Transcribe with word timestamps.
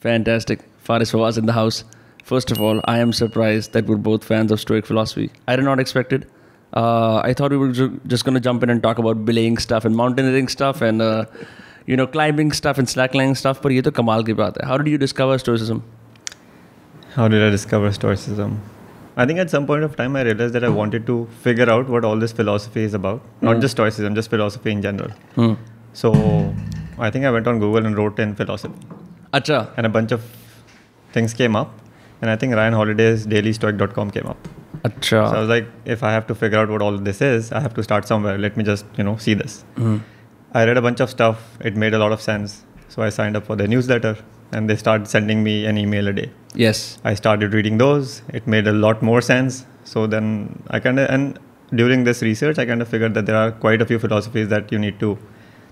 Fantastic. 0.00 0.61
Faris 0.79 1.11
Fawaz 1.11 1.37
in 1.37 1.45
the 1.45 1.53
house. 1.53 1.83
First 2.23 2.51
of 2.51 2.61
all, 2.61 2.81
I 2.85 2.97
am 2.99 3.13
surprised 3.13 3.73
that 3.73 3.85
we're 3.85 3.97
both 3.97 4.23
fans 4.23 4.51
of 4.51 4.59
Stoic 4.59 4.85
philosophy. 4.85 5.31
I 5.47 5.55
did 5.55 5.65
not 5.65 5.79
expect 5.79 6.13
it. 6.13 6.27
Uh, 6.73 7.17
I 7.23 7.33
thought 7.33 7.51
we 7.51 7.57
were 7.57 7.71
ju- 7.71 7.99
just 8.07 8.25
going 8.25 8.33
to 8.33 8.39
jump 8.39 8.63
in 8.63 8.69
and 8.69 8.81
talk 8.81 8.97
about 8.97 9.25
belaying 9.25 9.57
stuff 9.57 9.85
and 9.85 9.95
mountaineering 9.95 10.47
stuff 10.47 10.81
and, 10.81 11.01
uh, 11.01 11.25
you 11.85 11.97
know, 11.97 12.07
climbing 12.07 12.51
stuff 12.51 12.77
and 12.77 12.87
slacklining 12.87 13.35
stuff. 13.37 13.61
But 13.61 13.71
ये 13.73 13.81
तो 13.81 13.91
कमाल 13.91 14.23
की 14.23 14.33
बात 14.41 14.57
है. 14.61 14.67
How 14.67 14.77
did 14.77 14.87
you 14.87 14.97
discover 14.97 15.37
Stoicism? 15.37 15.83
How 17.15 17.27
did 17.27 17.43
I 17.43 17.49
discover 17.49 17.91
Stoicism? 17.91 18.59
I 19.17 19.25
think 19.25 19.39
at 19.39 19.49
some 19.49 19.67
point 19.67 19.83
of 19.83 19.95
time 19.97 20.15
I 20.15 20.21
realized 20.23 20.53
that 20.53 20.63
I 20.63 20.69
wanted 20.69 21.05
to 21.07 21.27
figure 21.43 21.69
out 21.69 21.89
what 21.89 22.05
all 22.05 22.17
this 22.17 22.31
philosophy 22.31 22.83
is 22.89 22.93
about. 22.93 23.21
Not 23.41 23.59
just 23.59 23.73
Stoicism, 23.77 24.15
just 24.15 24.29
philosophy 24.29 24.71
in 24.71 24.81
general. 24.81 25.11
Hmm. 25.35 25.53
So 25.93 26.13
I 26.97 27.09
think 27.11 27.25
I 27.25 27.31
went 27.31 27.47
on 27.47 27.59
Google 27.59 27.85
and 27.85 27.97
wrote 27.97 28.19
in 28.19 28.35
philosophy. 28.35 28.73
And 29.77 29.85
a 29.85 29.89
bunch 29.89 30.11
of 30.11 30.23
things 31.13 31.33
came 31.33 31.55
up. 31.55 31.73
And 32.21 32.29
I 32.29 32.35
think 32.35 32.53
Ryan 32.53 32.73
Holiday's 32.73 33.25
dailystoic.com 33.25 34.11
came 34.11 34.27
up. 34.27 34.47
So 35.31 35.35
I 35.35 35.39
was 35.39 35.49
like, 35.49 35.67
if 35.85 36.03
I 36.03 36.11
have 36.11 36.27
to 36.27 36.35
figure 36.35 36.59
out 36.59 36.69
what 36.69 36.81
all 36.81 36.97
this 36.97 37.21
is, 37.21 37.51
I 37.51 37.59
have 37.59 37.73
to 37.75 37.83
start 37.83 38.07
somewhere. 38.07 38.37
Let 38.37 38.57
me 38.57 38.63
just, 38.63 38.85
you 38.97 39.03
know, 39.03 39.17
see 39.17 39.33
this. 39.33 39.63
Mm. 39.75 40.01
I 40.53 40.65
read 40.65 40.77
a 40.77 40.81
bunch 40.81 40.99
of 40.99 41.09
stuff. 41.09 41.57
It 41.61 41.75
made 41.75 41.93
a 41.93 41.99
lot 41.99 42.11
of 42.11 42.21
sense. 42.21 42.65
So 42.89 43.01
I 43.01 43.09
signed 43.09 43.37
up 43.37 43.45
for 43.45 43.55
their 43.55 43.67
newsletter 43.67 44.17
and 44.51 44.69
they 44.69 44.75
started 44.75 45.07
sending 45.07 45.43
me 45.43 45.65
an 45.65 45.77
email 45.77 46.07
a 46.07 46.13
day. 46.13 46.31
Yes. 46.53 46.99
I 47.03 47.13
started 47.13 47.53
reading 47.53 47.77
those. 47.77 48.21
It 48.29 48.47
made 48.47 48.67
a 48.67 48.73
lot 48.73 49.01
more 49.01 49.21
sense. 49.21 49.65
So 49.83 50.07
then 50.07 50.61
I 50.69 50.79
kind 50.79 50.99
of, 50.99 51.09
and 51.09 51.39
during 51.73 52.03
this 52.03 52.21
research, 52.21 52.59
I 52.59 52.65
kind 52.65 52.81
of 52.81 52.87
figured 52.87 53.13
that 53.13 53.25
there 53.25 53.35
are 53.35 53.51
quite 53.51 53.81
a 53.81 53.85
few 53.85 53.97
philosophies 53.97 54.49
that 54.49 54.71
you 54.71 54.79
need 54.79 54.99
to, 54.99 55.17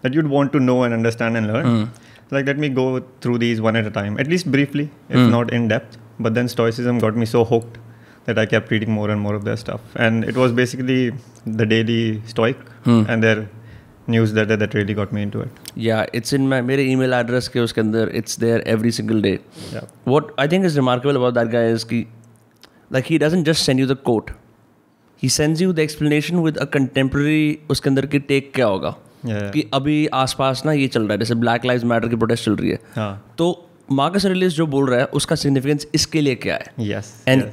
that 0.01 0.13
you'd 0.13 0.27
want 0.27 0.53
to 0.53 0.59
know 0.59 0.83
and 0.83 0.93
understand 0.93 1.35
and 1.35 1.47
learn. 1.47 1.65
Mm 1.65 1.89
Like, 2.30 2.46
let 2.46 2.58
me 2.58 2.68
go 2.68 2.86
through 3.20 3.38
these 3.38 3.60
one 3.60 3.76
at 3.76 3.86
a 3.86 3.90
time, 3.90 4.18
at 4.18 4.26
least 4.34 4.50
briefly, 4.50 4.84
if 5.08 5.16
Hmm. 5.18 5.30
not 5.30 5.52
in 5.52 5.68
depth. 5.68 5.98
But 6.18 6.34
then 6.34 6.48
Stoicism 6.48 6.98
got 6.98 7.16
me 7.16 7.26
so 7.26 7.44
hooked 7.44 7.78
that 8.26 8.38
I 8.38 8.46
kept 8.46 8.70
reading 8.70 8.90
more 8.90 9.10
and 9.10 9.20
more 9.20 9.34
of 9.34 9.44
their 9.44 9.56
stuff. 9.56 9.80
And 10.06 10.24
it 10.32 10.36
was 10.36 10.52
basically 10.62 10.98
the 11.60 11.66
daily 11.74 12.00
Stoic 12.32 12.56
Hmm. 12.84 13.02
and 13.08 13.22
their 13.28 13.44
newsletter 14.14 14.56
that 14.62 14.74
really 14.74 14.94
got 15.00 15.12
me 15.12 15.22
into 15.22 15.40
it. 15.40 15.60
Yeah, 15.86 16.06
it's 16.20 16.32
in 16.38 16.48
my 16.48 16.60
मेरे 16.70 16.86
email 16.94 17.14
address 17.18 17.48
के 17.48 17.60
उसके 17.60 17.80
अंदर 17.80 18.14
it's 18.22 18.36
there 18.44 18.62
every 18.74 18.90
single 19.00 19.20
day. 19.26 19.38
Yeah. 19.74 19.86
What 20.14 20.32
I 20.38 20.46
think 20.54 20.64
is 20.70 20.76
remarkable 20.80 21.16
about 21.22 21.34
that 21.40 21.52
guy 21.54 21.64
is 21.76 21.84
कि 21.92 22.06
like 22.96 23.06
he 23.12 23.18
doesn't 23.18 23.44
just 23.50 23.64
send 23.70 23.84
you 23.84 23.86
the 23.92 23.96
quote. 24.08 24.32
He 25.22 25.30
sends 25.36 25.62
you 25.64 25.72
the 25.78 25.82
explanation 25.88 26.42
with 26.46 26.60
a 26.64 26.66
contemporary 26.76 27.44
उसके 27.70 27.90
अंदर 27.90 28.06
की 28.14 28.20
take 28.32 28.52
क्या 28.54 28.66
होगा 28.66 28.94
कि 29.25 29.69
अभी 29.73 30.05
आसपास 30.15 30.61
ना 30.65 30.73
ये 30.73 30.87
चल 30.87 31.01
रहा 31.01 31.11
है 31.11 31.17
जैसे 31.19 31.35
ब्लैक 31.35 31.65
लाइव 31.65 31.85
मैटर 31.85 32.07
की 32.07 32.15
प्रोटेस्ट 32.15 32.45
चल 32.45 32.55
रही 32.55 32.69
है। 32.69 32.79
हाँ। 32.95 33.33
तो 33.37 33.65
मार्कस 33.91 34.25
रिलीज़ 34.25 34.53
जो 34.53 34.65
बोल 34.67 34.89
रहा 34.89 34.99
है 34.99 35.05
उसका 35.13 35.35
सिग्निफिकेंस 35.35 35.87
इसके 35.95 36.21
लिए 36.21 36.35
क्या 36.37 36.55
है? 36.55 37.01
And 37.27 37.43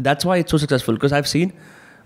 that's 0.00 0.26
why 0.26 0.40
it's 0.40 0.50
so 0.50 0.58
successful 0.58 0.94
because 0.94 1.14
I've 1.14 1.24
seen 1.24 1.52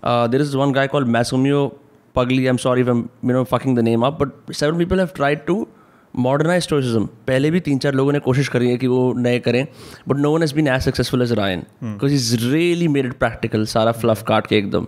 there 0.05 0.41
is 0.41 0.55
one 0.57 0.71
guy 0.71 0.89
मैसोमियो 1.07 1.67
पगली 2.15 2.37
I 2.37 2.49
am 2.49 2.57
sorry 2.57 2.81
you 2.81 3.03
know 3.25 3.43
fucking 3.43 3.77
the 3.77 3.79
name 3.81 4.03
of 4.03 4.23
but 4.23 4.53
seven 4.53 4.77
people 4.77 4.99
have 4.99 5.09
tried 5.15 5.45
to 5.45 5.67
modernise 6.13 6.67
tourism 6.67 7.05
पहले 7.27 7.51
भी 7.51 7.59
तीन 7.59 7.77
चार 7.79 7.93
लोगों 7.93 8.11
ने 8.11 8.19
कोशिश 8.19 8.47
करी 8.47 8.69
है 8.69 8.77
कि 8.77 8.87
वो 8.87 9.13
नए 9.17 9.39
करें 9.39 9.65
but 10.07 10.17
no 10.17 10.31
one 10.31 10.43
is 10.43 10.55
been 10.55 10.67
as 10.67 10.81
successful 10.81 11.21
as 11.21 11.31
Ryan 11.31 11.63
because 11.83 12.13
is 12.13 12.35
really 12.45 12.87
made 12.87 13.05
it 13.05 13.13
practical 13.13 13.65
सारा 13.65 13.91
फ्लफ 13.91 14.23
काट 14.27 14.47
के 14.47 14.57
एकदम। 14.57 14.87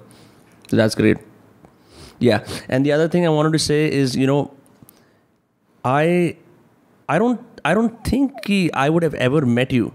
That's 0.75 0.97
great 0.97 1.25
Yeah, 2.20 2.44
and 2.68 2.86
the 2.86 2.92
other 2.92 3.08
thing 3.08 3.26
I 3.26 3.30
wanted 3.30 3.52
to 3.52 3.58
say 3.58 3.80
is 3.92 4.16
you 4.16 4.26
know 4.26 4.50
I 5.84 6.36
I 7.08 7.18
don't 7.18 7.62
I 7.64 7.74
don't 7.74 8.02
think 8.10 8.42
कि 8.46 8.70
I 8.74 8.88
would 8.90 9.02
have 9.02 9.14
ever 9.14 9.44
met 9.58 9.72
you 9.72 9.92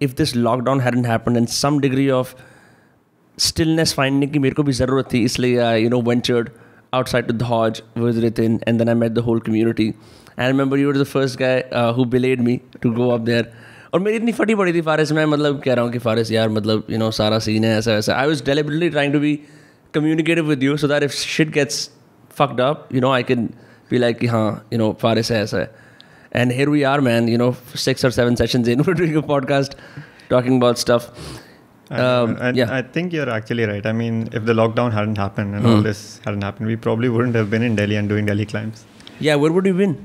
if 0.00 0.16
this 0.16 0.32
lockdown 0.32 0.82
hadn't 0.86 1.04
happened 1.04 1.36
and 1.36 1.50
some 1.58 1.80
degree 1.80 2.10
of 2.10 2.34
stillness 3.38 3.92
finding 4.00 4.32
की 4.32 4.38
मेरे 4.38 4.54
को 4.54 4.62
भी 4.62 4.72
ज़रूरत 4.72 5.12
थी 5.12 5.24
इसलिए 5.24 5.62
I 5.64 5.76
you 5.84 5.90
know 5.94 6.02
ventured 6.10 6.52
outside 6.98 7.28
to 7.28 7.38
Dodge 7.44 7.82
with 8.04 8.22
Ritin 8.24 8.60
and 8.66 8.80
then 8.80 8.88
I 8.88 8.94
met 9.02 9.14
the 9.14 9.22
whole 9.22 9.40
community 9.48 9.88
and 10.36 10.46
I 10.46 10.48
remember 10.48 10.76
you 10.76 10.88
were 10.88 11.00
the 11.02 11.10
first 11.12 11.38
guy 11.38 11.56
uh, 11.80 11.92
who 11.92 12.06
belayed 12.06 12.40
me 12.40 12.60
to 12.82 12.94
go 13.02 13.10
up 13.18 13.26
there 13.32 13.44
और 13.94 14.00
मेरी 14.00 14.16
इतनी 14.16 14.32
फटी 14.32 14.54
पड़ी 14.54 14.72
थी 14.72 14.80
फारिस 14.86 15.12
मैं 15.12 15.24
मतलब 15.26 15.60
कह 15.62 15.74
रहा 15.74 15.84
हूँ 15.84 15.92
कि 15.92 15.98
फारिस 15.98 16.30
यार 16.32 16.48
मतलब 16.48 16.84
यू 16.90 16.98
नो 16.98 17.10
सारा 17.10 17.38
सीन 17.46 17.64
है 17.64 17.76
ऐसा 17.78 17.94
वैसा 17.94 18.14
I 18.16 18.26
was 18.26 18.42
deliberately 18.46 18.90
trying 18.90 19.12
to 19.12 19.20
be 19.20 19.32
communicative 19.97 20.51
with 20.53 20.61
you 20.67 20.77
so 20.83 20.87
that 20.93 21.03
if 21.07 21.13
shit 21.13 21.51
gets 21.51 21.89
fucked 22.41 22.59
up, 22.59 22.91
you 22.97 23.01
know, 23.05 23.13
I 23.21 23.23
can 23.31 23.47
be 23.89 23.99
like, 24.05 24.21
yeah, 24.21 24.59
you 24.71 24.77
know, 24.83 24.93
Faris 25.05 25.29
hai, 25.29 25.45
hai. 25.45 25.67
And 26.31 26.51
here 26.51 26.69
we 26.69 26.83
are, 26.91 27.01
man, 27.01 27.27
you 27.33 27.37
know, 27.41 27.51
six 27.73 28.03
or 28.03 28.11
seven 28.11 28.35
sessions 28.43 28.67
in, 28.67 28.83
we're 28.87 28.99
doing 29.01 29.15
a 29.15 29.21
podcast 29.33 29.75
talking 30.29 30.57
about 30.57 30.77
stuff. 30.77 31.11
I, 31.89 31.99
um, 31.99 32.37
I, 32.41 32.49
yeah. 32.51 32.73
I 32.77 32.81
think 32.81 33.13
you're 33.13 33.29
actually 33.29 33.63
right. 33.63 33.85
I 33.85 33.93
mean, 34.01 34.27
if 34.33 34.45
the 34.45 34.53
lockdown 34.53 34.91
hadn't 34.91 35.17
happened 35.17 35.55
and 35.55 35.65
all 35.65 35.77
hmm. 35.77 35.83
this 35.83 36.19
hadn't 36.25 36.41
happened, 36.41 36.67
we 36.67 36.75
probably 36.75 37.09
wouldn't 37.09 37.35
have 37.35 37.49
been 37.49 37.61
in 37.61 37.75
Delhi 37.75 37.95
and 37.95 38.09
doing 38.09 38.25
Delhi 38.25 38.45
climbs. 38.45 38.85
Yeah, 39.19 39.35
where 39.35 39.51
would 39.51 39.65
you 39.65 39.73
been? 39.73 39.95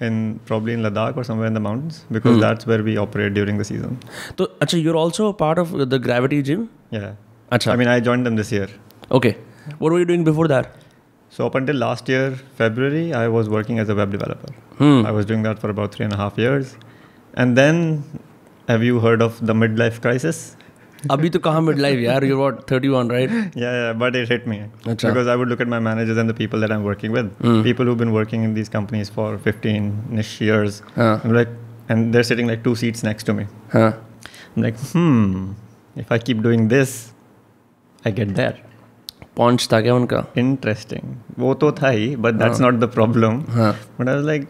In 0.00 0.40
probably 0.50 0.74
in 0.74 0.82
Ladakh 0.82 1.16
or 1.16 1.24
somewhere 1.24 1.46
in 1.46 1.54
the 1.54 1.60
mountains 1.60 2.04
because 2.10 2.34
hmm. 2.34 2.40
that's 2.40 2.66
where 2.66 2.82
we 2.82 2.96
operate 2.96 3.34
during 3.34 3.56
the 3.58 3.64
season. 3.64 3.98
So, 4.36 4.50
actually, 4.60 4.82
you're 4.82 5.00
also 5.04 5.28
a 5.28 5.32
part 5.32 5.58
of 5.58 5.72
the 5.94 5.98
Gravity 5.98 6.42
Gym. 6.42 6.68
Yeah. 6.90 7.14
Achha. 7.52 7.72
I 7.72 7.76
mean, 7.76 7.88
I 7.88 7.98
joined 8.00 8.26
them 8.26 8.36
this 8.36 8.52
year. 8.52 8.68
Okay. 9.11 9.35
What 9.79 9.91
were 9.91 9.99
you 9.99 10.05
doing 10.05 10.23
before 10.23 10.47
that? 10.47 10.75
So 11.29 11.45
up 11.45 11.55
until 11.55 11.75
last 11.75 12.09
year, 12.09 12.31
February, 12.55 13.13
I 13.13 13.27
was 13.27 13.49
working 13.49 13.79
as 13.79 13.89
a 13.89 13.95
web 13.95 14.11
developer. 14.11 14.53
Hmm. 14.77 15.05
I 15.05 15.11
was 15.11 15.25
doing 15.25 15.43
that 15.43 15.59
for 15.59 15.69
about 15.69 15.93
three 15.93 16.03
and 16.05 16.13
a 16.13 16.17
half 16.17 16.37
years. 16.37 16.75
And 17.35 17.57
then, 17.57 18.03
have 18.67 18.83
you 18.83 18.99
heard 18.99 19.21
of 19.21 19.39
the 19.45 19.53
midlife 19.53 20.01
crisis? 20.01 20.41
अभी 21.11 21.29
तो 21.29 21.39
कहाँ 21.45 21.61
midlife 21.61 21.99
यार 21.99 22.23
you're 22.25 22.37
what 22.41 22.59
31 22.67 23.09
right 23.13 23.31
Yeah, 23.61 23.71
yeah, 23.77 23.93
but 24.03 24.15
it 24.15 24.29
hit 24.29 24.45
me. 24.47 24.59
Acha. 24.83 25.07
Because 25.09 25.27
I 25.27 25.35
would 25.35 25.49
look 25.49 25.59
at 25.65 25.67
my 25.67 25.79
managers 25.79 26.17
and 26.17 26.29
the 26.29 26.35
people 26.41 26.59
that 26.65 26.71
I'm 26.71 26.83
working 26.89 27.11
with, 27.11 27.31
Hmm. 27.47 27.61
people 27.63 27.85
who've 27.85 27.97
been 28.03 28.13
working 28.17 28.43
in 28.49 28.53
these 28.59 28.69
companies 28.69 29.09
for 29.09 29.37
15 29.47 29.89
ish 30.23 30.39
years. 30.41 30.81
हाँ 30.97 31.09
I'm 31.25 31.33
like, 31.39 31.49
and 31.89 32.13
they're 32.13 32.27
sitting 32.29 32.47
like 32.53 32.63
two 32.69 32.75
seats 32.83 33.03
next 33.09 33.23
to 33.31 33.33
me. 33.39 33.47
हाँ 33.73 33.89
I'm 34.55 34.63
like, 34.67 34.79
hmm, 34.93 35.51
if 36.05 36.11
I 36.11 36.19
keep 36.29 36.41
doing 36.47 36.67
this, 36.75 36.95
I 38.05 38.11
get 38.21 38.33
there. 38.35 38.53
पॉन्च 39.38 39.68
था 39.72 39.80
क्या 39.80 39.94
उनका? 39.94 40.24
Interesting 40.38 41.14
वो 41.38 41.54
तो 41.54 41.72
था 41.82 41.88
ही 41.88 42.14
but 42.16 42.34
that's 42.34 42.60
not 42.60 42.74
the 42.74 42.90
problem 42.94 43.42
but 43.50 44.08
I 44.08 44.22
like 44.24 44.48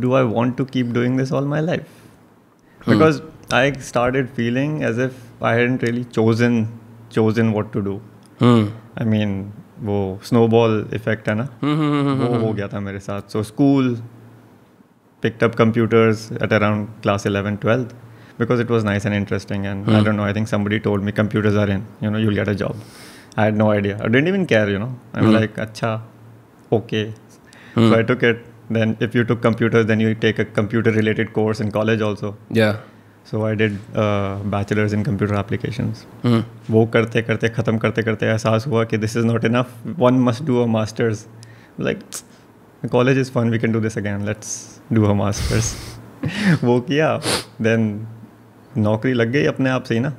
do 0.00 0.14
I 0.14 0.22
want 0.32 0.56
to 0.58 0.64
keep 0.64 0.92
doing 0.94 1.18
this 1.18 1.32
all 1.32 1.48
my 1.48 1.62
life 1.62 2.88
because 2.88 3.20
I 3.54 3.72
started 3.88 4.28
feeling 4.36 4.82
as 4.82 5.00
if 5.00 5.44
I 5.44 5.58
had 5.58 5.84
really 5.84 6.04
chosen 6.04 6.66
chosen 7.12 7.52
what 7.52 7.72
to 7.72 7.80
do 7.80 8.00
I 8.42 9.04
mean 9.06 9.52
वो 9.82 9.98
snowball 10.24 10.84
effect 10.94 11.28
है 11.28 11.34
ना? 11.34 11.44
Hmm, 11.60 11.76
hmm, 11.78 12.02
hmm, 12.08 12.26
वो 12.28 12.46
हो 12.46 12.52
गया 12.52 12.68
था 12.68 12.80
मेरे 12.80 12.98
साथ. 12.98 13.22
So 13.32 13.42
school 13.42 13.94
picked up 15.22 15.54
computers 15.54 16.28
at 16.32 16.52
around 16.52 16.86
class 17.02 17.26
eleven 17.26 17.56
twelfth 17.56 17.94
because 18.38 18.60
it 18.60 18.70
was 18.70 18.84
nice 18.84 19.06
and 19.06 19.14
interesting 19.14 19.66
and 19.66 19.88
I 19.88 20.04
dot 20.04 20.14
know 20.14 20.22
I 20.22 20.34
think 20.34 20.48
somebody 20.48 20.78
told 20.86 21.04
me 21.04 21.12
computers 21.12 21.56
are 21.56 21.70
in 21.70 21.84
you 22.02 22.10
know 22.10 22.18
you'll 22.18 22.34
get 22.34 22.48
a 22.48 22.52
job 22.62 22.80
I 23.37 23.45
had 23.45 23.55
no 23.55 23.71
idea. 23.71 23.97
I 23.97 24.07
didn't 24.07 24.27
even 24.27 24.45
care, 24.45 24.69
you 24.69 24.79
know. 24.79 24.93
I'm 25.13 25.33
like, 25.33 25.55
acha, 25.55 26.01
okay. 26.71 27.13
So 27.75 27.91
I 27.97 28.03
took 28.03 28.23
it. 28.23 28.45
Then 28.69 28.95
if 28.99 29.15
you 29.15 29.23
took 29.23 29.41
computers, 29.41 29.85
then 29.87 29.99
you 29.99 30.15
take 30.15 30.39
a 30.39 30.45
computer 30.45 30.91
related 30.91 31.33
course 31.33 31.59
in 31.59 31.71
college 31.71 32.01
also. 32.01 32.37
yeah 32.61 32.77
So 33.29 33.45
I 33.45 33.53
did 33.53 33.77
uh, 33.95 34.37
bachelor's 34.53 34.93
in 34.97 35.03
computer 35.07 35.35
applications. 35.39 36.05
हम्म 36.23 36.43
वो 36.73 36.85
करते 36.93 37.21
करते 37.21 37.49
ख़त्म 37.57 37.77
करते 37.77 38.03
करते 38.03 38.25
एहसास 38.25 38.65
हुआ 38.67 38.83
कि 38.91 38.97
this 38.97 39.17
is 39.17 39.25
not 39.25 39.45
enough 39.45 39.73
one 39.99 40.19
must 40.27 40.43
do 40.43 40.61
a 40.61 40.65
masters 40.75 41.25
like 41.79 41.99
college 42.91 43.17
is 43.19 43.31
fun 43.31 43.49
we 43.49 43.59
can 43.59 43.71
do 43.71 43.79
this 43.79 43.97
again 43.97 44.25
let's 44.25 44.55
do 44.93 45.05
a 45.05 45.13
masters 45.21 45.73
वो 46.63 46.79
किया 46.89 47.15
देन 47.61 47.85
नौकरी 48.76 49.12
लग 49.12 49.30
गई 49.32 49.44
अपने 49.46 49.70
आप 49.70 49.84
से 49.84 49.94
ही 49.94 50.00
ना। 50.00 50.12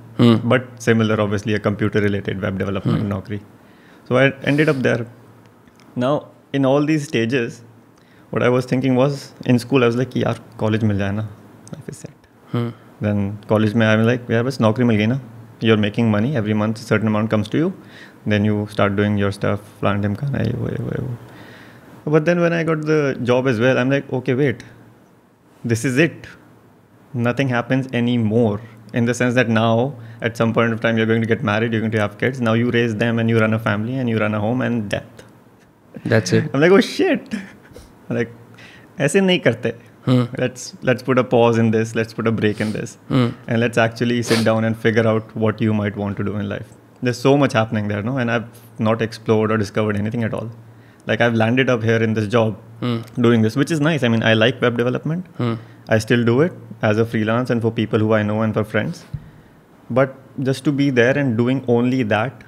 But 0.46 0.78
similar 0.80 1.20
obviously 1.20 1.58
computer 1.60 2.02
related 2.02 2.40
web 2.40 2.58
development 2.58 3.04
नौकरी। 3.06 3.38
So 4.08 4.18
I 4.18 4.30
ended 4.44 4.70
up 4.70 4.76
there 4.88 5.06
now 5.98 6.20
in 6.56 6.66
all 6.66 6.86
these 6.88 7.04
stages 7.06 7.64
what 8.34 8.44
I 8.44 8.48
was 8.54 8.66
thinking 8.70 8.96
was 8.98 9.14
in 9.52 9.60
school 9.64 9.84
I 9.86 9.88
was 9.90 9.98
like 9.98 10.16
यार 10.18 10.40
कॉलेज 10.60 10.84
मिल 10.84 10.98
जाए 10.98 11.12
ना। 11.12 11.22
Life 11.22 11.90
is 11.90 11.96
set 11.98 12.28
hmm. 12.54 13.30
College 13.50 13.74
में 13.74 13.86
I 13.88 14.04
like 14.06 14.32
यार 14.32 14.44
बस 14.44 14.60
नौकरी 14.62 14.86
मिल 14.86 14.98
गई 14.98 15.06
ना। 15.08 15.20
You 15.64 15.74
are 15.74 15.80
making 15.80 16.10
money 16.12 16.36
every 16.36 16.54
month 16.54 16.76
certain 16.78 17.08
amount 17.08 17.30
comes 17.32 17.50
to 17.52 17.58
you 17.58 17.72
then 18.28 18.46
you 18.46 18.66
start 18.72 18.94
doing 18.94 19.20
your 19.20 19.32
stuff 19.32 19.60
plan 19.80 20.02
team 20.02 20.16
खाना 20.16 20.42
ये 20.44 20.54
वो 20.54 20.70
ये 20.70 20.82
वो 20.82 21.08
वो 22.06 22.12
but 22.14 22.22
then 22.22 22.40
when 22.40 22.54
I 22.54 22.64
got 22.64 22.84
the 22.86 23.16
job 23.22 23.48
is 23.48 23.62
well 23.62 23.78
I 23.78 23.84
am 23.84 23.92
like 23.92 24.14
okay 24.14 24.34
wait 24.34 24.64
this 25.64 25.86
is 25.86 26.02
it 26.02 26.28
nothing 27.15 27.49
happens 27.49 27.89
anymore 27.93 28.61
in 28.93 29.05
the 29.05 29.15
sense 29.15 29.35
that 29.35 29.49
now 29.49 29.95
at 30.21 30.37
some 30.37 30.53
point 30.53 30.73
of 30.73 30.81
time 30.81 30.97
you're 30.99 31.07
going 31.07 31.21
to 31.21 31.27
get 31.27 31.43
married 31.43 31.73
you're 31.73 31.81
going 31.81 31.91
to 31.93 32.01
have 32.01 32.17
kids 32.19 32.41
now 32.41 32.53
you 32.55 32.71
raise 32.71 32.97
them 32.97 33.19
and 33.19 33.29
you 33.31 33.39
run 33.39 33.55
a 33.55 33.59
family 33.59 33.95
and 33.97 34.09
you 34.09 34.19
run 34.19 34.35
a 34.35 34.41
home 34.41 34.61
and 34.63 34.89
death 34.89 35.25
that's 36.05 36.33
it 36.33 36.51
I'm 36.55 36.61
like, 36.61 36.73
oh 36.73 36.81
shit. 36.81 37.35
like, 38.19 38.31
ऐसे 39.01 39.21
नहीं 39.21 39.39
करते 39.41 39.73
let's 40.43 40.63
let's 40.89 41.03
put 41.07 41.19
a 41.19 41.23
pause 41.33 41.59
in 41.63 41.71
this 41.73 41.95
let's 41.95 42.15
put 42.19 42.27
a 42.29 42.33
break 42.41 42.61
in 42.65 42.71
this 42.77 42.93
and 43.47 43.61
let's 43.63 43.79
actually 43.83 44.23
sit 44.29 44.45
down 44.45 44.65
and 44.69 44.77
figure 44.85 45.07
out 45.07 45.35
what 45.45 45.61
you 45.61 45.75
might 45.81 45.97
want 46.03 46.17
to 46.21 46.25
do 46.29 46.37
in 46.43 46.49
life 46.53 46.71
there's 47.03 47.19
so 47.27 47.33
much 47.43 47.53
happening 47.59 47.89
there 47.93 48.03
no 48.07 48.15
and 48.23 48.31
i've 48.37 48.63
not 48.89 49.03
explored 49.07 49.53
or 49.53 49.59
discovered 49.65 49.99
anything 50.03 50.25
at 50.29 50.35
all 50.39 50.49
like 51.11 51.21
i've 51.27 51.37
landed 51.43 51.69
up 51.75 51.83
here 51.91 52.01
in 52.09 52.15
this 52.21 52.27
job 52.37 52.57
doing 53.27 53.43
this 53.49 53.57
which 53.63 53.71
is 53.77 53.81
nice 53.89 54.03
i 54.09 54.13
mean 54.15 54.23
i 54.31 54.33
like 54.43 54.61
web 54.67 54.79
development 54.83 55.27
i 55.89 55.99
still 56.07 56.25
do 56.31 56.41
it 56.47 56.53
as 56.91 56.99
a 57.05 57.07
freelance 57.15 57.51
and 57.55 57.63
for 57.67 57.73
people 57.81 57.99
who 58.07 58.13
i 58.21 58.23
know 58.31 58.39
and 58.47 58.55
for 58.61 58.65
friends 58.73 59.05
but 59.99 60.15
just 60.49 60.65
to 60.69 60.73
be 60.81 60.89
there 61.03 61.17
and 61.23 61.37
doing 61.43 61.63
only 61.77 62.03
that 62.15 62.45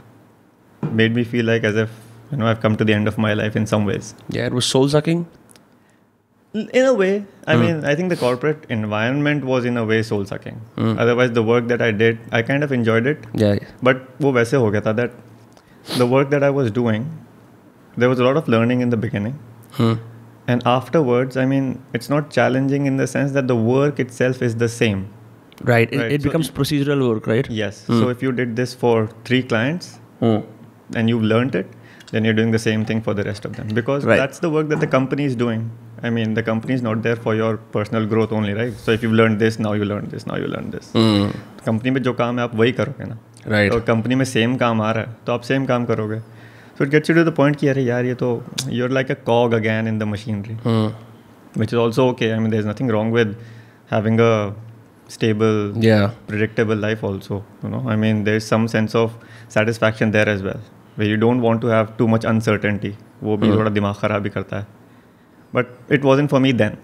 made 1.03 1.15
me 1.21 1.25
feel 1.35 1.47
like 1.53 1.65
as 1.71 1.77
if 1.85 1.91
you 2.33 2.39
know 2.43 2.47
i've 2.51 2.61
come 2.67 2.77
to 2.83 2.85
the 2.91 2.95
end 2.99 3.09
of 3.13 3.19
my 3.27 3.33
life 3.43 3.57
in 3.63 3.67
some 3.75 3.85
ways 3.93 4.15
Yeah, 4.29 4.47
it 4.47 4.53
was 4.61 4.65
soul 4.75 4.89
sucking. 4.97 5.25
in 6.79 6.85
a 6.87 6.93
way 7.01 7.25
i 7.53 7.55
mean 7.61 7.79
i 7.91 7.95
think 7.99 8.11
the 8.13 8.17
corporate 8.23 8.65
environment 8.77 9.45
was 9.51 9.65
in 9.71 9.79
a 9.83 9.85
way 9.91 10.01
soul 10.09 10.25
sucking 10.31 10.59
otherwise 11.05 11.31
the 11.39 11.45
work 11.51 11.69
that 11.71 11.85
i 11.87 11.91
did 12.01 12.19
i 12.39 12.43
kind 12.49 12.67
of 12.67 12.73
enjoyed 12.79 13.07
it 13.13 13.23
Yeah. 13.43 13.59
but 13.89 14.03
वो 14.25 14.33
वैसे 14.39 14.57
हो 14.65 14.71
गया 14.75 14.81
था 14.89 14.95
that 14.99 15.15
the 16.01 16.07
work 16.11 16.29
that 16.33 16.45
I 16.47 16.51
was 16.57 16.69
doing, 16.75 17.07
there 18.03 18.09
was 18.11 18.21
a 18.25 18.27
lot 18.27 18.37
of 18.41 18.49
learning 18.55 18.83
in 18.83 18.91
the 18.91 18.99
beginning. 19.05 19.33
Hmm. 19.79 19.95
And 20.49 20.63
afterwards, 20.67 21.37
I 21.37 21.45
mean, 21.47 21.67
it's 21.99 22.09
not 22.11 22.31
challenging 22.31 22.87
in 22.87 22.97
the 22.97 23.07
sense 23.07 23.33
that 23.33 23.47
the 23.49 23.57
work 23.57 24.01
itself 24.01 24.43
is 24.43 24.57
the 24.57 24.69
same. 24.69 25.05
Right. 25.65 25.93
It, 25.93 25.99
Right, 26.01 26.13
it 26.13 26.23
so- 26.23 26.29
becomes 26.29 26.51
procedural 26.51 27.05
work, 27.09 27.27
right? 27.27 27.49
Yes. 27.59 27.85
So 27.87 28.09
if 28.09 28.23
you 28.23 28.33
did 28.33 28.57
this 28.57 28.75
for 28.75 28.97
three 29.25 29.43
clients 29.53 29.93
Hmm. 30.21 30.41
and 30.97 31.09
you've 31.13 31.23
learned 31.35 31.55
it, 31.55 31.69
then 32.11 32.25
you're 32.29 32.37
doing 32.41 32.51
the 32.55 32.59
same 32.65 32.85
thing 32.89 33.01
for 33.09 33.15
the 33.15 33.23
rest 33.29 33.45
of 33.51 33.55
them 33.59 33.69
because 33.79 34.05
Right. 34.11 34.19
that's 34.23 34.41
the 34.47 34.51
work 34.57 34.69
that 34.73 34.81
the 34.87 34.91
company 34.97 35.25
is 35.31 35.37
doing. 35.45 35.63
I 36.03 36.11
mean, 36.17 36.35
the 36.35 36.43
company 36.43 36.75
is 36.75 36.83
not 36.83 37.03
there 37.07 37.17
for 37.27 37.35
your 37.37 37.53
personal 37.77 38.07
growth 38.13 38.33
only, 38.33 38.55
right? 38.61 38.75
So 38.87 38.91
if 38.99 39.03
you've 39.05 39.17
learned 39.23 39.39
this, 39.45 39.59
now 39.67 39.73
you 39.81 39.85
learn 39.93 40.09
this, 40.15 40.27
now 40.33 40.37
you 40.45 40.49
learn 40.57 40.71
this. 40.77 40.91
Hmm. 40.99 41.31
Company 41.67 41.91
में 41.97 42.03
जो 42.03 42.13
काम 42.21 42.39
है 42.39 42.45
आप 42.45 42.55
वही 42.63 42.73
करोगे 42.81 43.05
ना 43.09 43.19
Right. 43.55 43.73
और 43.75 43.81
company 43.91 44.15
में 44.15 44.25
सेम 44.35 44.57
काम 44.63 44.81
आ 44.83 44.91
रहा 44.93 45.05
है 45.05 45.17
तो 45.27 45.33
आप 45.33 45.43
सेम 45.51 45.67
काम 45.67 45.85
करोगे 45.93 46.19
So 46.79 46.85
it 46.85 46.91
gets 46.91 47.11
you 47.11 47.17
to 47.17 47.25
the 47.31 47.35
point 47.37 47.57
कि 47.61 47.69
अरे 47.69 47.83
यार 47.83 48.05
ये 48.05 48.15
तो 48.25 48.29
you're 48.81 48.91
like 48.99 49.11
a 49.11 49.15
cog 49.27 49.53
again 49.55 49.89
in 49.89 49.99
the 49.99 50.03
machinery 50.17 50.57
Hmm. 50.67 50.91
Which 51.59 51.73
is 51.73 51.79
also 51.79 52.09
okay 52.11 52.31
I 52.33 52.39
mean 52.39 52.51
there 52.51 52.61
is 52.61 52.67
nothing 52.67 52.91
wrong 52.91 53.15
with 53.15 53.37
having 53.93 54.21
a 54.21 54.35
stable 55.13 55.57
Yeah. 55.85 56.05
predictable 56.29 56.79
life 56.83 57.03
also 57.07 57.37
you 57.63 57.71
know 57.73 57.81
i 57.95 57.97
mean 58.03 58.21
there's 58.29 58.47
some 58.51 58.63
sense 58.75 58.95
of 59.01 59.17
satisfaction 59.55 60.13
there 60.15 60.29
as 60.35 60.45
well 60.47 60.63
where 61.01 61.09
you 61.11 61.19
don't 61.25 61.45
want 61.47 61.61
to 61.65 61.73
have 61.73 61.91
too 61.99 62.07
much 62.13 62.27
uncertainty 62.31 62.93
वो 63.29 63.37
भी 63.43 63.51
थोड़ा 63.51 63.71
दिमाग 63.79 63.95
ख़राब 64.03 64.23
भी 64.23 64.31
करता 64.37 64.59
है 64.61 64.67
but 65.57 65.75
it 65.97 66.07
wasn't 66.11 66.33
for 66.35 66.41
me 66.45 66.53
then 66.63 66.79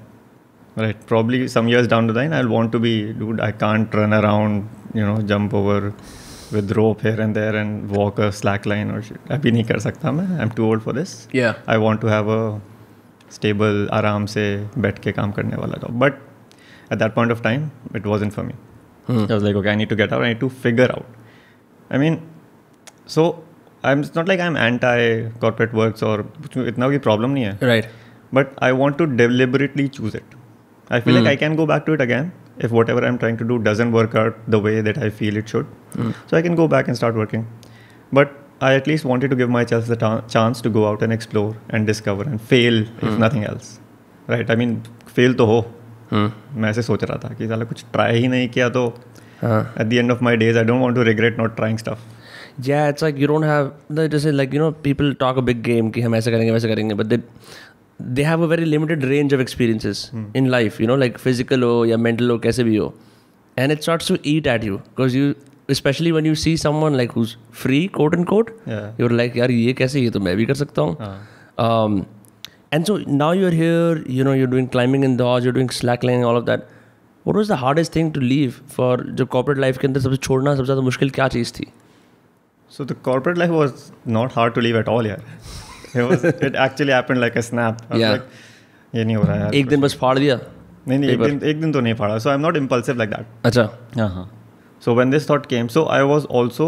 right 0.85 1.07
probably 1.13 1.41
some 1.55 1.71
years 1.75 1.89
down 1.95 2.11
the 2.13 2.17
line 2.19 2.35
i'll 2.41 2.53
want 2.57 2.73
to 2.77 2.81
be 2.87 2.93
dude 3.23 3.41
i 3.47 3.51
can't 3.63 3.97
run 4.01 4.17
around 4.19 4.99
you 5.01 5.07
know 5.11 5.17
jump 5.33 5.57
over 5.63 5.79
with 5.87 6.22
rope 6.52 7.02
here 7.02 7.20
and 7.22 7.36
there 7.36 7.56
and 7.56 7.90
walk 7.98 8.20
a 8.20 8.32
slack 8.32 8.66
line 8.66 8.92
or 8.96 9.02
shit 9.02 9.32
अभी 9.32 9.52
नहीं 9.52 9.64
कर 9.72 9.80
सकता 9.80 10.12
मैं 10.12 10.28
i'm 10.44 10.52
too 10.60 10.66
old 10.72 10.84
for 10.88 10.94
this 11.00 11.14
Yeah. 11.40 11.54
I 11.76 11.78
want 11.86 12.02
to 12.02 12.12
have 12.14 12.28
a 12.36 12.42
stable 13.38 13.88
आराम 14.00 14.26
से 14.36 14.44
बैठ 14.86 15.00
के 15.04 15.12
काम 15.20 15.32
करने 15.40 15.56
वाला 15.62 15.80
job 15.86 15.98
but 16.04 16.20
at 16.92 17.00
that 17.04 17.16
point 17.16 17.32
of 17.38 17.42
time 17.48 17.66
it 18.02 18.06
wasn't 18.14 18.34
for 18.40 18.44
me 18.52 18.56
Hmm. 19.08 19.24
I 19.30 19.34
was 19.34 19.44
like 19.44 19.58
okay 19.62 19.72
I 19.72 19.76
need 19.76 19.90
to 19.90 19.96
get 20.02 20.14
out 20.14 20.22
I 20.26 20.28
need 20.34 20.40
to 20.46 20.50
figure 20.66 20.90
out 20.92 21.06
I 21.90 21.98
mean 22.04 22.20
so 23.16 23.26
I'm 23.84 24.04
it's 24.06 24.16
not 24.16 24.30
like 24.32 24.40
I'm 24.40 24.56
anti 24.66 24.98
corporate 25.42 25.74
works 25.80 26.04
or 26.10 26.14
इतना 26.74 26.88
कोई 26.94 27.00
problem 27.10 27.34
नहीं 27.34 27.44
है 27.46 27.58
Right. 27.72 27.90
but 28.38 28.54
I 28.68 28.72
want 28.84 28.98
to 29.02 29.06
deliberately 29.24 29.88
choose 29.98 30.16
it. 30.20 30.38
I 30.98 31.00
feel 31.08 31.16
like 31.18 31.28
I 31.32 31.36
can 31.42 31.58
go 31.58 31.66
back 31.72 31.86
to 31.90 31.94
it 31.98 32.02
again 32.06 32.32
if 32.67 32.73
whatever 32.81 33.05
I'm 33.09 33.19
trying 33.25 33.37
to 33.39 33.45
do 33.53 33.59
doesn't 33.71 33.93
work 33.93 34.15
out 34.25 34.39
the 34.57 34.61
way 34.69 34.81
that 34.81 34.99
I 34.99 35.11
feel 35.23 35.37
it 35.37 35.49
should. 35.49 35.67
So 36.27 36.37
I 36.37 36.43
can 36.43 36.55
go 36.61 36.69
back 36.77 36.89
and 36.89 36.97
start 37.03 37.15
working. 37.25 37.47
But 38.13 38.33
I 38.61 38.75
at 38.75 38.87
least 38.91 39.05
wanted 39.05 39.31
to 39.31 39.37
give 39.37 39.51
myself 39.57 39.87
the 39.87 39.97
ta- 39.97 40.23
chance 40.37 40.61
to 40.63 40.71
go 40.79 40.87
out 40.89 41.03
and 41.07 41.13
explore 41.17 41.57
and 41.71 41.87
discover 41.87 42.25
and 42.31 42.41
fail 42.53 42.81
if 42.83 43.19
nothing 43.27 43.45
else. 43.45 43.79
Right? 44.35 44.51
I 44.51 44.57
mean, 44.63 44.73
fail 45.19 45.35
तो 45.43 45.47
हो 45.53 45.59
Hmm. 46.11 46.29
मैं 46.61 46.69
ऐसे 46.71 46.83
सोच 46.83 47.03
रहा 47.05 47.17
था 47.25 47.29
कि 47.39 47.47
साला 47.49 47.65
कुछ 47.71 47.85
ट्राई 47.93 48.19
ही 48.21 48.29
नहीं 48.35 48.49
किया 48.49 48.69
तो 48.77 48.83
हाँ. 49.43 49.59
at 49.83 49.89
the 49.91 49.99
end 50.03 50.11
of 50.15 50.23
my 50.29 50.33
days 50.43 50.57
I 50.61 50.63
don't 50.71 50.81
want 50.85 50.97
to 50.99 51.03
regret 51.09 51.37
not 51.41 51.55
trying 51.59 51.77
stuff. 51.83 51.99
Yeah, 52.69 52.87
it's 52.93 53.03
like 53.07 53.19
you 53.23 53.27
don't 53.31 53.47
have 53.49 53.67
the 53.99 54.07
just 54.15 54.29
like 54.39 54.55
you 54.57 54.63
know 54.63 54.71
people 54.87 55.11
talk 55.25 55.37
a 55.43 55.45
big 55.49 55.61
game 55.67 55.91
कि 55.97 56.01
हम 56.07 56.15
ऐसे 56.21 56.31
करेंगे 56.31 56.53
वैसे 56.53 56.69
करेंगे 56.69 56.95
but 57.03 57.11
they 57.13 57.19
they 58.17 58.25
have 58.29 58.43
a 58.47 58.49
very 58.55 58.67
limited 58.73 59.05
range 59.11 59.33
of 59.37 59.41
experiences 59.45 60.01
in 60.41 60.49
life 60.57 60.81
you 60.83 60.89
know 60.91 60.97
like 61.05 61.17
physical 61.27 61.65
हो 61.69 61.85
या 61.87 61.97
mental 62.09 62.31
हो 62.31 62.39
कैसे 62.47 62.65
भी 62.65 62.77
हो 62.77 62.93
and 63.63 63.75
it 63.77 63.87
starts 63.87 64.11
to 64.13 64.19
eat 64.33 64.47
at 64.55 64.67
you 64.69 64.77
because 64.91 65.17
you 65.19 65.31
especially 65.75 66.13
when 66.17 66.29
you 66.31 66.35
see 66.43 66.53
someone 66.65 66.97
like 67.01 67.17
who's 67.19 67.33
free 67.63 67.81
quote 67.99 68.15
unquote 68.19 68.53
Yeah. 68.73 68.87
you're 69.01 69.17
like 69.23 69.37
यार 69.37 69.51
ये 69.51 69.73
कैसे 69.83 70.01
ये 70.01 70.11
तो 70.11 70.21
मैं 70.29 70.37
भी 70.37 70.47
कर 70.47 70.55
सकता 70.63 70.83
हूँ 70.83 70.97
हाँ. 71.01 71.17
um, 71.67 71.99
and 72.77 72.91
so 72.91 72.97
now 73.23 73.31
you're 73.41 73.55
here 73.59 73.99
you 74.19 74.25
know 74.29 74.37
you're 74.41 74.53
doing 74.55 74.69
climbing 74.77 75.09
in 75.11 75.17
dodge 75.23 75.49
you're 75.49 75.57
doing 75.59 75.71
slacklining 75.81 76.27
all 76.31 76.41
of 76.43 76.47
that 76.53 76.67
what 77.27 77.37
was 77.41 77.51
the 77.53 77.61
hardest 77.65 77.93
thing 77.99 78.13
to 78.19 78.25
leave 78.33 78.63
for 78.77 78.91
जो 79.21 79.27
corporate 79.37 79.63
life 79.67 79.79
के 79.81 79.87
अंदर 79.87 80.01
सबसे 80.07 80.17
छोड़ना 80.29 80.55
सबसे 80.55 80.65
ज़्यादा 80.65 80.83
मुश्किल 80.91 81.11
क्या 81.21 81.29
चीज़ 81.37 81.53
थी 81.61 81.67
So 82.71 82.85
the 82.89 82.95
corporate 83.09 83.39
life 83.41 83.53
was 83.59 83.85
not 84.17 84.35
hard 84.39 84.55
to 84.57 84.63
leave 84.65 84.77
at 84.81 84.89
all, 84.95 85.07
yeah. 85.11 85.21
It 85.96 86.10
was. 86.10 86.24
it 86.50 86.56
actually 86.66 86.94
happened 86.98 87.22
like 87.22 87.36
a 87.36 87.46
snap. 87.50 87.82
I 87.90 87.94
was 87.94 88.02
Yeah. 88.02 88.12
like, 88.18 88.24
ये 88.96 89.04
नहीं 89.04 89.16
हो 89.16 89.24
रहा 89.24 89.36
यार 89.38 89.56
एक 89.56 89.68
दिन 89.68 89.82
बस 89.82 89.98
फाड़ 90.02 90.18
दिया 90.20 90.40
नहीं 90.88 90.98
नहीं 91.00 91.10
एक 91.10 91.22
दिन 91.22 91.40
एक 91.50 91.62
दिन 91.62 91.72
तो 91.72 91.82
नहीं 91.82 91.94
फाड़ा 92.02 92.18
so 92.18 92.30
I 92.30 92.36
am 92.36 92.42
not 92.42 92.58
impulsive 92.58 92.98
like 92.98 93.10
that 93.10 93.46
अच्छा 93.46 93.70
हाँ 93.98 94.10
हाँ 94.16 94.30
so 94.86 94.96
when 94.96 95.10
this 95.12 95.30
thought 95.30 95.46
came 95.54 95.68
so 95.76 95.86
I 95.92 96.02
was 96.12 96.28
also 96.42 96.68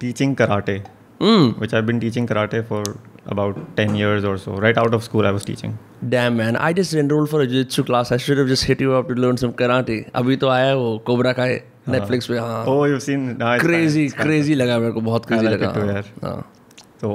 teaching 0.00 0.34
karate 0.36 0.82
mm. 1.20 1.48
which 1.62 1.74
I've 1.78 1.86
been 1.86 2.00
teaching 2.00 2.26
karate 2.26 2.66
for 2.66 2.82
about 3.26 3.58
10 3.76 3.94
years 3.94 4.24
or 4.24 4.36
so. 4.44 4.52
Right 4.64 4.78
out 4.82 4.94
of 4.98 5.02
school, 5.04 5.26
I 5.26 5.30
was 5.30 5.44
teaching. 5.44 5.78
Damn 6.14 6.36
man, 6.36 6.56
I 6.68 6.72
just 6.78 6.94
enrolled 7.02 7.30
for 7.32 7.40
a 7.42 7.46
jiu-jitsu 7.46 7.84
class. 7.90 8.12
I 8.12 8.16
should 8.26 8.38
have 8.42 8.48
just 8.52 8.64
hit 8.70 8.80
you 8.80 8.94
up 9.00 9.08
to 9.08 9.16
learn 9.24 9.40
some 9.42 9.52
karate. 9.58 9.98
अभी 10.20 10.36
तो 10.44 10.48
आया 10.48 10.74
वो 10.74 10.96
Cobra 11.06 11.32
का 11.40 11.44
है 11.50 11.58
Netflix 11.96 12.26
पे 12.28 12.38
हाँ 12.38 12.64
Oh, 12.74 12.78
you've 12.92 13.02
seen? 13.08 13.26
Nah, 13.42 13.52
it's 13.56 13.66
crazy 13.66 14.06
it's 14.06 14.16
fine. 14.16 14.26
crazy 14.26 14.56
लगा 14.62 14.78
मेरे 14.78 14.92
को 14.92 15.00
बहुत 15.10 15.26
crazy 15.26 15.46
like 15.48 15.60
लगा 15.60 15.70
it 15.70 15.74
too, 15.74 15.86
हाँ, 15.86 15.94
यार. 15.94 16.10
हाँ 16.24 16.40
So 17.02 17.12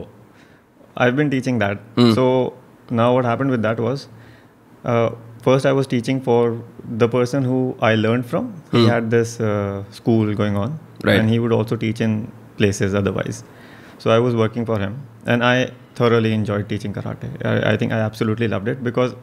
I've 0.97 1.15
been 1.15 1.29
teaching 1.29 1.59
that. 1.59 1.79
Mm. 1.95 2.15
So 2.15 2.53
now 2.89 3.13
what 3.13 3.25
happened 3.25 3.51
with 3.51 3.61
that 3.63 3.79
was, 3.79 4.07
uh, 4.83 5.11
first 5.41 5.65
I 5.65 5.73
was 5.73 5.87
teaching 5.87 6.21
for 6.21 6.61
the 6.83 7.07
person 7.07 7.43
who 7.43 7.75
I 7.81 7.95
learned 7.95 8.25
from. 8.25 8.53
Mm. 8.53 8.71
He 8.71 8.83
hmm. 8.83 8.89
had 8.89 9.11
this 9.11 9.39
uh, 9.39 9.83
school 9.91 10.33
going 10.35 10.55
on, 10.55 10.79
right. 11.03 11.19
and 11.19 11.29
he 11.29 11.39
would 11.39 11.51
also 11.51 11.75
teach 11.75 12.01
in 12.01 12.31
places 12.57 12.93
otherwise. 12.93 13.43
So 13.97 14.11
I 14.11 14.19
was 14.19 14.35
working 14.35 14.65
for 14.65 14.79
him, 14.79 15.01
and 15.25 15.43
I 15.43 15.71
thoroughly 15.95 16.33
enjoyed 16.33 16.69
teaching 16.69 16.93
karate. 16.93 17.29
I, 17.45 17.73
I 17.73 17.77
think 17.77 17.91
I 17.91 17.99
absolutely 17.99 18.47
loved 18.47 18.67
it 18.67 18.83
because 18.83 19.15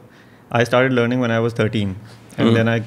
I 0.51 0.63
started 0.63 0.93
learning 0.93 1.19
when 1.19 1.31
I 1.31 1.39
was 1.39 1.53
13, 1.53 1.95
and 2.37 2.49
mm. 2.49 2.53
then 2.53 2.69
I 2.69 2.83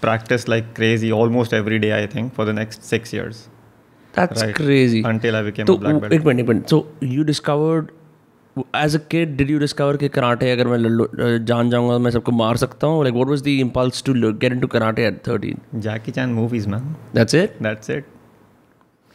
practiced 0.00 0.48
like 0.48 0.74
crazy 0.74 1.12
almost 1.12 1.52
every 1.52 1.78
day. 1.78 2.02
I 2.02 2.06
think 2.06 2.34
for 2.34 2.44
the 2.44 2.52
next 2.52 2.84
six 2.84 3.12
years. 3.12 3.48
That's 4.12 4.42
right, 4.42 4.54
crazy. 4.54 5.02
Until 5.02 5.36
I 5.36 5.42
became 5.42 5.66
so, 5.66 5.74
a 5.74 5.78
black 5.78 6.00
belt. 6.00 6.12
It 6.12 6.24
wait 6.24 6.40
it. 6.40 6.68
So 6.68 6.86
you 7.00 7.24
discovered 7.24 7.92
as 8.74 8.94
a 8.94 8.98
kid 9.12 9.36
did 9.36 9.50
you 9.52 9.58
discover 9.62 9.96
कि 9.96 10.08
karate 10.08 10.50
अगर 10.52 10.66
मैं 10.66 11.44
जान 11.44 11.70
जाऊँगा 11.70 11.98
मैं 11.98 12.10
सबको 12.10 12.32
मार 12.32 12.56
सकता 12.56 12.86
हूँ? 12.86 13.04
Like 13.04 13.16
what 13.16 13.30
was 13.32 13.42
the 13.48 13.54
impulse 13.64 14.00
to 14.08 14.14
lo- 14.22 14.32
get 14.44 14.56
into 14.56 14.68
karate 14.74 15.06
at 15.10 15.20
13 15.28 15.60
Jackie 15.86 16.14
Chan 16.16 16.34
movies, 16.38 16.66
man. 16.72 16.88
that's 17.18 17.34
it? 17.42 17.60
That's 17.66 17.92
it. 17.96 18.04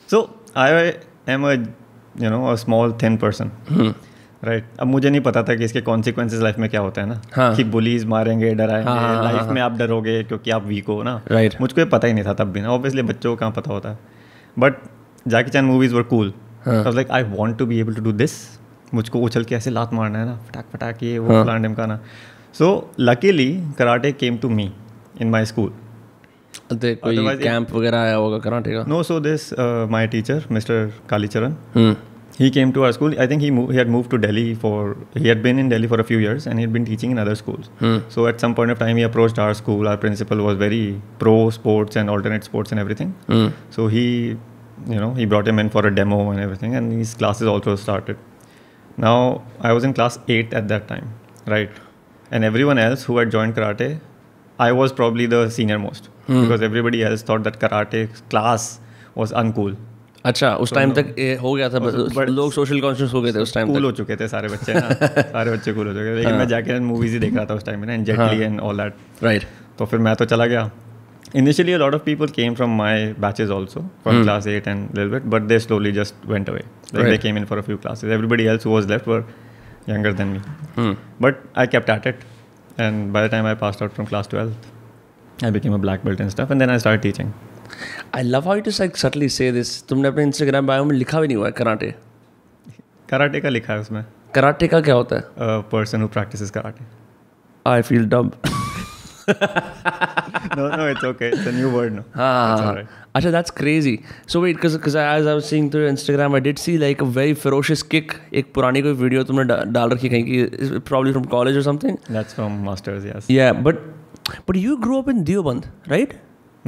So 0.10 0.22
I 0.56 0.94
am 1.27 1.46
a 1.46 1.56
you 2.24 2.30
know 2.36 2.42
a 2.54 2.58
small 2.58 2.96
thin 3.04 3.18
person. 3.25 3.51
Right 4.44 4.65
अब 4.80 4.88
मुझे 4.88 5.10
नहीं 5.10 5.22
पता 5.22 5.44
था 5.44 5.56
कि 5.56 5.63
इसके 5.65 5.82
कॉन्सिक्वेंसेज 5.82 6.42
लाइफ 6.42 6.58
में 6.60 6.70
क्या 6.70 6.82
होता 6.82 7.01
है 7.01 7.08
ना। 7.08 7.22
हाँ। 7.36 7.56
कि 7.56 7.63
बुलीज 7.63 8.06
मारेंगे 8.06 8.54
डराएँगे 8.56 8.89
हाँ, 8.89 9.00
हाँ, 9.00 9.24
लाइफ 9.24 9.42
हाँ, 9.42 9.54
में 9.54 9.62
आप 9.62 9.72
डरोगे 9.77 10.24
क्योंकि 10.24 10.51
आप 10.51 10.65
वीक 10.65 10.88
हो 10.88 11.04
ना। 11.04 11.22
Right. 11.32 11.62
मुझको 11.62 11.82
ये 11.82 11.86
पता 11.86 12.08
ही 12.08 12.13
नहीं 12.13 12.25
था 12.25 12.34
तब 12.34 12.51
भी 12.51 12.62
ना। 12.62 12.70
ऑब्वियसली 12.70 13.01
बच्चों 13.01 13.32
को 13.32 13.39
कहाँ 13.39 13.51
पता 13.51 13.74
होता। 13.74 13.89
है 13.89 13.98
but 14.60 14.75
Jackie 15.27 15.51
Chan 15.51 15.65
movies 15.65 15.96
were 15.96 16.04
cool 16.04 16.34
like 16.68 17.12
I 17.12 17.24
want 17.24 17.58
to 17.58 17.65
be 17.65 17.80
able 17.80 17.94
to 17.94 18.01
do 18.01 18.12
this 18.12 18.32
मुझको 18.94 19.20
उछल 19.20 19.44
के 19.44 19.56
ऐसे 19.56 19.70
लात 19.70 19.94
मारना 19.94 20.20
है 20.20 20.25
ना 20.25 20.36
फटाक 20.48 20.65
फटाक 20.74 21.04
ये 21.04 21.18
वो 21.20 21.44
फलान 21.44 21.62
डिमकाना 21.62 22.00
so 22.54 22.70
luckily 23.00 23.51
karate 23.77 24.12
came 24.13 24.38
to 24.38 24.50
me 24.50 24.72
in 25.22 25.30
my 25.30 25.46
school 25.46 25.72
no 28.88 29.01
so 29.04 29.20
this 29.20 29.54
my 29.92 30.08
teacher 30.08 30.46
mister 30.51 30.92
Kalicharan 31.10 31.56
he 32.39 32.50
came 32.50 32.72
to 32.72 32.84
our 32.84 32.92
school 32.92 33.15
I 33.20 33.27
think 33.27 33.42
he 33.42 33.50
move 33.51 34.08
to 34.12 34.18
Delhi 34.18 34.54
for 34.62 34.96
he 35.18 35.27
had 35.27 35.42
been 35.44 35.60
in 35.60 35.70
Delhi 35.70 35.88
for 35.88 36.00
a 36.00 36.04
few 36.04 36.20
years 36.20 36.48
and 36.48 36.60
he'd 36.60 36.70
been 36.70 36.86
teaching 36.86 37.12
in 37.12 37.18
other 37.18 37.36
school 37.36 37.63
so 38.15 38.27
at 38.30 38.39
some 38.39 38.54
point 38.54 38.72
of 38.72 38.80
time 38.80 38.98
he 38.98 39.04
approach 39.04 39.39
our 39.39 39.54
school 39.54 39.88
our 39.88 39.96
principal 39.98 40.39
was 40.39 40.58
very 40.58 40.86
pro 41.20 41.36
sports 41.51 41.98
and 41.98 42.10
alternate 42.10 42.44
sports 42.44 42.74
and 42.74 42.82
everything 42.82 43.12
so 43.75 43.88
he 43.88 44.06
you 44.30 45.00
know 45.00 45.13
he 45.13 45.25
brought 45.25 45.48
a 45.48 45.51
man 45.51 45.70
for 45.70 45.86
a 45.86 45.89
demo 45.92 46.22
and 46.32 46.42
everything 46.42 46.75
and 46.75 46.92
his 46.94 47.13
class 47.13 47.44
also 47.44 47.75
started 47.75 48.15
Now 48.98 49.44
I 49.62 49.74
was 49.74 49.84
in 49.84 49.94
class 49.94 50.18
eight 50.28 50.54
at 50.54 50.68
that 50.70 50.88
time, 50.88 51.08
right? 51.48 51.70
And 52.32 52.44
everyone 52.44 52.78
else 52.80 53.04
who 53.04 53.18
had 53.18 53.32
joined 53.32 53.56
karate 53.56 54.00
I 54.60 54.72
was 54.72 54.94
probably 54.94 55.25
the 55.28 55.42
senior 55.50 55.80
most 55.80 56.06
Hmm. 56.28 56.38
because 56.44 56.62
everybody 56.62 57.04
else 57.08 57.24
thought 57.30 57.44
that 57.44 57.60
karate 57.64 58.00
class 58.30 58.68
was 59.16 59.34
uncool. 59.44 59.75
अच्छा 60.25 60.54
उस 60.66 60.74
time 60.74 60.92
तक 60.94 61.16
ये 61.20 61.36
हो 61.42 61.54
गया 61.54 61.68
था 61.70 61.80
but- 61.80 62.30
लोग 62.30 62.52
social 62.54 62.80
conscious 62.82 63.12
हो 63.14 63.22
गए 63.22 63.32
थे 63.34 63.40
उस 63.40 63.54
टाइम 63.54 63.74
कूल 63.74 63.84
हो 63.86 63.92
चुके 64.00 64.16
थे 64.22 64.28
सारे 64.28 64.48
बच्चे 64.50 64.74
ना 64.74 64.90
सारे 65.34 65.52
बच्चे 65.52 65.74
कूल 65.74 65.88
हो 65.88 65.94
चुके 65.94 66.06
थे 66.06 66.16
लेकिन 66.16 66.32
हाँ। 66.32 66.40
मैं 66.40 66.48
जाके 66.48 66.80
मूवीज़ 66.88 67.14
ही 67.14 67.20
देख 67.20 67.36
रहा 67.36 67.46
था 67.46 67.54
उस 67.56 67.66
टाइम 67.66 67.80
में 67.80 67.88
ना 67.88 67.94
and 67.94 68.06
Jaitley 68.06 68.44
and 68.44 68.60
all 68.60 68.78
that 68.78 69.24
right 69.24 69.44
तो 69.80 69.86
फिर 69.86 70.00
मैं 70.08 70.16
तो 70.16 70.25
चला 70.32 70.46
गया 70.54 70.70
initially 71.42 71.75
a 71.78 71.80
lot 71.83 71.95
of 71.99 72.04
people 72.07 72.28
came 72.38 72.54
from 72.61 72.73
my 72.83 72.95
batches 73.25 73.50
also 73.57 73.83
from 74.07 74.23
class 74.25 74.47
8 74.54 74.66
and 74.73 74.97
little 74.99 75.12
bit 75.16 75.28
but 75.35 75.45
they 75.52 75.59
slowly 75.66 75.92
just 76.00 76.25
went 76.35 76.49
away 76.54 76.62
like 76.64 76.97
they 77.02 77.04
Right. 77.11 77.23
came 77.26 77.37
in 77.42 77.47
for 77.52 77.59
a 77.62 77.64
few 77.69 77.78
classes 77.85 78.14
everybody 78.19 78.49
else 78.54 78.66
who 78.69 78.73
was 78.78 78.88
left 78.95 79.07
were 79.14 79.21
younger 79.92 80.12
than 80.23 80.33
me 80.37 80.40
Hmm. 80.78 80.90
but 81.26 81.45
i 81.64 81.66
kept 81.76 81.92
at 81.97 82.09
it 82.12 82.25
and 82.87 83.12
by 83.19 83.23
the 83.26 83.30
time 83.37 83.47
i 83.52 83.54
passed 83.62 83.85
out 83.87 83.95
from 83.99 84.09
class 84.12 84.33
12 84.35 85.47
i 85.49 85.52
became 85.59 85.76
a 85.78 85.83
black 85.87 86.02
belt 86.09 86.25
and 86.26 86.35
stuff 86.37 86.54
and 86.57 86.64
then 86.66 86.75
i 86.76 86.80
started 86.87 87.07
teaching 87.09 87.33
I 88.16 88.23
love 88.23 88.49
how 88.49 88.57
it 88.61 88.69
is 88.69 88.80
like 88.80 88.97
subtly 88.97 89.28
से 89.35 89.50
this 89.52 89.69
तुमने 89.88 90.09
अपने 90.09 90.23
Instagram 90.28 90.66
bio 90.66 90.85
में 90.85 90.95
लिखा 90.97 91.21
भी 91.21 91.26
नहीं 91.26 91.37
हुआ 91.37 91.47
है 91.47 91.52
karate 91.59 91.95
karate 93.11 93.40
का 93.40 93.49
लिखा 93.49 93.73
है 93.73 93.80
उसमें 93.80 94.04
कराटे 94.35 94.69
का 94.73 94.80
क्या 94.88 94.95
होता 94.95 95.16
है 95.16 95.49
a 95.49 95.62
person 95.75 96.02
who 96.04 96.09
practices 96.16 96.50
karate 96.57 96.83
I 97.66 97.83
feel 97.90 98.07
dub 98.14 98.33
no 100.57 100.69
no 100.76 100.87
it's 100.92 101.04
okay 101.11 101.28
it's 101.35 101.47
a 101.47 101.52
new 101.59 101.71
word 101.75 101.92
now 101.99 102.04
हाँ 102.16 102.52
It's 102.52 102.61
हाँ 102.62 102.69
alright. 102.71 102.88
अच्छा 103.16 103.30
that's 103.37 103.52
crazy 103.61 103.95
so 104.35 104.40
wait 104.45 104.57
because 104.59 104.76
because 104.78 104.97
as 105.02 105.26
I 105.26 105.35
was 105.38 105.49
seeing 105.52 105.71
through 105.75 105.88
Instagram 105.92 106.37
I 106.38 106.40
did 106.47 106.59
see 106.64 106.76
like 106.85 107.04
a 107.07 107.09
very 107.19 107.35
ferocious 107.45 107.83
kick 107.95 108.14
एक 108.40 108.52
पुरानी 108.54 108.83
कोई 108.83 108.92
video 109.04 109.23
तुमने 109.30 109.45
डा- 109.52 109.64
डाल 109.78 109.90
रखी 109.90 110.09
है 110.09 110.12
कहीं 110.14 110.25
की 110.33 110.80
probably 110.90 111.14
from 111.19 111.28
college 111.37 111.57
or 111.62 111.64
something 111.71 111.99
that's 112.19 112.38
from 112.40 112.59
masters 112.71 113.09
yes 113.12 113.30
yeah 113.38 113.52
but 113.69 113.80
but 114.50 114.61
you 114.66 114.76
grew 114.87 114.99
up 115.04 115.09
in 115.14 115.25
Deoband 115.30 115.71
right 115.95 116.14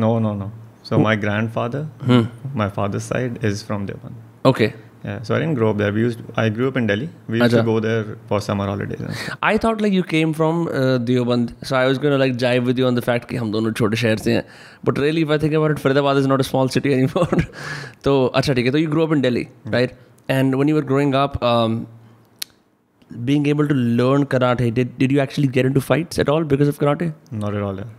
no 0.06 0.12
no 0.28 0.34
no 0.44 0.50
so 0.90 0.98
my 1.08 1.16
grandfather 1.26 1.82
my 2.62 2.68
father's 2.78 3.04
side 3.12 3.38
is 3.52 3.62
from 3.70 3.86
Deoband 3.92 4.48
okay 4.52 4.72
Yeah, 5.06 5.20
so 5.28 5.34
I 5.34 5.38
didn't 5.40 5.56
grow 5.58 5.68
up 5.70 5.78
there. 5.78 5.92
We 5.94 6.02
used 6.02 6.20
I 6.40 6.48
grew 6.56 6.66
up 6.72 6.76
in 6.80 6.86
Delhi. 6.88 7.06
We 7.28 7.38
used 7.40 7.54
Acha. 7.54 7.60
to 7.60 7.62
go 7.68 7.80
there 7.86 8.16
for 8.28 8.38
summer 8.40 8.66
holidays. 8.66 9.00
and 9.06 9.14
stuff. 9.22 9.38
I 9.48 9.58
thought 9.62 9.80
like 9.84 9.92
you 9.98 10.02
came 10.12 10.32
from 10.40 10.60
uh, 10.68 10.98
Deoband 11.08 11.48
so 11.70 11.76
I 11.78 11.86
was 11.92 11.98
gonna 12.04 12.18
like 12.22 12.36
jive 12.42 12.68
with 12.70 12.82
you 12.82 12.86
on 12.90 12.94
the 13.00 13.02
fact 13.08 13.26
कि 13.30 13.36
हम 13.40 13.50
दोनों 13.52 13.72
छोटे 13.80 13.96
शहर 14.02 14.18
से 14.26 14.32
हैं 14.34 14.44
but 14.90 15.00
really 15.04 15.24
if 15.28 15.32
I 15.36 15.38
think 15.44 15.56
about 15.60 15.72
it 15.76 15.82
Faridabad 15.86 16.20
is 16.22 16.28
not 16.34 16.44
a 16.44 16.46
small 16.50 16.70
city 16.76 16.92
anymore 16.98 17.40
तो 18.04 18.14
अच्छा 18.40 18.52
ठीक 18.60 18.66
है 18.66 18.72
तो 18.76 18.82
you 18.84 18.92
grew 18.94 19.06
up 19.08 19.16
in 19.16 19.24
Delhi 19.26 19.44
right 19.76 19.96
and 20.36 20.58
when 20.60 20.72
you 20.72 20.78
were 20.80 20.86
growing 20.92 21.16
up 21.22 21.36
um, 21.52 21.76
being 23.30 23.46
able 23.54 23.66
to 23.72 23.74
learn 24.02 24.24
karate 24.36 24.72
did, 24.78 24.96
did 24.98 25.10
you 25.16 25.20
actually 25.26 25.48
get 25.58 25.66
into 25.72 25.80
fights 25.88 26.18
at 26.26 26.28
all 26.36 26.44
because 26.54 26.68
of 26.74 26.78
karate 26.84 27.12
Not 27.42 27.54
at 27.62 27.66
all. 27.70 27.82
Yeah. 27.82 27.90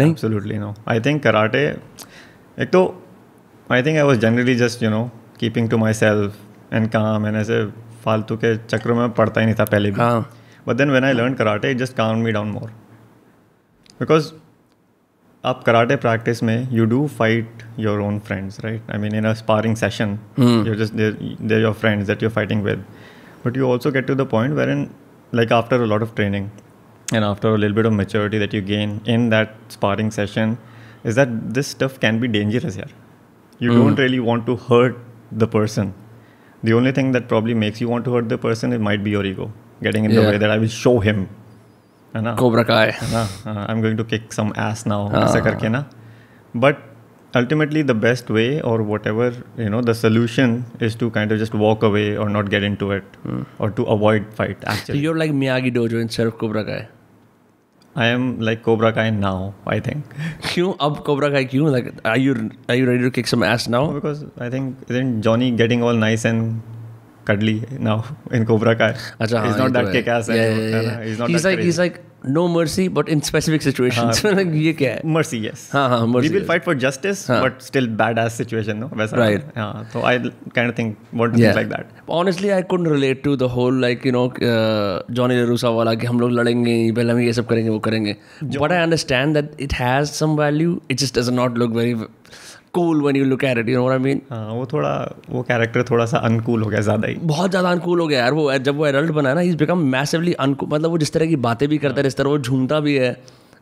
नहीं 0.00 0.12
Absolutely 0.12 0.58
no. 0.66 0.70
I 0.86 0.98
think 1.08 1.22
karate. 1.26 1.64
एक 2.60 2.70
तो 2.78 2.84
I 3.80 3.82
think 3.82 3.98
I 3.98 4.08
was 4.12 4.18
generally 4.28 4.54
just 4.64 4.80
you 4.88 4.90
know 4.96 5.04
keeping 5.42 5.68
to 5.74 5.78
myself 5.88 6.38
and 6.73 6.89
कहाँ 6.91 7.19
मैंने 7.19 7.39
ऐसे 7.39 7.65
फालतू 8.03 8.35
के 8.37 8.55
चक्रों 8.57 8.95
में 8.95 9.09
पढ़ता 9.11 9.41
ही 9.41 9.45
नहीं 9.45 9.55
था 9.59 9.65
पहले 9.65 9.91
भी। 9.91 10.01
But 10.67 10.75
then 10.75 10.91
when 10.91 11.03
I 11.03 11.13
learn 11.13 11.33
karate 11.33 11.71
it 11.71 11.77
just 11.77 11.95
calmed 11.95 12.23
me 12.23 12.31
down 12.31 12.47
more 12.47 12.69
because 13.99 14.31
आप 15.43 15.63
कराटे 15.63 15.95
प्रैक्टिस 15.95 16.43
में 16.43 16.67
you 16.71 16.85
do 16.85 17.05
fight 17.07 17.63
your 17.79 17.99
own 17.99 18.19
friends 18.19 18.59
right 18.65 18.91
I 18.91 18.97
mean 18.97 19.15
in 19.15 19.25
a 19.25 19.33
sparring 19.33 19.75
session 19.75 20.17
you're 20.39 20.75
just 20.75 20.93
there 20.93 21.61
your 21.61 21.73
friends 21.73 22.07
that 22.07 22.23
you're 22.23 22.31
fighting 22.31 22.63
with 22.63 22.83
but 23.45 23.57
you 23.57 23.67
also 23.67 23.91
get 23.91 24.07
to 24.07 24.15
the 24.15 24.27
point 24.27 24.53
where 24.53 24.69
in 24.69 24.87
like 25.35 25.53
after 25.53 25.81
a 25.81 25.85
lot 25.85 26.01
of 26.01 26.15
training 26.15 26.49
and 27.13 27.23
after 27.23 27.49
a 27.49 27.55
lil 27.55 27.73
bit 27.73 27.85
of 27.85 27.93
maturity 27.93 28.39
that 28.39 28.53
you 28.53 28.61
gain 28.61 28.99
in 29.07 29.29
that 29.29 29.55
sparring 29.69 30.11
session 30.11 30.57
is 31.05 31.19
that 31.19 31.27
this 31.27 31.71
stuff 31.71 31.99
can 31.99 32.19
be 32.19 32.27
dangerous 32.27 32.77
यार 32.77 32.91
you 33.61 33.75
don't 33.75 33.99
really 33.99 34.19
want 34.19 34.45
to 34.45 34.55
hurt 34.69 34.95
the 35.33 35.43
person 35.43 35.93
The 36.68 36.74
only 36.78 36.92
thing 36.96 37.12
that 37.14 37.24
probably 37.30 37.54
makes 37.60 37.80
you 37.84 37.88
want 37.92 38.04
to 38.08 38.12
hurt 38.16 38.28
the 38.32 38.36
person 38.42 38.72
it 38.78 38.82
might 38.88 39.04
be 39.06 39.14
your 39.18 39.24
ego 39.30 39.46
getting 39.86 40.04
in 40.08 40.12
the 40.16 40.20
Yeah. 40.20 40.28
way 40.32 40.38
that 40.44 40.52
I 40.56 40.58
will 40.64 40.74
show 40.82 40.92
him. 41.08 41.24
है 42.16 42.20
ना? 42.22 42.32
Cobra 42.38 42.62
Kai 42.68 42.86
ना 43.12 43.20
I 43.50 43.74
am 43.74 43.80
going 43.82 43.98
to 43.98 44.04
kick 44.14 44.32
some 44.32 44.52
ass 44.68 44.86
now 44.86 45.10
ऐसा 45.24 45.40
करके 45.50 45.68
ना 45.76 45.84
but 46.64 46.88
ultimately 47.40 47.82
the 47.90 47.94
best 48.00 48.30
way 48.36 48.46
or 48.70 48.72
whatever 48.88 49.26
you 49.60 49.68
know 49.74 49.78
the 49.90 49.92
solution 50.00 50.50
is 50.88 50.96
to 51.02 51.06
kind 51.14 51.34
of 51.36 51.38
just 51.42 51.54
walk 51.62 51.84
away 51.88 52.02
or 52.24 52.26
not 52.32 52.50
get 52.54 52.66
into 52.68 52.88
it 52.96 53.14
or 53.66 53.68
to 53.78 53.86
avoid 53.94 54.26
fight 54.40 54.66
so 54.66 54.68
actually 54.72 55.04
you're 55.04 55.20
like 55.22 55.32
Miyagi 55.38 55.70
Dojo 55.76 56.02
instead 56.06 56.30
of 56.32 56.36
Cobra 56.42 56.64
Kai 56.66 56.76
i 58.02 58.04
am 58.16 58.22
like 58.48 58.62
cobra 58.66 58.90
kai 58.98 59.08
now 59.14 59.36
i 59.72 59.78
think 59.86 60.12
क्यों 60.52 60.72
अब 60.86 61.02
Cobra 61.08 61.28
Kai 61.32 61.44
क्यों 61.54 61.72
like 61.72 61.88
are 62.12 62.16
you 62.16 62.34
are 62.70 62.76
you 62.80 62.86
ready 62.90 63.02
to 63.06 63.10
kick 63.18 63.26
some 63.32 63.42
ass 63.48 63.66
now 63.74 63.82
because 63.96 64.22
i 64.46 64.48
think 64.54 64.86
isn't 64.94 65.20
johnny 65.26 65.50
getting 65.62 65.82
all 65.88 66.00
nice 66.04 66.24
and 66.30 66.62
cuddly 67.30 67.56
now 67.88 67.96
in 68.38 68.46
cobra 68.52 68.74
kai 68.82 68.88
अच्छा 69.20 69.42
he's 69.44 69.56
हाँ, 69.56 69.58
not 69.58 69.68
ये 69.68 69.68
तो 69.68 69.74
that 69.74 69.86
है। 69.86 69.92
kick 69.98 70.08
ass 70.14 70.30
Yeah, 70.32 70.40
anymore 70.46 70.62
yeah, 70.62 70.76
है 70.76 70.82
yeah. 70.84 70.90
ना? 70.92 71.04
he's 71.08 71.20
not 71.24 71.34
he's 71.34 71.42
that 71.42 71.50
like 71.50 71.64
he's 71.66 71.76
crazy. 71.82 71.82
like 71.82 72.00
no 72.25 72.47
mercy 72.47 72.87
but 72.89 73.09
in 73.09 73.19
specific 73.19 73.61
situation 73.61 74.53
ये 74.53 74.73
क्या 74.73 74.91
है? 74.91 75.01
मर्सी 75.05 75.37
यस 75.47 75.69
हाँ 75.73 75.89
हाँ 75.89 76.07
mercy 76.07 76.29
will 76.29 76.45
fight 76.45 76.63
for 76.63 76.77
justice 76.77 77.29
but 77.31 77.61
still 77.61 77.87
bad 77.87 78.17
as 78.17 78.31
situation 78.31 78.81
तो 79.93 80.01
I 80.01 80.17
can 80.55 80.71
think 80.71 80.95
want 81.13 81.37
like 81.39 81.67
that 81.67 82.09
honestly 82.09 82.49
I 82.49 82.61
could 82.61 82.87
relate 82.87 83.23
to 83.23 83.35
the 83.35 83.41
whole 83.41 83.81
like 83.81 84.05
you 84.05 84.11
know 84.11 84.33
Johnny 85.11 85.35
LaRusso 85.35 85.69
वाला 85.69 85.93
कि 85.93 86.07
हम 86.07 86.19
लोग 86.19 86.31
लड़ेंगे 86.31 86.91
पहले 86.91 87.13
हम 87.13 87.19
ये 87.19 87.33
सब 87.33 87.47
करेंगे 87.47 87.69
वो 87.69 87.79
करेंगे। 87.79 88.15
But 88.43 88.71
I 88.71 88.77
understand 88.77 89.33
that 89.33 89.51
it 89.59 89.73
has 89.73 90.07
some 90.07 90.29
value 90.29 90.81
it 90.91 90.97
just 90.97 91.19
does 91.19 91.29
not 91.29 91.57
look 91.57 91.71
very 91.71 91.95
cool 92.77 93.03
when 93.07 93.19
you 93.21 93.25
look 93.31 93.43
at 93.51 93.61
it 93.63 93.71
you 93.73 93.77
know 93.79 93.85
what 93.87 93.95
I 93.97 94.01
mean? 94.07 94.21
हाँ 94.31 94.53
वो 94.53 94.65
थोड़ा 94.73 94.91
वो 95.29 95.41
कैरेक्टर 95.51 95.83
थोड़ा 95.91 96.05
सा 96.13 96.17
अनकूल 96.29 96.63
हो 96.63 96.69
गया 96.69 96.81
ज़्यादा 96.89 97.07
ही। 97.07 97.15
बहुत 97.33 97.49
ज़्यादा 97.49 97.71
अनकूल 97.71 97.99
हो 97.99 98.07
गया 98.07 98.19
यार 98.19 98.33
वो 98.33 98.51
जब 98.69 98.77
वो 98.77 98.87
एडल्ट 98.87 99.11
बना 99.19 99.33
ना 99.33 99.41
इज़ 99.49 99.57
बिकम 99.57 99.87
मैसिवली 99.97 100.33
अनकूल 100.47 100.69
मतलब 100.73 100.89
वो 100.91 100.97
जिस 101.05 101.13
तरह 101.13 101.25
की 101.27 101.35
बातें 101.49 101.67
भी 101.69 101.77
करता 101.77 101.97
है। 101.97 102.03
जिस 102.03 102.17
तरह 102.17 102.29
वो 102.29 102.37
झूमता 102.39 102.79
भी 102.87 102.95
है 102.95 103.11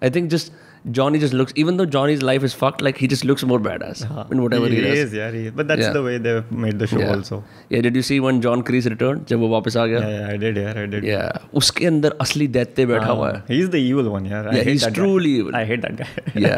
I 0.04 0.10
think 0.16 0.30
just 0.30 0.52
Johnny 0.96 1.20
just 1.20 1.34
looks 1.34 1.54
even 1.58 1.78
though 1.78 1.86
Johnny's 1.94 2.24
life 2.24 2.44
is 2.44 2.56
fucked 2.56 2.82
like 2.84 2.96
he 3.02 3.08
just 3.14 3.26
looks 3.26 3.44
more 3.52 3.60
bad 3.68 3.84
ass 3.84 4.02
in 4.04 4.40
whatever 4.54 4.70
he 4.72 4.82
he 4.82 4.92
is 5.04 5.14
yeah 5.20 5.32
he 5.36 5.40
is. 5.46 5.54
But 5.60 5.68
that's 5.72 5.84
Yeah. 5.84 5.94
the 5.96 6.04
way 6.08 6.18
they 6.26 6.34
made 6.66 6.78
the 6.84 6.90
show 6.92 7.00
yeah. 7.00 7.14
also. 7.16 7.40
या 7.72 7.82
did 7.82 7.96
you 7.96 8.02
see 8.10 8.20
one 8.26 8.40
John 8.42 8.62
Kreese 8.68 8.88
return 8.94 9.22
जब 9.30 9.40
वो 9.40 9.48
वापस 9.54 9.78
आ 9.78 9.86
गया? 9.86 10.00
Yeah, 10.00 10.14
yeah 10.18 10.34
I 10.34 10.38
did 10.44 10.60
yeah 10.64 10.78
I 10.84 10.86
did. 10.94 11.06
या 11.10 11.24
उसके 11.62 11.86
अंदर 11.88 12.16
असली 12.22 12.48
दैत्य 12.60 12.86
बैठा 12.86 13.12
हुआ 13.12 13.32
है। 13.32 13.44
he's 13.50 13.72
the 13.78 13.82
evil 13.88 14.12
one 14.18 14.30
yeah 14.34 14.44
I 14.44 14.56
Yeah, 14.58 14.64
hate 14.64 14.72
he's 14.74 14.88
truly 15.00 15.34
guy. 15.34 15.42
evil. 15.42 15.60
I 15.62 15.66
hate 15.72 15.88
that 15.88 15.98
guy. 16.04 16.42
या 16.48 16.56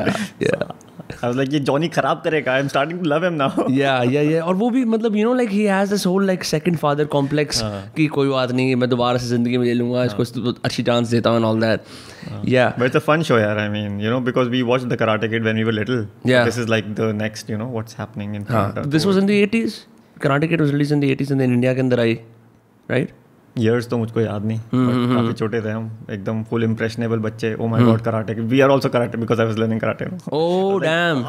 या 0.47 0.59
I 1.09 1.27
was 1.27 1.37
like 1.37 1.53
ये 1.53 1.59
जॉनी 1.69 1.87
खराब 1.89 2.21
करेगा 2.23 2.57
I'm 2.59 2.69
starting 2.69 3.03
to 3.03 3.09
love 3.11 3.23
him 3.27 3.37
now 3.41 3.69
या 3.71 3.95
या 4.11 4.21
या 4.21 4.43
और 4.43 4.55
वो 4.55 4.69
भी 4.69 4.83
मतलब 4.85 5.15
you 5.15 5.23
know 5.25 5.33
like 5.33 5.49
he 5.49 5.63
has 5.63 5.89
this 5.89 6.05
whole 6.05 6.25
like 6.27 6.43
second 6.43 6.77
father 6.77 7.05
complex 7.15 7.61
कि 7.97 8.07
कोई 8.17 8.29
बात 8.29 8.51
नहीं 8.51 8.75
मैं 8.75 8.89
दोबारा 8.89 9.17
से 9.17 9.27
ज़िंदगी 9.27 9.57
में 9.57 9.65
ले 9.65 9.73
लूँगा 9.73 10.03
इसको 10.05 10.25
तो 10.39 10.55
अच्छी 10.65 10.83
चांस 10.83 11.07
देता 11.09 11.29
हूँ 11.29 11.37
एंड 11.37 11.45
ऑल 11.45 11.61
दैट 11.61 12.47
या 12.47 12.73
But 12.77 12.87
it's 12.87 12.99
a 12.99 13.03
fun 13.09 13.23
show, 13.27 13.37
yeah. 13.37 13.59
I 13.65 13.67
mean, 13.75 13.99
you 14.05 14.09
know, 14.13 14.19
because 14.29 14.49
we 14.55 14.63
watched 14.71 14.89
The 14.89 14.97
Karate 15.03 15.29
Kid 15.29 15.45
when 15.49 15.61
we 15.61 15.67
were 15.69 15.75
little. 15.79 16.01
Yeah. 16.31 16.49
This 16.49 16.57
is 16.63 16.73
like 16.73 16.89
the 16.95 17.11
next, 17.19 17.53
you 17.53 17.59
know, 17.61 17.69
what's 17.77 18.01
happening 18.01 18.35
in 18.41 18.49
this 18.97 19.05
was 19.05 19.17
in 19.17 19.27
the 19.27 19.39
80s 19.45 19.79
karate 20.21 20.47
kid 20.47 20.61
was 20.61 20.71
released 20.71 20.93
in 20.93 20.99
the 20.99 21.15
80s 21.15 21.31
and 21.31 21.41
India 21.41 21.73
के 21.73 21.79
अंदर 21.79 21.99
आई 21.99 22.13
right 22.91 23.11
years 23.59 23.89
तो 23.89 23.97
मुझको 23.97 24.21
याद 24.21 24.45
नहीं 24.45 24.59
काफ़ी 24.73 25.33
छोटे 25.33 25.61
थे 25.61 25.69
हम 25.69 26.05
एकदम 26.11 26.43
फुल 26.43 26.63
इम्प्रेशनेबल 26.63 27.19
बच्चे 27.19 27.53
ओ 27.53 27.67
my 27.67 27.83
God 27.83 28.01
karate 28.01 28.33
we 28.33 28.61
are 28.61 28.71
also 28.71 28.89
karate 28.89 29.17
because 29.17 29.41
I 29.41 29.47
was 29.47 29.59
learning 29.59 29.81
karate 29.81 30.05
oh 30.33 30.79
damn 30.79 31.25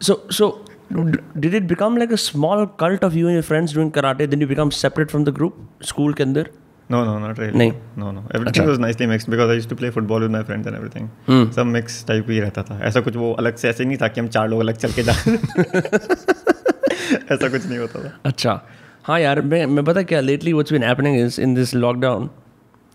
so 0.00 0.26
so 0.30 0.64
did 0.92 1.54
it 1.54 1.62
become 1.62 1.96
like 1.96 2.12
a 2.12 2.16
small 2.16 2.68
cult 2.80 3.04
of 3.04 3.14
you 3.14 3.28
and 3.28 3.34
your 3.34 3.42
friends 3.42 3.74
doing 3.74 3.92
karate 3.92 4.26
then 4.26 4.42
you 4.42 4.48
become 4.48 4.70
separate 4.70 5.10
from 5.10 5.24
the 5.24 5.28
group 5.28 5.68
school 5.82 6.12
के 6.12 6.22
अंदर 6.22 6.50
no 6.90 7.04
no 7.04 7.18
not 7.18 7.40
really 7.40 7.58
नहीं? 7.58 7.72
No 7.98 8.12
no 8.12 8.28
everything 8.34 8.66
was 8.66 8.78
nicely 8.78 9.06
mixed 9.06 9.30
because 9.30 9.48
I 9.48 9.54
used 9.54 9.70
to 9.70 9.76
play 9.76 9.90
football 9.90 10.22
with 10.22 10.30
my 10.30 10.42
friends 10.42 10.66
and 10.66 10.76
everything 10.76 11.08
सब 11.52 11.66
mix 11.66 12.04
type 12.08 12.26
ही 12.30 12.40
रहता 12.40 12.62
था। 12.62 12.80
ऐसा 12.82 13.00
कुछ 13.00 13.16
वो 13.16 13.32
अलग 13.32 13.56
से 13.56 13.68
ऐसे 13.68 13.84
नहीं 13.84 13.96
था 14.02 14.08
कि 14.08 14.20
हम 14.20 14.28
चार 14.28 14.48
लोग 14.48 14.60
अलग 14.60 14.76
चल 14.76 14.92
के 14.92 15.02
जा 15.02 15.12
ऐसा 17.34 17.48
कुछ 17.48 17.66
नहीं 17.66 17.78
होता 17.78 18.04
था। 18.04 18.18
अच्छा। 18.24 18.60
हाँ 19.04 19.18
यार 19.20 19.40
मैं 19.42 19.64
मैं 19.66 19.84
पता 19.84 20.02
क्या 20.02 20.20
lately 20.20 20.52
what's 20.52 20.72
been 20.72 20.82
happening 20.82 21.16
is 21.20 21.40
in 21.40 21.54
this 21.54 21.74
lockdown 21.74 22.28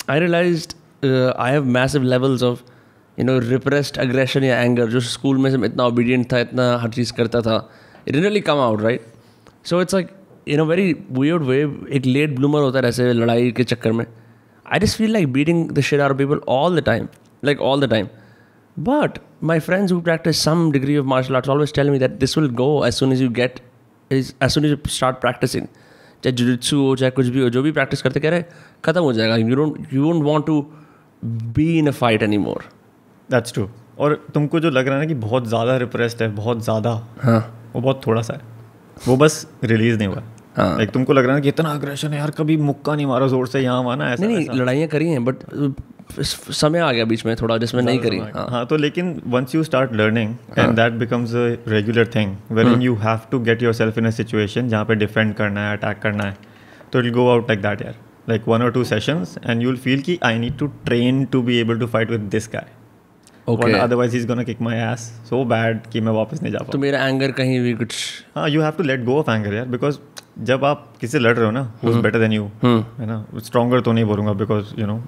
I 0.09 0.19
realised 0.19 0.71
I 1.39 1.51
have 1.51 1.65
massive 1.75 2.03
levels 2.03 2.43
of 2.43 2.61
you 3.17 3.25
know 3.25 3.37
repressed 3.39 3.97
aggression 3.99 4.43
या 4.43 4.59
एंगर 4.61 4.89
जो 4.89 4.99
स्कूल 4.99 5.37
में 5.37 5.49
से 5.51 5.57
मैं 5.57 5.69
इतना 5.69 5.85
ओबीडियंट 5.85 6.31
था 6.31 6.39
इतना 6.39 6.65
हर 6.81 6.89
चीज़ 6.89 7.13
करता 7.13 7.41
था 7.41 7.57
it 8.07 8.15
really 8.15 8.41
came 8.41 8.59
out 8.59 8.81
right 8.81 9.05
so 9.65 9.81
it's 9.81 9.93
like 9.93 10.09
in 10.47 10.59
a 10.59 10.63
very 10.71 10.93
weird 11.11 11.43
way 11.43 11.61
एक 11.97 12.05
लेट 12.05 12.35
ब्लूमर 12.35 12.61
होता 12.61 12.79
है 12.79 12.87
ऐसे 12.87 13.11
लड़ाई 13.13 13.51
के 13.51 13.63
चक्कर 13.63 13.91
में 13.91 14.05
I 14.05 14.79
just 14.79 14.97
feel 14.97 15.13
like 15.13 15.31
beating 15.33 15.69
the 15.71 15.81
shit 15.91 16.01
our 16.01 16.13
people 16.23 16.41
all 16.49 16.79
the 16.79 16.85
time 16.85 17.07
like 17.45 17.61
all 17.61 17.85
the 17.85 17.89
time 17.91 18.07
But 18.77 19.17
my 19.41 19.59
friends 19.59 19.91
who 19.91 20.01
practice 20.01 20.41
some 20.41 20.71
degree 20.71 20.95
of 20.95 21.05
martial 21.05 21.35
arts 21.35 21.49
always 21.49 21.71
tell 21.71 21.89
me 21.91 21.97
that 21.97 22.19
this 22.19 22.35
will 22.37 22.47
go 22.47 22.83
as 22.83 22.95
soon 22.95 23.11
as 23.11 23.19
you 23.19 23.29
get, 23.29 23.59
is 24.11 24.33
as 24.39 24.53
soon 24.53 24.63
as 24.63 24.71
you 24.71 24.77
start 24.87 25.19
practicing. 25.21 25.67
चाहे 26.23 26.31
jujutsu 26.33 26.77
हो 26.77 26.95
चाहे 26.95 27.11
कुछ 27.11 27.27
भी 27.27 27.41
हो 27.41 27.49
जो 27.49 27.61
भी 27.63 27.71
practice 27.71 28.01
करते 28.01 28.19
कह 28.19 28.29
रहे 28.29 28.43
खत्म 28.85 29.01
हो 29.01 29.13
जाएगा। 29.13 29.35
You 29.35 29.55
don't 29.55 29.93
you 29.93 30.11
don't 30.11 30.23
want 30.23 30.45
to 30.45 30.61
be 31.55 31.67
in 31.79 31.87
a 31.87 31.91
fight 31.93 32.23
any 32.23 32.37
more 32.39 32.63
that's 33.29 33.53
true 33.53 33.67
और 33.99 34.13
तुमको 34.33 34.59
जो 34.59 34.69
लग 34.69 34.87
रहा 34.87 34.95
है 34.95 35.01
ना 35.01 35.07
कि 35.07 35.13
बहुत 35.21 35.47
ज़्यादा 35.47 35.77
रिप्रेस्ड 35.77 36.21
है 36.21 36.27
बहुत 36.35 36.63
ज़्यादा 36.63 36.91
हाँ। 37.21 37.39
वो 37.73 37.81
बहुत 37.81 38.01
थोड़ा 38.05 38.21
सा 38.21 38.33
है। 38.33 38.41
वो 39.07 39.15
बस 39.17 39.45
रिलीज़ 39.63 39.97
नहीं 39.97 40.07
हुआ। 40.07 40.23
हाँ। 40.57 40.79
एक 40.81 40.89
तुमको 40.91 41.13
लग 41.13 41.23
रहा 41.25 41.33
है 41.33 41.39
ना 41.39 41.43
कि 41.43 41.49
इतना 41.49 41.69
अग्रेशन 41.71 42.13
है 42.13 42.19
यार 42.19 42.31
कभी 42.37 42.57
मुक्का 42.59 42.95
नहीं 42.95 43.05
मारा 43.05 43.27
ज़ोर 43.27 43.47
से 43.47 43.59
यहाँ 43.61 43.83
माना 43.83 44.11
ऐसा 44.13 44.25
नहीं 44.25 44.37
नहीं 44.37 44.59
लड़ाइयाँ 44.59 44.87
करी 44.89 45.09
हैं 45.09 45.23
बट 45.25 45.43
समय 46.11 46.79
आ 46.79 46.91
गया 46.91 47.05
बीच 47.05 47.25
में 47.25 47.35
थोड़ा 47.35 47.57
जिसमें 47.57 47.81
नहीं 47.81 47.99
करी। 47.99 48.17
हाँ। 48.17 48.45
हाँ। 48.49 48.65
तो 48.65 48.77
लेकिन 48.77 49.21
once 49.27 49.55
you 49.55 49.63
start 49.63 49.93
learning 49.93 50.35
and 50.57 50.75
that 50.75 50.93
becomes 50.93 51.35
a 51.35 51.45
regular 51.67 52.07
thing 52.15 52.35
where 52.51 52.67
in 52.67 52.81
you 52.81 52.95
have 52.95 53.19
to 53.31 53.39
get 53.39 53.63
yourself 53.73 53.97
in 53.97 54.05
a 54.05 54.09
situation 54.11 54.69
जहाँ 54.69 54.85
पे 54.85 54.95
डिफेंड 54.95 55.33
करना 55.35 55.67
है 55.69 55.77
अटैक 55.77 55.99
करना 55.99 56.23
है 56.23 56.37
तो 56.93 57.01
it 57.01 57.13
go 57.13 57.29
out 57.29 57.49
like 57.49 57.61
that 57.61 57.81
यार। 57.81 57.95
लाइक 58.29 58.47
वन 58.47 58.61
और 58.61 58.71
two 58.71 58.83
sessions 58.83 59.37
and 59.45 59.61
you 59.61 59.69
will 59.69 59.79
feel 59.79 60.01
कि 60.01 60.19
I 60.23 60.39
need 60.39 60.57
to 60.57 60.67
train 60.85 61.23
to 61.25 61.41
be 61.41 61.57
able 61.59 61.79
to 61.79 61.87
fight 61.87 62.11
with 62.11 62.29
this 62.31 62.49
guy 62.53 62.67
otherwise 63.47 64.15
is 64.17 64.27
gonna 64.27 64.43
kick 64.43 64.61
my 64.61 64.77
ass 64.93 64.99
so 65.29 65.43
bad 65.45 65.79
कि 65.91 66.01
मैं 66.01 66.11
वापस 66.11 66.41
नहीं 66.43 66.51
जा 66.53 66.59
तो 66.71 66.77
मेरा 66.77 67.05
एंगर 67.07 67.31
कहीं 67.31 67.59
भी 67.59 67.73
कुछ 67.73 67.95
हाँ 68.35 68.49
you 68.49 68.61
have 68.61 68.71
to 68.71 68.83
let 68.83 69.03
go 69.03 69.17
of 69.19 69.31
anger 69.31 69.53
यार 69.53 69.65
बिकॉज़ 69.67 69.97
जब 70.43 70.65
आप 70.65 70.85
किसी 71.01 71.11
से 71.11 71.19
लड़ 71.19 71.35
रहे 71.35 71.45
हो 71.45 71.51
ना 71.51 71.61
who 71.83 71.89
is 71.91 71.97
better 71.97 72.19
than 72.19 72.31
you 72.33 72.43
है 72.63 73.05
ना? 73.05 73.25
स्ट्रॉगर 73.43 73.81
तो 73.81 73.91
नहीं 73.91 74.05
बोलूँगा 74.05 74.33
बिकॉज़ 74.33 74.73
यू 74.79 74.87
नो 74.87 75.01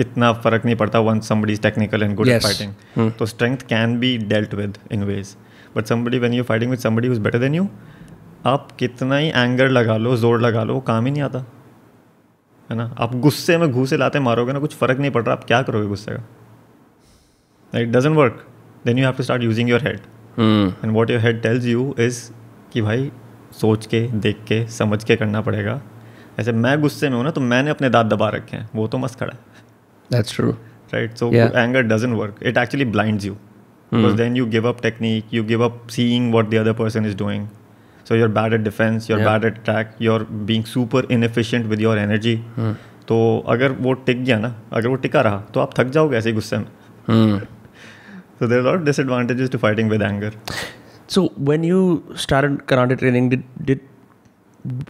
इतना 0.00 0.32
फ़र्क 0.32 0.64
नहीं 0.64 0.76
पड़ता 0.76 0.98
when 1.00 1.20
somebody 1.20 1.52
is 1.52 1.60
technical 1.62 2.02
and 2.02 2.14
good 2.16 2.28
at 2.28 2.34
Yes. 2.34 2.44
Fighting 2.44 3.10
तो 3.18 3.26
strength 3.26 3.66
can 3.68 3.98
be 4.00 4.16
dealt 4.18 4.54
with 4.54 4.78
in 4.92 5.04
ways 5.04 5.36
but 5.76 5.86
somebody 5.86 6.18
when 6.18 6.32
you 6.32 6.42
fighting 6.44 6.70
with 6.70 6.80
somebody 6.80 7.08
is 7.08 7.20
better 7.20 7.38
than 7.38 7.54
you 7.54 7.68
आप 8.46 8.68
कितना 8.78 9.16
ही 9.16 9.28
एंगर 9.28 9.68
लगा 9.68 9.96
लो 9.96 10.16
ज़ोर 10.16 10.40
लगा 10.40 10.62
लो 10.64 10.74
वो 10.74 10.80
काम 10.80 11.06
ही 11.06 11.10
नहीं 11.12 11.22
आता। 11.22 11.38
है 12.70 12.76
ना? 12.76 12.94
आप 12.98 13.14
गुस्से 13.16 13.56
में 13.58 13.70
घूसे 13.70 13.96
लाते 13.96 14.20
मारोगे 14.20 14.52
ना 14.52 14.58
कुछ 14.58 14.74
फ़र्क 14.76 14.98
नहीं 14.98 15.10
पड़ 15.10 15.22
रहा 15.22 15.34
आप 15.34 15.44
क्या 15.44 15.62
करोगे 15.62 15.86
गुस्से 15.86 16.12
का? 16.12 16.22
It 17.72 17.88
doesn't 17.88 18.16
work 18.16 18.44
then 18.86 18.98
you 18.98 19.04
have 19.04 19.14
to 19.14 19.22
start 19.22 19.42
using 19.42 19.70
your 19.70 19.86
head 19.86 20.00
and 20.38 20.92
what 20.92 21.10
your 21.10 21.20
head 21.20 21.42
tells 21.42 21.64
you 21.66 21.94
is 21.98 22.22
कि 22.72 22.82
भाई 22.82 23.10
सोच 23.60 23.86
के 23.86 24.00
देख 24.18 24.44
के 24.48 24.66
समझ 24.68 25.02
के 25.04 25.16
करना 25.16 25.40
पड़ेगा। 25.40 25.80
ऐसे 26.40 26.52
मैं 26.52 26.80
गुस्से 26.80 27.08
में 27.08 27.16
हूँ 27.16 27.24
ना 27.24 27.30
तो 27.30 27.40
मैंने 27.40 27.70
अपने 27.70 27.88
दांत 27.90 28.06
दबा 28.06 28.28
रखे 28.30 28.56
हैं। 28.56 28.68
वो 28.74 28.86
तो 28.88 28.98
मस्त 28.98 29.18
खड़ा 29.20 29.32
है। 29.32 29.47
That's 30.11 30.35
true 30.35 30.49
right 30.93 31.15
so 31.17 31.29
Yeah. 31.31 31.55
Anger 31.55 31.81
doesn't 31.83 32.13
work 32.17 32.39
it 32.43 32.57
actually 32.57 32.85
blinds 32.95 33.25
you 33.25 33.33
because 33.93 34.13
then 34.17 34.35
you 34.37 34.45
give 34.55 34.67
up 34.69 34.81
technique 34.81 35.33
you 35.33 35.43
give 35.43 35.63
up 35.65 35.87
seeing 35.91 36.33
what 36.33 36.49
the 36.49 36.55
other 36.55 36.73
person 36.83 37.05
is 37.05 37.17
doing 37.17 37.47
so 38.09 38.15
you're 38.15 38.29
bad 38.39 38.53
at 38.53 38.61
defence 38.61 39.09
you're 39.09 39.19
Yeah. 39.19 39.29
Bad 39.29 39.45
at 39.45 39.57
attack 39.59 39.95
you're 40.01 40.27
being 40.51 40.63
super 40.73 41.07
inefficient 41.11 41.65
with 41.65 41.81
your 41.81 41.97
energy 41.97 42.35
तो 43.07 43.17
अगर 43.49 43.71
वो 43.85 43.93
टिक 44.05 44.23
गया 44.23 44.37
ना 44.39 44.55
अगर 44.73 44.87
वो 44.89 44.95
टिका 45.05 45.21
रहा 45.21 45.39
तो 45.53 45.59
आप 45.59 45.79
थक 45.79 45.89
जाओगे 45.97 46.17
ऐसे 46.17 46.29
ही 46.29 46.35
गुस्से 46.35 46.57
में 46.57 46.65
हम्म 47.09 47.41
so 48.41 48.47
there 48.51 48.59
are 48.59 48.63
a 48.63 48.67
lot 48.67 48.79
of 48.79 48.85
disadvantages 48.85 49.49
to 49.53 49.59
fighting 49.63 49.89
with 49.93 50.03
anger 50.05 50.29
So 51.15 51.21
when 51.49 51.65
you 51.67 51.81
started 52.23 52.53
karate 52.71 52.95
training, 53.01 53.25
did 53.33 53.43
did 53.69 53.81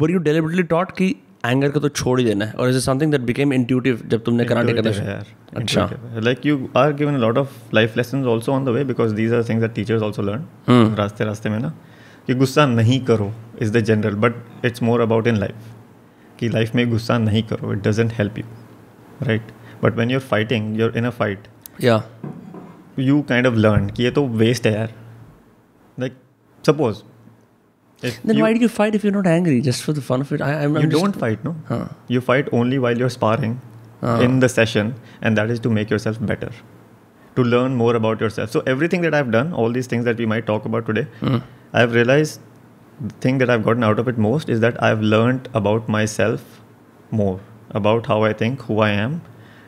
were 0.01 0.09
you 0.13 0.21
deliberately 0.27 0.63
taught 0.73 0.91
कि 0.99 1.07
anger 1.44 1.70
को 1.70 1.80
तो 1.80 1.88
छोड़ 1.88 2.18
ही 2.20 2.24
देना 2.26 2.44
है। 2.44 2.52
और 2.52 2.68
is 2.68 2.78
something 2.84 3.10
that 3.12 3.20
became 3.26 3.52
intuitive 3.52 4.00
जब 4.06 4.24
तुमने 4.24 4.44
कराटे 4.44 4.72
करना 4.72 4.90
यार 5.04 5.26
अच्छा। 5.56 5.88
you 6.44 6.56
are 6.76 6.92
given 6.92 7.18
a 7.18 7.22
lot 7.24 7.38
of 7.42 7.52
life 7.78 7.96
lessons 7.98 8.26
also 8.32 8.54
on 8.54 8.64
the 8.68 8.74
way 8.76 8.82
because 8.88 9.14
these 9.18 9.36
are 9.36 9.42
things 9.50 9.62
that 9.64 9.74
teachers 9.76 10.02
also 10.06 10.24
learn 10.28 10.42
Hmm. 10.68 10.96
रास्ते 10.98 11.24
रास्ते 11.24 11.50
में 11.50 11.58
ना 11.58 11.72
कि 12.26 12.34
गुस्सा 12.34 12.66
नहीं 12.66 13.00
करो 13.04 13.32
is 13.62 13.72
the 13.72 13.80
general 13.90 14.14
but 14.24 14.64
it's 14.64 14.82
more 14.82 15.00
about 15.00 15.26
in 15.26 15.36
life 15.36 15.74
कि 16.38 16.48
लाइफ 16.48 16.74
में 16.74 16.88
गुस्सा 16.90 17.18
नहीं 17.18 17.42
करो 17.52 17.72
it 17.72 17.86
doesn't 17.88 18.12
help 18.18 18.38
you 18.38 18.44
right 19.26 19.52
but 19.82 19.96
when 19.98 20.10
you're 20.10 20.20
fighting 20.30 20.78
you're 20.80 20.96
in 20.98 21.04
a 21.04 21.10
fight 21.20 21.48
या 21.80 22.02
यू 22.98 23.20
काइंड 23.28 23.46
ऑफ़ 23.46 23.54
लर्न 23.54 23.88
कि 23.90 24.02
ये 24.02 24.10
तो 24.10 24.26
वेस्ट 24.42 24.66
है 24.66 24.72
यार। 24.74 24.92
Like 25.98 26.16
suppose 26.64 27.02
Then 28.02 28.40
why 28.40 28.52
do 28.52 28.60
you 28.60 28.68
fight 28.68 28.94
if 28.94 29.04
you're 29.04 29.12
not 29.12 29.26
angry? 29.26 29.60
Just 29.60 29.82
for 29.82 29.92
the 29.92 30.00
fun 30.08 30.20
of 30.20 30.32
it? 30.32 30.40
I, 30.40 30.50
I'm, 30.64 30.74
you 30.76 30.82
I'm 30.82 30.88
don't 30.88 31.16
fight 31.16 31.44
no 31.44 31.54
Huh. 31.68 31.86
you 32.16 32.20
fight 32.20 32.48
only 32.52 32.78
while 32.78 32.96
you're 33.04 33.14
sparring 33.18 33.60
Ah. 34.08 34.20
in 34.24 34.34
the 34.42 34.48
session 34.48 34.90
and 35.20 35.36
that 35.38 35.50
is 35.52 35.60
to 35.62 35.70
make 35.76 35.90
yourself 35.92 36.18
better 36.30 36.48
to 37.38 37.44
learn 37.54 37.72
more 37.78 37.94
about 38.00 38.20
yourself 38.24 38.52
so 38.56 38.60
everything 38.72 39.00
that 39.06 39.14
i've 39.20 39.32
done 39.36 39.48
all 39.62 39.72
these 39.78 39.88
things 39.92 40.04
that 40.08 40.20
we 40.22 40.28
might 40.32 40.44
talk 40.50 40.68
about 40.70 40.86
today 40.90 41.02
Hmm. 41.22 41.40
i've 41.80 41.96
realized 41.98 42.44
the 43.08 43.16
thing 43.24 43.40
that 43.42 43.52
i've 43.54 43.64
gotten 43.70 43.86
out 43.88 44.02
of 44.04 44.10
it 44.12 44.20
most 44.26 44.52
is 44.56 44.62
that 44.66 44.78
i've 44.90 45.02
learned 45.14 45.48
about 45.62 45.90
myself 45.96 46.44
more 47.22 47.34
about 47.82 48.06
how 48.12 48.20
i 48.28 48.32
think 48.44 48.62
who 48.68 48.78
i 48.86 48.90
am 49.08 49.18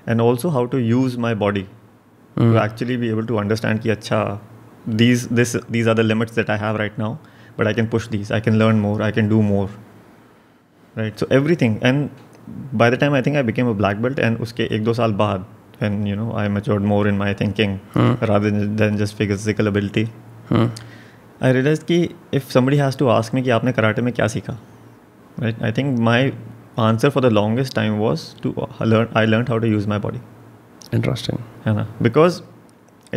and 0.06 0.24
also 0.28 0.54
how 0.58 0.64
to 0.76 0.84
use 0.92 1.18
my 1.26 1.34
body 1.42 1.66
Hmm. 1.66 2.52
to 2.52 2.62
actually 2.68 3.00
be 3.06 3.10
able 3.16 3.26
to 3.32 3.42
understand 3.44 3.84
ki 3.88 3.94
acha 3.96 4.22
these 5.04 5.26
this 5.42 5.56
these 5.78 5.90
are 5.94 5.98
the 6.02 6.06
limits 6.12 6.38
that 6.40 6.54
i 6.58 6.60
have 6.66 6.80
right 6.84 7.02
now 7.06 7.10
but 7.59 7.67
i 7.71 7.73
can 7.79 7.87
push 7.95 8.07
these 8.15 8.31
i 8.37 8.39
can 8.47 8.57
learn 8.63 8.79
more 8.85 8.95
i 9.01 9.11
can 9.17 9.29
do 9.33 9.41
more 9.49 9.67
right 11.01 11.19
so 11.23 11.27
everything 11.39 11.77
and 11.81 12.09
by 12.83 12.89
the 12.95 12.97
time 13.03 13.13
i 13.19 13.21
think 13.27 13.37
i 13.41 13.43
became 13.51 13.67
a 13.67 13.77
black 13.83 14.01
belt 14.07 14.19
and 14.27 14.43
uske 14.47 14.63
ek 14.69 14.83
do 14.89 14.93
saal 15.01 15.15
baad 15.23 15.45
when 15.79 15.95
you 16.09 16.15
know 16.21 16.27
i 16.41 16.47
matured 16.57 16.83
more 16.93 17.03
in 17.13 17.17
my 17.21 17.33
thinking 17.43 17.71
rather 17.95 18.49
than, 18.49 18.75
than 18.81 18.97
just 19.03 19.17
physical 19.21 19.67
ability 19.73 20.05
Hmm. 20.49 20.65
i 21.45 21.49
realized 21.55 21.85
कि 21.91 21.95
if 22.39 22.51
somebody 22.55 22.77
has 22.81 22.95
to 23.01 23.07
ask 23.13 23.33
me 23.37 23.41
कि 23.45 23.49
आपने 23.59 23.71
karate 23.77 24.01
में 24.07 24.11
क्या 24.19 24.27
सीखा 24.33 24.57
right 25.43 25.63
i 25.69 25.71
think 25.77 25.97
my 26.07 26.19
answer 26.83 27.09
for 27.15 27.21
the 27.25 27.31
longest 27.37 27.73
time 27.79 27.95
was 28.03 28.25
to 28.43 28.51
learn 28.91 29.07
i 29.21 29.25
learned 29.31 29.49
how 29.53 29.57
to 29.65 29.71
use 29.75 29.87
my 29.93 29.97
body 30.05 30.21
Interesting. 30.97 31.39
है 31.65 31.73
ना 31.77 31.85
because 32.07 32.37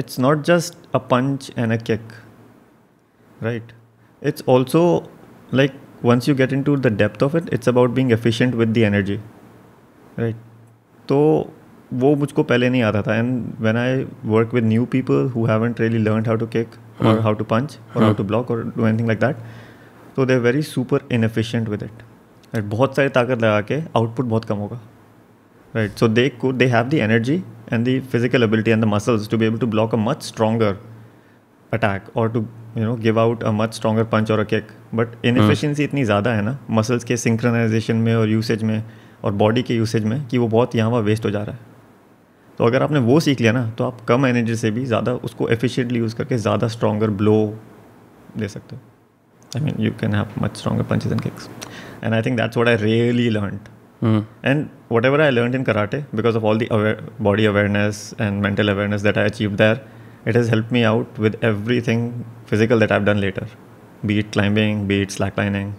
it's 0.02 0.18
not 0.26 0.42
just 0.50 0.78
a 0.98 1.00
punch 1.12 1.50
and 1.64 1.76
a 1.76 1.78
kick 1.90 2.16
right 3.48 3.72
it's 4.22 4.42
also 4.42 4.83
like 5.52 5.74
once 6.02 6.28
you 6.28 6.35
get 6.35 6.52
into 6.52 6.76
the 6.76 6.90
depth 6.90 7.22
of 7.22 7.35
it 7.35 7.48
it's 7.52 7.66
about 7.66 7.94
being 7.94 8.11
efficient 8.11 8.54
with 8.54 8.74
the 8.74 8.85
energy 8.85 9.20
right 10.16 10.44
तो 11.09 11.18
वो 12.00 12.14
मुझको 12.16 12.42
पहले 12.42 12.68
नहीं 12.70 12.83
आता 12.83 13.02
था 13.02 13.14
and 13.16 13.31
when 13.61 13.76
I 13.76 14.04
work 14.33 14.52
with 14.54 14.64
new 14.64 14.85
people 14.94 15.31
who 15.35 15.44
haven't 15.46 15.81
really 15.81 15.98
learn 15.98 16.26
how 16.26 16.37
to 16.37 16.46
kick 16.57 16.74
और 17.07 17.20
how 17.20 17.35
to 17.35 17.44
punch 17.52 17.78
और 17.96 18.02
how 18.02 18.14
to 18.14 18.24
block 18.24 18.50
और 18.50 18.62
डू 18.76 18.87
एनीथिंग 18.87 19.09
लाइक 19.09 19.20
दैट 19.20 19.37
तो 20.16 20.26
they 20.26 20.35
are 20.35 20.40
very 20.40 20.62
super 20.72 21.09
inefficient 21.12 21.68
with 21.68 21.83
it 21.83 22.02
right 22.54 22.64
बहुत 22.70 22.96
सारी 22.96 23.09
ताकत 23.18 23.42
लगा 23.42 23.61
के 23.70 23.81
output 23.96 24.24
बहुत 24.24 24.44
कम 24.44 24.57
होगा 24.66 24.81
right 25.74 25.98
so 26.00 26.09
they 26.09 26.31
could 26.42 26.59
they 26.59 26.68
have 26.68 26.90
the 26.90 27.00
energy 27.07 27.42
and 27.68 27.87
the 27.87 28.00
physical 28.12 28.42
ability 28.42 28.70
and 28.70 28.83
the 28.83 28.90
muscles 28.90 29.28
to 29.28 29.38
be 29.40 29.46
able 29.46 29.59
to 29.59 29.66
block 29.66 29.92
a 29.92 29.98
much 30.04 30.22
stronger 30.22 30.70
attack 31.73 32.17
और 32.17 32.31
to 32.31 32.45
you 32.77 32.83
know 32.86 32.95
give 32.97 33.19
out 33.19 33.43
a 33.43 33.51
much 33.51 33.73
stronger 33.73 34.03
punch 34.05 34.31
और 34.31 34.39
a 34.39 34.43
kick 34.45 34.67
but 34.95 35.25
inefficiency 35.25 35.83
इतनी 35.83 36.03
ज़्यादा 36.03 36.33
है 36.33 36.41
ना 36.41 36.57
muscles 36.71 37.03
के 37.03 37.17
synchronisation 37.17 37.95
में 37.97 38.13
और 38.15 38.29
usage 38.29 38.63
में 38.63 38.83
और 39.23 39.33
बॉडी 39.33 39.63
के 39.63 39.75
यूसेज 39.75 40.03
में 40.03 40.25
कि 40.27 40.38
वो 40.38 40.47
बहुत 40.47 40.75
यहाँ 40.75 40.89
वहाँ 40.89 41.01
वेस्ट 41.03 41.25
हो 41.25 41.29
जा 41.31 41.43
रहा 41.43 41.55
है। 41.55 41.71
तो 42.59 42.65
अगर 42.65 42.83
आपने 42.83 42.99
वो 42.99 43.19
सीख 43.19 43.41
लिया 43.41 43.51
ना 43.51 43.69
तो 43.77 43.83
आप 43.83 44.01
कम 44.07 44.25
एनर्जी 44.25 44.55
से 44.55 44.71
भी 44.71 44.86
ज़्यादा 44.86 45.13
उसको 45.27 45.47
एफिशिएंटली 45.49 45.99
यूज़ 45.99 46.15
करके 46.15 46.38
ज़्यादा 46.38 46.67
स्ट्रॉगर 46.67 47.09
ब्लो 47.21 47.38
दे 48.38 48.47
सकते 48.47 48.75
हो। 48.75 48.81
I 49.51 49.65
mean 49.65 49.83
you 49.83 49.91
can 49.99 50.13
have 50.13 50.41
much 50.41 50.57
stronger 50.57 50.83
punch 50.83 51.05
and 51.07 52.13
I 52.13 52.21
think 52.21 52.38
that's 52.38 52.57
what 52.57 52.67
I 52.67 52.75
really 52.75 53.29
learn 53.29 53.59
and 54.45 54.65
whatever 55.05 55.21
I 55.21 55.31
learn 55.31 55.55
in 55.55 55.63
karate 55.63 56.03
because 56.15 56.38
of 56.38 56.43
all 56.43 56.57
the 56.57 56.67
body 56.71 57.45
awareness 57.45 58.13
and 58.21 58.41
mental 58.43 58.69
awareness 58.69 59.01
that 59.01 59.17
I 59.17 59.25
achieve 59.25 59.55
there 59.55 59.81
it 60.25 60.36
has 60.36 60.49
helped 60.49 60.71
me 60.71 60.83
out 60.83 61.17
with 61.17 61.38
everything 61.43 62.25
physical 62.45 62.79
that 62.79 62.91
I've 62.91 63.05
done 63.05 63.19
later, 63.21 63.47
be 64.05 64.19
it 64.19 64.31
climbing, 64.31 64.88
be 64.88 65.01
it 65.01 65.09
slacklining. 65.09 65.73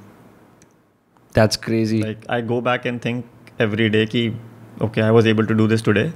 That's 1.32 1.56
crazy. 1.56 2.02
Like 2.02 2.24
I 2.28 2.40
go 2.40 2.60
back 2.60 2.84
and 2.84 3.00
think 3.00 3.26
every 3.58 3.88
day, 3.88 4.06
ki, 4.06 4.36
okay, 4.80 5.02
I 5.02 5.10
was 5.10 5.26
able 5.26 5.46
to 5.46 5.54
do 5.54 5.66
this 5.66 5.82
today 5.82 6.12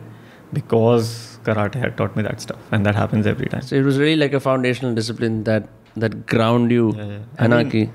because 0.53 1.39
karate 1.45 1.75
had 1.75 1.97
taught 1.97 2.17
me 2.17 2.23
that 2.23 2.41
stuff, 2.41 2.61
and 2.73 2.87
that 2.87 2.95
happens 2.95 3.27
every 3.27 3.47
time. 3.47 3.63
So 3.63 3.77
it 3.77 3.83
was 3.83 3.99
really 3.99 4.17
like 4.17 4.33
a 4.33 4.41
foundational 4.41 4.95
discipline 4.95 5.45
that 5.45 5.69
that 5.97 6.27
ground 6.27 6.71
you, 6.71 6.95
yeah, 6.97 7.07
yeah. 7.07 7.19
anarchy. 7.39 7.83
I 7.83 7.87
mean, 7.87 7.93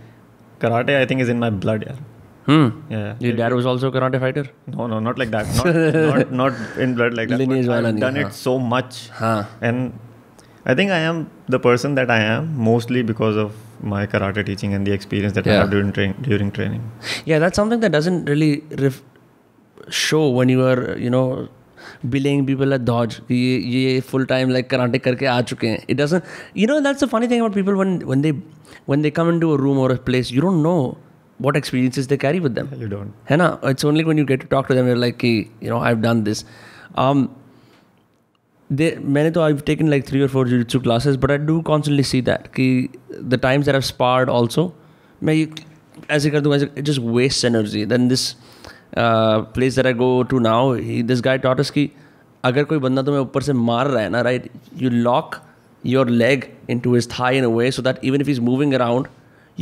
karate, 0.59 0.97
I 1.01 1.05
think, 1.05 1.21
is 1.21 1.29
in 1.29 1.39
my 1.39 1.49
blood. 1.49 1.85
Yeah. 1.87 1.95
Hmm. 2.45 2.81
Yeah. 2.89 3.15
Your 3.19 3.33
dad 3.33 3.53
was 3.53 3.65
also 3.65 3.87
a 3.87 3.91
karate 3.91 4.19
fighter? 4.19 4.49
No, 4.67 4.87
no, 4.87 4.99
not 4.99 5.17
like 5.17 5.31
that. 5.31 5.47
Not 5.55 6.31
not, 6.31 6.31
not 6.53 6.77
in 6.77 6.95
blood 6.95 7.13
like 7.13 7.29
that. 7.29 7.41
I've 7.41 7.99
done 7.99 8.17
it 8.17 8.33
so 8.33 8.59
much. 8.59 9.07
Haan. 9.09 9.45
And 9.61 9.99
I 10.65 10.73
think 10.75 10.91
I 10.91 10.99
am 10.99 11.29
the 11.49 11.59
person 11.59 11.95
that 11.95 12.09
I 12.09 12.19
am 12.21 12.57
mostly 12.57 13.01
because 13.03 13.35
of 13.35 13.55
my 13.81 14.05
karate 14.07 14.45
teaching 14.45 14.73
and 14.73 14.87
the 14.87 14.93
experience 14.93 15.33
that 15.33 15.47
I 15.47 15.51
Yeah. 15.51 15.59
have 15.61 15.71
during, 15.71 15.91
train, 15.91 16.13
during 16.21 16.51
training. 16.51 16.83
Yeah, 17.25 17.39
that's 17.39 17.55
something 17.55 17.81
that 17.81 17.91
doesn't 17.91 18.25
really 18.25 18.63
ref- 18.85 19.01
show 19.89 20.29
when 20.29 20.47
you 20.49 20.63
are, 20.65 20.97
you 20.97 21.09
know, 21.09 21.49
belaying 22.09 22.45
people 22.45 22.73
at 22.73 22.85
Dodge. 22.85 23.19
कि 23.29 23.35
ये 23.35 23.57
ये 23.95 24.01
full 24.11 24.25
time 24.25 24.49
like 24.57 24.69
karate 24.69 24.99
करके 25.03 25.25
आ 25.25 25.41
चुके 25.41 25.67
हैं. 25.67 25.83
It 25.87 25.97
doesn't. 25.97 26.23
You 26.53 26.67
know, 26.67 26.79
that's 26.81 27.05
the 27.05 27.09
funny 27.15 27.27
thing 27.27 27.41
about 27.41 27.53
people 27.59 27.75
when 27.81 27.99
when 28.13 28.21
they 28.21 28.33
when 28.93 29.01
they 29.01 29.11
come 29.11 29.33
into 29.33 29.51
a 29.53 29.57
room 29.57 29.77
or 29.77 29.91
a 29.91 29.97
place, 30.11 30.31
you 30.31 30.41
don't 30.45 30.63
know 30.63 30.77
what 31.39 31.57
experiences 31.57 32.07
they 32.07 32.17
carry 32.17 32.39
with 32.39 32.55
them. 32.55 32.69
You 32.79 32.87
don't. 32.87 33.13
है 33.29 33.37
ना? 33.37 33.49
It's 33.73 33.83
only 33.91 34.05
when 34.11 34.17
you 34.17 34.25
get 34.33 34.39
to 34.39 34.47
talk 34.55 34.67
to 34.69 34.73
them, 34.79 34.87
you're 34.87 35.01
like, 35.05 35.17
कि, 35.25 35.33
you 35.59 35.69
know, 35.73 35.79
I've 35.91 36.01
done 36.01 36.23
this. 36.29 36.45
Um, 36.95 37.29
they 38.72 38.88
मैंने 39.16 39.30
तो 39.36 39.40
I've 39.48 39.64
taken 39.68 39.90
like 39.92 40.06
three 40.08 40.22
or 40.22 40.28
four 40.28 40.44
jiu-jitsu 40.48 40.80
classes 40.86 41.16
but 41.16 41.30
I 41.30 41.36
do 41.50 41.60
constantly 41.68 42.02
see 42.08 42.20
that 42.28 42.48
कि 42.58 42.66
the 43.34 43.38
times 43.44 43.66
that 43.66 43.78
I've 43.78 43.86
sparred 43.90 44.32
also 44.38 44.64
मैं 45.24 45.34
ये 45.34 45.48
ऐसे 46.16 46.30
कर 46.30 46.40
दूंगा 46.40 46.58
it 46.76 46.82
just 46.90 47.00
wastes 47.18 47.44
energy 47.50 47.84
then 47.92 48.08
this 48.08 48.24
uh, 48.96 49.42
place 49.58 49.74
that 49.76 49.86
I 49.86 49.92
go 49.92 50.10
to 50.32 50.40
now 50.40 50.72
he, 50.72 51.02
this 51.02 51.20
guy 51.28 51.36
taught 51.46 51.60
us 51.64 51.70
कि 51.76 51.90
अगर 52.44 52.64
कोई 52.72 52.78
बंदा 52.78 53.02
तुम्हें 53.02 53.20
ऊपर 53.20 53.42
से 53.42 53.52
मार 53.68 53.86
रहा 53.88 54.02
है 54.02 54.10
ना 54.16 54.22
right 54.26 54.50
you 54.82 54.90
lock 55.06 55.40
your 55.94 56.04
leg 56.20 56.44
into 56.74 56.92
his 56.98 57.08
thigh 57.14 57.32
in 57.38 57.44
a 57.48 57.50
way 57.56 57.70
so 57.78 57.82
that 57.88 58.04
even 58.10 58.20
if 58.26 58.28
he's 58.32 58.40
moving 58.50 58.74
around 58.80 59.08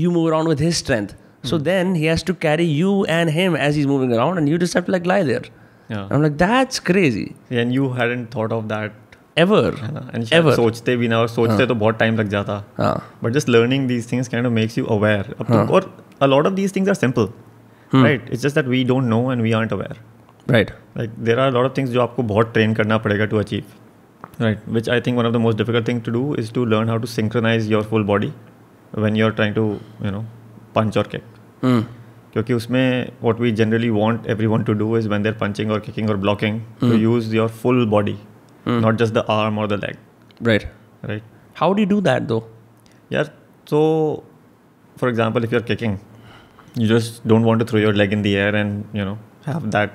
you 0.02 0.10
move 0.16 0.26
around 0.32 0.52
with 0.54 0.64
his 0.66 0.76
strength 0.82 1.14
so 1.50 1.58
then 1.70 1.94
he 1.94 2.06
has 2.10 2.22
to 2.28 2.34
carry 2.44 2.64
you 2.82 2.92
and 3.16 3.30
him 3.38 3.56
as 3.68 3.76
he's 3.80 3.86
moving 3.94 4.12
around 4.18 4.38
and 4.42 4.48
you 4.52 4.58
just 4.66 4.74
have 4.78 4.86
to 4.90 4.92
like 4.98 5.08
lie 5.14 5.22
there 5.32 5.46
Yeah. 5.94 6.06
I'm 6.14 6.22
like 6.22 6.36
that's 6.38 6.80
crazy 6.86 7.24
And 7.62 7.74
you 7.74 7.88
hadn't 7.96 8.32
thought 8.36 8.54
of 8.54 8.62
that 8.70 8.94
ever. 9.37 9.63
है 9.79 9.91
ना? 9.93 10.01
Ever. 10.37 10.55
सोचते 10.55 10.95
भी 10.97 11.07
ना 11.07 11.19
और 11.19 11.27
सोचते 11.27 11.65
तो 11.65 11.75
बहुत 11.75 11.97
time 11.99 12.15
लग 12.17 12.27
जाता। 12.29 12.63
हाँ। 12.77 12.95
But 13.23 13.33
just 13.33 13.49
learning 13.49 13.87
these 13.87 14.11
things 14.11 14.27
kind 14.27 14.47
of 14.47 14.53
makes 14.53 14.77
you 14.77 14.85
aware 14.97 15.35
अब 15.39 15.45
तो 15.45 15.73
और 15.73 15.91
a 16.21 16.25
lot 16.25 16.45
of 16.45 16.53
these 16.53 16.75
things 16.75 16.89
are 16.89 16.95
simple 16.95 17.27
right 17.91 18.29
it's 18.31 18.41
just 18.43 18.55
that 18.55 18.67
we 18.67 18.83
don't 18.83 19.03
know 19.03 19.31
and 19.31 19.41
we 19.41 19.51
aren't 19.51 19.73
aware 19.73 19.95
right. 20.47 20.71
Like 20.97 21.09
there 21.19 21.39
are 21.39 21.51
lot 21.51 21.65
of 21.65 21.77
things 21.77 21.91
जो 21.91 22.01
आपको 22.01 22.23
बहुत 22.23 22.53
train 22.53 22.73
करना 22.73 22.97
पड़ेगा 22.97 23.25
to 23.25 23.37
achieve 23.37 23.63
right 24.41 24.69
which 24.69 24.89
I 24.89 25.01
think 25.01 25.17
one 25.17 25.25
of 25.25 25.33
the 25.33 25.37
most 25.37 25.57
difficult 25.57 25.87
thing 25.87 26.01
to 26.01 26.11
do 26.11 26.35
is 26.39 26.53
to 26.53 26.65
learn 26.65 26.89
how 26.89 26.97
to 26.97 27.07
synchronize 27.07 27.71
your 27.71 27.83
full 27.83 28.03
body 28.03 28.31
when 28.93 29.15
you're 29.15 29.31
trying 29.31 29.53
to 29.53 29.79
you 30.03 30.11
know 30.11 30.25
punch 30.73 30.97
or 30.97 31.03
kick. 31.03 31.23
Hmm. 31.61 31.81
क्योंकि 32.33 32.53
उसमें 32.53 33.11
what 33.21 33.39
we 33.39 33.51
generally 33.51 33.89
want 33.89 34.27
every 34.29 34.47
want 34.47 34.65
to 34.65 34.73
do 34.73 34.97
is 34.97 35.07
is 35.07 35.19
there 35.23 35.33
punching 35.33 35.71
और 35.71 35.79
kicking 35.79 36.09
और 36.09 36.17
blocking 36.17 36.59
to 36.79 36.91
use 36.93 37.35
your 37.35 37.49
full 37.49 37.85
full 37.85 38.09
body 38.64 38.80
not 38.80 38.96
just 38.96 39.14
the 39.14 39.24
arm 39.34 39.58
or 39.58 39.66
the 39.66 39.76
leg 39.76 39.96
right 40.40 40.66
right 41.02 41.22
how 41.54 41.72
do 41.72 41.80
you 41.80 41.90
do 41.92 42.00
that 42.00 42.26
though 42.28 42.44
yeah 43.10 43.28
so 43.66 43.80
for 44.96 45.08
example 45.08 45.44
if 45.44 45.52
you're 45.52 45.68
kicking 45.70 46.00
you 46.74 46.88
just 46.88 47.26
don't 47.26 47.44
want 47.44 47.60
to 47.60 47.66
throw 47.66 47.80
your 47.80 47.92
leg 47.92 48.12
in 48.12 48.22
the 48.22 48.36
air 48.36 48.54
and 48.54 48.84
you 48.92 49.04
know 49.04 49.18
have 49.44 49.70
that 49.70 49.94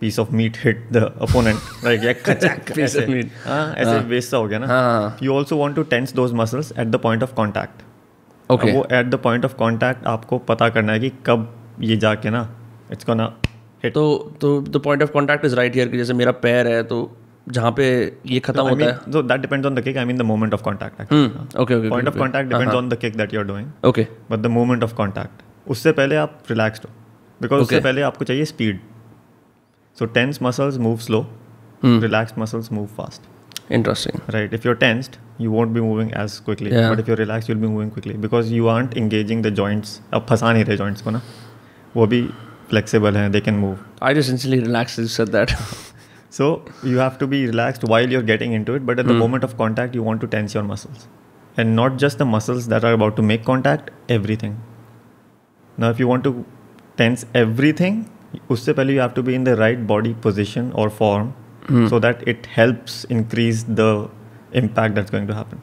piece 0.00 0.18
of 0.18 0.32
meat 0.32 0.56
hit 0.56 0.80
the 0.92 1.04
opponent 1.26 1.60
like 1.82 2.02
yeah 2.02 2.14
खचाक 2.28 2.72
Piece 2.74 2.96
of 2.96 3.02
ऐसे 3.02 3.06
meat. 3.06 3.30
हाँ 3.44 3.74
ऐसे 3.74 4.08
waste 4.14 4.30
सा 4.30 4.36
हो 4.36 4.48
गया 4.48 4.58
ना 4.58 4.66
हाँ 4.66 5.18
you 5.20 5.36
also 5.38 5.58
want 5.62 5.74
to 5.80 5.84
tense 5.84 6.12
those 6.20 6.32
muscles 6.42 6.72
at 6.84 6.90
the 6.96 6.98
point 6.98 7.22
of 7.22 7.34
contact 7.40 7.84
okay 8.50 8.70
अब 8.70 8.76
वो 8.76 8.86
at 8.92 9.06
the 9.10 9.14
point 9.24 9.44
of 9.44 9.54
contact 9.58 10.06
आपको 10.06 10.38
पता 10.48 10.68
करना 10.68 10.92
है 10.92 11.00
कि 11.00 11.10
कब 11.26 11.48
ये 11.80 11.96
जाके 11.96 12.30
ना 12.30 12.48
इट्स 12.92 13.06
गोना 13.06 13.32
हिट 13.84 13.94
तो 13.94 14.36
तो 14.40 14.60
the 14.62 14.80
point 14.84 15.02
of 15.02 15.10
contact 15.14 15.44
is 15.44 15.54
right 15.54 15.74
here 15.74 15.88
कि 15.88 15.98
जैसे 15.98 16.14
मेरा 16.14 16.32
पैर 16.46 16.68
है 16.68 16.82
तो 16.82 16.98
जहाँ 17.55 17.71
पे 17.71 17.85
ये 18.25 18.39
खत्म 18.39 18.61
होता 18.61 18.85
है 18.85 19.73
the 19.75 19.81
kick. 19.81 19.97
I 19.97 20.05
mean 20.05 20.17
the 20.17 20.27
moment 20.31 20.53
of 20.53 20.63
contact. 20.63 20.99
Actually. 20.99 21.27
Hmm. 21.27 21.61
Okay, 21.63 21.75
okay, 21.75 21.89
Point 21.89 22.07
okay, 22.07 22.07
of 22.07 22.15
okay. 22.15 22.19
contact 22.19 22.49
depends 22.49 22.73
Uh-huh. 22.73 22.77
on 22.77 22.89
the 22.89 22.97
kick 23.03 23.15
that 23.21 23.33
you're 23.35 23.47
doing, 23.51 23.67
okay 23.85 24.07
but 24.31 24.43
the 24.47 24.51
moment 24.57 24.83
of 24.87 24.95
contact. 25.01 25.43
उससे 25.75 25.91
पहले 25.91 26.15
आप 26.15 26.39
relaxed 26.51 26.85
हो 26.85 26.89
because 27.41 27.61
उससे. 27.61 27.79
पहले 27.79 28.01
आपको 28.01 28.25
चाहिए 28.25 28.45
speed 28.45 28.79
so 29.99 30.05
tense 30.05 30.39
muscles 30.43 30.77
move 30.77 30.97
slow 31.07 31.21
Hmm. 31.85 32.01
Relaxed 32.03 32.39
muscles 32.39 32.71
move 32.71 32.85
fast 32.97 33.71
interesting 33.71 34.19
right 34.35 34.53
if 34.57 34.65
you're 34.67 34.79
tensed 34.83 35.17
you 35.45 35.51
won't 35.55 35.73
be 35.77 35.81
moving 35.87 36.11
as 36.21 36.37
quickly 36.47 36.71
Yeah. 36.73 36.89
but 36.91 37.01
if 37.03 37.09
you're 37.09 37.19
relaxed 37.19 37.49
you'll 37.51 37.63
be 37.63 37.71
moving 37.73 37.91
quickly 37.97 38.15
because 38.25 38.51
you 38.57 38.69
aren't 38.75 38.95
engaging 39.01 39.43
the 39.47 39.51
joints 39.59 39.91
अब 40.13 40.25
फंसा 40.29 40.53
नहीं 40.53 40.63
रहे 40.65 40.77
joints 40.77 41.01
को 41.01 41.11
ना 41.11 41.21
वो 41.95 42.07
भी 42.07 42.21
flexible 42.71 43.15
हैं 43.15 43.31
just 43.31 44.29
instantly 44.29 44.59
relaxed 44.63 44.99
as 44.99 45.05
you 45.05 45.13
said 45.17 45.31
that 45.37 45.53
so 46.36 46.46
you 46.90 46.98
have 47.04 47.16
to 47.22 47.26
be 47.32 47.40
relaxed 47.46 47.82
while 47.92 48.14
you're 48.16 48.28
getting 48.30 48.52
into 48.58 48.74
it 48.80 48.86
but 48.90 48.98
at 49.04 49.06
the 49.10 49.16
Hmm. 49.16 49.22
moment 49.24 49.44
of 49.48 49.56
contact 49.58 49.98
you 50.00 50.04
want 50.10 50.20
to 50.26 50.30
tense 50.34 50.54
your 50.58 50.64
muscles 50.68 51.08
and 51.62 51.76
not 51.80 51.98
just 52.04 52.22
the 52.24 52.28
muscles 52.34 52.68
that 52.74 52.84
are 52.90 52.92
about 52.98 53.16
to 53.20 53.24
make 53.30 53.42
contact 53.48 53.90
everything 54.18 54.54
now 55.84 55.90
if 55.96 56.00
you 56.04 56.08
want 56.12 56.24
to 56.28 56.32
tense 57.02 57.26
everything 57.42 57.98
उससे 58.50 58.72
पहले 58.78 58.94
you 58.94 59.00
have 59.04 59.14
to 59.18 59.22
be 59.28 59.34
in 59.40 59.44
the 59.48 59.54
right 59.60 59.82
body 59.92 60.14
position 60.28 60.70
or 60.82 60.88
form 61.02 61.32
so 61.90 61.98
that 62.04 62.22
it 62.34 62.46
helps 62.54 62.94
increase 63.16 63.60
the 63.80 63.90
impact 64.60 64.96
that's 65.00 65.12
going 65.16 65.26
to 65.32 65.34
happen 65.40 65.60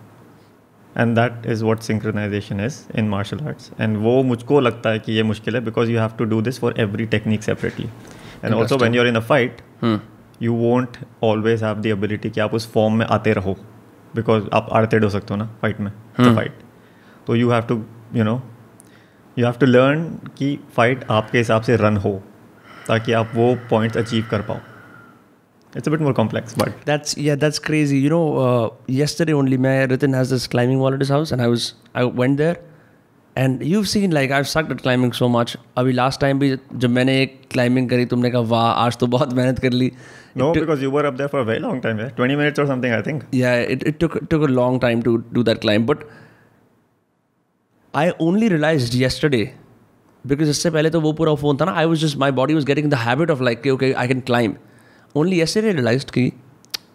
and 1.02 1.18
that 1.22 1.48
is 1.56 1.63
what 1.70 1.84
synchronization 1.88 2.62
is 2.68 2.78
in 3.02 3.10
martial 3.15 3.42
arts 3.50 3.72
and 3.86 3.98
वो 4.06 4.13
मुझको 4.30 4.60
लगता 4.68 4.89
है 4.96 5.00
कि 5.08 5.13
ये 5.18 5.24
मुश्किल 5.32 5.56
है 5.56 5.62
because 5.65 5.92
you 5.96 6.00
have 6.04 6.15
to 6.22 6.30
do 6.36 6.39
this 6.50 6.62
for 6.65 6.72
every 6.86 7.10
technique 7.18 7.44
separately 7.50 7.89
and 8.44 8.54
also 8.60 8.80
when 8.86 8.98
you're 9.00 9.10
in 9.15 9.20
a 9.22 9.26
fight 9.34 9.62
You 10.42 10.55
want 10.55 10.97
always 11.23 11.64
have 11.64 11.81
the 11.81 11.87
ability 11.87 12.31
कि 12.31 12.40
आप 12.40 12.55
उस 12.55 12.73
फॉर्म 12.73 12.94
में 12.94 13.07
आते 13.07 13.33
रहो 13.33 13.57
बिकॉज़ 14.16 14.44
आप 14.53 14.68
अड़तेड 14.73 15.05
हो 15.05 15.11
सकते 15.11 15.35
हो 15.35 15.37
ना 15.37 15.51
फाइट 15.62 15.81
में 15.81 15.90
फाइट 16.20 16.59
तो 17.27 17.37
you 17.37 17.51
have 17.51 17.62
to 17.62 17.85
you 18.14 18.25
know 18.25 18.42
you 19.38 19.44
have 19.44 19.55
to 19.61 19.66
learn 19.66 20.05
कि 20.38 20.59
फाइट 20.77 21.05
आपके 21.11 21.38
हिसाब 21.38 21.62
से 21.62 21.77
रन 21.77 21.97
हो 21.97 22.23
ताकि 22.88 23.12
आप 23.12 23.31
वो 23.35 23.55
पॉइंट्स 23.70 23.97
अचीव 23.97 24.27
कर 24.31 24.40
पाओ। 24.40 24.59
It's 25.77 25.88
bit 25.88 26.01
more 26.01 26.12
complex 26.12 26.59
but 26.59 26.68
that's 26.87 27.18
या 27.18 27.37
that's 27.37 27.59
crazy 27.59 28.01
you 28.01 28.11
know 28.11 28.85
yesterday 28.90 29.33
only 29.33 29.59
मैं 29.59 29.87
Ritin 29.87 30.14
has 30.14 30.33
this 30.35 30.47
climbing 30.47 30.81
wall 30.81 30.94
at 30.94 31.11
house 31.11 31.33
and 31.33 31.42
I 31.42 31.49
was 31.49 31.73
I 31.97 32.05
went 32.05 32.38
there 32.38 32.74
and 33.37 33.62
you've 33.66 33.88
seen 33.88 34.12
like 34.16 34.31
I've 34.31 34.49
sucked 34.49 34.73
at 34.73 34.83
climbing 34.83 35.12
so 35.20 35.29
much. 35.37 35.57
अभी 35.79 35.94
last 35.94 36.20
time 36.25 36.40
भी 36.40 36.57
जब 36.73 36.90
मैंने 36.90 37.20
एक 37.23 37.38
climbing 37.55 37.88
करी 37.90 38.07
तुमने 38.12 38.31
कहा 38.31 38.40
वाह 38.53 38.66
आज 38.85 38.97
तो 38.99 39.07
बहुत 39.14 39.33
मेहनत 39.33 39.59
कर 39.59 39.73
ली. 39.73 39.90
No 40.37 40.53
because 40.53 40.83
you 40.83 40.90
were 40.90 41.05
up 41.05 41.14
there 41.14 41.29
for 41.29 41.40
a 41.40 41.44
very 41.44 41.61
long 41.61 41.83
time 41.83 41.99
है 42.01 42.09
ट्वेंटी 42.16 42.37
मिनट्स 42.37 42.61
और 42.61 42.66
something 42.66 42.92
I 42.94 43.03
think 43.03 43.23
Yeah, 43.40 43.57
it, 43.75 43.83
it 43.90 43.99
took 44.05 44.16
it 44.23 44.31
took 44.35 44.47
a 44.49 44.53
long 44.61 44.79
time 44.87 45.03
to 45.09 45.16
do 45.38 45.44
that 45.51 45.61
climb, 45.66 45.90
but 45.90 46.07
I 47.94 48.07
only 48.29 48.49
realized 48.55 48.94
yesterday 49.03 49.44
because 50.25 50.49
इससे 50.49 50.70
पहले 50.70 50.90
तो 50.90 51.01
वो 51.01 51.12
पूरा 51.12 51.35
phone 51.44 51.57
था 51.57 51.64
ना 51.64 51.73
I 51.73 51.85
was 51.85 52.01
just 52.07 52.16
my 52.18 52.31
body 52.40 52.55
was 52.55 52.66
getting 52.66 52.90
the 52.90 53.05
habit 53.09 53.31
of 53.31 53.42
like 53.42 53.66
okay 53.73 53.92
I 53.92 54.09
can 54.09 54.20
climb 54.33 54.55
only 55.16 55.40
yesterday 55.40 55.73
I 55.73 55.79
realized 55.81 56.11
कि 56.18 56.31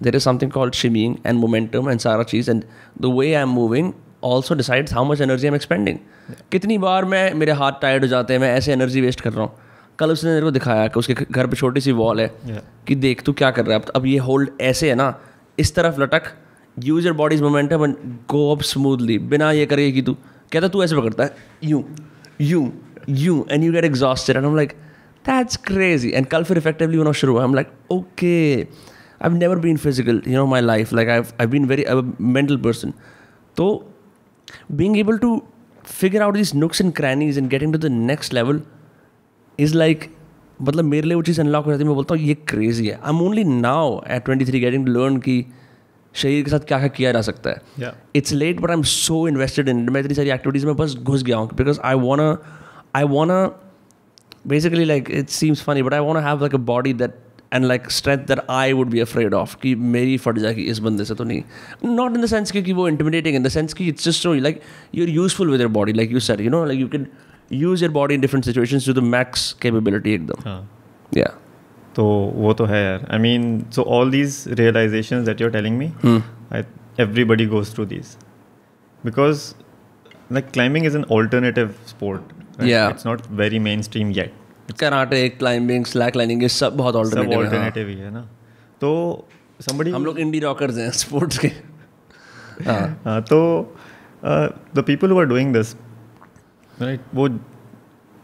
there 0.06 0.18
is 0.20 0.26
something 0.30 0.52
called 0.56 0.78
shimmying 0.80 1.16
and 1.30 1.44
momentum 1.46 1.88
and 1.94 2.02
सारा 2.08 2.24
चीज़ 2.34 2.52
and 2.52 2.66
the 3.06 3.10
way 3.20 3.30
I'm 3.42 3.58
moving 3.62 3.94
also 4.24 4.56
decides 4.56 4.92
how 4.92 5.04
much 5.10 5.22
energy 5.22 5.46
am 5.46 5.56
expending 5.56 5.98
कितनी 6.52 6.78
बार 6.78 7.06
मैं 7.06 7.34
मेरे 7.34 7.52
हाथ 7.52 7.72
tired 7.82 8.04
हो 8.04 8.08
जाते 8.08 8.34
हैं 8.34 8.40
मैं 8.40 8.54
ऐसे 8.56 8.74
एनर्जी 8.74 9.02
वेस्ट 9.02 9.22
कर 9.22 9.34
रहा 9.34 9.44
हूँ। 9.44 9.52
कल 10.00 10.12
उसने 10.12 10.32
मेरे 10.32 10.46
को 10.46 10.52
दिखाया 10.52 10.88
कि 10.88 11.00
उसके 11.00 11.14
घर 11.32 11.48
पे 11.48 11.56
छोटी 11.56 11.82
सी 11.82 11.92
वॉल 11.92 12.22
है 12.22 12.28
Yeah. 12.30 12.60
कि 12.88 12.96
देख 12.96 13.22
तू 13.22 13.34
क्या 13.34 13.52
कर 13.52 13.66
रहा 13.66 13.78
है? 13.78 13.84
अब 13.84 13.92
अब 13.96 14.06
ये 14.06 14.18
होल्ड 14.18 14.50
ऐसे 14.62 14.90
है 14.90 14.96
ना 14.96 15.20
इस 15.60 15.76
तरफ़ 15.76 16.02
लटक 16.02 16.24
use 16.78 17.06
your 17.08 17.16
body's 17.16 17.42
momentum 17.42 17.84
and 17.84 17.96
go 18.30 18.56
up 18.56 18.62
smoothly 18.62 19.18
बिना 19.20 19.52
ये 19.52 19.66
करे 19.66 19.92
कि 19.92 20.02
तू 20.02 20.14
कहता 20.54 20.68
तू 20.68 20.84
ऐसे 20.84 20.96
पकड़ता 20.96 21.24
है? 21.24 21.36
यूँ 21.64 21.84
यूँ 22.42 22.72
यूँ. 23.10 23.46
And 23.52 23.64
you 23.64 23.72
get 23.74 23.86
exhausted 23.86 24.38
and 24.38 24.46
um 24.46 24.56
like 24.56 24.74
that's 25.26 25.58
crazy 25.58 26.12
and 26.12 26.26
कल 26.26 26.44
फिर 26.44 26.58
इफेक्टिवली 26.58 26.98
होना 26.98 27.12
शुरू 27.12 27.34
हुआ। 27.34 27.44
M 27.44 27.54
like 27.56 27.72
okay 27.92 28.68
I 29.24 29.30
never 29.30 29.60
been 29.60 29.78
physical 29.78 30.22
you 30.28 30.38
know 30.38 30.46
my 30.46 30.62
life 30.62 30.94
like 30.94 31.10
I 31.10 31.22
I 31.40 31.48
been 31.48 31.66
very 31.66 31.86
mental 32.22 32.58
person 32.58 32.94
तो 33.58 33.89
being 34.72 34.98
able 35.00 35.18
to 35.18 35.42
figure 35.86 36.22
out 36.22 36.34
this 36.34 36.56
nooks 36.56 36.82
and 36.82 36.94
crannies 36.94 37.38
and 37.38 37.50
getting 37.50 37.74
to 37.74 37.80
the 37.80 37.86
next 37.86 38.34
level 38.34 38.62
is 39.60 39.76
like 39.76 40.10
मतलब 40.62 40.86
मेरे 40.86 41.08
लिए 41.08 41.16
वो 41.16 41.22
चीज़ 41.22 41.42
unlock 41.42 41.66
हो 41.66 41.72
जाती 41.72 41.84
है। 41.84 41.88
मैं 41.88 41.96
बोलता 41.96 42.16
हूँ 42.16 42.24
ये 42.24 42.34
क्रेजी 42.48 42.88
है। 42.88 42.94
I 42.94 43.10
am 43.10 43.22
only 43.22 43.44
now 43.44 44.02
at 44.10 44.26
twenty 44.26 44.46
three 44.46 44.60
getting 44.60 44.86
to 44.86 44.92
learn 44.92 45.18
की 45.18 45.46
शरीर 46.16 46.44
के 46.44 46.52
साथ 46.52 46.60
क्या 46.60 46.78
क्या 46.80 46.88
किया 46.88 47.12
जा 47.12 47.22
सकता 47.22 47.50
है। 47.50 47.94
It's 48.16 48.34
late 48.34 48.60
but 48.60 48.70
I 48.70 48.76
am 48.76 48.84
so 48.84 49.28
invested 49.28 49.70
in 49.70 49.90
मैं 49.90 50.02
इतनी 50.02 50.14
सारी 50.14 50.30
एक्टिविटीज़ 50.30 50.66
में 50.66 50.76
बस 50.76 50.96
घुस 50.96 51.24
गया 51.24 51.38
हूँ 51.38 51.50
because 51.56 51.80
I 51.80 51.96
want 51.96 52.40
I 52.96 53.04
want 53.04 53.30
basically 54.48 54.86
like 54.86 55.10
it 55.12 55.30
seems 55.30 55.62
funny 55.64 55.84
but 55.84 55.94
I 55.94 56.00
want 56.00 56.44
है 56.44 56.58
body 56.58 56.94
that 56.94 57.16
and 57.52 57.68
like 57.68 57.90
strength 57.98 58.28
that 58.28 58.40
i 58.56 58.66
would 58.80 58.90
be 58.96 59.00
afraid 59.04 59.36
of 59.38 59.56
कि 59.62 59.74
मेरी 59.96 60.18
फट 60.26 60.38
जाएगी 60.40 60.64
इस 60.74 60.80
बंदे 60.88 61.06
से 61.06 61.16
तो 61.16 61.24
नहीं 61.24 61.96
not 62.00 62.18
in 62.18 62.26
the 62.26 62.30
sense 62.34 62.52
कि 62.52 62.62
कि 62.64 62.74
वो 62.80 62.90
intimidating 62.90 63.38
in 63.40 63.48
the 63.48 63.52
sense 63.56 63.74
कि 63.80 63.92
it's 63.94 64.08
just 64.10 64.28
so 64.28 64.34
like 64.48 64.62
you're 65.00 65.14
useful 65.18 65.54
with 65.56 65.66
your 65.66 65.74
body 65.80 65.96
like 66.00 66.16
you 66.18 66.24
said 66.30 66.44
you 66.48 66.56
know 66.56 66.64
like 66.72 66.82
you 66.84 66.90
can 66.96 67.08
use 67.60 67.86
your 67.86 67.92
body 68.00 68.20
in 68.20 68.26
different 68.26 68.50
situations 68.52 68.90
to 68.90 68.98
the 69.00 69.06
max 69.14 69.48
capability 69.66 70.14
एकदम 70.16 70.50
हाँ 70.50 70.60
yeah 71.18 71.38
तो 71.96 72.04
वो 72.36 72.54
तो 72.54 72.66
है 72.66 72.84
यार 72.84 73.06
I 73.12 73.20
mean 73.20 73.46
so 73.76 73.84
all 73.96 74.12
these 74.12 74.44
realization 74.60 75.24
that 75.26 75.42
you're 75.42 75.52
telling 75.52 75.78
me 75.78 75.86
everybody 77.04 77.46
goes 77.54 77.74
through 77.76 77.86
these 77.86 78.16
because 79.04 79.54
like 80.34 80.52
climbing 80.54 80.86
is 80.86 80.98
an 80.98 81.04
alternative 81.12 81.74
sport 81.88 82.38
Yeah. 82.62 82.90
It's 82.92 83.06
not 83.06 83.22
very 83.40 83.60
mainstream 83.82 84.10
yet 84.12 84.34
karate 84.80 85.28
climbing 85.30 85.86
slack 85.86 86.16
lining 86.16 86.48
सब 86.50 86.78
बहुत 86.78 86.96
alternative 86.96 87.88
है 87.88 88.12
ना। 88.14 88.22
तो 88.82 88.90
somebody 89.60 89.94
हम 89.94 90.06
लोग 90.06 90.20
इंडी 90.20 90.40
rockers 90.40 90.78
हैं 90.78 90.90
sports 90.92 91.38
के। 91.38 91.48
हाँ। 92.68 93.22
तो 93.22 93.40
the 94.24 94.84
people 94.88 95.12
who 95.12 95.22
doing 95.24 95.54
this 95.54 95.74
right 96.82 97.02
वो 97.16 97.30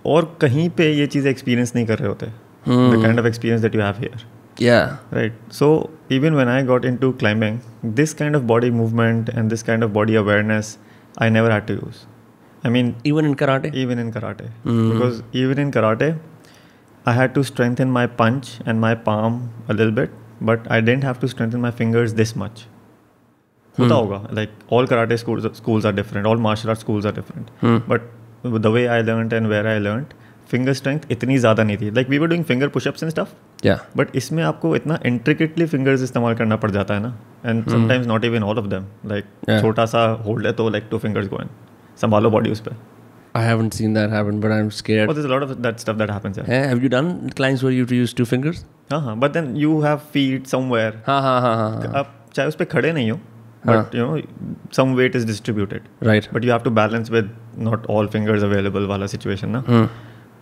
और 0.05 0.37
कहीं 0.41 0.69
पे 0.69 0.91
ये 0.93 1.07
चीज़ें 1.07 1.29
एक्सपीरियंस 1.31 1.75
नहीं 1.75 1.85
कर 1.85 1.99
रहे 1.99 2.07
होते। 2.07 2.25
The 2.25 3.01
kind 3.01 3.19
of 3.19 3.27
experience 3.27 3.61
that 3.61 3.75
you 3.75 3.81
have 3.81 3.95
here 3.99 4.25
या 4.61 4.79
right 5.13 5.37
so 5.51 5.67
even 6.11 6.33
when 6.33 6.47
I 6.47 6.63
got 6.63 6.85
into 6.85 7.11
climbing 7.11 7.59
this 7.85 8.13
kind 8.13 8.35
of 8.35 8.43
body 8.43 8.69
movement 8.71 9.29
and 9.29 9.49
this 9.49 9.63
kind 9.63 9.83
of 9.83 9.91
body 9.91 10.15
awareness 10.15 10.77
I 11.21 11.29
never 11.29 11.51
had 11.51 11.65
to 11.67 11.73
use 11.73 12.05
I 12.65 12.71
mean 12.71 12.93
even 13.05 13.25
in 13.25 13.33
karate 13.33 13.71
even 13.81 13.99
in 13.99 14.11
karate 14.11 14.49
because 14.67 15.21
even 15.37 15.59
in 15.59 15.71
karate 15.71 16.13
I 17.07 17.15
had 17.15 17.33
to 17.33 17.43
strength 17.43 17.81
in 17.81 17.87
my 17.91 18.07
punch 18.19 18.57
and 18.67 18.79
my 18.79 18.95
palm 19.05 19.41
lil 19.71 19.91
bit 19.95 20.11
but 20.43 20.67
I 20.67 20.81
didn't 20.81 21.03
have 21.05 21.15
to 21.21 21.27
strength 21.27 21.53
in 21.53 21.59
my 21.59 21.71
fingers 21.71 22.11
this 22.11 22.37
much 22.37 22.65
होता 23.77 23.95
होगा 23.95 24.21
like 24.33 24.49
all 24.73 24.87
karate 24.87 25.17
schools 25.17 25.85
are 25.85 25.93
different 25.93 26.27
all 26.27 26.37
martial 26.41 26.69
art 26.69 26.79
school 26.79 27.07
are 27.07 27.13
different 27.13 27.89
but 27.89 28.61
the 28.61 28.65
way 28.73 28.85
I 28.87 29.03
learn 29.03 29.29
and 29.33 29.47
where 29.47 29.67
I 29.67 29.79
learn 29.79 30.05
finger 30.49 30.73
strength 30.73 30.99
इतनी 31.11 31.37
ज़्यादा 31.37 31.63
नहीं 31.63 31.77
थी. 31.77 31.89
Like 31.91 32.09
we 32.09 32.17
were 32.17 32.27
doing 32.27 32.43
finger 32.45 32.67
pushups 32.67 33.03
and 33.03 33.11
stuff 33.11 33.65
या 33.65 33.77
but 33.97 34.15
इसमें 34.15 34.43
आपको 34.43 34.75
इतना 34.75 34.99
intricately 35.05 35.65
fingers 35.65 36.03
इस्तेमाल 36.03 36.35
करना 36.35 36.55
पड़ 36.55 36.69
जाता 36.71 36.93
है 36.93 36.99
ना. 37.01 37.13
And 37.45 37.69
sometimes 37.69 38.07
not 38.07 38.25
even 38.25 38.43
all 38.43 38.59
of 38.59 38.65
them 38.65 38.85
like 39.05 39.25
छोटा 39.61 39.85
सा 39.85 40.05
होल्ड 40.25 40.47
है 40.47 40.53
तो 40.53 40.69
like 40.69 40.87
two 40.91 40.97
fingers 40.97 41.27
go 41.29 41.41
and 41.41 41.49
संभालो 42.01 42.29
बॉडी 42.29 42.51
उस 42.51 42.59
पर 42.59 42.75
I 43.34 43.42
haven't 43.46 43.74
seen 43.78 43.92
that 43.96 44.10
happen, 44.10 44.38
but 44.44 44.52
I'm 44.54 44.70
scared. 44.76 45.08
But 45.08 45.18
there's 45.18 45.26
a 45.30 45.32
lot 45.32 45.44
of 45.48 45.50
that 45.66 45.80
stuff 45.82 45.98
that 45.98 46.10
happens. 46.10 46.38
Yeah. 46.40 46.48
Eh, 46.56 46.62
have 46.70 46.82
you 46.86 46.88
done 46.94 47.10
clients 47.40 47.62
where 47.66 47.72
you 47.74 47.82
have 47.84 47.90
to 47.94 47.98
use 48.02 48.14
two 48.20 48.26
fingers? 48.30 48.62
Uh-huh. 48.98 49.14
But 49.24 49.36
then 49.38 49.50
you 49.64 49.74
have 49.88 50.02
feet 50.16 50.48
somewhere. 50.54 50.92
हाँ 51.06 51.20
हाँ 51.22 51.40
हाँ 51.40 51.54
हाँ 51.56 51.70
हाँ. 51.76 51.92
आप 52.00 52.14
चाहे 52.34 52.48
उस 52.48 52.54
पर 52.62 52.64
खड़े 52.76 52.92
नहीं 52.92 53.10
हो 53.10 53.16
but 53.66 53.94
you 53.94 54.04
know 54.06 54.20
some 54.76 54.94
weight 54.96 55.16
is 55.16 55.26
distributed 55.26 55.82
Right. 56.08 56.28
But 56.34 56.44
you 56.44 56.50
have 56.52 56.60
to 56.64 56.70
balance 56.80 57.10
with 57.10 57.30
not 57.68 57.86
all 57.96 58.06
fingers 58.14 58.42
available 58.42 58.86
वाला 58.94 59.06
सिचुएशन 59.14 59.48
ना 59.56 59.62
Hmm. 59.68 59.86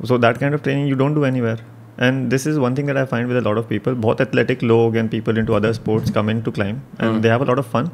so 0.09 0.17
that 0.25 0.37
kind 0.41 0.57
of 0.57 0.61
training 0.65 0.89
you 0.93 0.97
don't 0.99 1.19
do 1.19 1.23
anywhere 1.29 1.61
and 2.07 2.35
this 2.35 2.45
is 2.51 2.59
one 2.65 2.75
thing 2.79 2.91
that 2.91 2.99
i 3.01 3.03
find 3.13 3.31
with 3.33 3.39
a 3.39 3.43
lot 3.47 3.57
of 3.63 3.65
people 3.71 3.97
both 4.05 4.21
athletic 4.25 4.61
log 4.73 4.99
and 5.01 5.11
people 5.15 5.41
into 5.43 5.57
other 5.59 5.73
sports 5.79 6.13
come 6.19 6.29
in 6.35 6.43
to 6.49 6.53
climb 6.59 6.77
and 7.07 7.25
they 7.25 7.33
have 7.35 7.45
a 7.47 7.49
lot 7.49 7.63
of 7.63 7.67
fun 7.73 7.89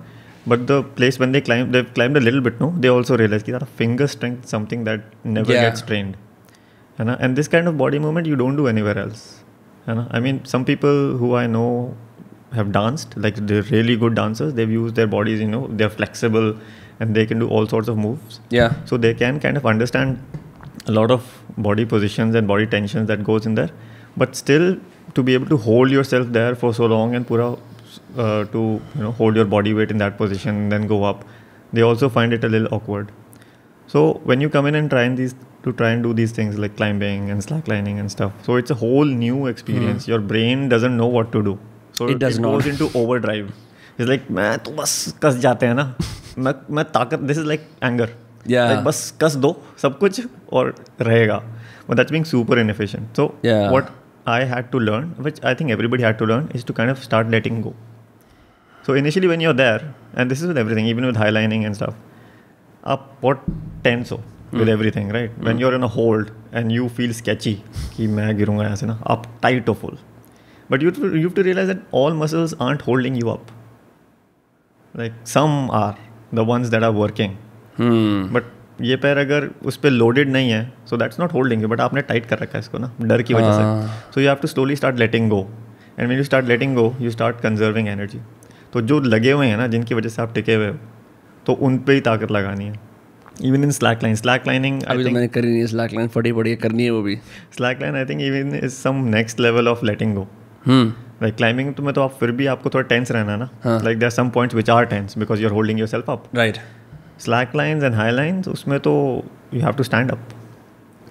but 0.47 0.67
the 0.67 0.83
place 0.83 1.19
when 1.19 1.31
they 1.31 1.41
climb 1.41 1.71
they've 1.71 1.93
climbed 1.93 2.17
a 2.17 2.19
little 2.19 2.41
bit 2.41 2.59
no 2.59 2.73
they 2.77 2.87
also 2.89 3.17
realize 3.17 3.43
that 3.43 3.67
finger 3.81 4.07
strength 4.07 4.45
is 4.45 4.49
something 4.49 4.83
that 4.85 5.01
never 5.23 5.53
Yeah. 5.53 5.61
gets 5.69 5.81
trained 5.81 6.15
you 6.97 7.05
know? 7.05 7.17
and 7.19 7.35
this 7.35 7.47
kind 7.47 7.67
of 7.67 7.77
body 7.77 7.99
movement 7.99 8.27
you 8.27 8.35
don't 8.35 8.55
do 8.55 8.67
anywhere 8.67 8.97
else 8.97 9.43
you 9.87 9.95
know? 9.95 10.07
i 10.11 10.19
mean 10.19 10.43
some 10.45 10.65
people 10.65 11.17
who 11.17 11.35
i 11.35 11.45
know 11.47 11.95
have 12.53 12.71
danced 12.71 13.15
like 13.17 13.35
they're 13.47 13.63
really 13.63 13.95
good 13.95 14.15
dancers 14.15 14.53
they've 14.53 14.71
used 14.71 14.95
their 14.95 15.07
bodies 15.07 15.39
you 15.39 15.47
know 15.47 15.67
they're 15.71 15.89
flexible 15.89 16.55
and 16.99 17.15
they 17.15 17.25
can 17.25 17.39
do 17.39 17.47
all 17.47 17.67
sorts 17.67 17.87
of 17.87 17.97
moves 17.97 18.39
Yeah. 18.49 18.73
so 18.85 18.97
they 18.97 19.13
can 19.13 19.39
kind 19.39 19.57
of 19.57 19.65
understand 19.65 20.19
a 20.87 20.91
lot 20.91 21.11
of 21.11 21.27
body 21.57 21.85
positions 21.85 22.33
and 22.35 22.47
body 22.47 22.65
tensions 22.65 23.07
that 23.07 23.23
goes 23.23 23.45
in 23.45 23.55
there 23.55 23.69
but 24.17 24.35
still 24.35 24.77
to 25.15 25.23
be 25.23 25.33
able 25.33 25.47
to 25.47 25.57
hold 25.57 25.91
yourself 25.91 26.27
there 26.31 26.55
for 26.55 26.73
so 26.73 26.85
long 26.85 27.13
and 27.15 27.27
pura 27.27 27.55
uh, 28.16 28.44
to 28.54 28.60
you 28.96 29.02
know 29.06 29.12
hold 29.20 29.36
your 29.36 29.44
body 29.56 29.74
weight 29.80 29.90
in 29.90 29.98
that 30.04 30.16
position 30.22 30.56
and 30.62 30.72
then 30.76 30.86
go 30.94 30.98
up 31.10 31.24
they 31.72 31.82
also 31.90 32.08
find 32.18 32.32
it 32.38 32.44
a 32.44 32.48
little 32.54 32.68
awkward 32.78 33.10
so 33.94 34.04
when 34.30 34.40
you 34.40 34.48
come 34.56 34.66
in 34.72 34.74
and 34.80 34.90
try 34.96 35.02
and 35.10 35.18
these 35.22 35.34
to 35.64 35.72
try 35.80 35.90
and 35.96 36.02
do 36.06 36.12
these 36.20 36.32
things 36.38 36.58
like 36.64 36.76
climbing 36.80 37.30
and 37.34 37.44
slacklining 37.48 37.98
and 38.00 38.10
stuff 38.14 38.32
so 38.48 38.56
it's 38.62 38.70
a 38.76 38.78
whole 38.82 39.12
new 39.22 39.46
experience 39.52 40.06
your 40.12 40.20
brain 40.32 40.68
doesn't 40.74 40.96
know 41.02 41.06
what 41.18 41.32
to 41.36 41.42
do 41.50 41.54
so 41.98 42.06
Hmm. 42.06 42.12
It 42.12 42.18
does 42.22 42.38
not. 42.44 42.52
goes 42.56 42.66
into 42.72 42.86
overdrive 43.00 43.50
it's 43.98 44.08
like 44.12 44.30
मैं 44.38 44.58
तो 44.66 44.70
बस 44.82 44.92
कस 45.22 45.36
जाते 45.46 45.66
हैं 45.66 45.74
ना 45.80 45.84
मैं 46.46 46.54
मैं 46.76 46.84
ताकत 46.98 47.26
this 47.30 47.40
is 47.42 47.50
like 47.54 47.66
anger 47.88 48.08
Yeah. 48.52 48.70
like 48.72 48.82
बस 48.86 49.02
कस 49.22 49.34
दो 49.44 49.50
सब 49.82 49.98
कुछ 49.98 50.20
और 50.60 50.74
रहेगा 51.08 51.42
but 51.88 51.98
that's 52.00 52.14
being 52.16 52.26
super 52.32 52.58
inefficient 52.64 53.20
so 53.20 53.26
Yeah. 53.48 53.70
what 53.76 53.92
I 54.32 54.40
had 54.50 54.68
to 54.74 54.80
learn 54.88 55.08
which 55.28 55.38
I 55.50 55.54
think 55.60 55.74
everybody 55.76 56.06
had 56.08 56.18
to 56.22 56.28
learn 56.32 56.44
is 56.58 56.66
to 56.70 56.76
kind 56.80 56.92
of 56.94 57.02
start 57.06 57.30
letting 57.36 57.62
go 57.68 57.72
So 58.89 58.95
initially 58.95 59.27
when 59.27 59.41
you 59.41 59.49
are 59.49 59.55
there 59.55 59.81
and 60.17 60.29
this 60.29 60.39
is 60.39 60.47
with 60.47 60.57
everything 60.57 60.87
even 60.89 61.05
with 61.05 61.17
high 61.17 61.31
lining 61.31 61.63
and 61.65 61.73
stuff 61.73 61.95
आप 62.83 63.09
what 63.23 63.41
tense 63.83 64.11
हो 64.11 64.17
with 64.53 64.69
everything 64.69 65.11
right 65.11 65.33
when 65.39 65.59
you 65.59 65.67
are 65.67 65.73
in 65.73 65.81
a 65.81 65.89
hold 65.95 66.29
and 66.53 66.71
you 66.71 66.87
feel 66.89 67.13
sketchy 67.13 67.53
कि 67.97 68.07
मैं 68.09 68.35
गिरूँगा 68.37 68.63
यहाँ 68.63 68.75
से 68.75 68.85
ना 68.85 68.97
आप 69.07 69.27
tight 69.43 69.69
of 69.69 69.83
hold 69.83 69.97
but 70.69 70.83
you 70.83 70.91
you 71.15 71.29
to 71.29 71.41
realize 71.41 71.71
that 71.71 71.83
all 71.95 72.13
muscles 72.13 72.55
aren't 72.61 72.81
holding 72.81 73.17
you 73.17 73.29
up 73.29 73.51
like 74.95 75.21
some 75.27 75.69
are 75.73 75.93
the 76.35 76.47
ones 76.47 76.67
that 76.67 76.83
are 76.83 76.91
working 76.93 77.35
but 78.33 78.51
ये 78.81 78.95
पैर 78.95 79.17
अगर 79.17 79.49
उस 79.65 79.77
पर 79.77 79.89
लोडेड 79.91 80.31
नहीं 80.31 80.49
है 80.51 80.63
so 80.89 80.97
that's 80.97 81.19
not 81.19 81.33
holding 81.33 81.65
but 81.65 81.81
आपने 81.81 82.01
टाइट 82.09 82.25
कर 82.25 82.39
रखा 82.39 82.57
है 82.57 82.59
इसको 82.59 82.77
ना 82.77 82.91
डर 83.03 83.21
की 83.21 83.33
वजह 83.33 83.51
से 83.51 84.11
so 84.13 84.21
you 84.21 84.27
have 84.27 84.37
to 84.41 84.47
slowly 84.47 84.75
start 84.75 84.99
letting 84.99 85.29
go 85.29 85.47
and 85.99 86.07
mean 86.09 86.17
you 86.17 86.23
start 86.23 86.45
letting 86.47 86.75
go 86.75 86.93
you 87.01 87.11
start 87.11 87.41
conserving 87.41 87.87
energy 87.87 88.21
तो 88.73 88.81
जो 88.81 88.99
लगे 89.01 89.31
हुए 89.31 89.47
हैं 89.47 89.57
ना 89.57 89.67
जिनकी 89.67 89.95
वजह 89.95 90.09
से 90.09 90.21
आप 90.21 90.33
टिके 90.33 90.55
हुए 90.55 90.67
हो 90.67 90.75
तो 91.45 91.53
उन 91.67 91.77
पर 91.77 91.93
ही 91.93 92.01
ताकत 92.07 92.31
लगानी 92.31 92.65
है। 92.65 92.73
Even 93.43 93.63
in 93.63 93.71
slack 93.71 94.03
line 94.03 94.15
slack 94.15 94.47
lining 94.47 94.81
अभी 94.83 95.03
तो 95.03 95.09
मैंने 95.09 95.27
करी 95.27 95.47
नहीं 95.47 95.65
स्लैक 95.65 95.93
लाइन 95.93 96.07
फटी 96.15 96.31
पड़ी 96.33 96.49
है 96.49 96.55
करनी 96.55 96.83
है 96.83 96.89
वो 96.91 97.01
भी। 97.01 97.15
Slack 97.57 97.81
line 97.81 97.95
I 97.95 98.05
think 98.05 98.21
even 98.21 98.55
is 98.63 98.73
some 98.73 99.03
next 99.15 99.39
level 99.39 99.67
of 99.67 99.85
letting 99.85 100.15
go 100.15 100.27
hmm. 100.65 100.93
Like 101.21 101.35
climbing 101.35 101.73
तो 101.73 101.83
में 101.83 101.93
तो 101.93 102.01
आप 102.01 102.17
फिर 102.19 102.31
भी 102.31 102.45
आपको 102.53 102.69
थोड़ा 102.69 102.87
टेंस 102.87 103.11
रहना 103.11 103.35
ना। 103.37 103.49
Like 103.65 103.99
there 103.99 104.09
some 104.09 104.29
points 104.29 104.55
which 104.55 104.69
are 104.69 104.85
tense 104.85 105.17
because 105.17 105.41
you 105.41 105.47
are 105.47 105.53
holding 105.53 105.79
yourself 105.87 106.09
up 106.09 106.23
right 106.35 106.57
slack 107.19 107.55
lines 107.55 107.83
and 107.83 107.95
high 107.95 108.11
lines 108.11 108.47
उसमें 108.47 108.79
तो 108.79 108.93
you 109.53 109.61
have 109.61 109.73
to 109.73 109.83
stand 109.83 110.11
up 110.11 110.27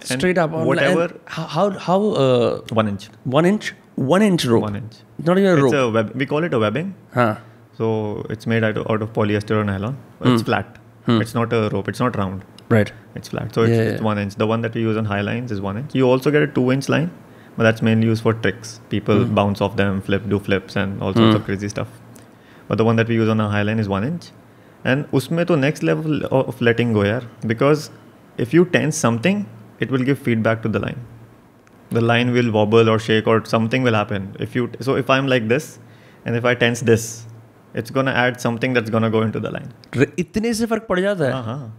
straight 0.08 0.38
up 0.40 0.52
on 0.56 0.66
whatever 0.66 1.04
how, 1.36 1.62
how 1.84 1.94
uh, 2.24 2.50
one 2.78 2.90
inch 2.90 3.06
one 3.34 3.46
inch? 3.48 3.70
One 3.98 4.22
inch 4.22 4.44
rope. 4.44 4.62
One 4.62 4.76
inch. 4.76 4.96
Not 5.18 5.38
even 5.38 5.50
a 5.50 5.56
rope. 5.56 5.72
it's 5.72 5.74
a 5.74 5.90
web, 5.90 6.12
we 6.14 6.26
call 6.26 6.44
it 6.44 6.54
a 6.54 6.58
webbing. 6.58 6.94
Huh. 7.12 7.36
So 7.76 8.26
it's 8.30 8.46
made 8.46 8.64
out 8.64 8.76
of, 8.76 8.90
out 8.90 9.02
of 9.02 9.12
polyester 9.12 9.56
or 9.60 9.64
nylon. 9.64 9.96
It's 10.20 10.42
hmm. 10.42 10.46
flat. 10.46 10.78
Hmm. 11.06 11.20
It's 11.20 11.34
not 11.34 11.52
a 11.52 11.68
rope. 11.72 11.88
It's 11.88 12.00
not 12.00 12.16
round. 12.16 12.44
Right. 12.68 12.92
It's 13.14 13.28
flat. 13.28 13.54
So 13.54 13.62
it's, 13.62 13.70
Yeah, 13.70 13.82
it's 13.82 14.00
yeah. 14.00 14.04
one 14.04 14.18
inch. 14.18 14.34
The 14.34 14.46
one 14.46 14.60
that 14.62 14.74
we 14.74 14.80
use 14.80 14.96
on 14.96 15.04
high 15.04 15.20
lines 15.20 15.52
is 15.52 15.60
one 15.60 15.78
inch. 15.78 15.94
You 15.94 16.08
also 16.08 16.30
get 16.30 16.42
a 16.42 16.46
two 16.46 16.70
inch 16.72 16.88
line 16.88 17.10
but 17.56 17.64
that's 17.64 17.82
mainly 17.82 18.06
used 18.06 18.22
for 18.22 18.34
tricks. 18.34 18.80
People 18.88 19.24
hmm. 19.24 19.34
bounce 19.34 19.60
off 19.60 19.76
them 19.76 20.00
flip 20.00 20.28
do 20.28 20.38
flips 20.38 20.76
and 20.76 21.02
all 21.02 21.12
sorts 21.12 21.34
of 21.34 21.44
crazy 21.44 21.68
stuff. 21.68 21.88
But 22.68 22.78
the 22.78 22.84
one 22.84 22.96
that 22.96 23.08
we 23.08 23.16
use 23.16 23.28
on 23.28 23.40
a 23.40 23.48
high 23.48 23.62
line 23.62 23.80
is 23.80 23.88
one 23.88 24.04
inch. 24.04 24.30
And 24.84 25.10
usme 25.10 25.44
to 25.46 25.56
next 25.56 25.82
level 25.82 26.24
of 26.26 26.60
letting 26.60 26.92
go 26.92 27.00
yaar. 27.00 27.26
Because 27.46 27.90
if 28.36 28.54
you 28.54 28.64
tense 28.64 28.96
something 28.96 29.46
it 29.80 29.90
will 29.90 30.04
give 30.10 30.18
feedback 30.18 30.62
to 30.62 30.68
the 30.68 30.78
line 30.78 31.00
the 31.96 32.00
line 32.00 32.30
will 32.32 32.50
wobble 32.54 32.88
or 32.92 32.98
shake 32.98 33.28
or 33.32 33.36
something 33.50 33.88
will 33.88 33.94
happen. 33.94 34.24
If 34.46 34.56
you 34.56 34.64
so 34.86 34.96
if 35.02 35.10
i'm 35.14 35.28
like 35.32 35.46
this 35.52 35.68
and 36.24 36.40
if 36.40 36.48
i 36.50 36.54
tense 36.62 36.82
this 36.90 37.04
it's 37.80 37.94
gonna 37.98 38.14
add 38.22 38.40
something 38.42 38.74
that's 38.78 38.92
gonna 38.96 39.10
go 39.14 39.22
into 39.26 39.40
the 39.44 39.52
line. 39.54 39.70
इतने 40.18 40.52
से 40.54 40.66
फ़र्क 40.66 40.86
पड़ 40.88 40.98
जाता 41.00 41.24
है? 41.24 41.32
हाँ 41.32 41.44
हाँ। 41.44 41.76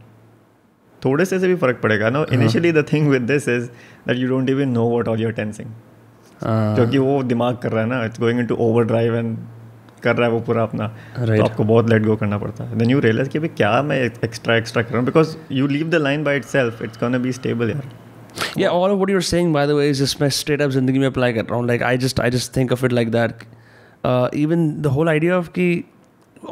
थोड़े 1.06 1.26
से 1.26 1.40
से 1.40 1.48
भी 1.48 1.56
फ़र्क 1.56 1.80
पड़ेगा 1.84 2.10
no 2.10 2.26
initially 2.34 2.72
the 2.72 2.86
thing 2.94 3.10
with 3.10 3.22
this 3.32 3.48
is 3.50 3.68
that 4.08 4.18
you 4.18 4.30
don't 4.30 4.50
even 4.50 4.70
know 4.70 4.90
what 4.92 5.08
all 5.08 5.22
you're 5.22 5.32
tensing 5.32 5.70
हाँ। 6.44 6.76
क्योंकि 6.76 6.98
वो 6.98 7.22
दिमाग 7.24 7.58
कर 7.64 7.72
रहा 7.72 7.84
है 7.84 7.90
ना 7.90 8.04
it's 8.06 8.20
going 8.20 8.40
into 8.40 8.56
overdrive 8.92 9.16
and 9.16 9.38
कर 10.04 10.16
रहा 10.16 10.28
है 10.28 10.34
वो 10.34 10.40
पूरा 10.40 10.64
अपना। 10.64 10.86
Right. 10.90 11.38
तो 11.38 11.44
आपको 11.44 11.64
बहुत 11.64 11.90
लेट 11.90 12.04
गो 12.04 12.16
करना 12.16 12.38
पड़ता 12.38 12.64
है। 12.64 12.78
देन 12.78 12.90
यू 12.90 13.00
रियलाइज़ 13.00 13.30
कि 13.30 13.40
भाई 13.40 13.48
क्या 13.58 13.82
मैं 13.84 13.98
एक्स्ट्रा 14.24 14.56
एक्स्ट्रा 14.56 14.84
कर 14.84 14.90
रहा 14.90 14.98
हूँ 14.98 15.06
because 15.06 15.36
you 15.52 15.68
leave 15.68 15.90
the 15.90 15.96
line 15.96 16.24
by 16.24 16.38
itself 16.38 16.82
it's 16.82 17.00
gonna 17.00 17.18
be 17.18 17.32
stable 17.32 17.70
यार। 17.70 17.90
Yeah, 18.56 18.70
all 18.70 18.92
of 18.92 19.00
what 19.00 19.10
you're 19.10 19.22
saying, 19.22 19.54
by 19.54 19.66
the 19.66 19.76
way, 19.76 19.90
is 19.90 20.00
just 20.00 20.20
मैं 20.22 20.30
straight 20.40 20.62
up 20.62 20.72
ज़िंदगी 20.72 21.00
में 21.00 21.08
apply 21.10 21.32
कर 21.34 21.46
रहा 21.46 21.60
हूँ. 21.60 21.68
Like 21.68 21.86
I 21.92 21.96
just 22.06 22.20
I 22.26 22.30
just 22.38 22.54
think 22.54 22.72
of 22.72 22.84
it 22.84 22.98
like 23.00 23.12
that. 23.12 23.46
Uh, 24.04 24.30
even 24.34 24.68
the 24.82 24.92
whole 24.98 25.10
idea 25.10 25.38
of 25.38 25.54
कि 25.54 25.70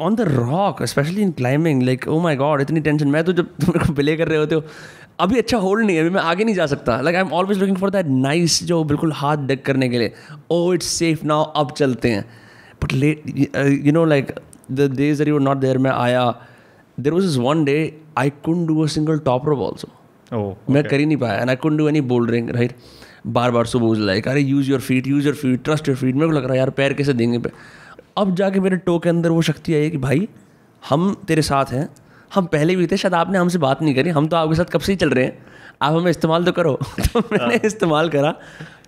on 0.06 0.16
the 0.16 0.26
rock, 0.26 0.80
especially 0.80 1.22
in 1.22 1.32
climbing, 1.32 1.84
like 1.90 2.08
oh 2.08 2.20
my 2.20 2.34
god, 2.44 2.60
इतनी 2.60 2.82
tension. 2.88 3.12
मैं 3.12 3.24
तो 3.24 3.32
जब 3.32 3.54
तुम 3.60 3.72
मेरे 3.72 3.86
को 3.86 3.94
belay 4.00 4.16
कर 4.18 4.28
रहे 4.28 4.38
होते 4.38 4.54
हो 4.54 4.64
अभी 5.20 5.38
अच्छा 5.38 5.58
होल्ड 5.58 5.86
नहीं 5.86 5.96
है 5.96 6.02
अभी 6.02 6.10
मैं 6.14 6.20
आगे 6.22 6.44
नहीं 6.44 6.54
जा 6.54 6.66
सकता 6.72 7.00
like 7.00 7.16
I 7.16 7.22
am 7.22 7.32
always 7.34 7.58
looking 7.58 7.76
for 7.76 7.90
that 7.90 8.06
nice 8.06 8.62
जो 8.64 8.82
बिल्कुल 8.90 9.12
हाथ 9.20 9.36
डेक 9.46 9.64
करने 9.66 9.88
के 9.88 9.98
लिए 9.98 10.12
ओ 10.50 10.72
इट्स 10.74 10.86
सेफ़ 10.98 11.24
नाउ 11.26 11.44
अब 11.62 11.70
चलते 11.76 12.10
हैं 12.10 12.24
but 12.82 12.92
let 12.92 13.24
you 13.86 13.92
know 13.92 14.04
like 14.12 14.32
the 14.70 14.90
days 14.96 15.18
that 15.18 15.28
you 15.28 15.38
not 15.38 15.56
there 15.58 15.78
मैं 15.86 15.90
आया 15.90 16.22
there 17.00 17.12
was 17.12 17.24
is 17.26 17.38
one 17.40 17.64
day 17.64 17.76
I 18.18 18.30
couldn't 18.44 18.66
do 18.68 18.82
a 18.82 18.86
single 18.96 19.18
top 19.30 19.48
rope 19.48 19.58
also 19.60 19.88
मैं 20.70 20.84
कर 20.84 20.96
ही 20.96 21.06
नहीं 21.06 21.16
पाया 21.16 21.40
and 21.40 21.50
I 21.50 21.56
could 21.56 21.78
do 21.78 21.88
any 21.88 22.00
bouldering 22.00 22.50
right 22.50 22.72
बार 23.26 23.50
बार 23.50 23.66
सुबह 23.66 23.98
like 23.98 24.28
अरे 24.28 24.40
use 24.40 24.70
your 24.70 24.80
feet 24.80 25.06
use 25.06 25.26
your 25.26 25.34
feet 25.34 25.64
trust 25.64 25.88
your 25.88 25.96
feet 25.96 26.14
मेरे 26.14 26.26
को 26.26 26.32
लग 26.32 26.44
रहा 26.44 26.52
है 26.52 26.58
यार 26.58 26.70
पैर 26.70 26.92
कैसे 26.92 27.12
देंगे? 27.12 27.38
पे 27.38 27.50
अब 28.16 28.34
जाके 28.34 28.60
मेरे 28.60 28.76
टो 28.76 28.98
के 28.98 29.08
अंदर 29.08 29.30
वो 29.30 29.42
शक्ति 29.42 29.74
आई 29.74 29.80
है 29.80 29.90
कि 29.90 29.98
भाई 29.98 30.28
हम 30.88 31.16
तेरे 31.28 31.42
साथ 31.42 31.64
हैं। 31.64 31.88
हम 32.34 32.46
पहले 32.46 32.76
भी 32.76 32.86
थे 32.86 32.96
शायद 32.96 33.14
आपने 33.14 33.38
हमसे 33.38 33.58
बात 33.58 33.82
नहीं 33.82 33.94
करी। 33.94 34.10
हम 34.10 34.26
तो 34.28 34.36
आपके 34.36 34.54
साथ 34.54 34.64
कब 34.64 34.80
से 34.80 34.92
ही 34.92 34.96
चल 34.96 35.10
रहे 35.10 35.24
हैं। 35.24 35.38
आप 35.82 35.92
हमें 35.92 36.10
इस्तेमाल 36.10 36.44
तो 36.44 36.52
करो। 36.52 36.78
तो 37.00 37.20
मैंने 37.20 37.60
इस्तेमाल 37.64 38.08
करा। 38.08 38.34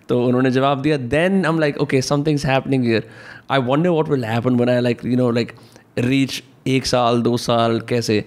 तो 0.09 0.25
उन्होंने 0.27 0.51
जवाब 0.51 0.83
दिया। 0.83 0.97
Then 0.97 1.47
I 1.47 1.53
am 1.53 1.59
like 1.59 1.79
okay 1.79 2.03
something 2.03 2.35
is 2.35 2.47
happening 2.47 2.85
here 2.85 3.09
I 3.51 3.59
want 3.59 3.87
what 3.87 4.09
will 4.09 4.25
happen 4.25 4.69
I 4.69 4.81
like 4.81 5.01
you 5.05 5.17
know 5.17 5.31
like 5.31 5.53
reach 5.99 6.43
एक 6.67 6.87
साल 6.87 7.23
दो 7.23 7.37
साल 7.37 7.81
कैसे? 7.81 8.25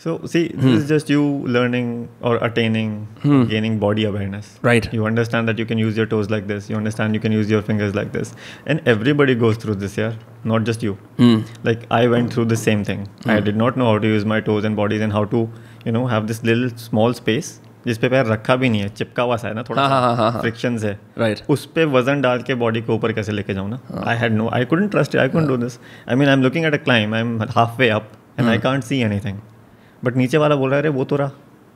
So 0.00 0.20
see, 0.26 0.48
this 0.48 0.82
is 0.82 0.88
just 0.88 1.08
you 1.08 1.20
learning 1.56 2.08
or 2.20 2.36
attaining, 2.46 2.88
gaining 3.22 3.78
body 3.78 4.04
awareness. 4.04 4.58
Right. 4.60 4.88
You 4.92 5.06
understand 5.06 5.48
that 5.48 5.58
you 5.58 5.64
can 5.64 5.78
use 5.78 5.96
your 5.96 6.04
toes 6.06 6.28
like 6.28 6.46
this. 6.46 6.68
You 6.68 6.76
understand 6.76 7.14
you 7.14 7.20
can 7.20 7.32
use 7.32 7.48
your 7.48 7.62
fingers 7.62 7.94
like 7.94 8.12
this. 8.12 8.34
And 8.66 8.82
everybody 8.94 9.34
goes 9.34 9.56
through 9.56 9.76
this, 9.76 9.96
yeah. 9.96 10.16
Not 10.52 10.64
just 10.64 10.82
you. 10.82 10.94
Hmm. 11.16 11.38
Like 11.62 11.86
I 11.90 12.06
went 12.16 12.32
through 12.34 12.46
the 12.46 12.56
same 12.56 12.84
thing. 12.84 13.08
I 13.24 13.38
did 13.40 13.56
not 13.56 13.78
know 13.78 13.86
how 13.92 13.98
to 13.98 14.06
use 14.06 14.26
my 14.34 14.40
toes 14.40 14.64
and 14.64 14.76
bodies 14.76 15.00
and 15.00 15.12
how 15.12 15.24
to, 15.36 15.48
you 15.86 15.92
know, 15.92 16.06
have 16.06 16.26
this 16.32 16.42
little 16.50 16.76
small 16.88 17.14
space 17.14 17.60
जिस 17.86 17.98
पे 17.98 18.08
पैर 18.08 18.26
रखा 18.26 18.54
भी 18.56 18.68
नहीं 18.68 18.80
है 18.80 18.88
चिपका 18.88 19.22
हुआ 19.22 19.36
सा 19.36 19.48
है 19.48 19.54
ना 19.54 19.62
थोड़ा 19.68 19.82
हाँ, 19.86 20.00
हाँ, 20.00 20.14
हाँ, 20.16 20.30
हाँ. 20.32 20.40
फ्रिक्शन 20.40 20.78
है 20.84 20.98
Right. 21.18 21.42
उस 21.50 21.64
पे 21.74 21.84
वजन 21.96 22.20
डाल 22.22 22.42
के 22.42 22.54
बॉडी 22.62 22.80
को 22.82 22.94
ऊपर 22.94 23.12
कैसे 23.12 23.32
लेके 23.32 23.54
जाऊँ 23.54 23.68
ना 23.70 23.78
I 24.06 24.16
had 24.18 24.32
no 24.32 24.48
I 24.54 24.64
couldn't 24.70 24.90
trust 24.90 25.16
I 25.16 25.28
couldn't 25.28 25.48
do 25.48 25.56
this 25.64 25.78
I 26.08 26.16
mean 26.16 26.28
I 26.28 26.34
am 26.34 26.42
looking 26.42 26.64
at 26.66 26.74
a 26.74 26.82
climb 26.84 27.14
I 27.14 27.20
am 27.20 27.40
halfway 27.78 27.88
up 27.96 28.10
and 28.38 28.48
I 28.48 28.58
can't 28.58 28.84
see 28.84 29.00
anything 29.02 29.38
but 30.03 30.17
नीचे 30.17 30.37
वाला 30.37 30.55
बोल 30.55 30.69
रहा 30.69 30.77
है 30.77 30.81
अरे 30.81 30.89
वो 30.97 31.03
तो 31.03 31.15
रहा. 31.15 31.31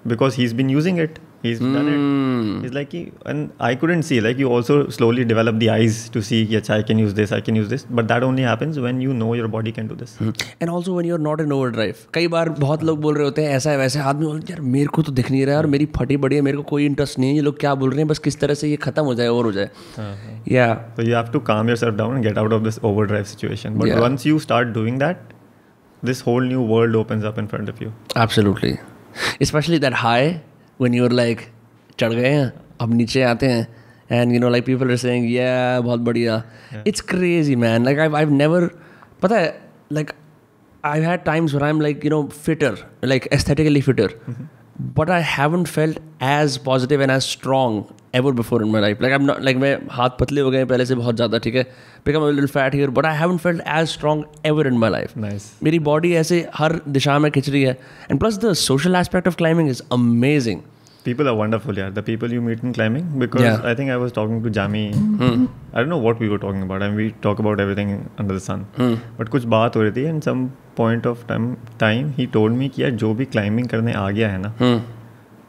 Because 0.08 0.36
he 0.38 0.44
is 0.44 0.54
been 0.56 0.70
using 0.70 1.00
it 1.00 1.20
he 1.46 1.52
is 1.52 1.60
done 1.64 1.88
it 1.90 2.66
is 2.66 2.74
like 2.74 2.88
कि 2.90 3.00
and 3.28 3.50
I 3.62 3.76
couldn't 3.76 4.04
see 4.04 4.20
like 4.20 4.40
you 4.40 4.50
also 4.50 4.76
slowly 4.92 5.24
develop 5.24 5.54
the 5.54 5.68
eyes 5.72 6.12
to 6.14 6.22
see 6.22 6.46
कि 6.46 6.56
अच्छा 6.56 6.74
I 6.74 6.84
can 6.84 7.00
use 7.00 7.14
this 7.16 7.32
I 7.34 7.42
can 7.42 7.58
use 7.58 7.70
this 7.70 7.86
but 7.92 8.06
that 8.06 8.24
only 8.24 8.42
happens 8.42 8.78
when 8.78 9.02
you 9.02 9.14
know 9.14 9.36
your 9.36 9.48
body 9.48 9.72
can 9.72 9.88
do 9.88 9.96
this 9.96 10.18
and 10.22 10.70
also 10.70 10.94
when 10.94 11.06
you're 11.06 11.20
not 11.20 11.42
in 11.42 11.52
overdrive 11.70 11.94
कई 12.14 12.28
बार 12.28 12.50
बहुत 12.50 12.84
लोग 12.84 13.00
बोल 13.02 13.16
रहे 13.16 13.26
होते 13.26 13.44
हैं 13.44 13.56
ऐसा 13.56 13.72
है 13.72 13.78
वैसे 13.78 14.00
आदमी 14.00 14.26
बोल 14.26 14.42
यार 14.50 14.62
मेरे 14.62 14.88
को 14.88 15.02
तो 15.02 15.12
दिख 15.12 15.32
नहीं 15.32 15.46
रहा 15.46 15.56
है 15.56 15.62
और 15.62 15.68
मेरी 15.68 15.86
फटी 15.98 16.18
बड़ी 16.18 16.36
है 16.36 16.42
मेरे 16.42 16.58
को 16.58 16.64
कोई 16.64 16.86
इंटरेस्ट 16.86 17.20
नहीं 17.20 17.30
है 17.30 17.36
ये 17.36 17.42
लोग 17.42 17.60
क्या 17.60 17.76
बोल 17.76 17.90
रहे 17.90 18.00
हैं? 18.00 18.08
बस 18.08 18.20
किस 18.20 18.40
तरह 18.40 18.54
से 18.54 18.70
ये 18.70 18.76
खत्म 18.88 19.04
हो 19.04 19.16
जाए 19.16 19.28
और 19.28 19.46
हो 19.46 19.52
जाए. 19.52 19.70
या 20.52 20.68
So 20.96 21.08
you 21.10 21.16
have 21.16 21.32
to 21.38 21.44
calm 21.52 21.72
yourself 21.74 21.98
down 22.02 22.18
and 22.18 22.30
get 22.30 22.44
out 22.44 22.58
of 22.60 22.68
this 22.70 22.80
overdrive 22.92 23.28
situation. 23.34 23.80
But 23.80 23.94
Yeah. 23.94 24.04
once 24.08 24.28
you 24.32 24.42
start 24.48 24.74
doing 24.80 25.00
that, 25.06 25.33
this 26.10 26.22
whole 26.22 26.48
new 26.48 26.64
world 26.72 26.96
opens 26.96 27.26
up 27.30 27.38
in 27.42 27.48
front 27.54 27.70
of 27.74 27.82
you. 27.84 27.92
Absolutely 28.18 28.76
specially 29.46 29.80
that 29.80 29.94
high 29.96 30.30
when 30.80 30.94
you 30.94 31.06
are 31.06 31.12
like 31.12 31.42
चढ़ 32.00 32.14
गए 32.14 32.30
हैं 32.30 32.52
अब 32.82 32.94
नीचे 32.94 33.22
आते 33.24 33.48
हैं. 33.48 33.68
And 34.12 34.34
you 34.34 34.40
know 34.40 34.50
like 34.50 34.66
people 34.66 34.92
are 34.92 34.98
saying 34.98 35.32
yeah 35.32 35.80
बहुत 35.82 36.00
बढ़िया. 36.00 36.42
It's 36.88 37.02
crazy 37.10 37.56
man 37.56 37.86
like 37.86 38.00
I 38.00 38.10
I 38.16 38.26
never 38.26 38.70
पता 39.22 39.40
है 39.40 39.58
like 39.94 40.12
I 40.86 41.02
had 41.02 41.24
times 41.24 41.54
when 41.54 41.64
I 41.64 41.70
am 41.70 41.82
like 41.82 42.06
you 42.06 42.12
know 42.12 42.22
fitter 42.46 42.78
like 43.06 43.28
aesthetically 43.34 43.82
fitter 43.82 44.14
but 44.98 45.10
I 45.10 45.22
haven't 45.38 45.68
felt 45.68 46.00
as 46.24 46.58
positive 46.66 47.02
and 47.02 47.12
as 47.12 47.22
strong 47.22 47.84
ever 48.16 48.34
before 48.34 48.64
in 48.64 48.72
my 48.72 48.82
life 48.82 49.02
like 49.02 49.14
I 49.14 49.20
am 49.20 49.26
not 49.26 49.42
like 49.44 49.58
मैं 49.58 49.78
हाथ 49.92 50.10
पतले 50.20 50.42
हो 50.42 50.52
गए 50.52 50.66
पहले 50.66 50.86
से 50.86 50.96
बहुत 50.96 51.16
ज़्यादा 51.16 51.38
ठीक 51.46 51.56
है 51.56 51.64
become 52.06 52.28
little 52.30 52.48
fat 52.48 52.76
here 52.76 52.90
but 53.00 53.06
I 53.06 53.18
haven't 53.18 53.40
felt 53.40 53.62
as 53.68 53.88
strong 53.90 54.46
ever 54.46 54.68
in 54.68 54.78
my 54.78 54.90
life 54.90 55.18
मेरी 55.64 55.80
बॉडी 55.90 56.14
ऐसे 56.16 56.46
हर 56.56 56.80
दिशा 56.88 57.18
में 57.20 57.32
खिंच 57.32 57.50
रही 57.50 57.64
है 57.64 57.78
and 58.12 58.20
plus 58.20 58.38
the 58.46 58.54
social 58.68 58.96
aspect 58.96 59.28
of 59.28 59.38
climbing 59.38 59.70
is 59.70 59.82
amazing 59.94 60.62
People 61.06 61.28
are 61.28 61.36
wonderful, 61.36 61.78
yeah. 61.78 61.90
The 61.90 62.02
people 62.02 62.32
you 62.32 62.42
meet 62.42 62.62
in 62.64 62.74
climbing, 62.76 63.08
because 63.22 63.42
Yeah. 63.42 63.56
Hmm. 63.58 63.66
I 63.68 63.74
think 63.76 63.92
I 63.92 63.98
was 63.98 64.14
talking 64.18 64.38
to 64.44 64.52
Jami. 64.58 64.84
hmm. 64.94 65.42
I 65.74 65.82
don't 65.82 65.90
know 65.90 65.98
what 65.98 66.22
we 66.24 66.30
were 66.30 66.38
talking 66.38 66.62
about. 66.62 66.86
I 66.86 66.88
mean, 66.88 66.96
we 66.96 67.08
talk 67.26 67.42
about 67.44 67.60
everything 67.64 67.92
under 68.18 68.38
the 68.38 68.44
sun. 68.46 68.64
Hmm. 68.78 68.94
But 69.18 69.30
कुछ 69.30 69.46
बात 69.54 69.76
हो 69.76 69.82
रही 69.82 69.92
थी 69.92 70.06
and 70.12 70.28
some 70.28 70.46
point 70.78 71.10
of 71.12 71.26
time, 71.32 71.50
time 71.82 72.14
he 72.20 72.28
told 72.36 72.58
me 72.62 72.70
कि 72.76 72.84
यार 72.84 72.92
जो 73.04 73.14
भी 73.14 73.26
climbing 73.36 73.68
करने 73.72 73.94
आ 73.94 74.10
गया 74.10 74.30
है 74.30 74.42
ना 74.42 74.54
Hmm. 74.62 74.80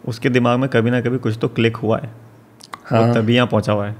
उसके 0.09 0.31
दिमाग 0.31 0.59
में 0.61 0.69
कभी 0.71 0.91
ना 0.91 1.01
कभी 1.01 1.19
कुछ 1.27 1.39
तो 1.41 1.49
क्लिक 1.59 1.77
हुआ 1.77 1.99
है 1.99 2.11
हाँ। 2.85 3.15
तभी 3.15 3.35
यहाँ 3.35 3.47
पहुँचा 3.47 3.73
हुआ 3.73 3.87
है। 3.87 3.93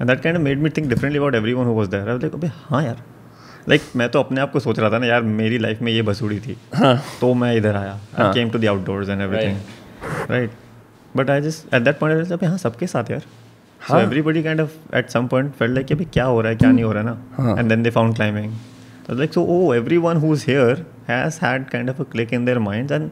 And 0.00 0.10
that 0.10 0.20
kind 0.22 0.38
made 0.38 0.58
me 0.58 0.70
think 0.70 0.88
differently 0.88 1.18
about 1.18 1.34
everyone 1.52 1.66
was 1.66 1.90
there 1.90 2.08
like 2.08 2.34
अबे 2.34 2.46
हाँ 2.46 2.82
यार। 2.84 3.02
लाइक 3.68 3.80
like, 3.80 3.96
मैं 3.96 4.08
तो 4.08 4.20
अपने 4.20 4.40
आप 4.40 4.52
को 4.52 4.60
सोच 4.60 4.78
रहा 4.78 4.90
था 4.90 4.98
ना 4.98 5.06
यार 5.06 5.22
मेरी 5.22 5.58
लाइफ 5.58 5.82
में 5.82 5.92
ये 5.92 6.02
बसूड़ी 6.02 6.38
थी। 6.40 6.56
हाँ। 6.74 6.96
तो 7.20 7.32
मैं 7.34 7.54
इधर 7.56 7.76
आया। 7.76 7.98
I 8.18 8.32
came 8.34 8.50
to 8.50 8.58
the 8.58 8.66
outdoors 8.66 9.08
and 9.08 9.20
everything 9.20 10.30
right 10.30 10.50
but 11.16 11.30
I 11.30 11.40
just 11.40 11.74
at 11.74 11.82
that 11.82 11.98
point 11.98 12.32
अबे 12.32 12.46
हाँ 12.46 12.58
सबके 12.58 12.86
साथ 12.86 13.10
यार। 13.10 13.20
So. 13.80 13.98
Everybody 13.98 14.42
kind 14.42 14.60
of 14.60 14.96
at 14.96 15.08
some 15.10 15.26
point 15.26 15.52
felt 15.52 15.74
like 15.74 15.92
अभी 15.92 16.04
क्या 16.04 16.24
हो 16.24 16.40
रहा 16.40 16.50
है? 16.50 16.56
क्या 16.56 16.70
नहीं 16.70 16.84
हो 16.84 16.92
रहा 16.92 17.02
है 17.02 17.08
हाँ। 17.36 17.54
ना? 17.54 17.60
And 17.60 17.68
then 17.68 17.82
they 17.82 17.90
found 17.90 18.14
climbing 18.16 18.52
तो 19.06 19.14
like 19.14 19.32
so 19.32 19.44
oh 19.44 19.72
everyone 19.98 20.16
who 20.16 20.32
is 20.34 20.44
here 20.48 20.84
has 21.08 21.38
had 21.42 21.68
kind 21.70 21.90
of 21.90 22.00
a 22.00 22.04
click 22.12 22.32
in 22.34 22.44
their 22.44 22.58
mind 22.58 22.92
and 22.92 23.10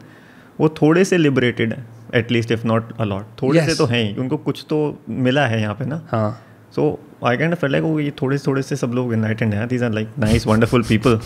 वो 0.59 0.69
थोड़े 0.81 1.03
से 1.05 1.17
लिबरेटेड 1.17 1.73
है। 1.73 1.85
At least 2.15 2.51
if 2.51 2.65
not 2.67 2.91
a lot 2.99 3.25
थोड़े 3.41 3.59
Yes. 3.59 3.69
से 3.69 3.75
तो 3.75 3.85
हैं 3.85 4.03
ही 4.03 4.15
उनको 4.15 4.37
कुछ 4.37 4.65
तो 4.69 4.79
मिला 5.09 5.45
है 5.47 5.61
यहाँ 5.61 5.75
पे 5.75 5.85
ना। 5.85 6.01
हाँ। 6.11 6.41
So 6.75 6.83
I 7.25 7.37
can't 7.37 7.55
feel 7.55 7.71
like 7.71 7.85
ये 8.01 8.11
थोड़े 8.21 8.37
से 8.37 8.47
थोड़े 8.47 8.61
से 8.61 8.75
सब 8.75 8.91
लोग 8.95 9.13
इनलाइटेंड 9.13 9.53
हैं। 9.53 9.67
These 9.67 9.83
are 9.83 9.91
like 9.93 10.09
nice 10.19 10.47
wonderful 10.47 10.83
people 10.83 11.19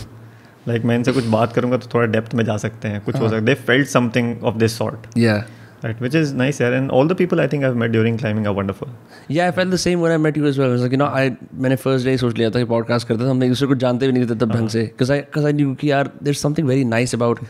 like 0.68 0.84
मैं 0.84 0.96
इनसे 0.96 1.12
कुछ 1.12 1.26
बात 1.26 1.52
करूँगा 1.52 1.76
तो 1.76 1.88
थोड़ा 1.94 2.06
डेप्थ 2.06 2.34
में 2.34 2.44
जा 2.44 2.56
सकते 2.56 2.88
हैं 2.88 3.00
कुछ 3.00 3.16
हो 3.16 3.20
सकता 3.20 3.36
है। 3.36 3.44
They 3.44 3.54
felt 3.54 3.88
something 3.88 4.44
of 4.44 4.56
this 4.56 4.78
sort 4.78 5.18
yeah 5.18 5.36
right 5.84 6.00
which 6.02 6.14
is 6.14 6.34
nice 6.34 6.60
यार 6.60 6.72
and 6.72 6.90
all 6.90 7.08
the 7.08 7.14
people 7.14 7.40
I 7.40 7.48
think 7.48 7.64
I 7.64 7.70
met 7.72 7.90
during 7.90 8.18
climbing 8.18 8.46
are 8.46 8.52
wonderful 8.52 8.88
yeah 9.30 9.44
I 9.44 9.50
felt 9.50 9.70
the 9.70 9.76
same 9.76 10.00
when 10.00 10.12
I 10.12 10.18
met 10.18 10.38
you 10.38 10.46
as 10.46 10.58
well 10.60 10.92
you 10.92 10.98
know 10.98 11.06
I 11.06 11.30
मैंने 11.54 11.76
first 11.76 12.06
day 12.06 12.16
सोच 12.16 12.36
लिया 12.38 12.50
था 12.50 12.58
कि 12.58 12.64
podcast 12.64 13.08
करते 13.08 13.24
थे 13.24 13.28
हम 13.28 13.42
एक 13.44 13.50
दूसरे 13.50 13.68
को 13.68 13.74
जानते 13.74 14.06
भी 14.06 14.12
नहीं 14.12 14.26
थे 14.26 14.34
तब 14.34 14.52
ढंग 14.52 14.68
से। 14.68 14.82
Because 14.82 15.12
I 15.12 15.18
because 15.20 15.46
I 15.46 15.52
knew 15.52 15.74
कि 15.74 15.90
यार 15.90 16.10
there 16.22 16.34
something 16.34 16.68
very 16.68 16.84
nice 16.84 17.14
about 17.14 17.40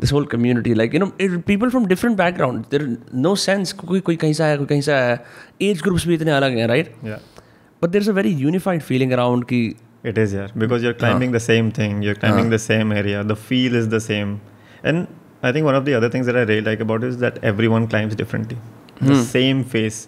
This 0.00 0.12
whole 0.12 0.24
community 0.32 0.74
like 0.74 0.94
you 0.94 1.00
know 1.00 1.06
people 1.46 1.70
from 1.70 1.86
different 1.86 2.16
background 2.16 2.64
there 2.70 2.86
no 3.14 3.34
sense 3.44 3.72
कोई 3.72 4.00
कोई 4.08 4.16
कहीं 4.24 4.32
से 4.32 4.44
आया 4.44 4.56
कोई 4.56 4.66
कहीं 4.66 4.80
से 4.88 4.92
आया 4.92 5.18
एज 5.70 5.82
ग्रुप्स 5.82 6.06
भी 6.06 6.14
इतने 6.14 6.30
अलग 6.30 6.56
हैं 6.58 6.66
राइट 6.68 6.92
या 7.04 7.18
but 7.82 7.90
there 7.90 8.02
is 8.02 8.08
a 8.08 8.12
very 8.20 8.32
unified 8.44 8.82
feeling 8.90 9.12
around 9.12 9.44
कि 9.52 9.66
It 10.08 10.18
is, 10.22 10.32
yeah, 10.36 10.50
because 10.62 10.84
you're 10.86 10.96
climbing 10.98 11.32
the 11.34 11.40
same 11.44 11.68
thing, 11.76 11.94
you're 12.06 12.18
climbing 12.18 12.50
the 12.50 12.58
same 12.64 12.92
area, 12.98 13.22
the 13.30 13.36
feel 13.46 13.76
is 13.78 13.86
the 13.94 13.98
same. 14.02 14.34
And 14.90 15.08
I 15.48 15.50
think 15.56 15.66
one 15.68 15.78
of 15.78 15.88
the 15.88 15.94
other 16.00 16.10
things 16.12 16.28
that 16.30 16.36
I 16.42 16.44
really 16.50 16.64
like 16.66 16.82
about 16.84 17.06
it 17.06 17.14
is 17.14 17.16
that 17.22 17.40
everyone 17.52 17.88
climbs 17.94 18.14
differently. 18.20 18.58
The 19.00 19.16
same 19.22 19.64
face, 19.72 19.98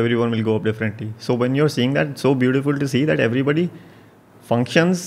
everyone 0.00 0.30
will 0.36 0.44
go 0.46 0.54
up 0.60 0.64
differently. 0.70 1.08
So 1.26 1.36
when 1.42 1.58
you're 1.60 1.68
seeing 1.74 1.92
that, 1.98 2.14
it's 2.14 2.26
so 2.28 2.32
beautiful 2.44 2.80
to 2.84 2.88
see 2.94 3.02
that 3.10 3.20
everybody 3.26 3.66
functions 4.52 5.04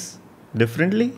differently, 0.63 1.09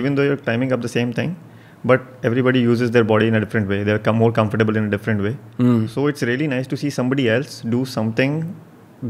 even 0.00 0.16
though 0.16 0.26
you're 0.30 0.42
climbing 0.48 0.72
up 0.78 0.82
the 0.88 0.92
same 0.96 1.12
thing. 1.20 1.36
But 1.85 2.01
everybody 2.23 2.59
uses 2.59 2.91
their 2.91 3.03
body 3.03 3.27
in 3.27 3.35
a 3.35 3.39
different 3.39 3.67
way. 3.69 3.83
They're 3.83 4.13
more 4.13 4.31
comfortable 4.31 4.75
in 4.75 4.85
a 4.85 4.89
different 4.89 5.21
way. 5.21 5.33
Hmm. 5.57 5.87
So 5.87 6.07
it's 6.07 6.23
really 6.23 6.47
nice 6.47 6.67
to 6.67 6.77
see 6.77 6.89
somebody 6.89 7.29
else 7.29 7.61
do 7.61 7.85
something 7.85 8.55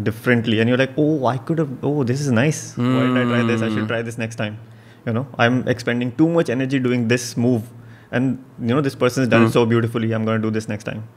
differently 0.03 0.59
and 0.59 0.67
you're 0.67 0.77
like 0.77 0.91
oh 0.97 1.27
i 1.27 1.37
could 1.37 1.57
have 1.57 1.69
oh 1.81 2.03
this 2.03 2.19
is 2.19 2.29
nice 2.29 2.75
why 2.75 3.03
did 3.03 3.17
i 3.19 3.23
try 3.23 3.41
this 3.41 3.61
i 3.61 3.69
should 3.69 3.83
hmm. 3.83 3.87
try 3.87 4.01
this 4.01 4.17
next 4.17 4.35
time 4.35 4.57
you 5.05 5.13
know 5.13 5.25
i'm 5.39 5.65
expending 5.65 6.11
too 6.17 6.27
much 6.27 6.49
energy 6.49 6.77
doing 6.77 7.07
this 7.07 7.37
move 7.37 7.69
and 8.11 8.43
you 8.59 8.75
know 8.75 8.81
this 8.81 8.95
person's 8.95 9.29
done 9.29 9.45
it 9.45 9.51
so 9.51 9.65
beautifully 9.65 10.11
i'm 10.11 10.25
going 10.25 10.41
to 10.41 10.45
do 10.45 10.51
this 10.51 10.67
next 10.67 10.83
time 10.83 11.07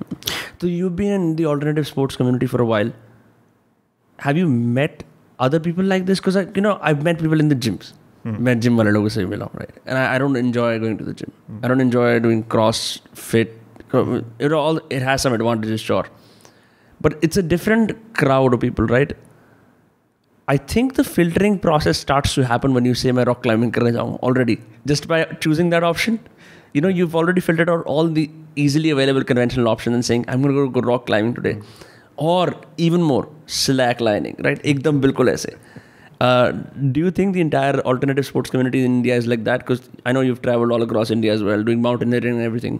So 0.60 0.66
you've 0.66 0.94
been 0.94 1.12
in 1.12 1.36
the 1.36 1.46
alternative 1.46 1.86
sports 1.86 2.16
community 2.16 2.46
for 2.46 2.60
a 2.60 2.66
while. 2.66 2.92
Have 4.18 4.36
you 4.36 4.46
met 4.46 5.04
other 5.38 5.58
people 5.58 5.82
like 5.82 6.04
this? 6.04 6.20
Because 6.20 6.36
you 6.54 6.60
know, 6.60 6.78
I've 6.82 7.02
met 7.02 7.18
people 7.18 7.40
in 7.40 7.48
the 7.48 7.56
gyms. 7.56 7.94
मैं 8.26 8.58
gym 8.60 8.76
वाले 8.78 8.90
लोगों 8.90 9.08
से 9.08 9.24
भी 9.24 9.30
मिला 9.30 9.44
हूँ 9.44 9.58
right 9.58 9.88
and 9.88 9.96
I 9.96 10.18
don't 10.18 10.36
enjoy 10.36 10.78
going 10.78 10.98
to 10.98 11.04
the 11.04 11.14
gym 11.18 11.64
I 11.64 11.68
don't 11.68 11.80
enjoy 11.80 12.18
doing 12.20 12.42
CrossFit 13.14 13.58
it 14.46 14.52
all 14.56 14.76
it 14.96 15.02
has 15.02 15.22
some 15.26 15.32
advantages 15.36 15.84
sure 15.84 16.02
but 17.04 17.14
it's 17.28 17.38
a 17.40 17.42
different 17.52 17.92
crowd 18.18 18.54
of 18.56 18.60
people 18.64 18.86
right 18.92 19.14
I 20.48 20.56
think 20.72 20.94
the 20.98 21.04
filtering 21.04 21.56
process 21.64 21.98
starts 22.04 22.36
to 22.36 22.44
happen 22.50 22.76
when 22.76 22.86
you 22.90 22.94
say 23.00 23.12
मैं 23.12 23.24
rock 23.30 23.42
climbing 23.46 23.72
करने 23.78 23.92
जाऊँ 23.92 24.18
already 24.28 24.56
just 24.92 25.08
by 25.12 25.18
choosing 25.46 25.72
that 25.74 25.88
option 25.88 26.18
you 26.76 26.84
know 26.84 26.92
you've 27.00 27.16
already 27.22 27.44
filtered 27.48 27.72
out 27.74 27.84
all 27.94 28.12
the 28.18 28.28
easily 28.64 28.90
available 28.90 29.26
conventional 29.32 29.72
options 29.74 29.98
and 29.98 30.08
saying 30.10 30.24
I'm 30.28 30.42
going 30.42 30.54
to 30.54 30.60
go, 30.60 30.80
go 30.80 30.88
rock 30.92 31.06
climbing 31.06 31.34
today 31.34 31.56
or 32.16 32.54
even 32.76 33.02
more 33.12 33.24
slack 33.60 34.00
lining 34.10 34.40
right 34.48 34.64
एकदम 34.74 35.00
बिल्कुल 35.00 35.28
ऐसे 35.28 35.56
do 36.22 37.00
you 37.00 37.10
think 37.10 37.34
the 37.34 37.36
entire 37.36 37.78
alternative 37.78 38.22
sports 38.22 38.50
community 38.50 38.84
in 38.84 38.96
India 38.96 39.16
is 39.16 39.28
like 39.28 39.44
that 39.44 39.60
because 39.60 39.80
I 40.06 40.12
know 40.12 40.22
you 40.22 40.34
travelled 40.42 40.72
all 40.72 40.86
across 40.86 41.10
India 41.10 41.34
is 41.34 41.44
well 41.44 41.64
doing 41.64 41.82
mountaineering 41.82 42.36
and 42.36 42.44
everything 42.44 42.78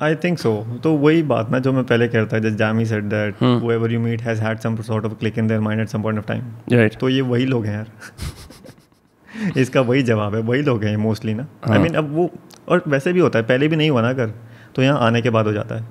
I 0.00 0.14
think 0.14 0.38
so 0.38 0.52
तो 0.84 0.92
वही 0.94 1.22
बात 1.22 1.50
ना 1.50 1.58
जो 1.58 1.72
मैं 1.72 1.84
पहले 1.84 2.08
कहता 2.08 2.38
just 2.38 2.56
Jami 2.58 2.84
said 2.86 3.04
that 3.04 3.42
ever 3.42 3.92
you 3.92 4.00
meet 4.00 4.22
has 4.22 4.40
had 4.42 4.58
some 4.58 4.76
sort 4.82 5.04
of 5.04 5.12
click 5.12 5.38
in 5.38 5.46
their 5.48 5.60
mind 5.60 5.82
at 5.82 5.88
some 5.88 6.02
point 6.02 6.18
of 6.18 6.26
time 6.26 6.88
तो 7.00 7.08
ये 7.08 7.20
वही 7.20 7.46
लोग 7.46 7.66
हैं 7.66 7.74
यार। 7.74 7.90
इसका 9.56 9.80
वही 9.80 10.02
जवाब 10.02 10.34
है 10.34 10.40
वही 10.40 10.62
लोग 10.62 10.84
हैं 10.84 10.96
मोस्टली 10.96 11.34
ना। 11.34 11.46
आई 11.70 11.78
मीन 11.78 11.94
अब 11.94 12.12
वो 12.14 12.30
और 12.68 12.82
वैसे 12.88 13.12
भी 13.12 13.20
होता 13.20 13.38
है 13.38 13.44
पहले 13.44 13.68
भी 13.68 13.76
नहीं 13.76 13.90
हुआ 13.90 14.02
ना 14.02 14.08
अगर। 14.08 14.32
तो 14.76 14.82
यहाँ 14.82 14.98
आने 15.00 15.20
के 15.22 15.30
बाद 15.30 15.46
हो 15.46 15.52
जाता 15.52 15.74
है। 15.74 15.82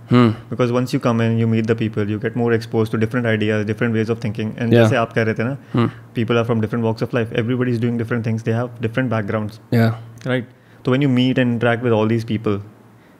Because 0.49 0.71
once 0.73 0.93
you 0.93 0.99
come 0.99 1.21
and 1.21 1.39
you 1.39 1.47
meet 1.47 1.65
the 1.65 1.75
people 1.77 2.09
you 2.09 2.19
get 2.19 2.37
more 2.37 2.53
expose 2.55 2.91
to 2.91 2.97
different 2.97 3.25
ideas 3.25 3.65
different 3.67 3.93
ways 3.93 4.11
of 4.11 4.19
thinking 4.23 4.51
and 4.57 4.71
जैसे 4.71 4.95
आप 4.95 5.13
कह 5.13 5.23
रहे 5.23 5.33
थे 5.33 5.43
ना 5.43 5.89
people 6.15 6.37
are 6.37 6.43
from 6.43 6.61
different 6.61 6.83
walks 6.85 7.03
of 7.03 7.15
life 7.15 7.33
everybody 7.33 7.71
is 7.71 7.81
doing 7.81 7.97
different 7.97 8.25
things 8.25 8.43
they 8.43 8.51
have 8.51 8.69
different 8.81 9.09
backgrounds 9.11 9.59
right 9.73 10.47
तो 10.85 10.91
when 10.91 11.03
you 11.03 11.09
meet 11.09 11.39
and 11.39 11.53
interact 11.53 11.83
with 11.83 11.93
all 11.93 12.09
these 12.09 12.23
people 12.23 12.61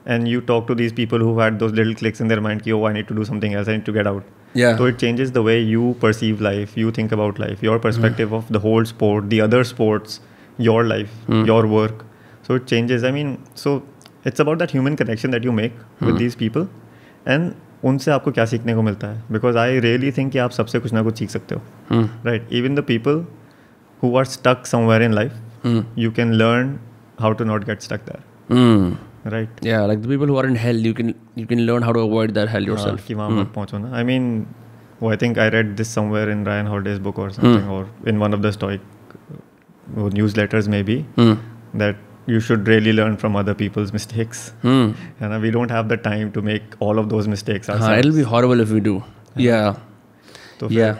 and 0.08 0.28
you 0.28 0.40
talk 0.48 0.68
to 0.68 0.76
these 0.76 0.96
people 0.96 1.22
who 1.22 1.40
had 1.40 1.58
those 1.58 1.74
little 1.74 1.94
clicks 1.94 2.22
in 2.22 2.28
their 2.28 2.40
mind 2.40 2.62
की 2.62 2.72
ओ 2.72 2.86
I 2.88 2.94
need 2.94 3.08
to 3.08 3.16
do 3.16 3.24
something 3.24 3.54
else 3.54 3.70
I 3.70 3.78
to 3.78 3.94
get 3.94 4.08
out 4.08 4.24
तो 4.78 4.88
it 4.88 4.96
changes 4.96 5.32
the 5.32 5.38
way 5.38 5.58
you 5.60 5.96
perceive 6.02 6.42
life 6.42 6.78
you 6.78 6.92
think 6.92 7.14
about 7.14 7.40
life 7.40 7.64
your 7.64 7.80
perspective 7.80 8.34
of 8.34 8.54
the 8.54 8.62
whole 8.66 8.84
sport 8.84 9.26
the 9.26 9.40
other 9.44 9.64
sports 9.64 10.22
your 10.60 10.86
life 10.86 11.30
your 11.48 11.66
work 11.66 12.06
so 12.48 12.56
it 12.56 12.64
changes 12.64 13.04
I 13.04 13.12
mean 13.12 13.38
so 13.56 13.78
it's 14.28 14.42
about 14.42 14.60
that 14.60 14.72
human 14.72 14.96
connection 14.96 15.32
that 15.32 15.46
you 15.46 15.52
make 15.52 15.80
with 16.04 16.16
these 16.16 16.36
people 16.36 16.68
and 17.28 17.52
उनसे 17.86 18.12
आपको 18.12 18.32
क्या 18.32 18.46
सीखने 18.46 18.74
को 18.76 18.82
मिलता 18.82 19.08
है? 19.08 19.24
Because 19.32 19.58
I 19.58 19.80
really 19.80 20.12
think 20.12 20.32
कि 20.32 20.38
आप 20.40 20.52
सबसे 20.52 20.80
कुछ 20.80 20.94
ना 20.94 21.02
कुछ 21.04 21.18
सीख 21.20 21.30
सकते 21.30 21.56
हो। 21.56 21.62
Right 22.26 22.54
even 22.60 22.76
the 22.76 22.84
people 22.88 23.26
who 24.04 24.16
are 24.18 24.26
stuck 24.26 24.66
somewhere 24.66 25.04
in 25.04 25.14
life 25.14 25.66
you 25.98 26.12
can 26.12 26.32
learn 26.34 26.78
how 27.22 27.34
to 27.34 27.44
not 27.46 27.66
get 27.66 27.82
stuck 27.82 28.02
there 28.10 29.32
right 29.32 29.60
Yeah, 29.66 29.84
like 29.90 30.02
the 30.02 30.10
people 30.10 30.32
who 30.32 30.38
are 30.40 30.48
in 30.48 30.56
hell, 30.64 30.82
you 30.88 30.94
can 30.98 31.14
you 31.42 31.46
can 31.52 31.62
learn 31.70 31.86
how 31.88 31.94
to 31.98 32.02
avoid 32.08 32.34
that 32.38 32.50
hell 32.56 32.68
yourself. 32.70 33.00
हाँ, 33.00 33.06
कि 33.08 33.14
वहाँ 33.14 33.30
मत 33.30 33.52
पहुँचो 33.56 33.78
ना। 33.78 33.96
I 33.98 34.04
mean 34.04 34.46
वो 35.02 35.10
I 35.12 35.18
think 35.22 35.40
I 35.40 35.50
read 35.50 35.76
this 35.76 35.94
somewhere 35.96 36.30
in 36.32 36.46
Ryan 36.46 36.68
Holiday's 36.68 37.00
book 37.08 37.20
और 37.20 37.32
in 38.08 38.18
one 38.18 38.34
of 38.34 38.42
the 38.42 38.52
Stoic 38.52 38.82
वो 39.96 40.10
news 40.10 40.40
letters 40.40 40.68
में 40.68 40.84
भी 40.86 40.98
Hmm. 41.20 41.36
that 41.82 41.96
you 42.27 42.41
should 42.47 42.69
really 42.69 42.93
learn 42.97 43.17
from 43.21 43.37
other 43.43 43.55
people's 43.61 43.93
mistakes 43.99 44.41
Hmm. 44.65 44.91
and 45.21 45.35
uh, 45.37 45.39
we 45.45 45.51
don't 45.59 45.71
have 45.77 45.89
the 45.93 45.97
time 46.09 46.33
to 46.39 46.43
make 46.49 46.75
all 46.89 46.99
of 47.05 47.09
those 47.13 47.29
mistakes 47.37 47.69
हाँ, 47.71 47.77
ourselves 47.77 47.99
it'll 48.07 48.19
be 48.19 48.27
horrible 48.35 48.61
if 48.67 48.75
we 48.79 48.81
do. 48.89 48.97
Yeah. 49.37 49.79
so 50.61 50.69
Yeah. 50.81 50.99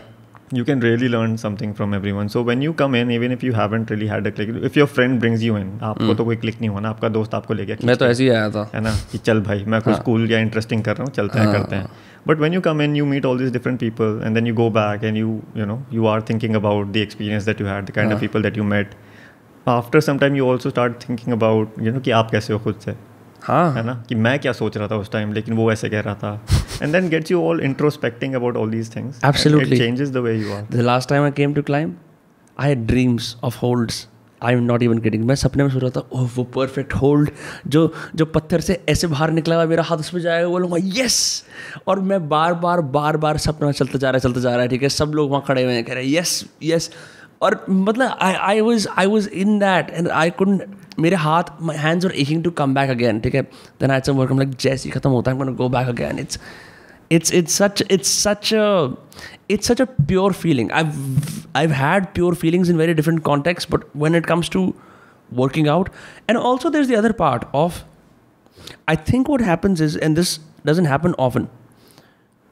you 0.59 0.65
can 0.69 0.81
really 0.85 1.09
learn 1.15 1.35
something 1.41 1.73
from 1.81 1.93
everyone 1.97 2.29
so 2.35 2.41
when 2.47 2.63
you 2.67 2.73
come 2.79 2.95
in 3.01 3.11
even 3.17 3.35
if 3.35 3.43
you 3.49 3.53
haven't 3.59 3.91
really 3.95 4.07
had 4.13 4.27
a 4.31 4.33
click 4.39 4.49
if 4.69 4.79
your 4.81 4.87
friend 4.95 5.21
brings 5.25 5.45
you 5.49 5.59
in 5.59 5.69
आपको 5.91 6.15
तो 6.21 6.25
कोई 6.31 6.37
click 6.45 6.57
नहीं 6.61 6.69
हुआ 6.71 6.81
ना 6.87 6.89
आपका 6.97 7.09
दोस्त 7.17 7.35
आपको 7.39 7.55
ले 7.55 7.67
गया 7.67 7.77
मैं 7.91 7.97
तो 7.97 8.07
ऐसे 8.07 8.25
ही 8.25 8.31
आया 8.31 8.49
था 8.57 8.65
है 8.75 8.81
ना 8.87 8.95
कि 9.13 9.19
चल 9.29 9.41
भाई 9.51 9.65
मैं 9.75 9.81
कुछ 9.83 9.99
कूल 10.09 10.31
या 10.31 10.39
इंटरेस्टिंग 10.47 10.83
कर 10.89 10.97
रहा 10.97 11.05
हूँ 11.05 11.13
चलते 11.21 11.39
हैं 11.39 11.53
करते 11.53 11.77
हैं 11.77 11.87
but 12.29 12.41
when 12.45 12.57
you 12.59 12.63
come 12.69 12.83
in 12.87 12.97
you 13.01 13.07
meet 13.13 13.29
all 13.31 13.39
these 13.43 13.53
different 13.59 13.83
people 13.85 14.19
and 14.29 14.39
then 14.41 14.51
you 14.53 14.57
go 14.63 14.69
back 14.81 15.07
and 15.11 15.21
you 15.23 15.37
you 15.61 15.69
know 15.73 15.79
you 15.99 16.09
are 16.15 16.19
thinking 16.33 16.59
about 16.63 16.93
the 16.99 17.05
experience 17.09 17.49
that 17.51 17.63
you 17.65 17.71
had 17.75 17.93
the 17.93 17.97
kind 18.01 18.17
of 18.17 18.25
people 18.27 18.49
that 18.49 18.59
you 18.63 18.67
met 18.73 18.99
after 19.70 20.02
some 20.02 20.18
time 20.18 20.36
you 20.36 20.58
also 20.58 20.72
start 20.72 20.94
thinking 21.04 21.34
about 21.34 21.84
you 21.84 21.92
know 21.92 22.02
कि 22.02 22.12
आप 22.12 22.32
कैसे 22.32 22.54
हो 22.54 22.60
खुद 22.60 22.76
से? 22.76 22.96
हाँ। 23.42 23.74
है 23.74 23.84
ना? 23.86 24.06
कि 24.10 24.16
मैं 24.16 24.40
क्या 24.40 24.52
सोच 24.52 24.78
रहा 24.78 24.88
था 24.88 24.96
उस 24.96 25.12
टाइम 25.12 25.34
लेकिन 25.34 25.54
वो 25.54 25.72
ऐसे 25.72 25.90
कह 25.90 26.00
रहा 26.00 26.16
था। 26.16 26.42
And 26.82 26.92
then 26.92 27.10
gets 27.10 27.32
you 27.32 27.42
all 27.42 27.62
introspecting 27.62 28.34
about 28.34 28.58
all 28.58 28.70
these 28.70 28.96
things 28.96 29.22
Absolutely. 29.26 29.78
Changes 29.78 30.10
the 30.10 30.18
way 30.18 30.38
you 30.38 30.54
are 30.54 30.62
The 30.64 30.86
last 30.90 31.10
time 31.12 31.32
I 31.32 31.38
came 31.40 31.56
to 31.60 31.66
climb, 31.72 31.90
I 32.60 32.74
had 32.74 32.86
dreams 32.92 33.36
of 33.50 33.56
holds. 33.64 34.08
I'm 34.42 34.60
not 34.70 34.84
even 34.84 35.00
kidding. 35.00 35.26
मैं 35.26 35.36
सपने 35.36 35.64
में 35.64 35.70
सोच 35.70 35.82
रहा 35.82 35.90
था 35.90 36.08
ओह 36.14 36.30
वो 36.36 36.44
perfect 36.44 36.94
hold 36.94 37.30
जो 37.68 37.94
जो 38.16 38.26
पत्थर 38.26 38.62
से 38.62 38.84
ऐसे 38.90 39.08
बाहर 39.08 39.32
निकला 39.32 39.56
हुआ 39.56 39.66
मेरा 39.66 39.84
हाथ 39.84 39.98
उस 39.98 40.10
पर 40.10 40.20
जाएगा 40.20 40.48
बोलूँगा 40.48 40.78
यस 40.80 41.46
और 41.88 42.00
मैं 42.00 42.30
बार 42.30 42.54
बार 42.54 42.82
बार 42.82 43.18
बार 43.18 43.38
सपना 43.38 43.72
चलता 43.72 44.00
जा 44.00 44.10
रहा 44.10 44.18
है 44.18 44.20
चलता 44.20 44.40
जा 44.40 44.52
रहा 44.52 44.62
है 44.62 44.68
ठीक 44.68 44.84
है? 44.84 44.90
सब 44.90 45.12
लोग 45.16 45.30
वहाँ 45.32 45.44
खड़े 45.48 45.64
हुए 45.64 45.74
हैं 45.74 45.84
कह 45.84 45.94
रहे 45.94 46.06
हैं 46.06 46.12
यस 46.12 46.46
यस 46.64 46.92
और 47.43 47.65
मतलब 47.69 48.17
I 48.23 48.35
I 48.35 48.61
was 48.61 48.89
I 48.99 49.07
was 49.07 49.29
in 49.43 49.59
that 49.59 49.91
and 49.91 50.09
I 50.09 50.31
could 50.41 50.61
मेरे 50.99 51.17
हाथ 51.17 51.53
my 51.63 51.77
hands 51.77 52.07
are 52.07 52.13
aching 52.23 52.43
to 52.45 52.51
come 52.63 52.75
back 52.75 52.91
again 52.91 53.21
ठीक 53.21 53.35
है 53.35 53.43
then 53.81 53.91
I 53.91 54.01
some 54.07 54.17
work 54.17 54.33
like 54.39 54.57
जैसे 54.61 54.89
ही 54.89 54.93
खत्म 54.99 55.11
होता 55.11 55.31
है 55.31 55.55
go 55.55 55.69
back 55.69 55.89
again 55.89 56.19
it's 56.19 56.39
it's 57.11 57.33
it's 57.33 57.53
such 57.53 57.83
it's 57.95 58.09
such 58.09 58.53
a 58.53 58.97
it's 59.49 59.67
such 59.67 59.81
a 59.81 59.87
pure 60.11 60.33
feeling 60.33 60.71
i've 60.81 60.99
i've 61.61 61.73
had 61.73 62.07
pure 62.15 62.37
feelings 62.43 62.69
in 62.69 62.79
very 62.83 62.95
different 62.95 63.25
contexts 63.25 63.69
but 63.69 63.87
when 64.03 64.15
it 64.15 64.29
comes 64.33 64.49
to 64.49 64.63
working 65.33 65.69
out 65.69 65.91
and 66.29 66.39
also 66.39 66.71
there's 66.71 66.93
the 66.93 66.97
other 66.97 67.13
part 67.13 67.49
of 67.53 67.83
i 68.87 68.95
think 69.11 69.29
what 69.29 69.41
happens 69.41 69.81
is 69.81 69.97
and 69.97 70.23
this 70.23 70.39
doesn't 70.65 70.91
happen 70.93 71.17
often 71.27 71.49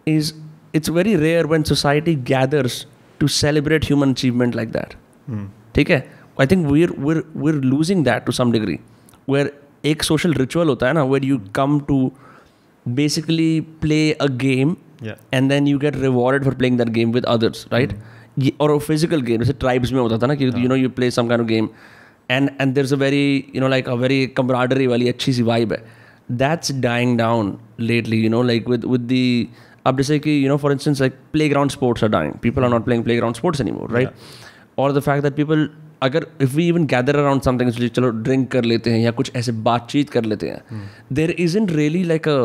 is 0.07 0.35
it's 0.73 0.89
very 0.99 1.17
rare 1.17 1.47
when 1.47 1.65
society 1.65 2.17
gathers 2.33 2.85
to 3.23 3.29
celebrate 3.39 3.89
human 3.91 4.15
achievement 4.17 4.59
like 4.61 4.73
that 4.79 4.97
ठीक 5.75 5.91
है 5.91 5.99
I 6.41 6.47
think 6.47 6.67
we're 6.69 6.93
we're 7.07 7.23
we're 7.45 7.61
losing 7.73 8.05
that 8.11 8.27
to 8.29 8.37
some 8.41 8.53
degree 8.59 8.79
where 9.33 9.49
एक 9.93 10.03
social 10.03 10.37
ritual 10.43 10.69
होता 10.69 10.87
है 10.87 10.93
ना 10.93 11.05
where 11.13 11.25
you 11.31 11.41
come 11.61 11.81
to 11.91 11.99
basically 12.87 13.51
play 13.87 14.05
a 14.29 14.31
game 14.47 14.77
Yeah. 15.07 15.19
and 15.37 15.53
then 15.53 15.67
you 15.71 15.79
get 15.83 15.97
rewarded 16.03 16.47
for 16.47 16.53
playing 16.61 16.79
that 16.79 16.89
game 16.95 17.11
with 17.17 17.27
others 17.33 17.59
right 17.73 17.93
ये 18.39 18.53
और 18.61 18.79
physical 18.79 19.21
game 19.29 19.41
जैसे 19.41 19.53
tribes 19.61 19.93
में 19.93 20.01
होता 20.01 20.17
था 20.23 20.27
ना 20.27 20.35
कि 20.41 20.45
you 20.45 20.69
know 20.69 20.77
you 20.77 20.89
play 20.97 21.11
some 21.11 21.29
kind 21.29 21.43
of 21.43 21.47
game 21.49 21.69
and 22.31 22.51
and 22.61 22.75
there 22.75 22.85
is 22.85 22.93
a 22.93 22.97
very 22.97 23.21
you 23.55 23.61
know 23.61 23.69
like 23.69 23.89
a 23.89 23.95
very 24.01 24.27
camaraderie 24.37 24.87
वाली 24.87 25.09
अच्छी 25.09 25.33
सी 25.33 25.43
वाइब 25.51 25.73
है 25.73 25.79
that's 26.43 26.73
dying 26.87 27.17
down 27.19 27.57
lately 27.81 28.21
you 28.23 28.31
know 28.31 28.43
like 28.51 28.69
with 28.69 28.85
with 28.85 29.01
the 29.01 29.49
अब 29.86 29.98
जैसे 29.98 30.20
कि 30.20 30.44
you 30.44 30.50
know 30.50 30.58
for 30.58 30.72
instance 30.72 31.02
like 31.02 31.14
playground 31.50 31.72
sports 31.72 32.04
are 32.04 32.10
dying 32.10 32.34
people 32.42 32.64
are 32.64 32.70
not 32.70 32.86
playing 32.86 33.04
playground 33.16 33.36
sports 33.36 33.62
anymore 33.72 33.92
right 33.92 34.10
और 34.80 34.94
the 34.94 35.00
fact 35.00 35.24
that 35.24 35.36
people 35.36 35.70
अगर 36.02 36.26
if 36.42 36.56
we 36.56 36.68
even 36.68 36.86
gather 36.88 37.16
around 37.16 37.42
something 37.42 37.90
चलो 37.90 38.10
drink 38.10 38.52
कर 38.52 38.64
लेते 38.64 38.92
हैं 38.92 39.00
या 39.00 39.12
कुछ 39.12 39.32
ऐसे 39.36 39.52
बातचीत 39.64 40.10
कर 40.10 40.26
लेते 40.26 40.50
हैं 40.50 40.82
there 41.14 41.32
is 41.40 41.58
in 41.58 41.70
really 41.72 42.04
like 42.04 42.28
a 42.28 42.38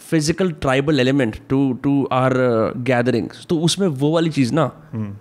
physical 0.00 0.50
tribal 0.60 1.00
element 1.00 1.36
to 1.48 1.60
to 1.82 1.92
our 2.12 2.32
gatherings 2.84 3.46
तो 3.46 3.58
उसमें 3.60 3.86
वो 4.02 4.10
वाली 4.10 4.30
चीज़ 4.30 4.52
ना 4.54 4.70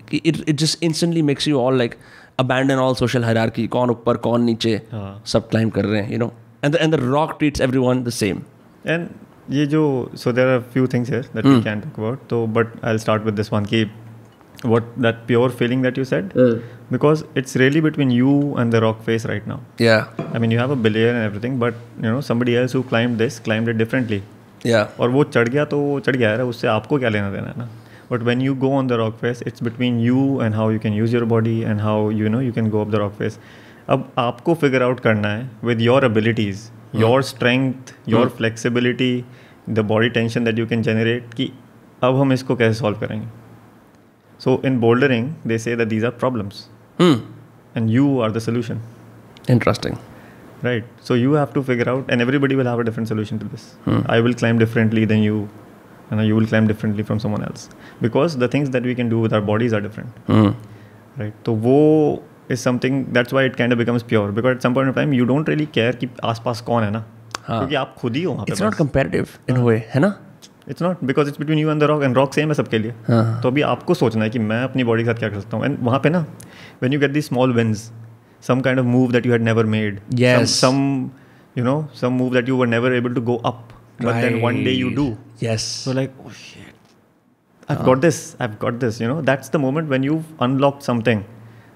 कि 0.09 0.21
it 0.25 0.43
it 0.47 0.55
just 0.55 0.83
instantly 0.83 1.21
makes 1.21 1.47
you 1.47 1.59
all 1.59 1.77
like 1.77 1.95
abandon 2.39 2.75
all 2.75 2.93
social 2.95 3.23
hierarchy 3.23 3.67
कौन 3.67 3.89
ऊपर 3.89 4.17
कौन 4.17 4.43
नीचे 4.43 4.75
हाँ. 4.91 5.21
सब 5.25 5.49
क्लाइम 5.49 5.69
कर 5.69 5.85
रहे 5.85 6.01
हैं 6.01 6.11
you 6.11 6.17
know 6.17 6.31
and 6.65 6.75
and 6.75 6.95
the 6.95 6.99
rock 7.01 7.35
treats 7.39 7.61
everyone 7.79 8.03
the 8.03 8.09
same 8.11 8.41
and 8.87 9.07
ये 9.49 9.65
जो 9.65 10.11
so 10.15 10.31
there 10.31 10.47
are 10.47 10.59
few 10.59 10.87
things 10.87 11.09
here 11.09 11.21
that 11.21 11.45
you 11.45 11.61
can 11.63 11.79
talk 11.79 11.99
about 11.99 12.19
तो 12.29 12.47
but 12.47 12.67
I'll 12.91 12.97
start 12.97 13.23
with 13.23 13.33
this 13.33 13.53
one 13.53 13.65
की 13.65 13.91
what 14.65 14.83
that 14.99 15.15
pure 15.15 15.49
feeling 15.49 15.83
that 15.83 15.97
you 15.97 16.03
set 16.03 16.25
because 16.91 17.23
it's 17.37 17.57
really 17.57 17.81
between 17.81 18.11
you 18.11 18.55
and 18.59 18.71
the 18.71 18.75
rock 18.75 19.01
face 19.01 19.25
right 19.25 19.47
now 19.47 19.57
I 20.33 20.39
mean 20.39 20.51
you 20.51 20.59
have 20.59 20.71
a 20.71 20.75
belayer 20.75 21.15
and 21.15 21.25
everything 21.25 21.59
but 21.59 21.73
you 22.01 22.11
know 22.11 22.21
somebody 22.21 22.51
else 22.51 22.75
who 22.75 22.81
climb 22.81 23.17
this 23.17 23.39
climb 23.39 23.69
it 23.69 23.75
differently 23.75 24.23
और 24.99 25.09
वो 25.09 25.23
चढ़ 25.23 25.47
गया 25.47 25.65
तो 25.65 25.79
वो 25.79 25.99
चढ़ 25.99 26.15
गया 26.15 26.29
है 26.29 26.43
उससे 26.43 26.67
आपको 26.67 26.99
क्या 26.99 27.09
लेना 27.09 27.31
देना 27.31 27.47
है 27.47 27.53
ना? 27.57 27.69
But 28.11 28.21
when 28.21 28.41
you 28.41 28.55
go 28.55 28.69
on 28.69 28.87
the 28.87 28.91
rock 28.91 29.15
face 29.15 29.43
it's 29.47 29.63
between 29.63 29.99
you 29.99 30.41
and 30.43 30.53
how 30.53 30.71
you 30.71 30.79
can 30.79 30.93
use 30.93 31.15
your 31.15 31.25
body 31.25 31.61
and 31.61 31.81
how 31.81 32.11
you 32.11 32.29
know 32.29 32.41
you 32.41 32.51
can 32.51 32.69
go 32.69 32.81
up 32.81 32.91
the 32.91 32.95
rock 32.95 33.13
face 33.13 33.39
अब 33.89 34.11
आपको 34.17 34.53
फिगर 34.53 34.83
आउट 34.83 34.99
करना 34.99 35.27
है 35.27 35.51
with 35.63 35.81
your 35.81 36.05
abilities 36.05 36.69
your 36.95 37.23
strength 37.23 37.73
your 38.09 38.29
flexibility 38.29 39.25
The 39.70 39.78
body 39.92 40.08
tension 40.08 40.44
that 40.44 40.58
you 40.58 40.66
can 40.66 40.82
generate 40.82 41.34
कि 41.34 41.50
अब 42.04 42.16
हम 42.20 42.32
इसको 42.32 42.56
कैसे 42.56 42.78
solve 42.78 42.98
करेंगे 42.98 43.26
सो 44.44 44.60
in 44.64 44.80
bouldering 44.80 45.30
they 45.46 45.58
say 45.58 45.76
that 45.76 45.88
these 45.88 46.04
are 46.04 46.10
problems 46.24 46.68
and 47.76 47.90
you 47.90 48.18
are 48.20 48.32
the 48.32 48.38
solution 48.38 48.80
interesting 49.50 49.96
Right. 50.64 50.84
So 51.02 51.14
you 51.14 51.32
have 51.32 51.52
to 51.54 51.62
figure 51.62 51.88
out, 51.92 52.10
and 52.14 52.22
everybody 52.22 52.56
will 52.56 52.64
have 52.64 52.78
a 52.78 52.84
different 52.84 53.08
solution 53.08 53.38
to 53.40 53.48
this. 53.48 53.64
I 54.06 54.20
will 54.20 54.34
climb 54.42 54.58
differently 54.58 55.04
than 55.04 55.22
you, 55.22 55.40
and 56.10 56.26
you 56.26 56.36
will 56.36 56.46
climb 56.46 56.66
differently 56.66 57.02
from 57.02 57.18
someone 57.24 57.42
else 57.42 57.68
because 58.00 58.36
the 58.38 58.48
things 58.48 58.70
that 58.70 58.86
we 58.90 58.94
can 58.94 59.10
do 59.10 59.18
with 59.24 59.34
our 59.34 59.42
bodies 59.42 59.74
are 59.74 59.80
different. 59.80 60.22
Right. 61.16 61.34
So 61.46 61.52
wo 61.66 62.22
is 62.48 62.60
something 62.60 63.12
that's 63.12 63.32
why 63.32 63.44
it 63.50 63.58
kind 63.58 63.72
of 63.72 63.78
becomes 63.78 64.02
pure 64.02 64.32
because 64.32 64.56
at 64.56 64.62
some 64.62 64.74
point 64.74 64.88
of 64.88 64.94
time 64.94 65.12
you 65.12 65.26
don't 65.32 65.48
really 65.48 65.66
care 65.76 65.92
कि 65.96 66.08
आसपास 66.24 66.60
कौन 66.60 66.82
है 66.84 66.90
ना 66.90 66.98
हाँ. 66.98 67.17
क्योंकि 67.49 67.75
आप 67.75 67.95
खुद 67.97 68.15
ही 68.15 68.23
हो 68.23 68.33
वहाँ 68.33 68.45
पे 68.45 68.51
it's 68.51 68.61
not 68.61 68.73
comparative 68.75 69.27
in 69.49 69.57
way 69.57 69.75
है। 69.93 69.99
ना? 70.01 70.13
It's 70.69 70.81
not 70.81 71.03
because 71.03 71.27
it's 71.27 71.39
between 71.39 71.59
you 71.59 71.71
and 71.71 71.81
the 71.81 71.83
rock 71.91 72.03
and 72.03 72.15
rock 72.17 72.33
same 72.33 72.47
है 72.47 72.53
सबके 72.53 72.79
लिए। 72.79 72.93
हाँ. 73.07 73.41
तो 73.41 73.47
अभी 73.49 73.61
आपको 73.61 73.93
सोचना 73.93 74.23
है 74.23 74.29
कि 74.29 74.39
मैं 74.39 74.61
अपनी 74.63 74.83
बॉडी 74.83 75.03
के 75.03 75.11
साथ 75.11 75.19
क्या 75.19 75.29
कर 75.29 75.39
सकता 75.39 75.57
हूँ। 75.57 75.65
एंड 75.65 75.77
वहाँ 75.81 75.99
पे 75.99 76.09
ना 76.09 76.25
when 76.81 76.93
you 76.93 76.99
get 76.99 77.11
the 77.11 77.21
small 77.21 77.53
wins 77.53 77.91
some 78.47 78.61
kind 78.61 78.79
of 78.79 78.85
move 78.85 79.11
that 79.11 79.25
you 79.25 79.31
had 79.31 79.43
never 79.43 79.65
made 79.75 79.99
some 80.45 81.09
you 81.57 81.63
know 81.63 81.77
some 82.01 82.13
move 82.13 82.33
that 82.33 82.49
you 82.49 82.57
were 82.57 82.67
never 82.67 82.93
able 82.95 83.13
to 83.13 83.21
go 83.31 83.35
up 83.35 83.67
but 84.01 84.21
then 84.21 84.41
one 84.41 84.63
day 84.63 84.71
you 84.71 84.89
do 84.95 85.13
yes 85.43 85.61
so 85.85 85.93
like 85.93 86.11
I've 87.71 87.81
got 87.85 87.99
this. 88.03 88.19
I've 88.43 88.53
got 88.61 88.77
this. 88.83 88.95
You 89.01 89.07
know, 89.09 89.15
that's 89.25 89.51
the 89.55 89.59
moment 89.63 89.91
when 89.93 90.05
you've 90.05 90.29
unlocked 90.45 90.85
something. 90.85 91.19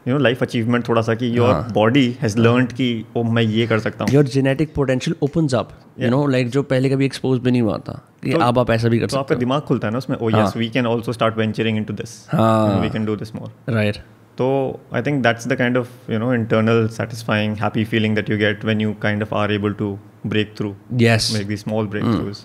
You 0.08 0.14
know 0.14 0.20
life 0.20 0.41
achievement 0.43 0.88
थोड़ा 0.88 1.01
सा 1.01 1.14
कि 1.16 1.38
your 1.38 1.54
body 1.74 2.06
has 2.22 2.38
learn 2.38 2.66
कि 2.78 2.88
ओ 3.18 3.24
मैं 3.24 3.43
ये 3.43 3.68
कर 3.68 3.80
सकता 3.80 4.06
हूँ. 4.06 4.14
Your 4.14 4.24
genetic 4.28 4.74
potential 4.76 5.16
open 5.24 5.47
up 5.58 5.70
you 5.99 6.10
know 6.10 6.26
like 6.28 6.49
जो 6.49 6.64
पहले 6.64 6.89
कभी 6.89 7.06
एक्सपोज 7.06 7.39
भी 7.39 7.51
नहीं 7.51 7.62
हुआ 7.62 7.78
था 7.78 7.93
कि 8.24 8.32
तो, 8.32 8.39
आप 8.39 8.70
ऐसा 8.72 8.89
भी 8.89 8.99
कर 8.99 9.06
तो 9.06 9.10
सकते 9.10 9.20
आपका 9.20 9.36
दिमाग 9.36 9.62
खुलता 9.62 9.88
है 9.88 9.91
ना 9.91 9.97
उसमें 9.97 10.18
ओ 10.18 10.30
we 10.58 10.70
can 10.70 10.88
also 10.88 11.14
start 11.14 11.38
venturing 11.38 11.78
into 11.84 11.93
this 11.93 12.18
we 12.34 12.89
can 12.89 13.06
do 13.06 13.16
this 13.16 13.36
more 13.36 13.74
right 13.74 13.97
तो 14.38 14.47
I 14.93 15.01
think 15.01 15.22
that's 15.24 15.47
the 15.47 15.56
kind 15.56 15.78
of 15.78 16.12
you 16.12 16.20
know 16.20 16.34
internal 16.34 16.88
satisfying 16.93 17.56
happy 17.58 17.84
feeling 17.86 18.16
that 18.16 18.30
you 18.30 18.38
get 18.38 18.66
when 18.66 18.82
you 18.82 18.93
kind 19.01 19.24
of 19.24 19.34
are 19.36 19.51
able 19.51 19.74
to 19.74 19.97
break 20.28 20.54
through 20.58 20.76
yes 21.01 21.32
make 21.36 21.47
the 21.47 21.58
small 21.58 21.88
breakthroughs 22.04 22.43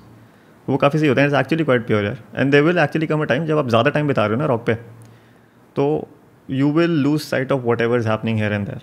वो 0.69 0.77
काफ़ी 0.77 0.99
सही 0.99 1.09
होता 1.09 1.21
है 1.21 1.27
it's 1.27 1.37
actually 1.37 1.65
quite 1.65 1.87
pure 1.87 2.05
यार। 2.05 2.19
And 2.37 2.51
they 2.53 2.61
will 2.61 2.79
actually 2.79 3.07
come 3.07 3.21
a 3.21 3.25
time 3.25 3.47
जब 3.47 3.59
आप 3.59 3.69
ज़्यादा 3.69 3.91
time 3.91 4.09
बिता 4.09 4.27
रहे 4.27 4.35
हो 4.35 4.41
ना 4.41 4.47
रॉक 4.47 4.65
पे। 4.67 4.75
तो 5.77 5.87
you 6.49 6.69
will 6.69 6.91
lose 6.91 7.25
sight 7.25 7.51
of 7.51 7.65
whatever 7.65 7.97
is 7.97 8.05
happening 8.05 8.39
here 8.39 8.53
and 8.53 8.67
there. 8.67 8.81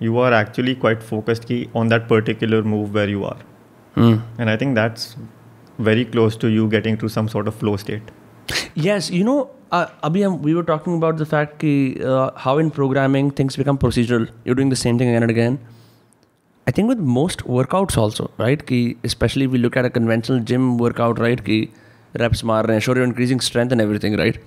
You 0.00 0.18
are 0.18 0.32
actually 0.32 0.74
quite 0.74 1.02
focused 1.02 1.46
key 1.46 1.70
on 1.74 1.88
that 1.88 2.08
particular 2.08 2.62
move 2.62 2.92
where 2.92 3.08
you 3.08 3.24
are. 3.24 3.38
Mm. 3.96 4.22
And 4.38 4.50
I 4.50 4.56
think 4.56 4.74
that's 4.74 5.16
very 5.78 6.04
close 6.04 6.36
to 6.38 6.48
you 6.48 6.68
getting 6.68 6.96
to 6.98 7.08
some 7.08 7.28
sort 7.28 7.48
of 7.48 7.54
flow 7.54 7.76
state. 7.76 8.02
Yes, 8.74 9.10
you 9.10 9.24
know, 9.24 9.50
uh, 9.70 9.86
um, 10.02 10.42
we 10.42 10.54
were 10.54 10.62
talking 10.62 10.96
about 10.96 11.16
the 11.16 11.26
fact 11.26 11.60
ki, 11.60 12.02
uh, 12.04 12.32
how 12.36 12.58
in 12.58 12.70
programming 12.70 13.30
things 13.30 13.56
become 13.56 13.78
procedural. 13.78 14.28
You're 14.44 14.54
doing 14.54 14.68
the 14.68 14.76
same 14.76 14.98
thing 14.98 15.08
again 15.08 15.22
and 15.22 15.30
again. 15.30 15.58
I 16.66 16.70
think 16.70 16.88
with 16.88 16.98
most 16.98 17.40
workouts 17.44 17.96
also, 17.96 18.30
right? 18.38 18.66
Ki, 18.66 18.96
especially 19.04 19.44
if 19.44 19.50
we 19.50 19.58
look 19.58 19.76
at 19.76 19.84
a 19.84 19.90
conventional 19.90 20.40
gym 20.40 20.78
workout, 20.78 21.18
right? 21.18 21.44
Ki, 21.44 21.70
reps 22.18 22.42
mar 22.42 22.64
rahe. 22.64 22.82
Sure, 22.82 22.94
you're 22.96 23.04
increasing 23.04 23.40
strength 23.40 23.72
and 23.72 23.80
everything, 23.80 24.16
right? 24.16 24.38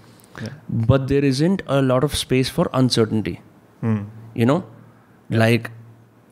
Yeah. 0.41 0.53
But 0.88 1.07
there 1.07 1.25
isn't 1.25 1.61
a 1.67 1.81
lot 1.81 2.03
of 2.03 2.15
space 2.15 2.49
for 2.49 2.69
uncertainty. 2.73 3.38
You 4.38 4.45
know 4.45 4.63
like 5.29 5.67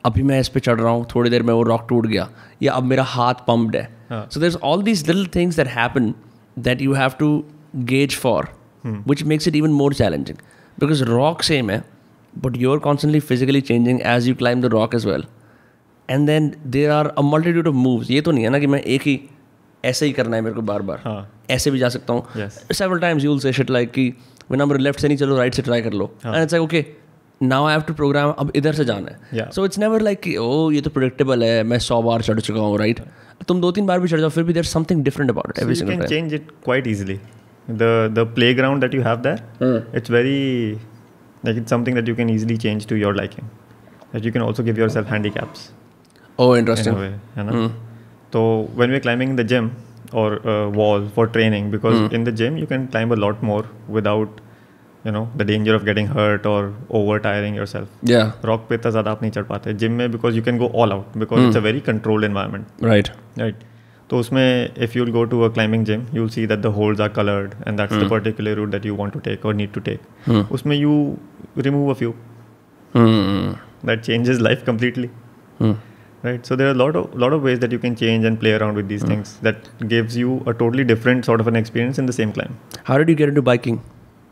अभी 0.04 0.24
मैं 0.24 0.40
इस 0.40 0.50
पे 0.50 0.60
चढ़ 0.60 0.80
रहा 0.80 0.92
हूँ 0.92 1.06
थोड़ी 1.16 1.30
देर 1.30 1.44
में 1.44 1.54
वो 1.54 1.62
रॉक 1.64 1.86
टूट 1.90 2.08
गया 2.08 2.30
या 2.64 2.74
अब 2.74 2.84
मेरा 2.84 3.04
हाथ 3.04 3.46
पम्प्ड 3.48 3.76
है 3.76 3.84
हाँ. 4.10 4.28
So 4.32 4.40
there 4.40 4.58
all 4.64 4.84
these 4.84 5.10
little 5.10 5.26
things 5.36 5.56
that 5.56 5.68
happen 5.68 6.14
that 6.58 6.82
you 6.82 6.94
have 6.94 7.12
to 7.20 7.30
gauge 7.92 8.16
for 8.18 8.48
which 8.86 9.24
makes 9.24 9.48
it 9.48 9.56
even 9.56 9.72
more 9.74 9.94
challenging 9.94 10.38
because 10.78 11.04
rock 11.04 11.42
same 11.44 11.70
है 11.70 11.84
but 12.34 12.58
you 12.58 12.72
are 12.72 12.80
constantly 12.80 13.20
physically 13.20 13.62
changing 13.62 14.00
as 14.06 14.28
you 14.28 14.36
climb 14.36 14.62
the 14.62 14.74
rock 14.74 14.96
as 14.96 15.06
well 15.06 15.24
and 16.10 16.28
then 16.28 16.52
there 16.68 16.92
are 16.92 17.08
a 17.08 17.22
multitude 17.24 17.68
of 17.68 17.76
moves 17.76 18.12
ये 18.12 18.22
तो 18.22 18.32
नहीं 18.32 18.44
है 18.44 18.50
ना 18.50 18.60
कि 18.60 18.68
मैं 18.68 18.82
एक 18.82 19.02
ही 19.02 19.20
ऐसे 19.86 20.06
ही 20.06 20.12
करना 20.12 20.36
है 20.36 20.42
मेरे 20.42 20.56
को 20.56 20.62
बार 20.70 20.82
बार 20.82 21.02
हाँ। 21.06 21.18
ऐसे 21.52 21.72
भी 21.72 21.80
जा 21.80 21.90
सकता 21.90 22.14
हूँ। 22.14 22.50
Seven 22.74 23.00
times 23.00 23.24
you'll 23.24 23.40
say 23.40 23.54
shit 23.54 23.70
like 23.70 23.92
कि 23.92 24.10
बिना 24.52 24.66
मेरे 24.66 24.84
लेफ़्ट 24.84 25.00
से 25.00 25.08
नहीं 25.08 25.18
चलो 25.18 25.38
राइट 25.38 25.54
से 25.54 25.62
ट्राई 25.62 25.82
कर 25.82 25.94
लो। 25.94 26.12
And 26.26 26.42
it's 26.44 26.54
okay 26.56 26.86
now 27.42 27.66
I 27.66 27.74
have 27.74 27.82
to 27.82 27.94
program 27.94 28.32
अब 28.32 28.52
इधर 28.56 28.74
से 28.74 28.86
जाना 28.86 29.12
है। 29.12 29.50
सो 29.52 29.66
इट्स 29.66 29.80
नेवर 29.80 30.02
लाइक 30.02 30.20
कि 30.22 30.36
ओ 30.38 30.72
ये 30.72 30.82
तो 30.82 30.90
प्रोडिक्टेबल 30.90 31.44
है 31.44 31.64
मैं 31.64 31.80
सौ 31.86 32.02
बार 32.02 32.22
चढ़ 32.22 32.40
चुका 32.40 32.60
हूँ 32.60 32.78
राइट 32.80 33.00
right? 33.00 33.48
तुम 33.48 33.62
दो 33.62 33.72
तीन 33.72 33.86
बार 33.86 34.00
भी 34.00 34.08
चढ़ 34.08 34.20
जाओ 34.20 34.30
फिर 34.30 34.44
भी 34.44 34.54
there 34.54 34.64
something 34.64 35.04
different 35.04 35.32
about 35.32 35.58
it 35.58 35.64
every 35.64 36.08
change 36.08 36.34
it 36.34 36.48
quite 36.64 36.88
easily 36.88 37.16
the 37.16 37.90
the 38.14 38.26
playground 38.36 38.82
that 38.82 38.94
you 38.96 39.02
have 39.02 39.18
there 39.26 39.92
it's 39.96 40.12
very 40.12 40.72
like 41.46 41.58
it's 41.58 41.70
something 41.70 41.96
that 41.96 42.10
you 42.10 42.16
can 42.16 42.30
easily 42.30 42.58
change 42.58 42.88
to 42.88 42.96
your 42.96 43.16
liking 43.16 43.48
that 44.14 44.26
you 44.26 44.32
can 44.32 44.44
also 44.44 44.64
give 44.64 44.80
yourself 44.80 45.12
handicaps 45.12 45.70
oh 46.40 46.58
interesting 46.58 46.98
है 46.98 47.20
ना 47.38 47.52
तो 48.34 48.46
when 48.78 48.94
you 48.94 49.00
climbing 49.00 49.38
the 49.38 49.48
gym 49.48 49.70
और 50.14 50.42
wall 50.76 51.08
for 51.16 51.28
training 51.28 51.72
because 51.72 52.14
in 52.16 52.24
the 52.24 52.36
gym 52.36 52.58
you 52.58 52.66
can 52.66 52.86
climb 52.86 53.14
a 53.14 53.16
lot 53.18 53.44
more 53.44 53.70
without 53.90 54.42
you 55.06 55.12
know 55.14 55.28
the 55.38 55.42
danger 55.42 55.76
of 55.76 55.84
getting 55.84 56.10
hurt 56.10 56.48
और 56.48 56.74
over 56.92 57.20
tiring 57.20 57.56
your 57.58 57.66
self 57.68 58.46
rock 58.46 58.66
पे 58.70 58.76
इतना 58.76 58.92
ज़्यादा 58.92 59.12
आप 59.12 59.22
नहीं 59.22 59.32
चढ़ 59.32 59.44
पाते 59.44 59.74
gym 59.76 59.92
में 59.92 60.12
because 60.12 60.36
you 60.36 60.44
can 60.44 60.58
go 60.58 60.72
all 60.76 60.92
out 60.92 61.18
because 61.18 61.48
it's 61.48 61.58
a 61.58 61.62
very 61.62 61.80
controlled 61.84 62.26
environment 62.26 62.84
right 62.84 63.10
right 63.40 63.64
तो 64.10 64.18
उसमें 64.20 64.70
if 64.78 64.98
you 64.98 65.06
go 65.12 65.24
to 65.26 65.42
a 65.42 65.50
climbing 65.54 65.86
gym 65.86 66.06
you 66.14 66.28
see 66.28 66.46
that 66.48 66.60
the 66.60 66.74
holds 66.76 67.02
are 67.02 67.10
coloured 67.10 67.54
and 67.68 67.78
that's 67.78 67.96
the 67.96 68.10
particular 68.10 68.56
route 68.56 68.70
that 68.70 68.86
you 68.86 68.96
want 68.96 69.14
to 69.14 69.20
take 69.20 69.46
और 69.46 69.54
need 69.56 69.72
to 69.74 69.82
take 69.82 70.52
उसमें 70.52 70.76
you 70.76 70.94
remove 71.58 71.90
a 71.90 71.94
few 71.94 72.14
that 72.94 74.02
changes 74.02 74.40
life 74.40 74.64
completely 74.68 75.10
right 76.25 76.47
so 76.51 76.57
there 76.61 76.69
are 76.71 76.77
a 76.77 76.79
lot 76.81 76.97
of 77.01 77.15
lot 77.25 77.33
of 77.37 77.47
ways 77.49 77.61
that 77.61 77.73
you 77.73 77.79
can 77.85 77.95
change 78.01 78.27
and 78.31 78.39
play 78.41 78.53
around 78.57 78.81
with 78.81 78.89
these 78.89 79.05
things 79.11 79.37
that 79.49 79.69
gives 79.93 80.17
you 80.23 80.33
a 80.53 80.55
totally 80.63 80.85
different 80.93 81.25
sort 81.31 81.45
of 81.45 81.53
an 81.53 81.57
experience 81.61 82.03
in 82.03 82.11
the 82.13 82.17
same 82.21 82.33
climb 82.39 82.59
how 82.89 82.99
did 82.99 83.11
you 83.11 83.17
get 83.17 83.29
into 83.29 83.43
biking 83.51 83.79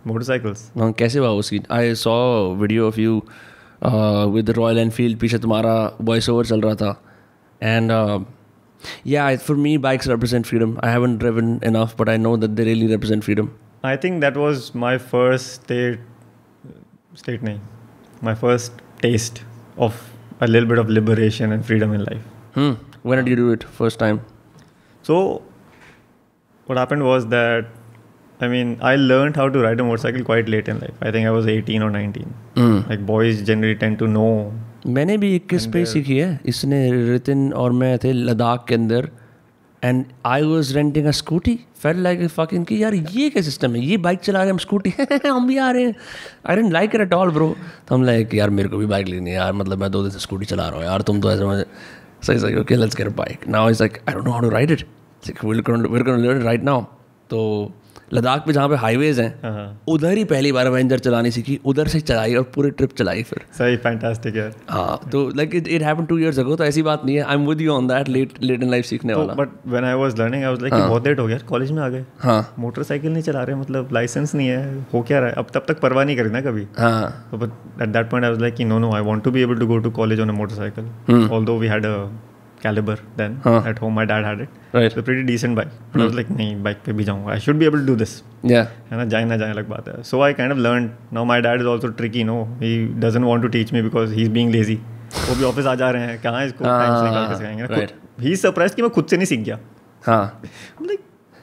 motorcycles 0.09 0.64
हाँ 0.78 0.91
कैसे 0.99 1.18
हुआ 1.18 1.28
उसकी 1.43 1.61
I 1.76 1.95
saw 2.03 2.16
video 2.61 2.86
of 2.89 2.99
you 2.99 3.22
with 4.34 4.51
Royal 4.59 4.78
Enfield 4.78 5.18
पीछे 5.20 5.39
तुम्हारा 5.39 5.74
voice 6.11 6.28
over 6.30 6.47
चल 6.47 6.61
रहा 6.61 6.74
था 6.82 6.91
and 7.62 7.93
yeah 9.07 9.34
for 9.47 9.57
me 9.57 9.76
bikes 9.86 10.09
represent 10.09 10.51
freedom 10.51 10.76
i 10.89 10.91
haven't 10.97 11.22
driven 11.24 11.57
enough 11.70 11.97
but 12.03 12.12
i 12.14 12.16
know 12.26 12.36
that 12.45 12.55
they 12.59 12.66
really 12.68 12.91
represent 12.93 13.26
freedom 13.28 13.49
i 13.93 13.97
think 14.05 14.22
that 14.26 14.39
was 14.45 14.68
my 14.84 14.93
first 15.14 15.57
state 15.57 15.99
state 17.22 17.49
nahi 17.49 17.59
my 18.28 18.34
first 18.45 18.80
taste 19.03 19.43
of 19.86 19.99
a 20.46 20.48
little 20.48 20.70
bit 20.74 20.80
of 20.84 20.89
liberation 20.98 21.56
and 21.56 21.66
freedom 21.70 21.94
in 21.98 22.04
life 22.10 22.26
hmm. 22.58 22.74
when 23.12 23.24
did 23.24 23.32
you 23.34 23.39
do 23.44 23.48
it 23.56 23.64
first 23.80 24.00
time 24.04 24.20
so 25.10 25.16
what 26.68 26.78
happened 26.84 27.06
was 27.12 27.26
that 27.36 28.46
i 28.46 28.50
mean 28.54 28.76
i 28.91 28.96
learned 28.96 29.39
how 29.41 29.48
to 29.56 29.64
ride 29.66 29.80
a 29.80 29.88
motorcycle 29.89 30.24
quite 30.30 30.52
late 30.56 30.70
in 30.74 30.80
life 30.84 31.02
i 31.10 31.12
think 31.16 31.32
i 31.32 31.34
was 31.39 31.50
18 31.56 31.88
or 31.88 31.91
19 31.96 32.30
Hmm. 32.60 32.78
like 32.89 33.06
boys 33.10 33.41
generally 33.52 33.80
tend 33.86 34.00
to 34.04 34.14
know 34.18 34.30
मैंने 34.96 35.16
भी 35.18 35.36
इक्कीस 35.36 35.66
पे 35.74 35.84
सीखी 35.86 36.18
है 36.18 36.30
इसने 36.52 36.80
रितिन 37.10 37.52
और 37.64 37.72
मैं 37.82 37.98
थे 38.04 38.12
लद्दाख 38.14 38.66
के 38.68 38.76
अंदर 38.76 39.10
and 39.84 40.03
I 40.25 40.43
was 40.43 40.73
renting 40.75 41.05
a 41.05 41.11
scooty 41.11 41.59
fell 41.81 41.97
like 42.03 42.27
fucking 42.27 42.65
कि 42.65 42.84
यार, 42.84 42.93
ये 42.93 43.29
क्या 43.29 43.41
सिस्टम 43.43 43.75
है? 43.75 43.81
ये 43.86 43.97
बाइक 43.97 44.19
चला 44.19 44.39
रहे 44.39 44.47
हैं 44.47 44.51
हम 44.51 44.57
स्कूटी 44.57 44.93
हम 45.25 45.47
भी 45.47 45.57
आ 45.57 45.69
रहे 45.71 45.84
हैं. 45.84 45.95
I 46.49 46.55
didn't 46.55 46.71
like 46.73 46.95
at 46.95 47.13
all 47.13 47.31
bro 47.31 47.55
तो 47.88 47.95
हम 47.95 48.03
लाइक 48.03 48.34
यार, 48.34 48.49
मेरे 48.49 48.69
को 48.69 48.77
भी 48.77 48.86
बाइक 48.86 49.07
लेनी 49.07 49.29
है 49.29 49.36
यार. 49.36 49.53
मतलब 49.53 49.77
मैं 49.77 49.91
दो 49.91 50.01
दिन 50.01 50.11
से 50.11 50.19
स्कूटी 50.19 50.45
चला 50.45 50.67
रहा 50.67 50.77
हूँ 50.77 50.86
यार. 50.86 51.01
तुम 51.01 51.21
तो 51.21 51.31
ऐसे 51.31 51.65
सही 52.27 52.39
सही 52.39 52.55
okay 52.55 52.75
let's 52.75 52.95
get 52.95 53.15
bike 53.15 53.47
now 53.47 53.69
is 53.69 53.84
like 53.84 53.97
I 54.09 54.13
don't 54.15 54.25
know 54.25 54.31
how 54.31 54.41
to 54.41 54.49
ride 54.49 54.71
it 54.71 54.86
right 56.43 56.63
now 56.63 56.81
तो 57.29 57.39
लद्दाख 58.14 58.45
पे 58.45 58.53
जहाँ 58.53 58.70
पे 58.70 58.76
हाईवेज 58.76 59.20
हैं 59.20 59.30
हाँ 59.43 59.66
उधर 59.89 60.18
ही 60.18 60.24
पहली 60.32 60.51
बार 60.51 60.68
अवेंजर 60.68 60.99
चलानी 60.99 61.32
सीखी 61.32 61.59
उधर 61.66 61.88
से 61.88 61.99
चलाई 62.01 62.36
और 62.36 62.43
पूरी 62.55 62.70
ट्रिप 62.72 62.93
चलाई 62.97 63.24
फिर। 63.24 63.45
सही 63.57 63.78
फैंटास्टिक 63.78 64.36
यार। 64.36 64.53
हाँ 64.70 64.99
तो 65.11 65.28
like 65.38 65.55
it 65.55 65.68
it 65.68 65.82
happen 65.84 66.05
two 66.05 66.18
years 66.18 66.39
ago 66.39 66.55
तो 66.55 66.64
ऐसी 66.64 66.82
बात 66.84 67.05
नहीं 67.05 67.16
है। 67.16 67.24
I 67.24 67.36
am 67.36 67.47
with 67.47 67.61
you 67.61 67.72
on 67.74 67.88
that 67.88 68.09
late 68.09 68.41
late 68.43 68.64
in 68.64 68.70
life 68.72 68.86
सीखने 68.86 69.14
वाला। 69.14 69.34
But 69.34 69.49
when 69.68 69.86
I 69.86 69.93
was 70.03 70.20
learning 70.20 70.43
I 70.43 70.49
was 70.49 70.61
like 70.61 70.74
बहुत 70.74 71.07
लेट 71.07 71.20
हो 71.20 71.28
गया 71.28 71.38
कॉलेज 71.49 71.72
में 71.72 71.82
आ 71.84 71.89
गए। 71.89 72.05
हाँ। 72.20 72.53
मोटरसाइकिल 72.59 73.14
नहीं 73.14 73.24
चला 73.24 73.43
रहे 73.43 73.55
मतलब 73.55 73.89
लाइसेंस 73.93 74.36
नहीं 74.36 74.47
है 74.47 74.86
हो 74.93 75.01
क्या 75.01 75.20
रहा 75.20 75.30
है? 75.30 75.36
अब 75.38 75.47
तब 75.53 75.66
तक 75.68 75.80
परवाह 75.80 76.05
नहीं 76.05 76.18
करी 76.18 76.30
ना 76.30 76.41
कभी। 76.41 76.68
हाँ। 76.78 77.30
but 77.34 77.49
at 77.82 77.93
that 77.93 78.09
point, 78.09 78.26
I 78.26 78.30
was 78.30 78.39
like, 78.41 78.59
no, 78.68 78.76
no, 78.80 78.89
I 78.91 79.01
want 79.01 79.24
to 79.24 79.32
be 79.32 79.41
able 79.41 79.57
to 79.61 79.66
go 79.66 79.80
to 79.86 79.91
college 79.95 80.20
on 80.26 80.30
a 80.30 80.36
motorcycle. 80.36 80.86
Although 81.38 81.55
we 81.64 81.72
had 81.72 81.86
a 81.86 81.95
Caliber 82.64 82.99
then 83.18 83.39
at 83.70 83.82
home 83.82 83.95
my 83.95 84.05
dad 84.05 84.26
had 84.26 84.41
it 84.41 84.76
right 84.76 85.26
decent 85.26 85.55
bike 85.57 85.97
like 85.97 86.30
नहीं 86.30 86.55
bike 86.64 86.78
पे 86.86 86.93
भी 86.93 87.03
जाऊँगा 87.03 87.32
I 87.32 87.39
should 87.39 87.55
be 87.55 87.66
able 87.66 87.86
to 87.88 87.95
this 87.95 88.22
है 88.45 88.64
ना? 88.91 89.05
जाए 89.05 89.26
ना 89.26 89.38
जाए 89.38 89.49
अलग 89.49 89.68
बात 89.70 89.88
है। 89.88 90.01
So 90.03 90.22
I 90.22 90.34
kind 90.34 90.51
of 90.51 90.59
learn 90.59 90.89
now 91.14 91.26
my 91.26 91.41
dad 91.41 91.61
is 91.61 91.68
also 91.68 91.88
tricky 91.88 92.24
no 92.24 92.43
he 92.61 92.76
doesn't 92.99 93.26
want 93.26 93.41
to 93.41 93.47
teach 93.47 93.74
me 93.74 93.82
because 93.82 94.14
he 94.14 94.22
is 94.22 94.30
being 94.32 94.51
lazy 94.51 94.76
वो 95.30 95.36
भी 95.36 95.43
ऑफ़िस 95.43 95.66
आ 95.66 95.76
जा 95.76 95.89
रहे 95.89 96.05
हैं। 96.07 96.22
कहाँ 96.22 96.45
इसको? 96.45 96.66
हाँ, 96.66 96.80
ही 96.80 97.14
हाँ, 97.14 97.26
हाँ, 97.28 98.36
सरप्राइज़ 98.36 98.76
कि 98.76 98.82
मैं 98.82 98.91
खुद 98.91 99.05
से 99.05 99.18
नहीं 99.18 99.26
सीख 99.26 99.39
गया। 99.39 99.57
हाँ। 100.03 100.41
लाइक 100.82 100.99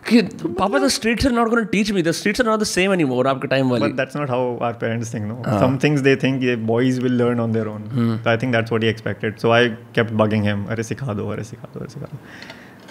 कि 0.08 0.20
पापा 0.44 0.88
streets 0.88 1.26
are 1.26 1.32
not 1.32 1.70
teach 1.70 1.90
me 1.92 2.02
streets 2.12 2.40
are 2.40 2.46
not 2.46 2.60
the 2.60 2.64
same 2.64 2.92
anymore 2.92 3.26
आपके 3.28 3.48
टाइम 3.48 3.70
वाली। 3.70 3.92
That's 3.92 4.16
not 4.16 4.30
how 4.30 4.56
our 4.56 4.72
parents 4.80 5.12
think 5.14 5.26
no 5.26 5.42
some 5.60 5.78
things 5.84 6.00
they 6.00 6.14
think 6.22 6.42
ये 6.42 6.56
boys 6.68 7.00
will 7.00 7.16
learn 7.18 7.40
on 7.40 7.52
their 7.52 7.66
own 7.66 7.84
so 7.92 8.30
I 8.30 8.36
think 8.36 8.52
that's 8.54 8.72
what 8.72 8.82
he 8.82 8.88
expected 8.88 9.36
so 9.38 9.50
I 9.50 9.68
kept 9.94 10.12
bugging 10.22 10.44
him 10.44 10.64
अरे 10.66 10.82
सिखा 10.82 11.14
दो 11.14 11.28
अरे 11.32 11.44
सिखा 11.44 11.68
दो 11.74 11.80
अरे 11.80 11.88
सिखा 11.88 12.06
दो. 12.06 12.18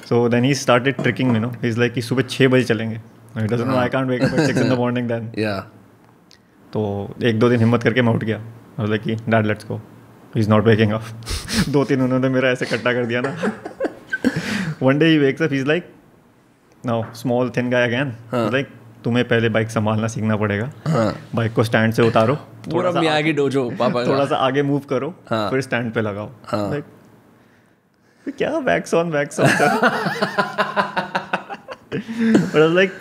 So 0.10 0.28
then 0.30 0.44
he 0.44 0.54
started 0.56 1.02
tricking 1.02 1.32
me 1.32 1.40
no 1.40 1.50
he 1.64 1.68
is 1.70 1.80
like 1.80 1.94
कि 1.94 2.02
सुबह 2.02 2.24
6:00 2.24 2.48
बजे 2.48 2.64
चलेंगे. 2.64 2.96
He 3.38 3.46
doesn't 3.46 3.68
know 3.68 3.76
I 3.76 3.90
can't 3.90 4.10
wake 4.10 4.24
up 4.24 4.40
at 4.40 4.56
6 4.56 4.62
in 4.62 4.70
the 4.70 4.78
morning 4.78 5.08
then 5.08 5.32
या 5.38 5.60
तो 6.74 6.82
एक 7.24 7.40
दो 7.40 7.50
दिन 7.50 7.60
हिम्मत 7.60 7.84
करके 7.84 8.02
मैं 8.02 8.14
उठ 8.14 8.24
गया। 8.24 8.42
और 8.80 8.90
लाइक 8.90 9.02
कि 9.02 9.16
dad 9.30 9.46
let's 9.46 9.66
go 9.68 9.82
he 10.36 10.42
is 10.42 10.50
not 10.50 10.66
waking 10.66 10.92
up 10.92 11.04
दो 11.70 11.84
तीन 11.84 12.02
उन्होंने 12.02 12.30
मेरा 12.30 12.50
ऐसे 12.50 12.66
इकट्ठा 12.66 12.94
कर 12.94 13.06
दिया 13.06 13.22
ना। 13.22 13.36
One 14.82 15.00
day 15.00 15.06
he 15.06 15.18
wakes 15.18 15.42
up 15.42 15.52
he 15.52 15.60
is 15.60 15.66
like 15.68 15.92
now 16.86 17.14
small 17.14 17.52
guy 17.52 17.88
again. 17.90 18.12
He's 18.34 18.54
like 18.54 18.68
तुम्हें 19.04 19.28
पहले 19.28 19.50
बाइक 19.50 19.70
संभालना 19.70 20.08
सीखना 20.08 20.38
पड़ेगा। 20.38 20.72
हाँ। 20.88 21.30
बाइक 21.36 21.54
को 21.54 21.64
स्टैंड 21.64 21.94
से 21.94 22.02
उतारो। 22.08 22.36
पूरा 22.72 22.92
सा 22.92 23.00
मियागी 23.00 23.34
डोजो 23.34 23.70
पापा 23.70 24.06
थोड़ा 24.06 24.26
सा 24.26 24.36
आगे 24.36 24.64
मूव 24.64 24.80
करो 24.80 25.16
हाँ। 25.30 25.50
फिर 25.52 25.62
स्टैंड 25.62 25.94
पे 25.94 26.02
लगाओ। 26.02 26.32
हाँ। 26.46 26.72
Like, 26.72 28.38
क्या 28.38 28.58
wax 28.58 28.94
on 28.94 29.12
wax 29.12 29.40
on 29.40 29.48
but 31.94 32.74
like 32.76 32.92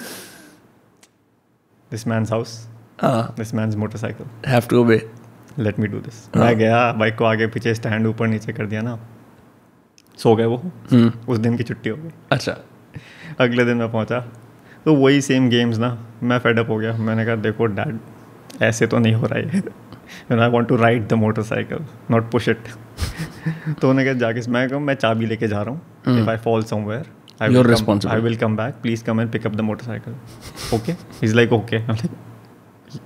this 1.91 2.07
man's 2.07 2.33
house 2.33 2.69
हाँ। 3.01 3.35
This 3.37 3.55
man's 3.55 3.75
motorcycle 3.75 4.27
have 4.47 4.63
to 4.71 4.81
obey 4.81 5.11
let 5.59 5.79
me 5.79 5.87
do 5.87 5.99
this 5.99 6.37
मैं 6.37 6.59
गया 6.59 6.93
बाइक 6.93 7.17
को 7.17 7.25
आगे 7.25 7.47
पीछे 7.47 7.75
स्टैंड 7.75 8.07
ऊपर 8.07 8.27
नीचे 8.27 8.53
कर 8.53 8.67
दिया 8.67 8.81
ना। 8.81 8.99
सो 10.19 10.37
गए 10.37 10.45
वो। 10.45 10.63
उस 11.29 11.39
दिन 11.39 11.57
की 11.57 11.63
छुट्टी 11.63 11.91
हो 11.91 11.97
गई। 11.97 12.11
अच्छा। 12.33 12.57
अगले 13.41 13.65
दिन 13.65 13.77
मैं 13.77 13.91
पहुँचा। 13.93 14.19
तो 14.85 14.95
वही 14.95 15.21
सेम 15.21 15.49
गेम्स 15.51 15.79
ना 15.79 15.97
मैं 16.23 16.39
फेडअप 16.39 16.71
हो 16.71 16.77
गया। 16.79 16.93
मैंने 16.93 17.25
कहा 17.27 17.35
देखो 17.37 17.67
डैड 17.67 17.99
ऐसे 18.63 18.87
तो 18.87 18.99
नहीं 18.99 19.15
हो 19.15 19.27
रहा 19.27 19.39
है 19.39 19.63
I 20.41 20.49
want 20.51 20.69
to 20.69 20.77
ride 20.77 21.07
the 21.09 21.13
motorcycle 21.15 21.85
not 22.11 22.31
push 22.33 22.49
it 22.49 22.69
तो 23.81 23.89
उन्होंने 23.89 24.05
कहा 24.05 24.15
जाके 24.21 24.51
मैं 24.51 24.69
कहूँ 24.69 24.81
मैं 24.83 24.95
चाबी 24.95 25.27
लेके 25.27 25.49
जा 25.49 25.63
रहा 25.63 25.75
हूँ। 25.75 26.21
If 26.21 26.31
I 26.31 26.37
fall 26.37 26.63
somewhere 26.65 27.07
I 27.43 27.49
responsible. 27.65 28.13
I 28.13 28.21
will 28.21 28.37
come 28.37 28.57
back 28.57 28.75
please 28.83 29.05
come 29.05 29.21
and 29.21 29.31
pick 29.33 29.47
up 29.47 29.57
the 29.57 29.61
motorcycle 29.61 30.15
okay 30.77 30.95
is 31.27 31.35
like 31.37 31.53
okay 31.53 31.79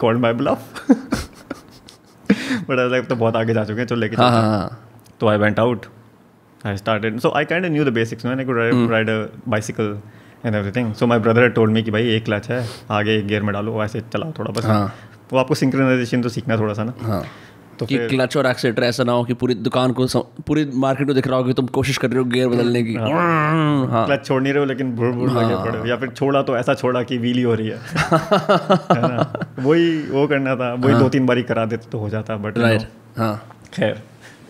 called 0.00 0.20
my 0.20 0.32
bluff 0.34 0.84
but 2.30 2.78
I 2.78 2.88
like 2.88 3.06
तो 3.08 3.16
बहुत 3.16 3.36
आगे 3.36 3.54
जा 3.54 3.64
चुके 3.64 3.80
हैं 3.80 3.86
चलो 3.86 4.00
लेके 4.00 4.16
हाँ 4.16 4.30
हैं। 4.30 4.40
हाँ। 4.40 4.78
So 5.20 5.28
I 5.28 5.34
went 5.40 5.58
out. 5.62 5.84
I 6.64 6.76
started. 6.76 7.20
So 7.20 7.32
I 7.34 7.44
kind 7.44 7.64
of 7.64 7.72
knew 7.72 7.84
the 7.84 7.90
basics. 7.90 8.24
No? 8.24 8.32
I 8.32 8.44
could 8.44 8.56
ride, 8.56 8.72
mm. 8.72 8.88
ride 8.88 9.08
a 9.08 9.30
bicycle 9.46 10.00
and 10.44 10.54
everything. 10.54 10.94
So 10.94 11.06
my 11.06 11.18
brother 11.18 11.42
had 11.42 11.54
told 11.54 11.70
me 11.70 11.82
कि 11.82 11.90
भाई 11.90 12.08
एक 12.08 12.24
क्लच 12.24 12.50
है 12.50 12.66
आगे 12.90 13.16
एक 13.18 13.26
गियर 13.26 13.42
में 13.42 13.52
डालो 13.52 13.84
ऐसे 13.84 14.00
चलाओ 14.00 14.32
थोड़ा 14.38 14.52
बस। 14.52 14.64
हाँ। 14.64 14.94
वो 15.32 15.38
आपको 15.38 15.54
सिंक्रोनाइजेशन 15.54 16.22
तो 16.22 16.28
सीखना 16.28 16.56
थोड़ा 16.56 16.74
सा 16.74 16.84
ना। 16.84 16.94
हाँ। 17.00 17.24
तो 17.78 17.86
कि 17.86 17.98
क्लच 18.08 18.36
और 18.36 18.46
एक्सीटर 18.46 18.82
ऐसा 18.82 19.04
ना 19.04 19.12
हो 19.12 19.24
कि 19.24 19.34
पूरी 19.34 19.54
दुकान 19.54 19.92
को 19.92 20.06
पूरी 20.46 20.64
मार्केट 20.74 21.06
को 21.06 21.14
दिख 21.14 21.26
रहा 21.26 21.36
हो 21.36 21.44
कि 21.44 21.52
तुम 21.52 21.66
कोशिश 21.66 21.96
कर 21.96 22.10
रहे 22.10 22.18
हो 22.18 22.24
गियर 22.24 22.48
बदलने 22.48 22.82
की। 22.82 22.94
हाँ। 22.94 24.06
क्लच 24.06 24.26
छोड़ 24.26 24.42
नहीं 24.42 24.52
रहे 24.52 24.60
हो 24.60 24.66
लेकिन 24.66 24.94
भुड़ 24.96 25.12
भुड़ 25.14 25.30
लगे 25.30 25.54
पड़े 25.54 25.78
हो। 25.78 25.86
या 25.86 25.96
फिर 25.96 26.08
छोड़ा 26.08 26.42
तो 26.42 26.56
ऐसा 26.56 26.74
छोड़ा 26.74 27.02
कि 27.02 27.18
व्हीली 27.18 27.42
हो 27.42 27.54
रही 27.54 27.68
है। 27.68 27.78
है 28.92 29.64
वही 29.64 30.02
वो 30.10 30.26
करना 30.28 30.56
था। 30.56 30.72
वही 30.74 30.94
दो 30.94 31.08
तीन 31.08 31.26
बारी 31.26 31.42
करा 31.42 31.64
देते 31.64 31.90
तो 31.90 31.98
हो 31.98 32.08
जाता 32.08 32.36
बट 32.36 32.58
राइट 32.58 32.88
हाँ। 33.18 33.34
खैर। 33.74 34.02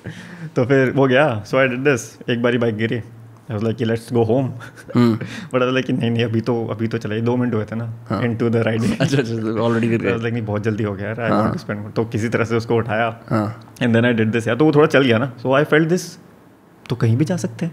तो 0.56 0.64
फिर 0.64 0.90
वो 0.90 1.06
गया 1.08 1.42
सो 1.46 1.58
आई 1.58 1.68
डिड 1.68 1.84
दिस 1.84 2.02
एक 2.30 2.42
बारी 2.42 2.58
बाइक 2.58 2.76
गिरी। 2.76 2.96
आई 2.96 3.52
वाज 3.52 3.62
लाइक 3.64 3.76
कि 3.76 3.84
let's 3.84 4.12
go 4.12 4.22
home 4.24 4.48
but 4.96 5.62
I 5.62 5.72
like 5.72 5.86
कि 5.86 5.92
नहीं 5.92 6.10
नहीं 6.10 6.24
अभी 6.24 6.40
तो 6.40 6.54
अभी 6.70 6.88
तो 6.88 6.98
चले 6.98 7.20
दो 7.20 7.36
मिनट 7.36 7.54
हुए 7.54 7.64
थे 7.64 7.76
ना 7.76 8.20
इनटू 8.24 8.48
द 8.50 8.56
राइडिंग 8.66 8.92
अच्छा 9.00 9.18
अच्छा 9.18 9.60
ऑलरेडी 9.62 9.88
गिर 9.88 10.04
लाइक 10.16 10.32
नहीं 10.32 10.44
बहुत 10.44 10.62
जल्दी 10.64 10.84
हो 10.84 10.94
गया 10.94 11.08
यार 11.08 11.20
आई 11.20 11.30
वांट 11.30 11.52
टू 11.52 11.58
स्पेंड 11.58 11.92
तो 11.92 12.04
किसी 12.04 12.28
तरह 12.28 12.44
से 12.44 12.56
उसको 12.56 12.76
उठाया। 12.76 13.08
And 13.82 13.92
then 13.94 14.04
I 14.04 14.12
did 14.12 14.30
this 14.32 14.46
यार 14.48 14.56
तो 14.56 14.64
वो 14.64 14.72
थोड़ा 14.72 14.86
चल 14.86 15.04
गया 15.04 15.18
ना। 15.18 15.32
सो 15.42 15.52
आई 15.54 15.64
फेल्ट 15.64 15.88
दिस 15.88 16.06
तो 16.88 16.96
कहीं 16.96 17.16
भी 17.16 17.24
जा 17.24 17.36
सकते 17.36 17.66
हैं? 17.66 17.72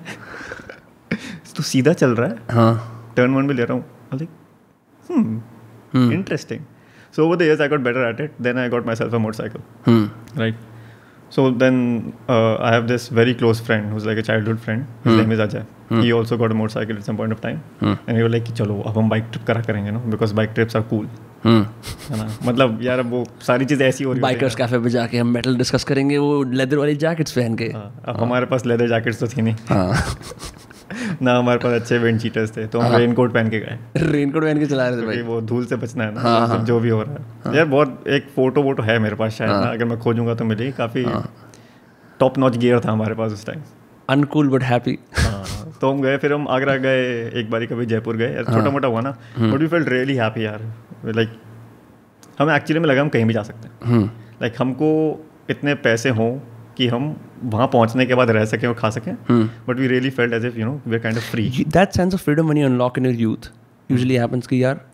तो 1.58 1.64
सीधा 1.64 1.94
चल 1.94 2.16
रहा 2.16 2.28
है। 2.30 2.38
हाँ। 2.52 3.14
टर्न 3.16 3.34
वन 3.36 3.48
भी 3.48 3.54
ले 3.54 3.64
रहा 3.64 3.74
हूँ। 3.74 3.86
लाइक 4.14 4.30
इंटरेस्टिंग 6.14 6.62
सो 7.16 7.28
वो 7.28 7.36
the 7.36 7.42
I 7.42 7.68
got 7.68 7.84
better 7.86 8.04
at 8.08 8.20
it. 8.26 8.42
Then 8.46 8.58
I 8.64 8.68
got 8.74 8.90
myself 8.90 9.14
a 9.14 9.22
motorcycle. 9.26 9.62
Hmm 9.88 10.10
Right. 10.42 10.68
So 11.30 11.52
then 11.52 12.14
uh, 12.28 12.58
I 12.60 12.74
have 12.74 12.88
this 12.88 13.08
very 13.10 13.34
close 13.36 13.60
friend 13.60 13.92
who's 13.92 14.06
like 14.06 14.18
a 14.18 14.24
childhood 14.24 14.60
friend. 14.60 14.88
His 15.04 15.14
hmm. 15.14 15.20
name 15.20 15.32
is 15.32 15.40
Ajay. 15.40 15.66
Hmm. 15.90 16.02
He 16.02 16.12
also 16.12 16.38
got 16.38 16.52
a 16.52 16.56
motorcycle 16.56 16.98
at 16.98 17.04
some 17.04 17.18
point 17.18 17.32
of 17.32 17.42
time. 17.42 17.64
Hmm. 17.80 17.94
And 18.08 18.18
we 18.18 18.24
were 18.24 18.30
like 18.30 18.46
कि 18.46 18.54
चलो 18.54 18.82
अब 18.82 18.98
हम 18.98 19.10
bike 19.10 19.28
trip 19.32 19.46
करा 19.48 19.62
करेंगे 19.62 19.92
ना 19.92 20.00
because 20.14 20.34
bike 20.36 20.50
trips 20.56 20.76
are 20.76 20.82
cool 20.94 21.08
hmm 21.44 21.66
है 22.12 22.18
ना 22.18 22.28
मतलब 22.46 22.80
यार 22.84 23.02
वो 23.12 23.24
सारी 23.42 23.66
चीज़ें 23.66 23.86
ऐसी 23.88 24.04
हो 24.04 24.12
रही 24.12 24.20
होती 24.20 24.28
हैं 24.28 24.34
बाइकर्स 24.34 24.56
कैफ़े 24.56 24.80
पे 24.80 24.90
जाके 24.90 25.18
हम 25.18 25.28
मेटल 25.34 25.56
डिस्कस 25.58 25.84
करेंगे 25.92 26.18
वो 26.18 26.42
लेदर 26.44 26.78
वाली 26.78 26.96
जैकेट्स 27.04 27.32
पहन 27.32 27.56
के 27.56 27.66
हाँ, 27.66 28.02
अब 28.08 28.20
हमारे 28.22 28.46
पास 28.46 28.66
लेदर 28.66 28.88
जैकेट्स 28.90 29.20
तो 29.20 29.28
थी 29.28 29.42
नहीं 29.42 29.56
हाँ 29.70 29.94
ना 31.22 31.38
हमारे 31.38 31.60
पास 31.60 31.82
अच्छे 31.82 31.98
विंड 31.98 32.20
चीटर्स 32.20 32.56
थे 32.58 32.66
तो 32.68 32.80
हम 32.80 32.96
रेन 32.96 33.14
कोट 33.14 33.34
पहन 33.34 33.50
के 33.50 33.60
गए। 33.60 33.78
रेनकोट 33.98 34.44
पहन 34.44 34.60
के 34.60 34.66
चला 34.66 34.88
रहे 34.90 35.02
थे 35.02 35.06
भाई। 35.06 35.22
वो 35.22 35.40
धूल 35.42 35.66
से 35.66 35.76
बचना 35.76 36.04
है 36.04 36.14
ना 36.16 36.22
हाँ, 36.22 36.48
सब 36.48 36.66
जो 36.66 36.80
भी 36.80 36.90
हो 36.90 37.02
रहा 37.02 37.50
है। 37.50 37.56
यार 37.58 37.66
बहुत 37.66 38.04
एक 38.08 38.30
फ़ोटो 38.36 38.62
वोटो 38.64 38.84
है 38.84 38.98
मेरे 39.00 39.16
पास 39.16 39.34
शायद 39.34 39.52
ना 39.52 39.72
अगर 39.72 39.86
मैं 39.86 39.98
खोजूँगा 40.00 40.36
तो 40.36 40.46
मिलेगी 40.46 40.72
काफ़ी 40.78 41.06
टॉप 42.20 42.38
नॉच 42.38 42.58
गियर 42.58 42.80
था 42.80 42.92
हमारे 42.92 43.16
पास 43.16 43.32
उस 43.32 43.46
टाइम 43.46 43.62
अनकूल 44.10 44.50
बट 44.50 44.64
हैप्पी 44.64 44.98
हाँ, 45.18 45.44
तो 45.82 45.92
हम 45.92 46.02
गए 46.02 46.18
फिर 46.18 46.34
हम 46.34 46.48
आगरा 46.48 46.76
गए 46.78 47.04
एक 47.40 47.50
बारी 47.52 47.68
कभी 47.68 47.86
जयपुर 47.86 48.18
गए। 48.18 48.44
छोटा 48.44 48.70
मोटा 48.70 48.88
हुआ 48.88 49.02
ना 49.02 49.12
but 49.40 49.60
we 49.60 49.68
felt 49.68 49.90
really 49.90 50.16
happy 50.16 50.46
यार। 50.46 50.62
लाइक 51.06 51.40
हमें 52.40 52.56
एक्चुअली 52.56 52.80
में 52.80 52.88
लगा 52.90 53.02
हम 53.02 53.10
कहीं 53.10 53.26
भी 53.26 53.34
जा 53.34 53.44
सकते 53.44 53.68
हैं। 53.68 53.92
हम्म। 53.92 54.10
लाइक 54.42 54.54
हमको 54.60 54.90
इतने 55.50 55.74
पैसे 55.86 56.10
हों 56.10 56.32
कि 56.80 56.88
हम 56.88 57.16
वहाँ 57.44 57.68
पहुँचने 57.68 58.06
के 58.06 58.16
बाद 58.16 58.30
रह 58.30 58.46
सकें 58.46 58.68
और 58.68 58.74
खा 58.74 58.90
सकें 58.90 59.16
but 59.68 59.80
we 59.80 59.88
really 59.88 60.10
felt 60.10 60.34
as 60.34 60.46
if 60.46 60.58
you 60.58 60.66
know 60.66 60.82
we 60.88 61.00
kind 61.00 61.18
of 61.18 61.32
free 61.32 61.66
that 61.68 61.90
sense 61.90 62.14
of 62.14 62.22
freedom 62.22 62.48
when 62.48 62.60
you 62.62 62.70
unlock 62.70 63.02
in 63.02 63.08
your 63.08 63.18
youth 63.24 63.50
usually 63.92 64.20
happens 64.26 64.48
कि 64.48 64.64
यार 64.64 64.86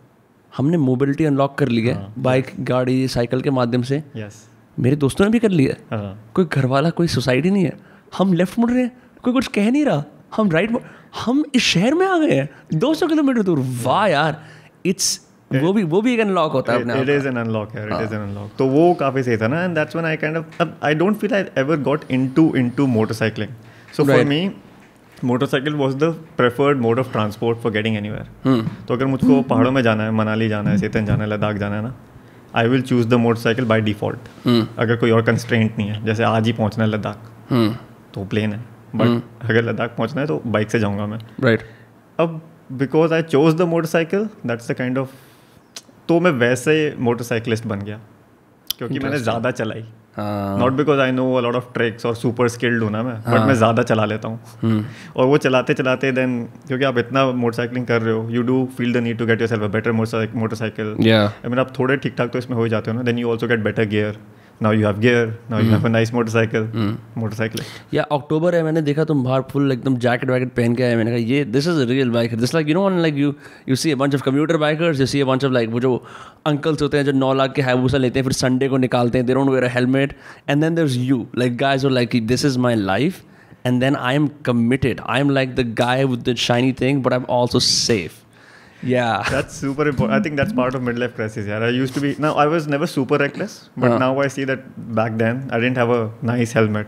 हमने 0.56 0.76
मोबिलिटी 0.76 1.24
अनलॉक 1.24 1.58
कर 1.58 1.68
ली 1.68 1.86
है 1.86 2.06
बाइक 2.18 2.52
गाड़ी 2.60 3.08
साइकिल 3.08 3.40
के 3.40 3.50
माध्यम 3.50 3.82
से। 3.82 4.02
यस 4.16 4.48
मेरे 4.78 4.96
दोस्तों 4.96 5.24
ने 5.24 5.30
भी 5.30 5.38
कर 5.38 5.50
लिया 5.50 5.72
है। 5.72 6.00
हाँ। 6.00 6.30
कोई 6.34 6.44
घर 6.44 6.66
वाला 6.66 6.90
कोई 6.90 7.06
सोसाइटी 7.06 7.50
नहीं 7.50 7.64
है। 7.64 7.76
हम 8.18 8.32
लेफ़्ट 8.32 8.58
मुड़ 8.58 8.70
रहे 8.70 8.82
हैं। 8.82 8.96
कोई 9.22 9.32
कुछ 9.32 9.46
कह 9.46 9.70
नहीं 9.70 9.84
रहा। 9.84 10.04
हम 10.36 10.50
राइट 10.50 10.78
हम 11.24 11.44
इस 11.54 11.62
शहर 11.62 11.94
में 11.94 12.06
आ 12.06 12.18
गए 12.18 12.34
हैं। 12.34 12.78
200 12.78 13.08
किलोमीटर 13.08 13.42
दूर। 13.42 13.58
वाह 13.82 14.06
यार 14.06 14.44
इट्स 14.86 15.25
वो 15.50 15.72
भी 15.72 15.82
वो 15.84 16.00
भी 16.02 16.12
एक 16.14 16.20
अनलॉक 16.20 16.52
होता 16.52 16.72
है 16.72 16.80
अपने 16.80 17.00
इट 17.02 17.08
इज़ 17.08 17.26
एन 17.28 17.36
अनलॉक 17.36 17.74
यार 17.76 17.88
इट 17.88 18.06
इज़ 18.06 18.14
एन 18.14 18.20
अनलॉक 18.20 18.50
तो 18.58 18.66
वो 18.66 18.92
काफ़ी 18.94 19.22
सही 19.22 19.36
था 19.36 19.48
ना 19.48 19.62
and 19.64 19.74
that's 19.74 19.96
when 19.96 20.06
I 20.06 20.16
kind 20.16 20.36
of 20.36 20.62
I 20.84 20.94
don't 20.94 21.16
feel 21.16 21.34
I 21.34 21.44
ever 21.58 21.76
got 21.80 22.04
into 22.10 22.52
into 22.56 22.86
motorcycling 22.86 23.50
so 23.96 24.04
for 24.04 24.24
me 24.24 24.50
motorcycle 25.24 25.74
was 25.74 25.94
the 25.94 26.14
preferred 26.36 26.78
mode 26.78 26.98
of 26.98 27.12
transport 27.12 27.58
for 27.58 27.72
getting 27.72 27.96
hmm 27.96 28.60
तो 28.88 28.94
अगर 28.94 29.06
मुझको 29.06 29.40
पहाड़ों 29.42 29.70
में 29.70 29.82
जाना 29.82 30.04
है 30.04 30.10
मनाली 30.10 30.48
जाना 30.48 30.70
है 30.70 30.78
सेतन 30.78 31.06
जाना 31.06 31.24
है 31.24 31.30
लद्दाख 31.30 31.56
जाना 31.56 31.76
है 31.76 31.82
ना 31.82 31.94
I 32.54 32.68
will 32.68 32.82
choose 32.82 33.08
the 33.08 33.14
motorcycle 33.14 33.64
by 33.64 33.80
default 33.80 34.48
अगर 34.78 34.96
कोई 34.96 35.10
और 35.10 35.22
कंस्ट्रेंट 35.22 35.78
नहीं 35.78 35.88
है 35.88 36.04
जैसे 36.04 36.24
आज 36.24 36.46
ही 36.46 36.52
पहुँचना 36.52 36.84
है 36.84 36.90
लद्दाख 36.90 37.30
हम्म 37.50 37.74
तो 38.14 38.24
प्लेन 38.24 38.52
है. 38.52 38.64
बट 38.96 39.22
अगर 39.50 39.62
लद्दाख 39.62 39.94
पहुँचना 39.96 40.20
है 40.20 40.26
तो 40.26 40.42
बाइक 40.46 40.70
से 40.70 40.78
जाऊँगा 40.78 41.06
मैं. 41.06 41.18
राइट 41.40 41.62
अब 42.18 42.40
because 42.72 43.14
I 43.14 43.22
chose 43.22 43.54
the 43.54 43.62
motorcycle 43.62 44.28
that's 44.46 44.70
the 44.70 44.74
kind 44.74 44.98
of 44.98 45.10
तो 46.08 46.18
मैं 46.20 46.30
वैसे 46.38 46.94
मोटरसाइकिलिस्ट 47.00 47.66
बन 47.66 47.80
गया 47.80 48.00
क्योंकि 48.70 48.98
मैंने 48.98 49.18
ज़्यादा 49.18 49.50
चलाई। 49.50 49.84
हाँ। 50.16 50.58
Not 50.58 50.72
because 50.72 51.00
I 51.00 51.12
know 51.12 51.32
a 51.34 51.40
lot 51.40 51.54
of 51.54 51.64
tricks 51.74 52.06
और 52.06 52.14
सुपर 52.16 52.48
स्किल्ड 52.48 52.82
हूँ 52.82 52.90
ना 52.90 53.02
मैं 53.02 53.14
बट 53.22 53.46
मैं 53.46 53.54
ज़्यादा 53.54 53.82
चला 53.82 54.04
लेता 54.04 54.28
हूँ। 54.28 54.40
हम्म। 54.62 54.84
और 55.16 55.26
वो 55.26 55.38
चलाते 55.38 55.74
चलाते 55.74 56.12
देन 56.12 56.42
क्योंकि 56.66 56.84
आप 56.84 56.98
इतना 56.98 57.24
मोटरसाइकिलिंग 57.32 57.86
कर 57.86 58.02
रहे 58.02 58.14
हो 58.14 58.28
you 58.30 58.42
do 58.42 58.64
feel 58.78 58.92
the 58.92 59.02
need 59.04 59.18
to 59.18 59.26
get 59.26 59.40
yourself 59.48 59.62
a 59.62 59.68
better 59.68 59.92
motorcycle 59.92 60.96
I 61.08 61.48
mean 61.48 61.58
आप 61.58 61.72
थोड़े 61.78 61.96
ठीक 61.96 62.14
ठाक 62.18 62.30
तो 62.32 62.38
इसमें 62.38 62.56
हो 62.56 62.68
जाते 62.68 62.90
हो 62.90 62.96
ना 62.96 63.02
then 63.02 63.18
you 63.18 63.30
also 63.30 63.48
get 63.48 63.60
better 63.60 63.84
gear 63.86 64.18
now 64.62 64.72
you 64.72 64.86
have 64.86 64.98
gear 65.00 65.26
now 65.50 65.60
you 65.60 65.70
have 65.70 65.84
a 65.84 65.88
nice 65.88 66.12
motorcycle 66.14 66.68
motorcycle 67.18 67.62
या 67.94 68.02
अक्टूबर 68.12 68.54
है 68.54 68.62
मैंने 68.62 68.82
देखा 68.82 69.04
तुम 69.04 69.22
बाहर 69.24 69.42
फुल 69.50 69.72
एकदम 69.72 69.96
जैकेट 69.96 70.30
वैकेट 70.30 70.52
पहन 70.56 70.74
के 70.74 70.82
आए 70.82 70.96
मैंने 70.96 71.10
कहा 71.10 71.20
ये 71.32 71.44
this 71.44 71.68
is 71.68 71.82
real 71.88 72.10
bike 72.10 72.34
this 72.38 72.54
like 72.54 72.68
you 72.68 72.74
know 72.74 72.84
one 72.84 72.98
like 73.02 73.16
you 73.16 73.34
you 73.68 73.76
see 73.76 73.94
bunch 73.94 74.14
of 74.14 74.22
computer 74.22 74.56
bikers 74.56 75.00
you 75.00 75.06
see 75.06 75.24
bunch 75.24 75.44
of 75.44 75.52
like 75.52 75.70
वो 75.70 75.80
जो 75.80 75.94
अंकल्स 76.46 76.82
होते 76.82 76.96
हैं 76.96 77.04
जो 77.04 77.12
नौ 77.12 77.32
लाख 77.34 77.52
के 77.52 77.62
हाइबूसा 77.62 77.98
लेते 77.98 78.18
हैं 78.18 78.24
फिर 78.24 78.32
संडे 78.32 78.68
को 78.68 78.76
निकालते 78.76 79.18
हैं 79.18 79.26
they 79.26 79.34
don't 79.34 79.50
wear 79.50 79.64
a 79.64 79.72
helmet 79.74 80.16
and 80.50 80.60
then 80.62 80.74
there 80.74 80.86
is 80.86 80.98
you 80.98 81.26
like 81.38 81.56
guys 81.56 81.84
are 81.84 81.90
like 81.90 82.26
this 82.26 82.44
is 82.44 82.58
my 82.58 82.74
life 82.74 83.22
and 83.66 83.82
then 83.82 83.96
I 83.98 84.12
am 84.12 84.26
committed. 84.48 85.00
I 85.04 85.18
am 85.18 85.30
like 85.30 85.56
the 85.56 85.64
guy 85.78 86.04
with 86.04 86.24
the 86.24 86.34
thing 86.80 87.02
but 87.02 87.12
I 87.12 87.18
I'm 87.18 87.26
also 87.36 87.60
safe. 87.68 88.25
Yeah. 88.82 89.22
That's 89.30 89.54
super 89.54 89.88
important. 89.88 90.18
I 90.18 90.22
think 90.22 90.36
that's 90.36 90.52
part 90.52 90.74
of 90.74 90.82
midlife 90.82 91.14
crisis. 91.14 91.46
Yeah, 91.46 91.58
I 91.58 91.68
used 91.70 91.94
to 91.94 92.00
be. 92.00 92.14
Now 92.18 92.34
I 92.34 92.46
was 92.46 92.66
never 92.68 92.86
super 92.86 93.16
reckless, 93.16 93.70
but 93.76 93.90
Huh. 93.92 93.98
now 93.98 94.20
I 94.20 94.28
see 94.28 94.44
that 94.44 94.60
back 94.94 95.16
then 95.16 95.48
I 95.50 95.58
didn't 95.60 95.76
have 95.78 95.90
a 95.90 96.10
nice 96.22 96.52
helmet. 96.52 96.86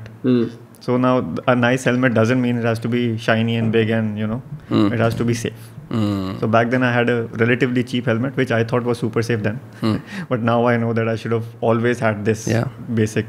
So 0.80 0.96
now 0.96 1.34
a 1.48 1.54
nice 1.56 1.84
helmet 1.84 2.14
doesn't 2.14 2.40
mean 2.40 2.58
it 2.58 2.64
has 2.64 2.78
to 2.80 2.88
be 2.88 3.16
shiny 3.16 3.56
and 3.56 3.72
big 3.72 3.90
and 3.90 4.18
you 4.18 4.26
know 4.26 4.42
it 4.70 4.98
has 5.00 5.14
to 5.16 5.24
be 5.24 5.34
safe. 5.34 5.66
Mm. 5.90 6.38
So 6.40 6.46
back 6.46 6.68
then 6.70 6.82
I 6.82 6.92
had 6.92 7.08
a 7.08 7.22
relatively 7.42 7.82
cheap 7.82 8.04
helmet, 8.06 8.36
which 8.36 8.50
I 8.52 8.62
thought 8.64 8.84
was 8.84 8.98
super 8.98 9.22
safe 9.22 9.42
then. 9.42 9.58
but 10.28 10.40
now 10.42 10.66
I 10.66 10.76
know 10.76 10.92
that 10.92 11.08
I 11.08 11.16
should 11.16 11.32
have 11.32 11.46
always 11.62 11.98
had 11.98 12.24
this 12.26 12.46
Yeah. 12.46 12.68
basic 12.94 13.26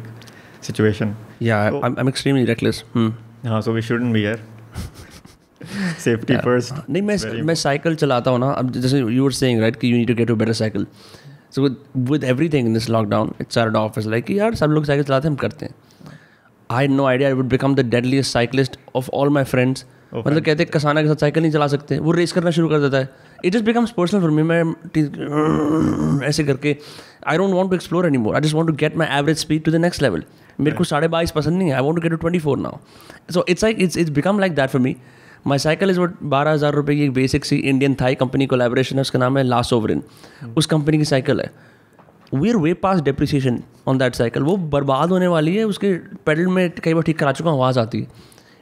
situation. 0.61 1.15
Yeah, 1.39 1.69
So- 1.69 1.81
I'm, 1.83 1.97
I'm 1.97 2.07
extremely 2.09 2.45
reckless. 2.45 2.81
Hmm. 2.93 3.09
Uh, 3.45 3.61
so 3.61 3.71
we 3.71 3.81
shouldn't 3.81 4.13
be 4.13 4.21
here. 4.23 4.39
Safety 5.99 6.35
first. 6.43 6.73
नहीं 6.89 7.01
मैं 7.03 7.41
मैं 7.43 7.55
cycle 7.55 7.95
चलाता 7.95 8.31
हूँ 8.31 8.39
ना। 8.39 8.51
अब 8.51 8.71
जैसे 8.71 8.99
you 8.99 9.23
were 9.23 9.31
saying 9.33 9.61
right 9.61 9.75
कि 9.75 9.91
you 9.91 9.97
need 9.97 10.07
to 10.07 10.13
get 10.15 10.31
a 10.31 10.33
better 10.33 10.53
cycle 10.53 10.85
so 11.51 11.61
with 11.63 11.75
with 12.11 12.23
everything 12.23 12.67
in 12.67 12.73
this 12.73 12.89
lockdown 12.89 13.33
it's 13.41 13.57
our 13.57 13.73
office 13.75 14.07
like 14.07 14.25
कि 14.25 14.39
यार 14.39 14.55
सब 14.55 14.69
लोग 14.69 14.85
साइकिल 14.85 15.05
चलाते 15.05 15.27
हैं 15.27 15.31
हम 15.31 15.37
करते 15.37 15.65
हैं। 15.65 15.73
I 16.69 16.87
no 16.87 17.05
idea 17.05 17.29
I 17.29 17.35
would 17.35 17.47
become 17.49 17.75
the 17.75 17.85
deadliest 17.89 18.31
cyclist 18.31 18.77
of 18.95 19.09
all 19.13 19.29
my 19.29 19.43
friends 19.43 19.85
मतलब 20.15 20.43
कहते 20.43 20.63
हैं 20.63 20.71
कसाना 20.71 21.01
के 21.01 21.07
साथ 21.07 21.15
साइकिल 21.21 21.43
नहीं 21.43 21.51
चला 21.51 21.67
सकते। 21.67 21.97
वो 21.99 22.11
रेस 22.11 22.31
करना 22.31 22.51
शुरू 22.51 22.69
कर 22.69 22.79
देता 22.79 22.97
है। 22.97 23.09
It 23.45 23.53
just 23.53 23.65
becomes 23.65 23.91
personal 23.97 24.21
for 24.21 24.31
me 24.31 24.43
मैं 24.43 24.63
ऐसे 26.27 26.43
करके 26.43 26.75
I 27.27 27.37
don't 27.37 27.53
want 27.53 27.69
to 27.69 27.75
explore 27.75 28.07
any 28.07 28.17
more 28.17 28.35
I 28.35 28.41
just 28.41 28.55
want 28.55 28.67
to 28.67 28.73
get 28.75 28.97
my 28.97 29.07
average 29.17 29.37
speed 29.37 29.63
to 29.63 29.71
the 29.71 29.75
next 29.75 30.01
level 30.01 30.23
मेरे 30.59 30.75
को 30.77 30.83
साढ़े 30.83 31.07
बाईस 31.07 31.31
पसंद 31.31 31.57
नहीं 31.57 31.69
है। 31.69 31.75
I 31.75 31.81
want 31.81 31.95
to 31.95 32.01
get 32.01 32.11
to 32.11 32.17
twenty 32.17 32.39
four 32.39 32.57
now 32.57 32.77
so 33.33 33.45
it's 33.49 33.63
like 33.63 33.81
it's 33.81 33.97
it's 33.97 34.11
become 34.11 34.39
like 34.39 34.55
that 34.55 34.69
for 34.69 34.81
me 34.81 34.95
my 35.47 35.57
cycle 35.59 35.89
is 35.89 35.99
what 35.99 36.13
बारह 36.25 36.51
हज़ार 36.51 36.73
रुपये 36.73 36.95
की 36.95 37.03
एक 37.03 37.13
बेसिक 37.13 37.45
सी 37.45 37.55
इंडियन 37.57 37.95
थाई 37.95 38.15
कंपनी 38.15 38.45
कोलेबोरेशन 38.47 38.95
है, 38.95 39.01
उसका 39.01 39.19
नाम 39.19 39.37
है 39.37 39.43
लास्ट 39.43 39.73
ओवरिन 39.73 40.03
उस 40.57 40.65
कंपनी 40.67 40.97
की 40.97 41.05
साइकिल 41.05 41.41
है। 41.41 41.51
We 42.33 42.49
are 42.49 42.57
way 42.57 42.73
past 42.75 43.01
depreciation 43.01 43.61
on 43.87 43.97
that 43.97 44.15
cycle 44.15 44.43
वो 44.43 44.55
बर्बाद 44.57 45.09
होने 45.09 45.27
वाली 45.27 45.55
है, 45.55 45.63
उसके 45.65 45.93
पेडल 46.25 46.47
में 46.47 46.69
कई 46.73 46.93
बार 46.93 47.03
ठीक 47.03 47.19
करा 47.19 47.31
चुका 47.31 47.51
आवाज़ 47.51 47.79
आती 47.79 48.01
है। 48.01 48.07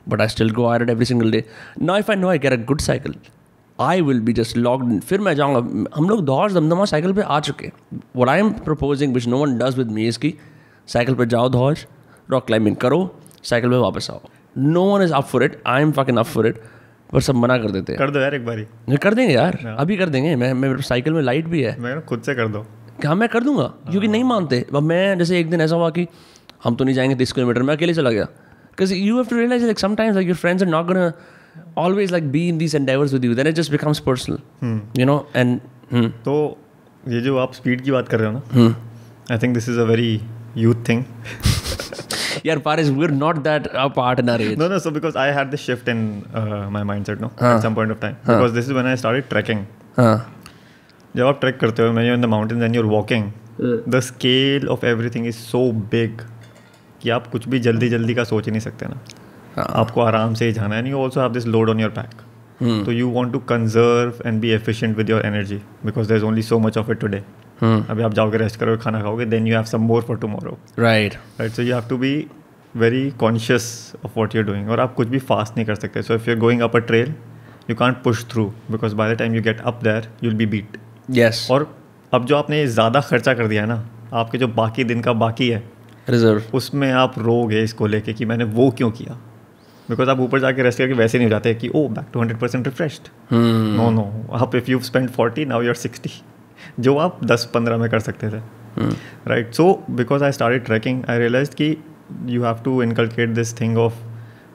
But 0.09 0.21
I 0.21 0.27
still 0.27 0.51
go 0.51 0.65
I 0.67 0.79
every 0.89 1.05
single 1.05 1.31
day 1.31 1.43
no 1.81 1.97
if 1.97 2.11
I 2.11 2.17
know 2.17 2.29
I 2.29 2.39
get 2.39 2.53
a 2.53 2.63
good 2.65 2.81
cycle 2.81 3.15
I 3.79 4.01
will 4.01 4.19
be 4.21 4.33
just 4.33 4.57
locked 4.57 4.91
in 4.91 4.99
फिर 5.01 5.21
मैं 5.21 5.33
जाऊँगा। 5.35 5.89
हम 5.95 6.09
लोग 6.09 6.23
दौड़ 6.25 6.51
दमदमा 6.51 6.85
साइकिल 6.85 7.13
पर 7.13 7.21
आ 7.21 7.39
चुके 7.39 7.71
what 8.15 8.29
I 8.29 8.39
am 8.39 8.51
proposing 8.61 9.13
which 9.13 9.27
no 9.27 9.37
one 9.37 9.57
does 9.57 9.77
with 9.77 9.91
me 9.91 10.07
इसकी 10.07 10.33
साइकिल 10.87 11.15
पर 11.15 11.25
जाओ 11.27 11.49
दौड़ 11.49 11.75
रॉक 12.29 12.45
क्लाइंबिंग 12.47 12.75
करो 12.75 12.99
साइकिल 13.43 13.69
पर 13.69 13.77
वापस 13.77 14.09
आओ। 14.11 14.21
No 14.57 14.83
one 14.83 15.03
is 15.03 15.13
up 15.13 15.25
for 15.25 15.43
it 15.43 15.61
I 15.67 15.81
am 15.81 15.91
fucking 15.91 16.17
up 16.17 16.25
for 16.25 16.47
it 16.47 16.61
पर 17.13 17.21
सब 17.21 17.35
मना 17.35 17.57
कर 17.57 17.71
देते 17.71 17.93
हैं। 17.93 17.99
कर 17.99 18.11
दो 18.11 18.19
यार 18.19 18.35
एक 18.35 18.45
बारी। 18.45 18.61
ये 18.89 18.97
कर 18.97 19.13
देंगे 19.13 19.33
यार। 19.33 19.57
अभी 19.77 19.97
कर 19.97 20.09
देंगे। 20.09 20.35
मैं 20.35 20.53
मेरे 20.53 20.81
साइकिल 20.81 21.13
में 21.13 21.21
लाइट 21.21 21.47
भी 21.47 21.61
है। 21.61 21.79
मैं 21.81 21.99
खुद 22.05 22.21
से 22.21 22.35
कर 22.35 22.47
दो। 22.47 22.65
हाँ 23.05 23.15
मैं 23.15 23.29
कर 23.29 23.43
दूँगा 23.43 23.63
क्योंकि 23.89 24.07
नहीं 24.07 24.23
मानते। 24.23 24.65
अब 24.75 24.83
मैं 24.83 25.17
जैसे 25.19 25.39
एक 25.39 25.49
दिन 25.49 25.61
ऐसा 25.61 25.75
हुआ 25.75 25.89
कि 25.89 26.07
हम 26.63 26.75
तो 26.75 26.83
नहीं 26.83 26.95
जाएँगे 26.95 27.15
तीस 27.15 27.31
किलोमीटर 27.31 27.63
मैं 27.63 27.75
अकेले 27.75 27.93
चला 27.93 28.11
गया। 28.11 28.23
Because 28.23 28.93
you 28.93 29.15
have 29.15 29.25
to 29.25 29.37
realize 29.37 29.63
like 29.63 29.79
sometimes 29.79 30.15
like 30.15 30.27
your 30.27 30.37
friends 30.37 30.63
are 30.63 30.69
not 30.69 30.87
gonna 30.87 31.11
always 31.81 32.11
like 32.13 32.25
be 32.33 32.41
in 32.49 32.57
these 32.61 32.73
endeavors 32.77 33.13
with 33.15 33.23
you. 33.27 33.35
Then 33.37 33.47
it 33.51 33.55
just 33.59 33.71
becomes 33.73 33.99
personal 34.07 34.39
you 34.99 35.05
know 35.09 35.15
and 35.41 35.61
hmm, 35.93 36.09
तो 36.25 36.35
ये 37.07 37.21
जो 37.21 37.37
आप 37.37 37.53
speed 37.53 37.81
की 37.81 37.91
बात 37.91 38.09
कर 38.09 38.19
रहे 38.19 38.31
हो 38.31 38.41
ना 38.55 38.67
I 39.31 39.37
think 39.37 39.53
this 39.53 39.69
is 39.69 39.79
a 39.79 39.83
very 39.83 40.21
youth 40.57 40.83
thing 40.89 41.03
यार 42.47 42.59
Paris 42.65 42.89
we 42.89 43.03
are 43.05 43.11
not 43.11 43.37
that 43.43 43.67
a 43.67 43.87
partner 43.95 44.41
is 44.41 44.57
no 44.59 44.67
no 44.69 44.79
so 44.79 44.91
because 44.91 45.17
I 45.17 45.31
had 45.33 45.51
the 45.51 45.55
shift 45.65 45.89
in 45.89 46.05
my 46.71 46.83
mindset 46.83 47.21
no 47.21 47.27
at 47.27 47.61
some 47.63 47.75
point 47.75 47.91
of 47.91 47.99
time 48.01 48.15
because 48.27 48.53
this 48.53 48.65
is 48.65 48.73
when 48.73 48.87
I 48.87 48.95
started 48.95 49.29
trekking 49.29 49.65
हाँ 49.97 50.15
जब 51.15 51.25
आप 51.25 51.39
trek 51.39 51.59
करते 51.59 51.83
हो 51.83 51.91
when 51.91 52.07
you 52.07 52.13
in 52.13 52.21
the 52.21 52.25
mountains 52.25 52.63
and 52.63 52.75
you 52.75 52.81
are 52.81 52.89
walking 52.89 53.31
the 53.89 53.99
scale 54.03 54.67
of 54.67 54.85
everything 54.85 55.27
is 55.27 55.35
so 55.35 55.71
big 55.91 56.21
कि 57.01 57.09
आप 57.09 57.27
कुछ 57.27 57.47
भी 57.49 57.59
जल्दी 57.59 57.89
जल्दी 57.89 58.13
का 58.15 58.23
सोच 58.23 58.45
ही 58.45 58.51
नहीं 58.51 58.61
सकते 58.61 58.85
ना। 58.85 58.99
Uh. 59.57 59.69
आपको 59.71 60.01
आराम 60.01 60.33
से 60.33 60.45
ही 60.45 60.53
जाना 60.53 60.75
है। 60.75 60.85
And 60.85 60.93
also 60.95 61.21
have 61.21 61.31
this 61.33 61.45
load 61.47 61.69
on 61.69 61.79
your 61.79 61.89
back 61.89 62.21
तो 62.85 62.91
you 62.91 63.07
want 63.09 63.33
to 63.33 63.39
conserve 63.49 64.13
and 64.25 64.39
be 64.41 64.49
efficient 64.51 64.97
with 64.97 65.09
your 65.09 65.25
energy 65.25 65.55
because 65.85 66.07
there 66.07 66.17
is 66.17 66.23
only 66.25 66.41
so 66.41 66.59
much 66.59 66.77
of 66.77 66.91
it 66.91 66.99
today 66.99 67.23
अभी 67.61 68.03
आप 68.03 68.13
जाओगे 68.13 68.37
रेस्ट 68.37 68.59
करोगे 68.59 68.81
खाना 68.83 69.01
खाओगे 69.01 69.25
then 69.25 69.47
you 69.47 69.55
have 69.55 69.63
some 69.63 69.81
more 69.81 70.01
for 70.01 70.17
tomorrow 70.17 70.57
right 70.79 71.13
right 71.39 71.51
so 71.51 71.61
you 71.61 71.73
have 71.75 71.87
to 71.89 71.97
be 71.97 72.13
very 72.83 73.03
conscious 73.23 73.69
of 74.03 74.19
what 74.19 74.37
you're 74.37 74.47
doing. 74.49 74.67
और 74.69 74.79
आप 74.79 74.93
कुछ 74.95 75.07
भी 75.07 75.19
fast 75.31 75.57
नहीं 75.57 75.65
कर 75.65 75.75
सकते. 75.75 76.03
So 76.03 76.19
if 76.19 76.27
you're 76.29 76.41
going 76.43 76.63
up 76.67 76.77
a 76.79 76.85
trail 76.91 77.13
you 77.69 77.75
can't 77.79 78.03
push 78.03 78.23
through 78.33 78.49
because 78.73 78.93
by 78.99 79.09
the 79.11 79.15
time 79.21 79.33
you 79.37 79.45
get 79.45 79.63
up 79.71 79.81
there 79.87 80.03
you'll 80.21 80.37
be 80.41 80.45
beat. 80.51 80.77
Yes. 81.19 81.47
और 81.51 81.69
अब 82.13 82.25
जो 82.25 82.35
आपने 82.37 82.65
ज़्यादा 82.67 83.01
खर्चा 83.07 83.33
कर 83.33 83.47
दिया 83.47 83.61
है 83.61 83.67
ना 83.67 83.83
आपके 84.13 84.37
जो 84.37 84.47
बाकी 84.59 84.83
दिन 84.83 85.01
का 85.01 85.13
बाकी 85.23 85.49
है 85.49 85.63
रिज़र्व 86.09 86.55
उसमें 86.57 86.91
आप 86.91 87.17
रोगे 87.19 87.63
इसको 87.63 87.87
लेके 87.87 88.13
कि 88.13 88.25
मैंने 88.25 88.43
वो 88.59 88.69
क्यों 88.77 88.89
किया? 88.91 89.17
बिकॉज़ 89.89 90.09
आप 90.09 90.19
ऊपर 90.19 90.39
जाके 90.39 90.63
रेस्ट 90.63 90.79
करके 90.79 90.93
वैसे 90.93 91.17
नहीं 91.17 91.27
हो 91.27 91.29
जाते 91.31 91.53
कि 91.55 91.69
ओ 91.75 91.87
back 91.89 92.05
to 92.13 92.19
hundred 92.19 92.39
percent 92.39 92.67
refreshed. 92.67 93.07
No 93.33 93.89
no 93.91 94.05
आप 94.37 94.55
if 94.55 94.71
you 94.71 94.79
spend 94.79 95.09
forty 95.09 95.45
now 95.45 95.61
you're 95.61 95.75
sixty 95.75 96.11
जो 96.79 96.95
आप 96.97 97.19
दस 97.25 97.49
पंद्रह 97.53 97.77
में 97.77 97.89
कर 97.89 97.99
सकते 97.99 98.29
थे. 98.29 98.41
Right 99.27 99.53
so 99.53 99.71
because 99.89 100.23
I 100.23 100.31
start 100.31 100.65
trekking 100.65 101.03
I 101.09 101.19
realize 101.19 101.51
कि 101.55 101.71
you 102.25 102.43
have 102.43 102.55
to 102.65 102.83
inculcate 102.83 103.29
this 103.29 103.61
thing 103.61 103.77
of 103.77 103.93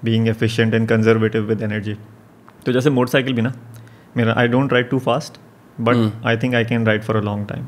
being 0.04 0.28
efficient 0.28 0.74
and 0.74 0.88
conservative 0.88 1.42
with 1.42 1.62
energy 1.62 1.96
तो 2.66 2.72
जैसे 2.72 2.90
मोटरसाइकिल 2.90 3.32
भी 3.32 3.42
ना? 3.42 3.52
मेरा 4.16 4.34
I 4.36 4.48
don't 4.48 4.72
ride 4.72 4.90
too 4.90 4.98
fast 4.98 5.40
but 5.80 6.26
I 6.26 6.36
think 6.36 6.54
I 6.54 6.64
can 6.64 6.86
ride 6.86 7.02
for 7.02 7.16
a 7.16 7.20
long 7.20 7.46
time 7.48 7.64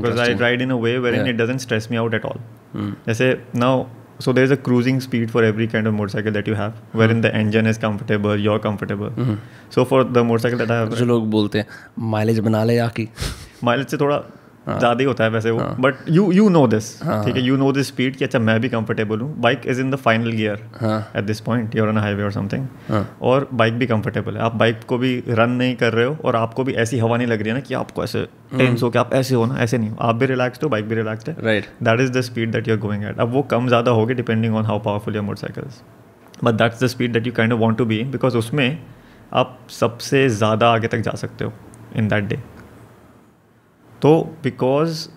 because 0.00 0.20
I 0.20 0.34
ride 0.34 0.62
in 0.62 0.70
a 0.70 0.74
way 0.74 0.98
where 0.98 1.14
in 1.14 1.26
it 1.26 1.36
doesn't 1.36 1.60
stress 1.60 1.88
me 1.90 1.96
out 1.96 2.14
at 2.14 2.24
all 2.24 2.40
जैसे 2.76 3.44
now 3.56 3.86
so 4.20 4.32
there 4.32 4.44
is 4.44 4.52
a 4.52 4.56
cruising 4.56 5.00
speed 5.00 5.28
for 5.28 5.44
every 5.44 5.66
kind 5.66 5.86
of 5.86 5.94
motorcycle 5.94 6.32
that 6.32 6.48
you 6.48 6.54
have 6.54 6.72
where 6.94 7.10
in 7.10 7.20
the 7.20 7.24
engine 7.24 7.66
is 7.66 7.80
comfortable 7.80 8.40
you're 8.40 8.58
comfortable 8.58 9.38
so 9.74 9.84
for 9.84 10.04
the 10.04 10.18
motorcycle 10.18 11.06
लोग 11.06 11.30
बोलते 11.30 11.58
हैं 11.58 11.66
mileage 11.98 12.38
बना 12.38 12.64
ले 12.64 12.78
आके। 12.78 13.08
Mileage 13.64 13.86
से 13.86 13.96
थोड़ा 13.96 14.22
ज़्यादा 14.68 14.98
ही 14.98 15.04
होता 15.04 15.24
है 15.24 15.30
वैसे 15.30 15.50
वो। 15.50 15.60
But 15.80 15.94
you 16.08 16.30
you 16.32 16.48
know 16.48 16.66
this 16.66 17.02
हाँ। 17.02 17.24
ठीक 17.24 17.36
है? 17.36 17.42
यू 17.42 17.56
नो 17.56 17.70
दिस 17.72 17.86
स्पीड 17.88 18.16
कि 18.16 18.24
अच्छा 18.24 18.38
मैं 18.38 18.58
भी 18.60 18.68
कंफर्टेबल 18.68 19.20
हूँ। 19.20 19.34
Bike 19.40 19.62
is 19.66 19.80
in 19.80 19.90
the 19.90 19.96
final 19.96 20.32
gear 20.32 20.62
हाँ। 20.80 21.12
At 21.16 21.24
this 21.24 21.40
point 21.40 21.76
you're 21.76 21.88
on 21.88 21.98
highway 21.98 22.22
or 22.22 22.32
something 22.32 22.66
हाँ। 22.88 23.06
और 23.22 23.48
बाइक 23.52 23.74
भी 23.74 23.86
कंफर्टेबल 23.86 24.36
है। 24.36 24.42
आप 24.42 24.54
बाइक 24.54 24.84
को 24.88 24.98
भी 24.98 25.12
रन 25.28 25.50
नहीं 25.52 25.74
कर 25.76 25.92
रहे 25.92 26.06
हो 26.06 26.16
और 26.24 26.36
आपको 26.36 26.64
भी 26.64 26.72
ऐसी 26.76 26.98
हवा 26.98 27.16
नहीं 27.16 27.28
लग 27.28 27.40
रही 27.40 27.48
है 27.48 27.54
ना 27.54 27.60
कि 27.60 27.74
आपको 27.74 28.04
ऐसे 28.04 28.26
टेंस 28.58 28.82
हो 28.82 28.90
कि 28.90 28.98
आप 28.98 29.14
ऐसे 29.14 29.34
हो 29.34 29.46
ना 29.46 29.58
ऐसे 29.62 29.78
नहीं 29.78 29.90
हो। 29.90 29.96
आप 30.00 30.14
भी 30.14 30.26
रिलैक्स 30.26 30.62
हो 30.64 30.68
बाइक 30.68 30.88
भी 30.88 30.94
रिलैक्स 30.94 31.28
है। 31.28 31.36
Right 31.40 31.66
that 31.82 32.00
is 32.00 32.12
the 32.12 32.20
speed 32.22 32.52
that 32.52 32.68
you 32.68 32.74
are 32.74 32.80
going 32.80 33.04
at 33.04 33.20
अब 33.20 33.32
वो 33.32 33.42
कम 33.50 33.68
ज़्यादा 33.68 33.90
होगी 33.90 34.14
depending 34.14 34.56
on 34.56 34.64
how 34.64 34.78
powerful 34.78 35.16
your 35.16 35.24
motorcycles 35.24 35.82
but 36.44 36.54
that's 36.54 36.82
the 36.84 36.86
speed 36.88 37.12
that 37.12 37.26
you 37.26 37.32
kind 37.32 37.52
of 37.52 37.60
want 37.60 37.78
to 37.78 37.84
be 37.84 38.02
because 38.06 38.36
उसमें 38.36 38.78
आप 39.32 39.58
सबसे 39.70 40.28
ज़्यादा 40.28 40.72
आगे 40.72 40.88
तक 40.88 41.00
जा 41.00 41.16
सकते 41.16 41.44
हो 41.44 41.52
इन 41.96 42.08
दैट 42.08 42.24
डे 42.24 42.38
तो 44.02 44.12
because 44.42 45.08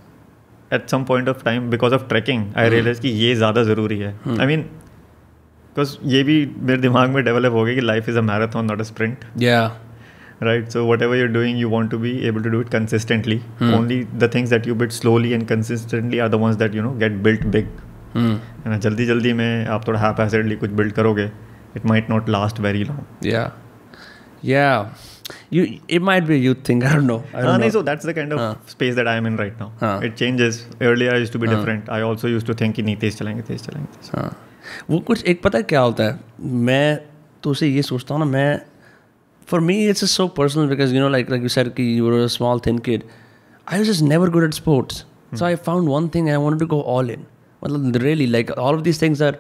at 0.74 0.88
some 0.90 1.04
point 1.04 1.30
of 1.30 1.44
time 1.46 1.70
because 1.70 1.94
of 1.94 2.08
trekking 2.08 2.46
I 2.58 2.70
realize 2.70 3.02
कि 3.02 3.10
ये 3.10 3.36
ज़्यादा 3.36 3.64
ज़रूरी 3.64 3.98
है। 4.00 4.14
आई 4.40 4.46
मीन 4.48 4.62
बिकॉज़ 4.62 5.96
ये 6.06 6.24
भी 6.24 6.36
मेरे 6.58 6.82
दिमाग 6.82 7.10
में 7.10 7.24
डेवलप 7.26 7.54
हो 7.54 7.64
गया 7.66 7.76
कि 7.76 7.82
life 7.82 8.10
is 8.10 8.18
a 8.18 8.22
marathon 8.22 8.66
not 8.66 8.80
a 8.80 8.84
sprint 8.84 9.26
right 10.44 10.70
so 10.70 10.86
whatever 11.02 11.18
you're 11.18 11.28
doing 11.30 11.60
you 11.60 11.70
want 11.70 11.92
to 11.92 11.98
be 11.98 12.12
able 12.28 12.44
to 12.44 12.50
do 12.50 12.62
it 12.62 12.70
consistently 12.70 13.40
only 13.64 14.04
the 14.04 14.30
things 14.36 14.50
that 14.50 14.68
you 14.68 14.76
build 14.76 14.92
slowly 14.92 15.32
and 15.32 15.48
consistently 15.48 16.20
are 16.20 16.30
the 16.30 16.36
ones 16.44 16.56
that 16.56 16.76
you 16.76 16.84
know 16.84 16.92
get 16.92 17.12
built 17.24 17.46
big 17.46 17.68
है 18.16 18.70
ना? 18.70 18.78
जल्दी 18.78 19.06
जल्दी 19.06 19.34
में 19.34 19.66
आप 19.66 19.88
थोड़ा 19.88 20.00
हैप 20.00 20.20
हैजर्डली 20.20 20.56
कुछ 20.56 20.72
build 20.72 20.94
करोगे 20.94 21.26
it 21.76 21.86
might 21.86 22.10
not 22.10 22.30
last 22.30 22.60
very 22.60 22.84
long 22.84 23.26
या 23.26 23.52
या 24.46 24.96
it 25.51 26.01
might 26.01 26.28
be 26.28 26.39
you 26.39 26.53
think 26.53 26.84
i 26.89 26.93
don't 26.93 27.09
ah, 27.09 27.57
know, 27.57 27.69
so 27.69 27.82
that's 27.82 28.05
the 28.05 28.13
kind 28.13 28.34
of 28.34 28.57
space 28.67 28.95
that 28.95 29.07
i 29.07 29.15
am 29.15 29.26
in 29.26 29.38
right 29.38 29.59
now. 29.59 29.99
It 29.99 30.17
changes. 30.17 30.65
Earlier 30.82 31.13
i 31.13 31.17
used 31.17 31.32
to 31.34 31.39
be 31.39 31.47
different. 31.47 31.89
I 31.89 32.01
also 32.01 32.28
used 32.28 32.45
to 32.47 32.53
think 32.53 32.80
in 32.80 32.89
it 32.89 33.03
is 33.03 33.21
एक 35.28 35.41
पता 35.43 35.61
क्या 35.61 35.80
होता 35.80 36.03
है 36.03 36.19
मैं 36.39 36.99
तो 37.43 37.51
उसे 37.51 37.67
ये 37.67 37.82
सोचता 37.82 38.13
हूँ 38.13 38.19
ना 38.19 38.32
मैं 38.32 38.61
for 39.47 39.59
me 39.59 39.89
it's 39.89 40.03
a 40.03 40.07
so 40.07 40.28
personal 40.28 40.67
because 40.67 40.93
you 40.93 40.99
know 40.99 41.09
like 41.09 41.30
like 41.30 41.43
you 41.43 41.49
sir 41.49 41.69
कि 41.69 41.99
you 41.99 42.09
were 42.09 42.24
a 42.24 42.28
small 42.28 42.59
thin 42.65 42.78
kid 42.78 43.03
I 43.71 43.78
was 43.78 43.88
just 43.88 44.01
never 44.01 44.30
good 44.30 44.43
at 44.43 44.53
sports 44.53 45.05
so 45.39 45.45
I 45.45 45.55
found 45.55 45.89
one 45.89 46.07
thing 46.15 46.30
I 46.30 46.36
wanted 46.36 46.59
to 46.59 46.65
go 46.65 46.82
all 46.82 47.09
in 47.09 47.26
मतलब 47.63 47.95
really 47.95 48.26
like 48.26 48.51
all 48.51 48.76
of 48.76 48.82
this 48.82 49.01
things 49.01 49.21
are 49.21 49.38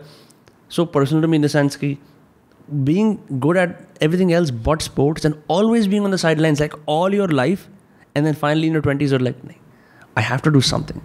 being 2.83 3.39
good 3.39 3.57
at 3.57 3.79
everything 4.01 4.33
else 4.33 4.51
but 4.51 4.81
sports 4.81 5.25
and 5.25 5.35
always 5.47 5.87
being 5.87 6.03
on 6.03 6.11
the 6.11 6.17
sidelines 6.17 6.59
like 6.59 6.73
all 6.85 7.13
your 7.13 7.27
life 7.27 7.67
and 8.15 8.25
then 8.25 8.33
finally 8.33 8.67
in 8.67 8.73
your 8.73 8.81
20s 8.81 9.09
you're 9.09 9.19
like 9.19 9.41
"Nahi, 9.43 9.57
I 10.15 10.21
have 10.21 10.41
to 10.43 10.51
do 10.51 10.61
something 10.61 11.01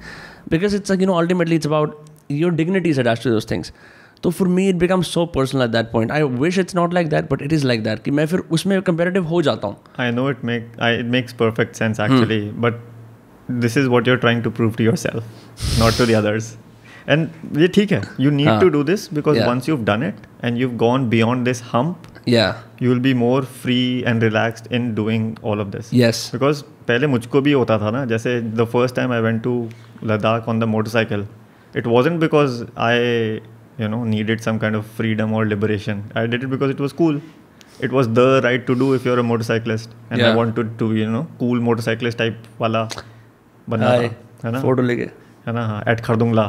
because 0.48 0.74
it's 0.74 0.90
like 0.90 1.00
you 1.00 1.06
know 1.06 1.18
ultimately 1.18 1.56
it's 1.56 1.66
about 1.66 2.11
your 2.28 2.50
dignity 2.50 2.90
is 2.90 2.98
attached 2.98 3.22
to 3.22 3.30
those 3.30 3.44
things 3.44 3.72
so 4.22 4.30
for 4.30 4.44
me 4.44 4.68
it 4.68 4.78
becomes 4.78 5.09
so 5.09 5.26
personal 5.26 5.64
at 5.64 5.72
that 5.72 5.90
point 5.90 6.11
I 6.11 6.24
wish 6.24 6.59
it's 6.59 6.74
not 6.74 6.92
like 6.92 7.11
that 7.11 7.28
but 7.28 7.42
it 7.42 7.52
is 7.52 7.64
like 7.64 7.82
that 7.84 8.04
कि 8.04 8.11
मैं 8.11 8.26
फिर 8.26 8.40
उसमें 8.59 8.82
competitive 8.82 9.26
हो 9.26 9.42
जाता 9.42 9.66
हूँ 9.66 9.76
I 9.96 10.11
know 10.11 10.28
it 10.34 10.44
make 10.44 10.64
I, 10.78 10.90
it 10.90 11.06
makes 11.06 11.32
perfect 11.32 11.76
sense 11.76 12.00
actually, 12.06 12.52
but 12.66 12.80
this 13.50 13.76
is 13.76 13.88
what 13.88 14.06
you're 14.06 14.22
trying 14.24 14.42
to 14.42 14.50
prove 14.50 14.76
to 14.76 14.82
yourself, 14.82 15.24
not 15.78 15.92
to 15.94 16.06
the 16.06 16.14
others. 16.14 16.56
And 17.14 17.59
ये 17.59 17.68
ठीक 17.74 17.92
है. 17.92 18.00
You 18.20 18.30
need 18.38 18.48
हाँ. 18.48 18.61
to 18.62 18.70
do 18.76 18.84
this 18.92 19.09
because 19.18 19.38
Yeah. 19.40 19.48
once 19.50 19.68
you've 19.70 19.84
done 19.90 20.02
it 20.09 20.24
and 20.48 20.62
you've 20.62 20.76
gone 20.82 21.09
beyond 21.14 21.50
this 21.50 21.61
hump, 21.74 22.09
yeah 22.32 22.56
you 22.84 22.90
will 22.92 23.00
be 23.04 23.12
more 23.18 23.42
free 23.61 24.04
and 24.11 24.24
relaxed 24.26 24.66
in 24.78 24.88
doing 24.98 25.28
all 25.50 25.62
of 25.64 25.70
this. 25.76 25.92
yes 26.00 26.20
Because 26.34 26.62
पहले 26.88 27.06
मुझको 27.12 27.40
भी 27.46 27.52
होता 27.52 27.78
था 27.78 27.90
ना 27.96 28.04
जैसे 28.11 28.34
the 28.61 28.66
first 28.74 28.94
time 28.98 29.14
I 29.18 29.20
went 29.28 29.42
to 29.46 29.54
Ladakh 30.11 30.50
on 30.54 30.61
the 30.64 30.68
motorcycle, 30.72 31.24
it 31.82 31.88
wasn't 31.94 32.20
because 32.24 32.59
I 32.88 32.94
you 33.82 33.88
know 33.94 34.02
needed 34.11 34.44
some 34.48 34.59
kind 34.64 34.80
of 34.80 34.84
freedom 35.00 35.32
or 35.38 35.44
liberation. 35.54 36.02
I 36.22 36.26
did 36.34 36.44
it 36.48 36.50
because 36.56 36.74
it 36.76 36.80
was 36.86 36.94
cool. 37.00 37.20
It 37.86 37.92
was 37.98 38.09
the 38.20 38.26
right 38.44 38.66
to 38.68 38.74
do 38.82 38.92
if 38.98 39.04
you're 39.09 39.18
a 39.22 39.26
motorcyclist, 39.30 39.96
and 40.11 40.20
yeah. 40.20 40.30
I 40.32 40.36
wanted 40.42 40.70
to 40.82 40.90
you 41.00 41.09
know 41.16 41.24
cool 41.42 41.64
motorcyclist 41.70 42.20
type 42.22 42.46
वाला 42.61 42.84
बनना 43.70 43.90
Hi. 43.96 44.09
था 44.09 44.46
है 44.46 44.52
ना 44.52 44.61
photo 44.62 44.82
लेके 44.82 45.09
है 45.49 45.53
ना? 45.55 45.66
हाँ 45.66 45.82
eight 45.88 46.01
Khardung La 46.07 46.42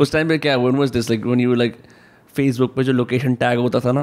उस 0.00 0.12
टाइम 0.12 0.28
पे 0.28 0.38
क्या 0.38 0.56
when 0.62 0.80
was 0.80 0.90
this? 0.96 1.06
Like 1.10 1.22
when 1.30 1.40
you 1.42 1.54
like 1.60 1.76
Facebook 2.34 2.74
पे 2.76 2.84
जो 2.84 2.92
लोकेशन 2.92 3.34
टैग 3.42 3.58
होता 3.58 3.80
था 3.80 3.92
ना? 3.92 4.02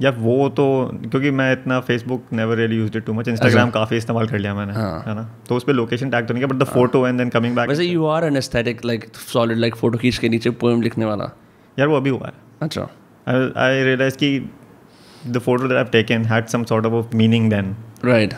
या 0.00 0.10
वो 0.18 0.48
तो 0.56 0.64
क्योंकि 0.94 1.30
मैं 1.38 1.52
इतना 1.52 1.78
Facebook 1.86 2.32
never 2.32 2.56
really 2.56 2.76
used 2.76 2.96
it 2.96 3.04
too 3.04 3.12
much 3.12 3.28
Instagram 3.28 3.70
काफ़ी 3.70 3.96
इस्तेमाल 3.96 4.28
कर 4.28 4.38
लिया 4.38 4.54
मैंने 4.54 4.72
हाँ। 4.72 5.02
है 5.06 5.14
ना? 5.14 5.22
तो 5.48 5.56
उस 5.56 5.64
पर 5.64 5.72
लोकेशन 5.72 6.10
टैग 6.10 6.26
तो 6.26 6.34
नहीं 6.34 6.44
किया 6.44 6.54
but 6.54 6.62
the 6.62 6.66
photo 6.72 7.06
and 7.06 7.18
then 7.18 7.28
coming 7.28 7.56
back 7.56 7.68
वैसे 7.68 7.84
you 7.84 8.06
are 8.06 8.24
an 8.24 8.36
aesthetic 8.36 8.84
like 8.84 9.04
solid 9.32 9.58
like 9.58 9.76
photo 9.76 9.98
खींच 9.98 10.18
के 10.18 10.28
नीचे 10.28 10.50
पोएम 10.62 10.82
लिखने 10.82 11.04
वाला। 11.04 11.30
यार 11.78 11.88
वो 11.88 11.96
अभी 11.96 12.10
हुआ 12.10 12.26
है। 12.26 12.32
अच्छा। 12.62 12.88
I 13.28 13.70
realized 13.88 14.18
कि 14.22 14.30
photo 15.46 15.68
that 15.70 15.78
I've 15.78 15.90
taken 15.90 16.24
had 16.32 16.48
some 16.52 16.64
sort 16.70 16.86
of 16.88 16.94
a 16.98 17.02
meaning 17.20 17.48
then, 17.52 17.66
right? 18.04 18.34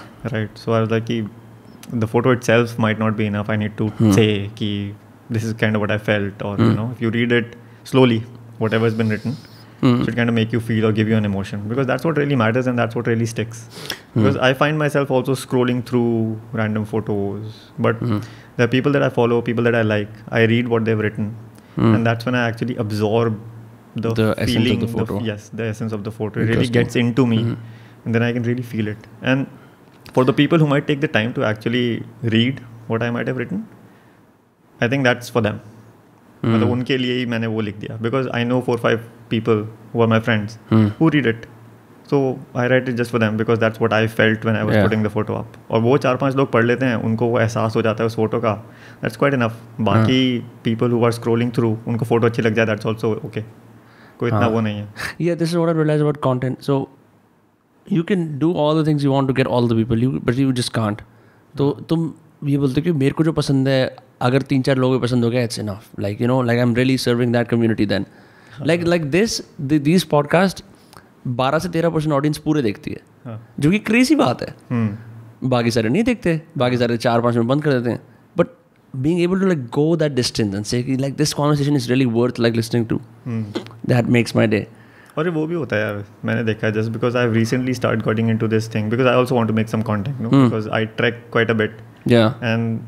So 0.61 0.73
I 0.73 0.81
was 0.81 0.91
like, 0.93 1.07
कि 1.11 1.21
the 1.93 2.07
photo 2.07 2.31
itself 2.31 2.79
might 2.79 2.99
not 2.99 3.17
be 3.17 3.27
enough. 3.27 3.49
I 3.49 3.57
need 3.57 3.77
to 3.79 3.89
hmm. 3.89 4.13
say 4.13 4.51
कि 4.57 4.95
this 5.31 5.45
is 5.45 5.53
kind 5.55 5.77
of 5.77 5.81
what 5.81 5.91
I 5.91 5.99
felt, 5.99 6.43
or 6.43 6.57
you 6.59 6.71
hmm. 6.71 6.75
know, 6.75 6.91
if 6.91 7.01
you 7.01 7.11
read 7.11 7.33
it 7.33 7.57
slowly, 7.85 8.21
whatever 8.59 8.85
has 8.85 8.95
been 8.95 9.09
written, 9.09 9.37
hmm. 9.81 10.05
should 10.05 10.17
kind 10.17 10.29
of 10.29 10.35
make 10.35 10.53
you 10.53 10.61
feel 10.61 10.87
or 10.87 10.93
give 10.93 11.09
you 11.09 11.17
an 11.17 11.25
emotion 11.25 11.69
because 11.69 11.87
that's 11.87 12.05
what 12.05 12.17
really 12.17 12.37
matters 12.37 12.67
and 12.67 12.79
that's 12.79 12.95
what 12.95 13.07
really 13.07 13.27
sticks. 13.27 13.69
Because 14.15 14.37
I 14.37 14.55
find 14.55 14.79
myself 14.79 15.11
also 15.11 15.35
scrolling 15.35 15.85
through 15.87 16.41
random 16.53 16.85
photos, 16.85 17.71
but 17.79 18.01
there 18.01 18.65
are 18.65 18.69
people 18.69 18.93
that 18.93 19.03
I 19.03 19.09
follow, 19.09 19.41
people 19.41 19.65
that 19.65 19.75
I 19.75 19.83
like. 19.83 20.09
I 20.29 20.43
read 20.43 20.69
what 20.69 20.85
they've 20.85 20.99
written, 20.99 21.37
and 21.77 22.07
that's 22.07 22.27
when 22.27 22.35
I 22.35 22.47
actually 22.49 22.77
absorb 22.77 23.41
the, 23.97 24.13
The 24.15 24.35
essence 24.39 24.71
of 24.71 24.81
the 24.81 24.89
photo. 24.89 25.21
yes, 25.21 25.49
the 25.53 25.65
essence 25.65 25.93
of 25.93 26.05
the 26.05 26.11
photo. 26.11 26.41
It 26.41 26.45
really 26.45 26.69
gets 26.69 26.97
into 26.97 27.27
me, 27.27 27.57
and 28.05 28.15
then 28.15 28.23
I 28.23 28.33
can 28.33 28.43
really 28.43 28.63
feel 28.63 28.89
it. 28.89 28.99
And 29.23 29.47
for 30.15 30.25
the 30.31 30.35
people 30.41 30.63
who 30.63 30.69
might 30.71 30.87
take 30.91 31.01
the 31.03 31.13
time 31.19 31.35
to 31.35 31.45
actually 31.51 31.85
read 32.35 32.63
what 32.89 33.03
I 33.03 33.11
might 33.17 33.29
have 33.33 33.41
written, 33.43 33.63
I 34.81 34.89
think 34.89 35.11
that's 35.11 35.33
for 35.37 35.43
them. 35.49 35.61
मतलब 36.45 36.71
उनके 36.71 36.97
लिए 36.99 37.15
ही 37.19 37.25
मैंने 37.27 37.47
वो 37.47 37.61
लिख 37.61 37.77
दिया। 37.79 37.97
Because 38.03 38.29
I 38.35 38.45
know 38.45 38.61
four 38.67 38.79
five 38.79 38.99
people 39.31 39.65
who 39.95 40.03
are 40.03 40.09
my 40.09 40.21
friends 40.21 40.59
who 41.01 41.09
read 41.15 41.27
it 41.27 41.47
so 42.11 42.21
I 42.57 42.69
write 42.69 42.89
it 42.89 42.95
just 42.97 43.13
for 43.13 43.21
them 43.21 43.37
because 43.39 43.61
that's 43.61 43.79
what 43.81 43.93
I 43.93 44.07
felt 44.09 44.45
when 44.45 44.57
I 44.59 44.65
was. 44.65 44.83
Putting 44.83 45.05
the 45.05 45.09
photo 45.09 45.35
up 45.35 45.53
और 45.71 45.81
वो 45.81 45.97
चार 46.05 46.17
पाँच 46.23 46.37
लोग 46.37 46.51
पढ़ 46.53 46.65
लेते 46.65 46.87
हैं 46.87 46.95
उनको 47.09 47.27
वो 47.27 47.39
एहसास 47.41 47.77
हो 47.77 47.83
जाता 47.83 48.03
है 48.03 48.07
उस 48.07 48.17
फ़ोटो 48.17 48.41
का। 48.41 48.55
दैट्स 49.03 49.17
क्वाइट 49.17 49.35
इनफ 49.35 49.59
बाकी 49.81 50.39
people 50.65 50.91
who 50.91 51.05
are 51.05 51.13
scrolling 51.13 51.53
through 51.57 51.77
उनको 51.89 52.05
फ़ोटो 52.05 52.27
अच्छी 52.27 52.43
लग 52.43 52.55
जाए 52.55 52.67
दैट्स 52.67 52.87
आल्सो 52.87 53.13
ओके 53.27 53.43
कोई 54.19 54.29
इतना 54.29 54.41
हाँ. 54.41 54.49
वो 54.49 54.61
नहीं 54.61 54.79
है। 54.79 54.89
Yeah, 55.27 55.37
this 55.43 55.53
is 55.53 55.59
what 55.61 55.71
I 55.73 55.77
realized 55.81 56.07
about 56.07 56.21
content. 56.25 56.65
So 56.71 56.75
you 57.93 58.07
can 58.07 58.39
do 58.39 58.53
all 58.55 58.83
the 58.83 58.87
things 58.87 59.05
you 59.05 59.11
want 59.11 59.29
to 59.29 59.35
get 59.35 59.47
all 59.47 59.69
the 59.69 59.77
people 59.77 60.03
you 60.03 60.11
but 60.11 60.39
you 60.39 60.53
just 60.53 60.73
can't. 60.79 61.03
तो 61.59 61.71
तुम 61.89 62.13
ये 62.45 62.59
बोलते 62.59 62.81
हो 62.81 62.85
कि 62.85 62.93
मेरे 62.93 63.13
को 63.13 63.25
जो 63.25 63.33
पसंद 63.33 63.69
है 63.69 63.97
अगर 64.21 64.43
तीन 64.43 64.63
चार 64.63 64.77
लोगों 64.77 64.99
को 64.99 65.03
पसंद 65.03 65.25
हो 65.25 65.31
गया 65.31 65.43
it's 65.43 65.59
enough 65.59 66.01
like 66.01 66.21
you 66.21 66.27
know 66.27 66.41
like 66.43 66.59
I 66.59 66.63
am 66.63 66.75
really 66.75 66.97
serving 66.99 67.33
that 67.33 67.49
community 67.49 67.87
then 67.87 68.07
like 68.67 68.85
like 68.85 69.11
this 69.11 69.41
this 69.61 70.05
podcast 70.05 70.65
बारह 71.27 71.59
से 71.59 71.69
तेरह 71.69 71.91
परसेंट 71.91 72.13
ऑडियंस 72.15 72.39
पूरे 72.39 72.63
देखती 72.63 72.91
है। 72.91 73.01
हाँ। 73.25 73.55
जो 73.61 73.71
कि 73.71 73.79
क्रेजी 73.79 74.15
बात 74.15 74.43
है। 74.43 74.55
हम्म 74.71 75.49
बाकी 75.49 75.71
सारे 75.71 75.89
नहीं 75.89 76.03
देखते 76.05 76.41
बाकी 76.59 76.77
सारे 76.77 76.97
चार 76.97 77.21
पाँच 77.21 77.37
मिनट 77.37 77.49
बंद 77.49 77.63
कर 77.63 77.73
देते 77.73 77.91
हैं। 77.91 78.01
But 78.37 78.47
being 78.95 79.21
able 79.21 79.41
to 79.41 79.47
like 79.47 79.67
go 79.75 79.95
that 79.97 80.13
distance 80.13 80.55
and 80.55 80.65
say 80.65 80.97
like 81.01 81.17
this 81.17 81.33
conversation 81.35 81.77
is 81.77 81.89
really 81.89 82.05
worth 82.19 82.41
like 82.41 82.55
listening 82.55 82.87
to 82.87 83.01
that 83.29 84.05
makes 84.07 84.37
my 84.37 84.47
day 84.47 84.67
और 85.19 85.29
वो 85.29 85.47
भी 85.47 85.55
होता 85.55 85.77
है 85.77 85.83
यार 85.83 86.05
मैंने 86.25 86.45
देखा 86.45 86.67
है 86.67 86.73
just 86.73 86.91
because 86.91 87.17
I 87.17 87.29
recently 87.29 87.75
start 87.75 88.03
getting 88.03 88.31
into 88.39 88.49
this 88.49 88.75
thing 88.75 88.91
because 88.91 89.09
I 89.09 89.15
also 89.15 89.35
want 89.35 89.51
to 89.51 89.55
make 89.57 89.69
some 89.69 89.83
content 89.83 90.21
no 90.21 90.31
because 90.31 90.69
I 90.69 90.87
track 90.87 91.25
quite 91.33 91.51
a 91.51 91.55
bit 91.55 91.77
and 92.43 92.81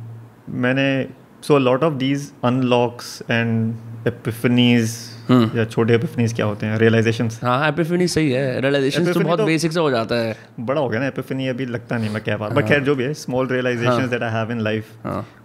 मैंने 0.48 1.06
so 1.42 1.58
lot 1.58 1.84
of 1.84 1.94
these 1.94 2.32
unlocks 2.44 3.22
and 3.30 3.74
Hmm. 4.06 5.11
या 5.30 5.64
छोटे 5.64 5.94
epiphanies 5.94 6.32
क्या 6.32 6.46
होते 6.46 6.66
हैं? 6.66 6.76
Realisation 6.78 7.28
हाँ 7.42 7.68
Epiphany 7.68 8.06
सही 8.08 8.30
है। 8.30 8.60
Realisation 8.60 9.12
तो 9.12 9.20
बहुत 9.20 9.38
तो 9.38 9.44
बेसिक 9.46 9.72
से 9.72 9.80
हो 9.80 9.90
जाता 9.90 10.14
है। 10.14 10.36
बड़ा 10.60 10.80
हो 10.80 10.88
गया 10.88 11.00
ना 11.00 11.06
एपिफनी 11.06 11.48
अभी 11.48 11.66
लगता 11.66 11.98
नहीं 11.98 12.10
मैं 12.10 12.22
क्या 12.22 12.36
बात 12.36 12.52
बट 12.52 12.66
खैर 12.68 12.82
जो 12.82 12.94
भी 12.94 13.04
है 13.04 13.12
small 13.14 13.48
realization 13.48 14.08
that 14.10 14.22
I 14.22 14.30
have 14.30 14.52
in 14.52 14.60
life 14.60 14.86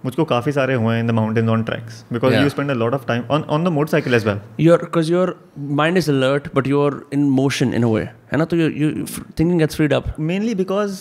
मुझको 0.05 0.23
काफ़ी 0.25 0.51
सारे 0.51 0.73
हुए 0.73 0.93
हैं 0.93 1.01
in 1.01 1.07
the 1.07 1.11
mountains 1.11 1.49
on 1.49 1.63
treks 1.63 2.03
because 2.13 2.36
you 2.36 2.49
spend 2.49 2.71
a 2.71 2.73
lot 2.73 2.93
of 2.93 3.05
time 3.07 3.23
on 3.32 3.41
on 3.49 3.63
the 3.63 3.67
motorcycle 3.67 4.13
as 4.13 4.28
well 4.28 4.39
your 4.59 4.78
because 4.78 5.11
your 5.11 5.36
mind 5.57 5.97
is 5.97 6.11
alert 6.11 6.47
but 6.55 6.67
you 6.67 6.82
are 6.82 6.99
in 7.13 7.30
motion 7.32 7.73
in 7.73 7.84
a 7.84 7.88
way 7.88 8.03
है 8.03 8.38
ना? 8.38 8.45
तो 8.45 8.57
you 8.57 8.69
you 8.69 9.05
thinking 9.39 9.59
gets 9.59 9.75
freed 9.75 9.93
up 9.93 10.13
mainly 10.19 10.55
because 10.55 10.99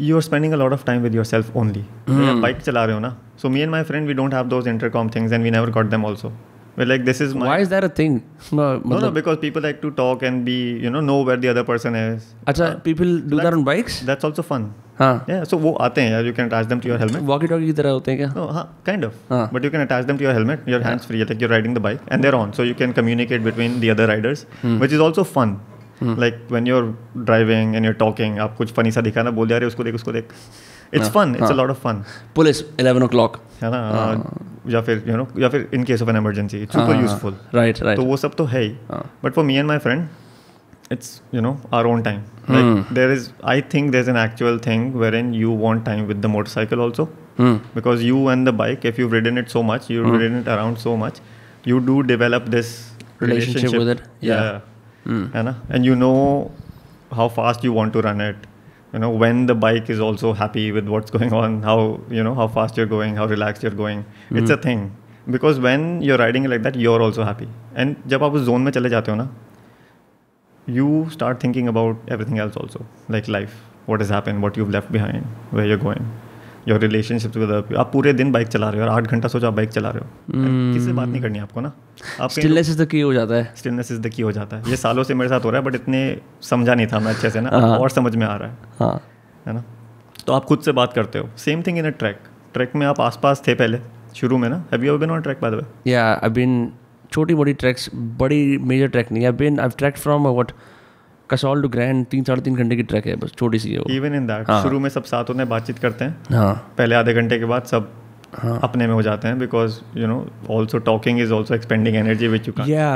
you 0.00 0.16
are 0.16 0.22
spending 0.22 0.52
a 0.52 0.56
lot 0.56 0.72
of 0.72 0.84
time 0.84 1.02
with 1.02 1.14
your 1.14 1.44
only 1.56 1.84
bike 2.08 2.60
चला 2.60 2.84
रहे 2.84 2.94
हो 2.94 3.00
ना? 3.00 3.16
So 3.42 3.48
me 3.48 3.60
and 3.60 3.70
my 3.70 3.82
friend 3.82 4.06
we 4.08 4.14
don't 4.14 4.34
have 4.34 4.46
those 4.48 4.68
intercom 4.68 5.08
things 5.08 5.32
and 5.32 5.42
we 5.44 5.50
never 5.50 5.70
got 5.70 5.86
them 5.86 6.04
also 6.04 6.32
we're 6.78 6.88
like 6.92 7.04
this 7.08 7.20
is 7.26 7.34
my 7.34 7.46
why 7.46 7.62
is 7.62 7.70
that 7.70 7.84
a 7.84 7.88
thing 7.98 8.20
No, 8.52 8.64
no, 8.78 8.94
मतलब 8.94 9.14
because 9.18 9.38
people 9.44 9.64
like 9.66 9.78
to 9.84 9.90
talk 10.00 10.24
and 10.30 10.44
be, 10.48 10.56
you 10.86 10.90
know, 10.96 11.00
know 11.10 11.20
where 11.28 11.36
the 11.44 11.52
other 11.52 11.64
person 11.70 11.94
is. 12.00 12.26
अच्छा 12.48 12.68
people 12.84 13.20
do 13.30 13.38
that 13.40 13.54
on 13.54 13.64
bikes 13.64 14.02
That's 14.10 14.28
also 14.28 14.44
fun. 14.50 14.66
हाँ 15.00 15.14
Yeah, 15.28 15.44
so 15.52 15.58
वो 15.62 15.72
आते 15.86 16.00
हैं 16.00 16.10
यार, 16.12 16.24
you 16.26 16.34
can 16.36 16.50
attach 16.50 16.68
them 16.72 16.82
to 16.84 16.90
your 16.90 16.98
helmet. 17.04 17.22
Walkie 17.30 17.46
talkie 17.46 17.66
की 17.66 17.72
तरह 17.80 17.90
होते 17.98 18.10
हैं 18.12 18.18
क्या 18.20 18.28
No, 18.36 18.46
हाँ, 18.58 18.66
kind 18.88 19.08
of. 19.08 19.16
हाँ. 19.30 19.40
But 19.54 19.68
you 19.68 19.72
can 19.76 19.86
attach 19.86 20.06
them 20.10 20.20
to 20.20 20.26
your 20.28 20.34
helmet, 20.38 20.68
your 20.74 20.82
hands 20.88 21.08
free, 21.10 21.22
like 21.30 21.42
you're 21.44 21.52
riding 21.54 21.74
the 21.78 21.82
bike, 21.88 22.04
and 22.16 22.26
they're 22.26 22.38
on. 22.42 22.52
So 22.60 22.68
you 22.70 22.76
can 22.82 22.94
communicate 23.00 23.44
between 23.48 23.80
the 23.84 23.90
other 23.96 24.06
riders, 24.12 24.44
which 24.84 24.94
is 25.00 25.04
also 25.08 25.24
fun. 25.32 25.56
Like 26.22 26.38
when 26.54 26.66
you're 26.70 26.86
driving 27.28 27.74
and 27.76 27.88
you're 27.88 27.98
talking, 28.00 28.38
आप 28.46 28.56
कुछ 28.56 28.72
funny 28.78 28.90
सा 28.92 29.00
दिखा 29.10 29.22
ना 29.22 29.30
बोल 29.40 29.48
जा 29.48 29.58
रहे 29.58 29.64
हो 29.64 29.74
उसको 29.74 29.84
देख 29.84 29.94
उसको 29.94 30.12
देख. 30.12 30.32
It's 30.99 31.09
fun. 31.15 31.35
It's 31.35 31.51
a 31.51 31.57
lot 31.57 31.69
of 31.73 31.77
fun. 31.83 31.99
Police 32.35 32.61
11 32.79 33.07
o'clock 33.07 33.37
है 33.61 33.69
ना 33.71 33.81
या 34.71 34.81
फिर 34.87 35.03
you 35.07 35.17
know 35.19 35.27
या 35.41 35.49
फिर 35.49 35.69
in 35.75 35.85
case 35.89 36.01
of 36.05 36.09
an 36.13 36.19
emergency, 36.21 36.63
it's 36.65 36.79
super 36.79 36.97
useful. 37.03 37.37
Right 37.55 37.81
right 37.83 37.97
तो 37.97 38.03
वो 38.05 38.17
सब 38.17 38.35
तो 38.35 38.45
है 38.53 38.61
ही 38.61 38.75
हाँ. 38.89 39.03
But 39.23 39.33
for 39.33 39.45
me 39.45 39.55
and 39.55 39.67
my 39.67 39.77
friend 39.85 40.07
it's 40.91 41.21
you 41.33 41.41
know 41.41 41.57
our 41.73 41.85
own 41.85 42.01
time 42.03 42.21
like 42.51 42.93
there 42.93 43.11
is 43.11 43.29
I 43.53 43.61
think 43.73 43.91
there 43.91 44.01
is 44.01 44.09
an 44.09 44.17
actual 44.25 44.59
thing 44.67 44.93
wherein 45.15 45.33
you 45.33 45.51
want 45.57 45.85
time 45.85 46.05
with 46.05 46.21
the 46.21 46.35
motorcycle 46.37 46.79
also 46.87 47.09
Hmm. 47.39 47.53
Because 47.75 48.01
you 48.03 48.17
and 48.31 48.47
the 48.47 48.51
bike 48.53 48.85
if 48.85 48.97
you 48.99 49.07
ridden 49.09 49.39
it 49.41 49.51
so 49.51 49.61
much 49.67 49.85
you've 49.91 50.07
ridden 50.13 50.33
it 50.39 50.47
around 50.55 50.79
so 50.81 50.95
much 51.03 51.19
you 51.69 51.77
do 51.85 51.93
develop 52.09 52.49
this 52.55 52.71
Relationship 53.21 53.75
with 53.79 53.91
it, 53.93 54.01
yeah. 54.29 54.59
Hmm. 55.05 55.21
है 55.35 55.43
ना 55.43 55.53
and 55.75 55.87
you 55.89 55.95
know 56.01 56.17
how 57.19 57.27
fast 57.37 57.63
you 57.67 57.73
want 57.77 57.95
to 57.97 58.03
run 58.07 58.21
it 58.25 58.43
you 58.95 58.99
know 58.99 59.09
when 59.23 59.45
the 59.51 59.55
bike 59.55 59.89
is 59.89 59.99
also 60.07 60.33
happy 60.33 60.71
with 60.71 60.87
what's 60.87 61.11
going 61.17 61.33
on 61.41 61.61
how 61.63 61.77
you 62.09 62.23
know 62.23 62.33
how 62.35 62.47
fast 62.47 62.77
you're 62.77 62.91
going 62.93 63.15
how 63.15 63.27
relaxed 63.33 63.63
you're 63.63 63.79
going 63.83 64.03
it's 64.31 64.49
a 64.49 64.57
thing 64.57 64.83
because 65.35 65.59
when 65.59 66.01
you're 66.01 66.17
riding 66.17 66.49
like 66.53 66.63
that 66.63 66.75
you're 66.75 67.01
also 67.01 67.23
happy 67.23 67.47
and 67.75 67.95
जब 68.13 68.23
आप 68.23 68.33
उस 68.39 68.41
zone 68.45 68.61
में 68.61 68.71
चले 68.71 68.89
जाते 68.89 69.11
हो 69.11 69.17
ना 69.17 69.29
you 70.77 70.87
start 71.13 71.39
thinking 71.43 71.67
about 71.67 72.11
everything 72.15 72.39
else 72.39 72.57
also 72.63 72.85
like 73.15 73.27
life 73.27 73.55
what 73.85 74.03
has 74.05 74.11
happened 74.15 74.43
what 74.47 74.57
you've 74.57 74.73
left 74.75 74.91
behind 74.91 75.25
where 75.51 75.65
you're 75.65 75.83
going 75.85 76.05
Your 76.68 76.78
relationships 76.80 77.36
with 77.36 77.44
other 77.44 77.60
people 77.60 77.76
आप 77.76 77.90
पूरे 77.92 78.12
दिन 78.12 78.32
बाइक 78.32 78.48
चला 78.48 78.68
रहे 78.70 78.82
हो 78.82 78.86
और 78.86 78.92
आठ 78.92 79.06
घंटा 79.06 79.28
सोचो 79.28 79.46
आप 79.46 79.54
बाइक 79.54 79.70
चला 79.70 79.90
रहे 79.90 80.04
हो। 80.04 80.10
किससे 80.74 80.92
बात 80.92 81.08
नहीं 81.08 81.22
करनी 81.22 81.38
आपको 81.38 81.60
ना? 81.60 81.72
आप 82.20 82.30
स्टिलनेस 82.30 82.70
इज़ 82.70 82.82
द 82.82 82.86
की 82.86 83.00
हो 83.00 83.12
जाता 83.12 83.34
है। 83.34 83.52
स्टिलनेस 83.56 83.92
इज़ 83.92 84.00
द 84.00 84.08
की 84.08 84.22
हो 84.22 84.32
जाता 84.32 84.56
है। 84.56 84.70
ये 84.70 84.76
सालों 84.76 85.04
से 85.04 85.14
मेरे 85.14 85.28
साथ 85.28 85.44
हो 85.44 85.50
रहा 85.50 85.60
है 85.60 85.66
बट 85.66 85.74
इतने 85.74 86.00
समझा 86.42 86.74
नहीं 86.74 86.86
था 86.86 86.98
मैं 86.98 87.12
अच्छे 87.14 87.30
से 87.30 87.40
ना। 87.40 87.50
हाँ। 87.50 87.78
और 87.78 87.90
समझ 87.90 88.14
में 88.16 88.26
आ 88.26 88.34
रहा 88.36 88.48
है। 88.48 88.56
हाँ। 88.80 89.00
है 89.46 89.54
ना? 89.54 89.64
तो 90.26 90.32
आप 90.32 90.44
खुद 90.44 90.60
से 90.60 90.72
बात 90.72 90.92
करते 90.92 91.18
हो। 91.18 91.28
Same 91.38 91.62
thing 91.62 91.78
in 91.78 91.86
a 91.86 91.90
trek 91.90 92.18
trek 92.54 92.72
में 92.76 92.86
आप 92.86 93.00
आसपास 93.00 93.42
थे 93.48 93.54
पहले 93.54 93.78
शुरू 94.16 94.38
में 94.38 94.48
ना? 94.48 94.64
Have 94.72 94.84
you 94.84 94.98
been 94.98 95.10
on 95.10 95.20
trek 95.22 95.38
by 95.42 95.50
the 95.50 95.54
way 95.54 95.90
या 95.90 96.04
आई 96.24 96.30
बीन 96.30 96.72
छोटी 97.12 97.34
मोटी 97.34 97.52
ट्रैक्स 97.54 97.90
बड़ी 97.94 98.58
मेजर 98.58 98.88
ट्रैक 98.88 99.12
नहीं। 99.12 99.24
I 99.26 99.32
been 99.32 99.60
I 99.60 99.68
trek 99.78 99.96
from 99.96 100.26
what 100.28 100.52
Kasol 101.30 101.62
to 101.62 101.68
grand 101.68 102.04
तीन 102.06 102.24
साढ़े 102.24 102.42
तीन 102.42 102.56
घंटे 102.56 102.76
की 102.76 102.82
ट्रैक 102.82 103.06
है 103.06 103.16
बस 103.16 103.32
छोटी 103.38 103.58
सी 103.58 103.72
है 103.72 103.82
इवन 103.96 104.14
इन 104.14 104.26
दैट 104.26 104.50
शुरू 104.62 104.80
में 104.80 104.88
सब 104.90 105.04
साथ 105.04 105.28
होते 105.28 105.38
हैं 105.38 105.48
बातचीत 105.48 105.78
करते 105.78 106.04
हैं। 106.04 106.16
हाँ। 106.32 106.54
पहले 106.78 106.94
आधे 106.94 107.14
घंटे 107.14 107.38
के 107.38 107.44
बाद 107.44 107.64
सब 107.66 107.88
हाँ। 108.34 108.58
अपने 108.62 108.86
में 108.86 108.94
हो 108.94 109.02
जाते 109.02 109.28
हैं 109.28 109.38
because 109.38 109.78
you 109.96 110.06
know 110.06 110.26
also 110.50 110.78
talking 110.88 111.20
is 111.20 111.32
also 111.32 111.54
expending 111.54 111.96
energy 111.96 112.28
which 112.28 112.48
you 112.48 112.54
या 112.66 112.88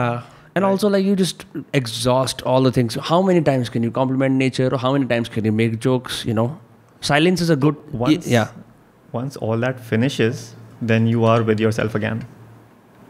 and 0.57 0.65
also 0.65 0.89
like 0.89 1.07
you 1.07 1.15
just 1.17 1.47
exhaust 1.75 2.43
all 2.43 2.71
the 2.71 2.77
things 2.77 2.99
how 3.03 3.23
many 3.23 3.41
times 3.41 3.69
can 3.69 3.85
you 3.85 3.91
compliment 3.91 4.39
nature 4.39 4.75
how 4.75 4.93
many 4.93 5.07
times 5.07 5.29
can 5.29 5.47
you 5.47 5.53
make 5.53 5.79
jokes 5.79 6.27
you 6.27 6.35
know 6.35 6.51
silence 7.03 7.43
is 7.43 7.53
a 7.53 7.57
good 7.57 7.77
या 8.29 8.49
once 9.15 9.39
all 9.43 9.65
that 9.65 9.79
finishes 9.91 10.45
then 10.85 11.07
you 11.09 11.25
are 11.25 11.43
with 11.43 11.61
your 11.61 11.73
self 11.73 11.97
again 11.97 12.23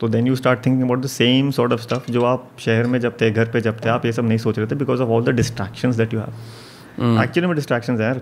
तो 0.01 0.09
then 0.09 0.27
you 0.27 0.37
start 0.37 0.65
thinking 0.67 0.85
about 0.85 1.03
the 1.03 1.07
same 1.07 1.51
sort 1.51 1.73
of 1.73 1.81
stuff 1.81 2.11
जो 2.13 2.25
आप 2.25 2.49
शहर 2.59 2.87
में 2.87 2.99
जब 3.01 3.17
थे 3.21 3.31
घर 3.31 3.51
पे 3.51 3.61
जब 3.61 3.85
थे 3.85 3.89
आप 3.89 4.07
ये 4.07 4.13
सब 4.13 4.29
नहीं 4.29 4.39
सोच 4.39 4.59
रहे 4.59 4.67
थे 4.67 4.75
because 4.75 5.03
of 5.03 5.09
all 5.09 5.25
the 5.25 5.37
distractions 5.37 5.97
that 5.97 6.15
you 6.15 6.21
have 6.21 7.23
actually 7.23 7.47
में 7.47 7.55
डिस्ट्रैक्शंस 7.57 8.01
हैं 8.01 8.07
यार। 8.07 8.21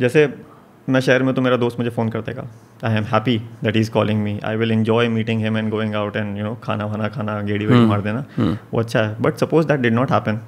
जैसे 0.00 0.28
मैं 0.88 1.00
शहर 1.00 1.22
में 1.22 1.34
तो 1.34 1.42
मेरा 1.42 1.56
दोस्त 1.56 1.78
मुझे 1.78 1.90
फ़ोन 1.90 2.08
करते 2.08 2.32
का 2.32 2.42
I 2.84 2.96
am 2.96 3.04
happy 3.04 3.38
that 3.64 3.76
is 3.76 3.90
calling 3.90 4.22
me 4.22 4.38
I 4.44 4.56
will 4.56 4.72
enjoy 4.72 5.08
meeting 5.08 5.42
him 5.44 5.56
and 5.58 5.70
going 5.70 5.94
out 5.94 6.16
and 6.16 6.38
you 6.38 6.44
know 6.44 6.54
खाना 6.62 6.84
वाना 6.84 7.08
खाना 7.08 7.40
गेड़ी 7.42 7.66
वेड़ी 7.66 7.86
मार 7.86 8.00
देना. 8.00 8.24
वो 8.74 8.80
अच्छा 8.80 9.02
है। 9.02 9.16
But 9.20 9.36
suppose 9.36 9.66
that 9.66 9.80
did 9.80 9.94
not 9.94 10.12
happen 10.12 10.40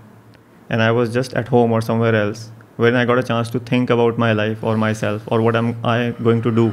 and 0.72 0.80
I 0.80 0.90
was 0.90 1.10
just 1.10 1.36
at 1.36 1.50
home 1.50 1.72
or 1.72 1.82
or 1.82 2.14
else 2.14 2.48
when 2.80 2.96
I 2.96 3.06
got 3.06 3.18
a 3.18 3.22
chance 3.22 3.52
to 3.52 3.60
think 3.72 3.92
about 3.92 4.18
my 4.18 4.34
life 4.34 4.64
और 4.64 4.76
my 4.76 4.94
self 4.94 5.28
और 5.28 5.40
what 5.40 5.56
am 5.56 5.74
I 5.86 6.10
going 6.22 6.42
to 6.42 6.50
do, 6.50 6.70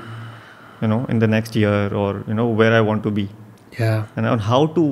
you 0.82 0.88
know, 0.92 1.00
in 1.14 1.18
the 1.24 1.28
next 1.36 1.56
year 1.62 1.94
or 2.02 2.10
you 2.28 2.34
know 2.40 2.46
where 2.60 2.72
I 2.80 2.82
want 2.90 3.02
to 3.08 3.10
be 3.22 3.24
Yeah. 3.80 4.04
and 4.16 4.26
on 4.34 4.40
how 4.50 4.60
to 4.78 4.82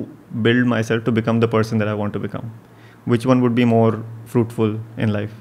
build 0.47 0.67
myself 0.73 1.03
to 1.07 1.11
become 1.21 1.39
the 1.45 1.49
person 1.55 1.81
that 1.83 1.89
I 1.93 1.95
want 2.01 2.13
to 2.17 2.21
become. 2.25 2.51
Which 3.13 3.25
one 3.31 3.41
would 3.45 3.55
be 3.59 3.65
more 3.71 3.91
fruitful 4.33 4.73
in 5.05 5.11
life? 5.13 5.31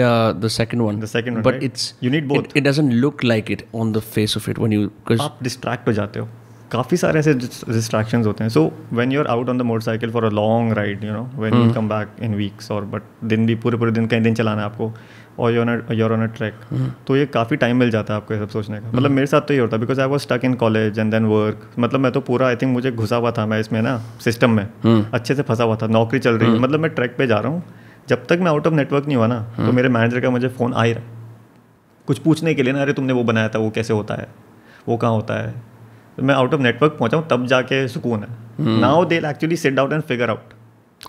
Yeah, 0.00 0.32
the 0.44 0.50
second 0.56 0.82
one. 0.86 0.98
The 1.04 1.10
second 1.12 1.34
one, 1.38 1.42
But 1.46 1.54
right? 1.54 1.62
it's 1.68 1.86
You 2.06 2.10
need 2.14 2.28
both. 2.32 2.44
It, 2.50 2.56
it 2.60 2.64
doesn't 2.68 2.92
look 3.04 3.22
like 3.32 3.50
it 3.56 3.64
on 3.84 3.92
the 3.96 4.02
face 4.16 4.36
of 4.40 4.48
it 4.52 4.58
when 4.64 4.74
you 4.76 4.82
because 4.90 5.20
आप 5.26 5.38
distract 5.48 5.88
हो 5.88 5.92
जाते 6.00 6.20
हो 6.20 6.28
काफ़ी 6.72 6.96
सारे 6.96 7.18
ऐसे 7.18 7.34
distractions 7.34 8.26
होते 8.26 8.44
हैं 8.44 8.50
so 8.50 8.60
when 8.92 9.12
you 9.12 9.20
are 9.20 9.26
out 9.36 9.48
on 9.48 9.58
the 9.58 9.62
motorcycle 9.70 10.10
for 10.12 10.24
a 10.24 10.28
long 10.40 10.72
ride 10.78 11.04
you 11.04 11.12
know 11.12 11.22
when 11.38 11.54
you 11.62 11.72
come 11.74 11.88
back 11.88 12.22
in 12.28 12.34
weeks 12.34 12.70
और 12.76 12.84
बट 12.94 13.02
दिन 13.32 13.46
भी 13.46 13.54
पूरे 13.64 13.78
पूरे 13.78 13.92
दिन 13.98 14.06
कई 14.14 14.20
दिन 14.28 14.34
चलाना 14.34 14.60
है 14.60 14.66
आपको 14.66 14.92
और 15.39 15.53
you're 15.53 15.85
you're 15.91 16.13
on 16.13 16.23
a 16.23 16.25
trek 16.37 16.53
तो 17.07 17.15
ये 17.17 17.25
काफ़ी 17.27 17.57
टाइम 17.57 17.77
मिल 17.77 17.91
जाता 17.91 18.13
है 18.13 18.19
आपको 18.19 18.33
ये 18.33 18.39
सब 18.39 18.49
सोचने 18.49 18.79
का। 18.79 18.91
मतलब 18.91 19.11
मेरे 19.11 19.27
साथ 19.27 19.41
तो 19.41 19.53
ये 19.53 19.59
होता 19.59 19.75
है 19.75 19.79
because 19.81 20.01
I 20.01 20.07
was 20.07 20.21
stuck 20.21 20.45
in 20.45 20.53
college 20.55 20.99
and 20.99 21.11
then 21.11 21.25
work 21.25 21.69
मतलब 21.79 21.99
मैं 21.99 22.11
तो 22.11 22.21
पूरा 22.21 22.47
आई 22.47 22.55
थिंक 22.55 22.71
मुझे 22.73 22.91
घुसा 22.91 23.15
हुआ 23.15 23.31
था 23.31 23.45
मैं 23.45 23.59
इसमें 23.59 23.81
ना 23.81 23.97
सिस्टम 24.23 24.51
में। 24.51 25.03
अच्छे 25.11 25.35
से 25.35 25.41
फंसा 25.41 25.63
हुआ 25.63 25.75
था 25.75 25.87
नौकरी 25.89 26.19
चल 26.19 26.37
रही 26.37 26.51
है। 26.51 26.59
मतलब 26.59 26.79
मैं 26.79 26.91
ट्रैक 26.91 27.15
पे 27.17 27.27
जा 27.27 27.39
रहा 27.39 27.51
हूँ 27.51 27.63
जब 28.09 28.25
तक 28.25 28.39
मैं 28.39 28.51
आउट 28.51 28.67
ऑफ़ 28.67 28.73
नेटवर्क 28.73 29.05
नहीं 29.05 29.17
हुआ 29.17 29.27
ना 29.27 29.39
तो 29.57 29.71
मेरे 29.71 29.89
मैनेजर 29.89 30.21
का 30.21 30.29
मुझे 30.29 30.47
फ़ोन 30.49 30.73
आ 30.73 30.83
ही 30.83 30.93
रहा 30.93 31.15
कुछ 32.07 32.19
पूछने 32.19 32.53
के 32.53 32.63
लिए 32.63 32.73
ना 32.73 32.81
अरे 32.81 32.93
तुमने 32.93 33.13
वो 33.13 33.23
बनाया 33.23 33.49
था 33.49 33.59
वो 33.59 33.69
कैसे 33.69 33.93
होता 33.93 34.15
है? 34.15 34.27
वो 34.87 34.97
कहाँ 34.97 35.11
होता 35.11 35.39
है? 35.39 35.51
तो 36.17 36.23
मैं 36.23 36.35
आउट 36.35 36.53
ऑफ़ 36.53 36.61
नेटवर्क 36.61 36.95
पहुँचा 36.99 37.17
हूँ 37.17 37.27
तब 37.29 37.45
जाके 37.45 37.87
सुकून 37.87 38.23
है। 38.23 38.79
Now 38.79 39.03
they 39.05 39.17
actually 39.27 39.55
sit 39.57 39.79
out 39.79 39.93
and 39.93 40.01
figure 40.03 40.29
out 40.29 40.53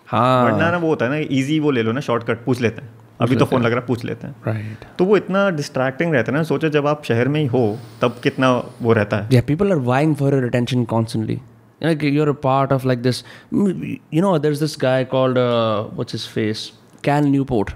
हाँ। 0.06 0.44
वरना 0.44 0.70
ना 0.70 0.76
वो 0.76 0.88
होता 0.88 1.04
है 1.04 1.10
ना 1.10 1.16
इजी 1.30 1.58
वो 1.60 1.70
ले 1.70 1.82
लो 1.82 1.92
ना 1.92 2.00
शॉर्टकट 2.00 2.44
पूछ 2.44 2.60
लेते 2.60 2.82
हैं। 2.82 2.90
अभी 3.20 3.36
तो 3.36 3.44
फ़ोन 3.44 3.62
लग 3.62 3.72
रहा 3.72 3.80
है 3.80 3.86
पूछ 3.86 4.04
लेते 4.04 4.26
हैं 4.26 4.34
right. 4.48 4.84
तो 4.98 5.04
वो 5.04 5.16
इतना 5.16 5.48
डिस्ट्रैक्टिंग 5.50 6.12
रहता 6.14 6.32
है 6.32 6.36
ना 6.36 6.42
सोचो 6.50 6.68
जब 6.76 6.86
आप 6.86 7.04
शहर 7.04 7.28
में 7.28 7.40
ही 7.40 7.46
हो 7.54 7.62
तब 8.02 8.20
कितना 8.22 8.50
वो 8.82 8.92
रहता 8.98 9.16
है 9.16 9.28
Yeah, 9.36 9.46
people 9.50 9.74
are 9.76 9.80
vying 9.88 10.14
for 10.20 10.30
your 10.34 10.44
attention 10.50 10.86
constantly. 10.94 11.38
Like 11.80 12.02
you're 12.02 12.30
a 12.30 12.38
part 12.44 12.72
of 12.76 12.84
like 12.90 13.02
this. 13.02 13.22
mm, 13.52 13.82
You 14.10 14.22
know, 14.22 14.32
there's 14.44 14.62
this 14.62 14.76
guy 14.84 14.96
called 15.14 15.38
uh, 15.38 15.84
what's 16.00 16.18
his 16.18 16.26
face? 16.36 16.64
Cal 17.04 17.24
Newport 17.30 17.70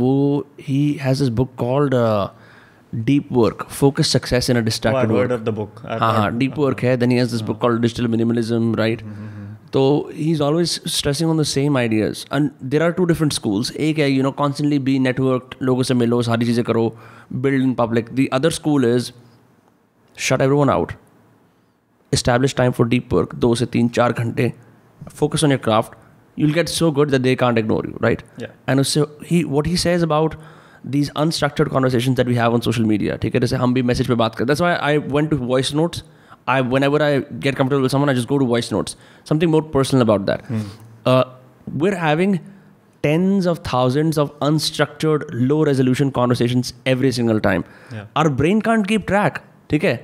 वो 0.00 0.12
he 0.62 0.82
has 1.02 1.22
this 1.22 1.28
book 1.36 1.54
called 1.58 1.94
deep 2.92 3.28
work 3.32 3.66
focus 3.70 4.12
success 4.12 4.50
in 4.50 4.56
a 4.56 4.58
Oh, 4.58 4.62
I've 4.62 4.66
distracted 4.66 5.10
heard 5.12 5.32
of 5.32 5.44
the 5.46 5.52
book. 5.58 5.80
I've 5.84 6.00
हाँ 6.00 6.12
हाँ 6.14 6.30
deep 6.38 6.58
work 6.58 6.80
है 6.84 6.96
then 6.96 7.10
he 7.10 7.16
has 7.18 7.30
this 7.30 7.40
book 7.50 7.60
called 7.60 7.80
digital 7.82 8.06
minimalism 8.08 8.74
right 8.76 9.02
तो 9.72 10.10
he 10.14 10.30
is 10.30 10.42
always 10.42 10.80
stressing 10.88 11.30
on 11.30 11.38
the 11.38 11.42
same 11.42 11.76
ideas 11.78 12.24
and 12.34 12.50
there 12.70 12.82
are 12.82 12.92
two 12.92 13.04
different 13.04 13.32
schools 13.32 13.70
एक 13.88 13.98
है 13.98 14.10
you 14.10 14.22
know 14.22 14.30
constantly 14.40 14.78
be 14.78 14.98
network 14.98 15.56
लोगों 15.62 15.82
से 15.82 15.94
मिलो 15.94 16.20
सारी 16.22 16.46
चीज़ें 16.46 16.64
करो 16.64 16.86
build 17.32 17.62
in 17.62 17.74
public 17.74 18.08
the 18.14 18.26
other 18.32 18.50
school 18.50 18.84
is 18.84 19.10
shut 20.16 20.40
everyone 20.56 20.70
out 20.70 20.92
establish 22.12 22.54
time 22.54 22.72
for 22.72 22.88
deep 22.88 23.14
work 23.14 23.34
दो 23.34 23.54
से 23.54 23.66
तीन 23.66 23.88
चार 23.88 24.12
घंटे. 24.12 24.52
Focus 25.10 25.44
on 25.44 25.50
your 25.50 25.60
craft 25.64 25.98
you'll 26.38 26.52
get 26.52 26.68
so 26.68 26.90
good 26.92 27.10
that 27.10 27.20
they 27.20 27.34
can't 27.36 27.58
ignore 27.58 27.86
you 27.86 27.98
right 28.02 28.22
and 28.68 28.80
उससे 28.80 29.04
ही 29.30 29.42
what 29.44 29.66
he 29.66 29.76
says 29.76 30.02
about 30.02 30.34
these 30.86 31.10
unstructured 31.16 31.68
conversation 31.68 32.14
that 32.14 32.26
we 32.26 32.34
have 32.34 32.54
on 32.54 32.60
social 32.60 32.84
media 32.84 33.16
ठीक 33.16 33.34
है? 33.34 33.40
जैसे 33.40 33.56
हम 33.56 33.74
भी 33.74 33.82
मैसेज 33.82 34.08
पर 34.08 34.14
बात 34.14 34.34
करते 34.34 34.64
हैं 34.64 34.78
I 34.78 34.98
went 34.98 35.30
to 35.30 35.36
voice 35.36 35.74
notes 35.74 36.04
I 36.52 36.60
whenever 36.74 37.00
I 37.08 37.10
get 37.46 37.56
comfortable 37.60 37.84
with 37.86 37.94
someone 37.94 38.12
I 38.12 38.14
just 38.20 38.28
go 38.32 38.38
to 38.42 38.48
voice 38.54 38.70
notes 38.76 38.96
something 39.30 39.52
more 39.56 39.62
personal 39.76 40.04
about 40.06 40.26
that 40.30 40.48
Mm. 40.50 40.64
uh, 41.12 41.24
we're 41.82 41.98
having 42.04 42.36
tens 43.04 43.46
of 43.52 43.60
thousands 43.70 44.18
of 44.24 44.30
unstructured 44.48 45.22
low 45.50 45.60
resolution 45.70 46.10
conversations 46.20 46.72
every 46.94 47.12
single 47.18 47.40
time 47.48 47.62
Yeah. 47.96 48.06
our 48.22 48.32
brain 48.42 48.62
can't 48.68 48.88
keep 48.92 49.06
track 49.12 49.40
ठीक 49.70 49.84
है 49.84 49.94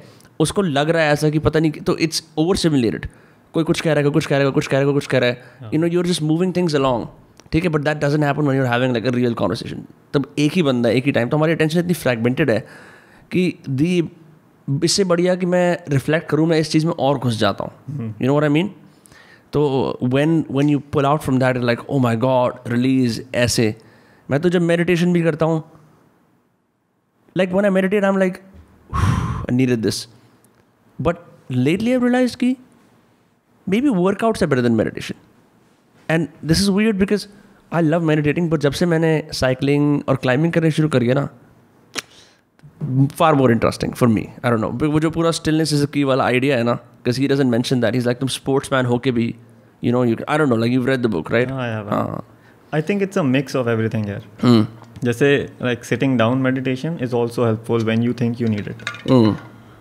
उसको 0.41 0.63
लग 0.63 0.91
रहा 0.97 1.03
है 1.03 1.13
ऐसा 1.13 1.29
कि 1.31 1.39
पता 1.45 1.61
नहीं 1.61 1.83
तो 1.91 1.97
इट्स 2.07 2.23
ओवर 2.39 2.57
सिमुलेटेड 2.65 3.07
कोई 3.55 3.65
कुछ 3.65 3.81
कह 3.81 3.93
रहा 3.93 4.05
है 4.05 4.11
कुछ 4.17 4.27
कह 4.27 4.37
रहा 4.39 4.47
है 4.47 4.53
कुछ 4.53 4.67
कह 4.67 4.79
रहा 4.79 4.89
है 4.89 4.93
कुछ 4.95 5.07
कह 5.13 5.19
रहा 5.25 5.31
है 5.31 5.71
you 5.75 5.81
know 5.81 5.87
you're 5.95 6.07
just 6.07 6.23
moving 6.23 6.53
things 6.57 6.75
along 6.75 7.07
ठीक 7.53 7.65
है 7.65 7.71
but 7.77 7.81
that 7.89 7.99
doesn't 8.05 8.23
happen 8.23 8.43
when 8.47 8.57
you're 8.57 8.67
having 8.67 8.93
like 8.93 9.07
a 9.07 9.11
real 9.15 9.35
conversation 9.41 9.83
तब 10.15 10.27
एक 10.45 10.53
ही 10.53 10.63
बंदा 10.69 10.91
एक 10.99 11.05
ही 11.07 11.13
टाइम 11.19 11.29
तो 11.29 11.37
हमारी 11.37 11.53
अटेंशन 11.53 11.79
इतनी 11.79 11.95
फ्रैगमेंटेड 12.03 12.51
है 12.51 12.59
कि 13.33 13.43
दी 13.69 13.93
इससे 14.69 15.05
बढ़िया 15.05 15.35
कि 15.35 15.47
मैं 15.47 15.79
रिफ्लेक्ट 15.89 16.29
करूँ 16.29 16.47
मैं 16.49 16.59
इस 16.59 16.71
चीज़ 16.73 16.87
में 16.87 16.93
और 16.93 17.19
घुस 17.19 17.39
जाता 17.39 17.65
हूँ। 17.65 18.15
यू 18.23 18.27
नो 18.27 18.41
आई 18.41 18.49
मीन 18.49 18.71
तो 19.53 19.63
when 20.03 20.45
when 20.51 20.69
you 20.69 20.79
pull 20.93 21.07
out 21.07 21.21
from 21.21 21.39
that 21.39 21.57
like 21.57 21.81
oh 21.91 21.99
my 21.99 22.17
God 22.17 22.55
release 22.69 23.21
ऐसे। 23.35 23.75
मैं 24.29 24.41
तो 24.41 24.49
जब 24.49 24.63
मेडिटेशन 24.63 25.13
भी 25.13 25.23
करता 25.23 25.47
हूँ 25.47 25.63
like 27.37 27.53
when 27.53 27.65
I 27.65 27.71
meditate 27.71 28.05
I 28.05 28.11
am 28.11 28.19
like 28.19 28.39
near 29.53 29.75
this 29.77 30.07
but 30.99 31.17
lately 31.51 31.93
I 31.93 31.99
realise 31.99 32.35
की 32.35 32.57
maybe 33.81 33.89
workouts 33.89 34.43
are 34.43 34.49
better 34.49 34.63
than 34.63 34.73
meditation 34.73 35.15
and 36.09 36.29
this 36.45 36.61
is 36.61 36.71
weird 36.71 36.99
because 36.99 37.27
I 37.73 37.83
love 37.83 38.05
meditating 38.05 38.51
but 38.51 38.61
जब 38.61 38.73
से 38.73 38.87
मैंने 38.87 39.11
साइकिलिंग 39.35 40.01
और 40.09 40.17
क्लाइंबिंग 40.17 40.53
करने 40.53 40.71
शुरू 40.71 40.89
करिए 40.89 41.15
ना 41.15 41.29
far 43.19 43.35
more 43.35 43.53
interesting 43.53 43.93
for 43.93 44.09
me 44.09 44.27
I 44.45 44.51
know 44.51 44.69
वो 44.83 45.01
जो 45.01 45.11
पूरा 45.11 45.31
स्टिलनेस 45.31 45.87
की 45.95 46.05
वाला 46.05 46.25
आइडिया 46.25 46.57
है 46.57 46.65
ना 46.65 46.79
cause 47.07 47.19
he 47.19 47.29
doesn't 47.29 47.47
mention 47.47 47.81
that 47.81 47.95
is 47.95 48.07
like 48.07 48.19
तुम 48.19 48.29
स्पोर्ट्स 48.29 48.73
मैन 48.73 48.87
होके 48.87 49.11
भी 49.11 49.35
you 49.85 49.93
know 49.93 50.05
you 50.05 50.17
I 50.29 50.39
know 50.39 50.57
like 50.57 50.73
you 50.73 50.85
read 50.87 51.03
the 51.03 51.07
book 51.07 51.33
right 51.33 51.51
I 52.75 52.83
think 52.83 53.03
it's 53.03 53.19
a 53.19 53.23
mix 53.23 53.57
of 53.57 53.69
everything 53.89 54.07
जैसे 55.05 55.29
like 55.63 55.85
sitting 55.85 56.19
down 56.19 56.39
meditation 56.39 56.99
is 57.03 57.15
also 57.15 57.45
helpful 57.47 57.85
when 57.85 58.03
you 58.03 58.13
think 58.21 58.41
you 58.41 58.49
need 58.49 58.69
it 58.69 58.83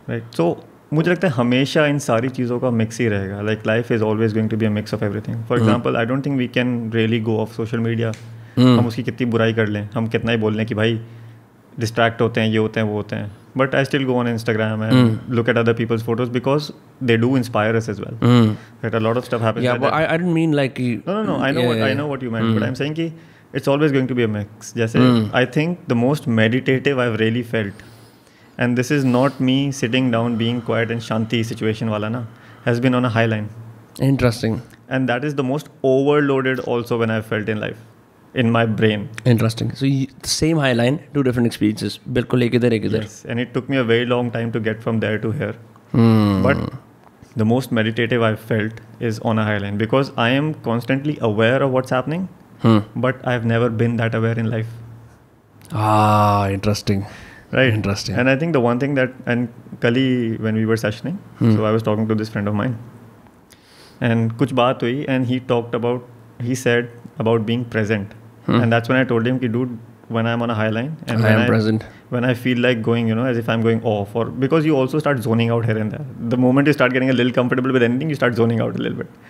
right 0.09 0.23
so 0.37 0.57
मुझे 0.93 1.09
लगता 1.11 1.27
है 1.27 1.33
हमेशा 1.33 1.85
इन 1.85 1.99
सारी 1.99 2.29
चीज़ों 2.29 2.59
का 2.59 2.69
mix 2.69 2.99
ही 3.01 3.07
रहेगा. 3.07 3.41
Like 3.41 3.61
life 3.67 3.91
is 3.91 4.03
always 4.03 4.33
going 4.33 4.49
to 4.49 4.57
be 4.57 4.67
mix 4.69 4.93
of 4.93 5.03
everything 5.21 5.43
for 5.43 5.59
example 5.59 5.95
I 5.97 6.05
don't 6.05 6.25
think 6.25 6.37
we 6.37 6.47
can 6.47 6.91
really 6.93 7.19
go 7.19 7.37
off 7.37 7.53
social 7.53 7.79
media 7.79 8.11
हम 8.57 8.87
उसकी 8.87 9.03
कितनी 9.03 9.25
बुराई 9.31 9.53
कर 9.53 9.67
लें. 9.67 9.87
हम 9.93 10.07
कितना 10.07 10.31
ही 10.31 10.37
बोल 10.37 10.55
लें 10.55 10.65
कि 10.65 10.75
भाई 10.75 10.99
डिस्ट्रैक्ट 11.80 12.20
होते 12.20 12.40
हैं 12.40 12.48
ये 12.48 12.58
होते 12.58 12.80
हैं 12.80 12.86
वो 12.86 12.94
होते 12.96 13.16
हैं 13.16 13.30
but 13.56 13.74
I 13.74 13.84
still 13.84 14.04
go 14.04 14.14
on 14.18 14.28
Instagram 14.28 14.82
and 14.84 15.18
look 15.34 15.48
at 15.48 15.56
other 15.58 15.72
people's 15.74 16.02
photos 16.04 16.28
because 16.38 16.70
they 17.10 17.16
do 17.16 17.36
inspire 17.36 17.74
us 17.76 17.88
as 17.88 18.00
well 18.00 18.14
Hmm. 18.24 18.50
Right 18.84 18.94
a 18.94 18.98
lot 18.98 19.16
of 19.16 19.24
stuff 19.24 19.42
happens 19.42 19.64
Yeah, 19.66 19.78
but 19.84 19.94
I, 19.98 20.02
I 20.12 20.18
didn't 20.20 20.34
mean 20.38 20.56
like 20.60 20.80
you- 20.86 21.00
No, 21.08 21.14
no, 21.18 21.22
no. 21.30 21.36
I 21.46 21.52
know 21.56 21.62
Yeah, 21.62 21.68
what 21.70 21.78
yeah, 21.82 21.90
I 21.92 21.98
know 22.00 22.08
what 22.12 22.24
you 22.26 22.32
meant, 22.36 22.54
but 22.58 22.66
I'm 22.68 22.76
saying 22.80 22.94
कि 23.00 23.10
it's 23.60 23.68
always 23.74 23.94
going 23.96 24.08
to 24.10 24.16
be 24.20 24.26
a 24.26 24.32
mix. 24.34 24.74
जैसे 24.76 25.04
I 25.40 25.44
think 25.56 25.80
the 25.92 25.98
most 26.02 26.28
meditative 26.40 27.00
I've 27.04 27.16
really 27.22 27.42
felt, 27.54 27.80
and 28.64 28.80
this 28.82 28.92
is 28.98 29.06
not 29.14 29.40
me 29.48 29.56
sitting 29.80 30.10
down 30.16 30.36
being 30.42 30.60
quiet 30.68 30.92
and 30.96 31.06
shanti 31.08 31.40
situation 31.52 31.88
वाला 31.94 32.08
ना, 32.16 32.26
has 32.66 32.82
been 32.86 32.98
on 33.00 33.08
a 33.08 33.12
high 33.16 33.26
line, 33.32 33.48
Interesting. 34.08 34.58
and 34.96 35.10
that 35.12 35.26
is 35.30 35.34
the 35.40 35.46
most 35.48 35.70
overloaded 35.94 36.60
also 36.74 36.98
when 37.02 37.14
I've 37.16 37.26
felt 37.32 37.48
in 37.54 37.60
life, 37.64 37.80
in 38.42 38.50
my 38.56 38.64
brain. 38.80 39.08
Interesting. 39.30 39.72
So 39.80 39.86
you, 39.86 40.06
the 40.26 40.28
same 40.32 40.58
high 40.64 40.72
line, 40.80 40.98
two 41.14 41.22
different 41.28 41.46
experiences. 41.52 41.98
बिल्कुल 42.18 42.42
एक 42.42 42.54
इधर 42.54 42.72
एक 42.72 42.84
इधर. 42.90 43.02
Yes, 43.06 43.16
and 43.34 43.44
it 43.46 43.54
took 43.56 43.70
me 43.74 43.80
a 43.84 43.86
very 43.94 44.06
long 44.12 44.30
time 44.36 44.52
to 44.58 44.60
get 44.68 44.82
from 44.86 45.00
there 45.06 45.18
to 45.24 45.32
here. 45.40 45.54
Hmm. 45.94 46.42
But 46.48 46.62
the 47.42 47.46
most 47.54 47.72
meditative 47.80 48.22
I've 48.28 48.44
felt 48.52 48.80
is 49.10 49.18
on 49.32 49.38
a 49.38 49.48
high 49.48 49.58
line 49.64 49.80
because 49.86 50.12
I 50.26 50.28
am 50.42 50.52
constantly 50.68 51.16
aware 51.30 51.58
of 51.68 51.74
what's 51.78 51.96
happening, 51.98 52.28
Hmm. 52.66 52.78
but 53.08 53.26
I've 53.34 53.44
never 53.54 53.68
been 53.82 53.96
that 54.04 54.14
aware 54.20 54.38
in 54.44 54.50
life. 54.58 54.70
Ah, 55.72 56.48
interesting. 56.60 57.04
right 57.58 57.72
Interesting. 57.76 58.16
and 58.22 58.30
i 58.30 58.32
think 58.40 58.52
the 58.56 58.60
one 58.64 58.80
thing 58.82 58.92
that 58.96 59.14
and 59.32 59.78
kali 59.84 60.02
when 60.46 60.58
we 60.58 60.64
were 60.70 60.76
sessioning 60.82 61.14
so 61.54 61.64
i 61.70 61.72
was 61.76 61.84
talking 61.88 62.04
to 62.10 62.16
this 62.20 62.28
friend 62.34 62.50
of 62.50 62.54
mine 62.58 62.76
and 64.08 64.34
kuch 64.42 64.52
baat 64.60 64.84
hui 64.86 64.92
and 65.14 65.26
he 65.30 65.38
talked 65.48 65.74
about 65.78 66.44
he 66.50 66.58
said 66.60 66.92
about 67.24 67.46
being 67.48 67.64
present 67.72 68.12
and 68.58 68.72
that's 68.74 68.88
when 68.92 68.98
i 68.98 69.04
told 69.12 69.26
him 69.30 69.38
ki 69.42 69.48
dude 69.56 69.72
when 70.16 70.28
i'm 70.30 70.42
on 70.44 70.52
a 70.52 70.54
high 70.60 70.70
line 70.76 70.92
and 71.06 71.18
I 71.18 71.26
when 71.26 71.40
am 71.40 71.50
present. 71.50 71.84
when 72.14 72.24
i 72.30 72.32
feel 72.44 72.62
like 72.66 72.80
going 72.86 73.10
you 73.10 73.16
know 73.18 73.26
as 73.32 73.36
if 73.42 73.50
i'm 73.54 73.66
going 73.66 73.82
off 73.90 74.16
or 74.22 74.24
because 74.44 74.64
you 74.70 74.78
also 74.78 75.02
start 75.04 75.20
zoning 75.26 75.52
out 75.56 75.68
here 75.70 75.76
and 75.82 75.92
there 75.96 76.06
the 76.34 76.38
moment 76.46 76.70
you 76.72 76.74
start 76.78 76.96
getting 76.96 77.12
a 77.14 77.16
little 77.18 77.34
comfortable 77.40 77.76
with 77.76 77.84
anything 77.88 78.10
you 78.14 78.18
start 78.22 78.40
zoning 78.40 78.64
out 78.66 78.80
a 78.80 78.82
little 78.86 78.98
bit 79.02 79.20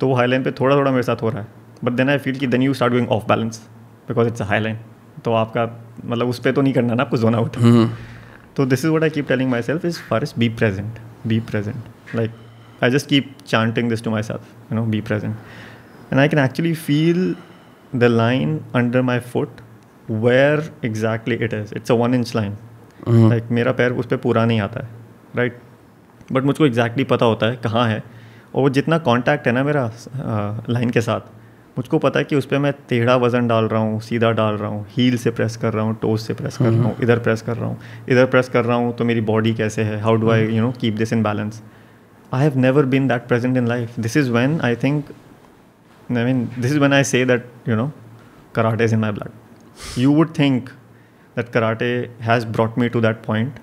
तो 0.00 0.08
वो 0.08 0.14
high 0.14 0.26
line 0.26 0.42
पे 0.44 0.50
थोड़ा 0.58 0.76
थोड़ा 0.76 0.90
मेरे 0.90 1.02
साथ 1.02 1.22
हो 1.22 1.28
रहा 1.28 1.40
है 1.40 1.46
बट 1.84 1.92
देन 1.98 2.08
आई 2.10 2.18
फील 2.24 2.38
कि 2.38 2.46
then 2.54 2.62
you 2.62 2.74
start 2.80 2.92
going 2.92 3.08
off 3.16 3.24
balance 3.28 3.60
because 4.08 4.26
it's 4.26 4.42
a 4.42 4.44
high 4.50 4.60
line 4.60 4.76
तो 5.24 5.32
आपका 5.34 5.64
मतलब 6.04 6.28
उस 6.28 6.38
पर 6.44 6.52
तो 6.58 6.62
नहीं 6.62 6.72
करना 6.74 6.94
ना 6.94 7.02
आपको 7.02 7.16
zone 7.22 7.34
out 7.34 7.56
Hmm. 7.62 7.86
So 8.58 8.64
this 8.72 8.84
is 8.86 8.90
what 8.96 9.04
I 9.06 9.08
keep 9.14 9.26
telling 9.30 9.48
myself 9.54 9.82
is 9.88 9.96
first 10.10 10.36
be 10.42 10.46
present. 10.60 10.98
Be 11.32 11.38
present. 11.48 11.88
Like 12.18 12.36
I 12.86 12.88
just 12.94 13.08
keep 13.14 13.32
chanting 13.54 13.88
this 13.94 14.04
to 14.06 14.12
myself, 14.14 14.52
you 14.70 14.76
know, 14.78 14.84
be 14.94 15.00
present. 15.08 15.36
And 16.10 16.22
I 16.22 16.28
can 16.34 16.40
actually 16.44 16.72
feel 16.86 17.18
the 17.93 18.09
line 18.09 18.63
under 18.73 19.03
my 19.03 19.19
foot 19.19 19.61
where 20.07 20.63
exactly 20.83 21.35
it 21.41 21.53
is. 21.53 21.71
It's 21.71 21.89
a 21.89 21.95
one 21.95 22.13
inch 22.13 22.33
line. 22.35 22.55
Like 23.07 23.51
मेरा 23.51 23.71
पैर 23.71 23.91
उस 23.91 24.05
पर 24.05 24.17
पूरा 24.23 24.45
नहीं 24.45 24.59
आता 24.61 24.79
है 24.79 24.89
right 25.35 25.59
but 26.31 26.43
मुझको 26.43 26.65
exactly 26.65 27.03
पता 27.03 27.25
होता 27.25 27.45
है 27.45 27.55
कहाँ 27.63 27.87
है। 27.89 28.03
और 28.55 28.61
वो 28.61 28.69
जितना 28.69 28.97
कांटेक्ट 28.97 29.47
है 29.47 29.53
ना 29.53 29.63
मेरा 29.63 29.91
लाइन 30.69 30.89
के 30.89 31.01
साथ 31.01 31.29
मुझको 31.77 31.97
पता 31.99 32.19
है 32.19 32.25
कि 32.25 32.35
उस 32.35 32.45
पर 32.45 32.57
मैं 32.59 32.71
टेढ़ा 32.89 33.15
वज़न 33.15 33.47
डाल 33.47 33.65
रहा 33.65 33.81
हूँ 33.81 33.99
सीधा 34.01 34.31
डाल 34.31 34.55
रहा 34.55 34.69
हूँ 34.69 34.85
हील 34.91 35.17
से 35.17 35.31
प्रेस 35.31 35.55
कर 35.57 35.73
रहा 35.73 35.83
हूँ 35.85 35.95
टोस 36.01 36.27
से 36.27 36.33
प्रेस 36.33 36.57
कर 36.57 36.69
रहा 36.69 36.83
हूँ 36.83 36.95
इधर 37.03 37.19
प्रेस 37.19 37.41
कर 37.41 37.57
रहा 37.57 37.67
हूँ 37.67 37.77
इधर 38.09 38.25
प्रेस 38.25 38.49
कर 38.49 38.65
रहा 38.65 38.77
हूँ 38.77 38.93
तो 38.95 39.05
मेरी 39.05 39.21
बॉडी 39.21 39.53
कैसे 39.53 39.83
है? 39.83 39.99
How 40.01 40.15
do 40.15 40.29
I 40.31 40.45
you 40.45 40.61
know 40.61 40.71
keep 40.71 40.93
this 40.93 41.13
in 41.13 41.23
balance 41.23 41.61
I 42.33 42.43
have 42.43 42.57
never 42.59 42.85
been 42.85 43.07
that 43.07 43.27
present 43.27 43.57
in 43.57 43.67
life 43.67 43.99
this 43.99 44.17
is 44.17 44.31
when 44.31 44.59
I 44.61 44.75
think 44.75 45.05
I 46.17 46.25
mean, 46.25 46.49
this 46.57 46.71
is 46.71 46.79
when 46.79 46.93
I 46.93 47.01
say 47.01 47.23
that, 47.23 47.45
you 47.65 47.75
know, 47.75 47.91
karate 48.53 48.81
is 48.81 48.93
in 48.93 48.99
my 48.99 49.11
blood. 49.11 49.31
You 49.95 50.11
would 50.11 50.33
think 50.33 50.71
that 51.35 51.51
karate 51.51 52.09
has 52.19 52.45
brought 52.45 52.77
me 52.77 52.89
to 52.89 53.01
that 53.01 53.21
point 53.23 53.59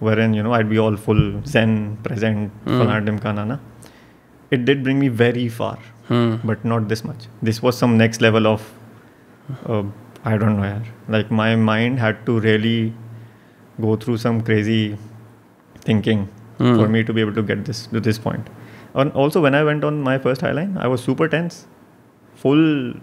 wherein, 0.00 0.34
you 0.34 0.42
know, 0.42 0.52
I'd 0.54 0.70
be 0.70 0.78
all 0.78 0.96
full 0.96 1.42
zen, 1.44 1.98
present, 2.02 2.52
mm. 2.64 3.06
dimkana, 3.06 3.46
na. 3.46 3.58
It 4.50 4.64
did 4.64 4.82
bring 4.82 4.98
me 4.98 5.08
very 5.08 5.48
far, 5.48 5.78
Hmm. 6.08 6.36
but 6.42 6.64
not 6.64 6.88
this 6.88 7.04
much. 7.04 7.26
This 7.42 7.62
was 7.62 7.76
some 7.76 7.98
next 7.98 8.22
level 8.22 8.46
of, 8.46 8.62
uh, 9.66 9.82
I 10.24 10.38
don't 10.38 10.56
know, 10.56 10.62
yaar. 10.62 10.84
like 11.08 11.30
my 11.30 11.54
mind 11.56 11.98
had 11.98 12.24
to 12.28 12.40
really 12.40 12.94
go 13.80 13.96
through 13.96 14.16
some 14.16 14.40
crazy 14.40 14.96
thinking 15.88 16.28
for 16.58 16.88
me 16.88 17.04
to 17.04 17.12
be 17.12 17.20
able 17.20 17.34
to 17.34 17.42
get 17.42 17.64
this 17.66 17.86
to 17.88 18.00
this 18.00 18.18
point. 18.18 18.48
And 18.94 19.12
also 19.12 19.42
when 19.42 19.54
I 19.54 19.64
went 19.64 19.84
on 19.84 20.00
my 20.02 20.18
first 20.18 20.40
highline, 20.40 20.78
I 20.78 20.88
was 20.88 21.02
super 21.02 21.28
tense. 21.28 21.66
Full 22.42 22.60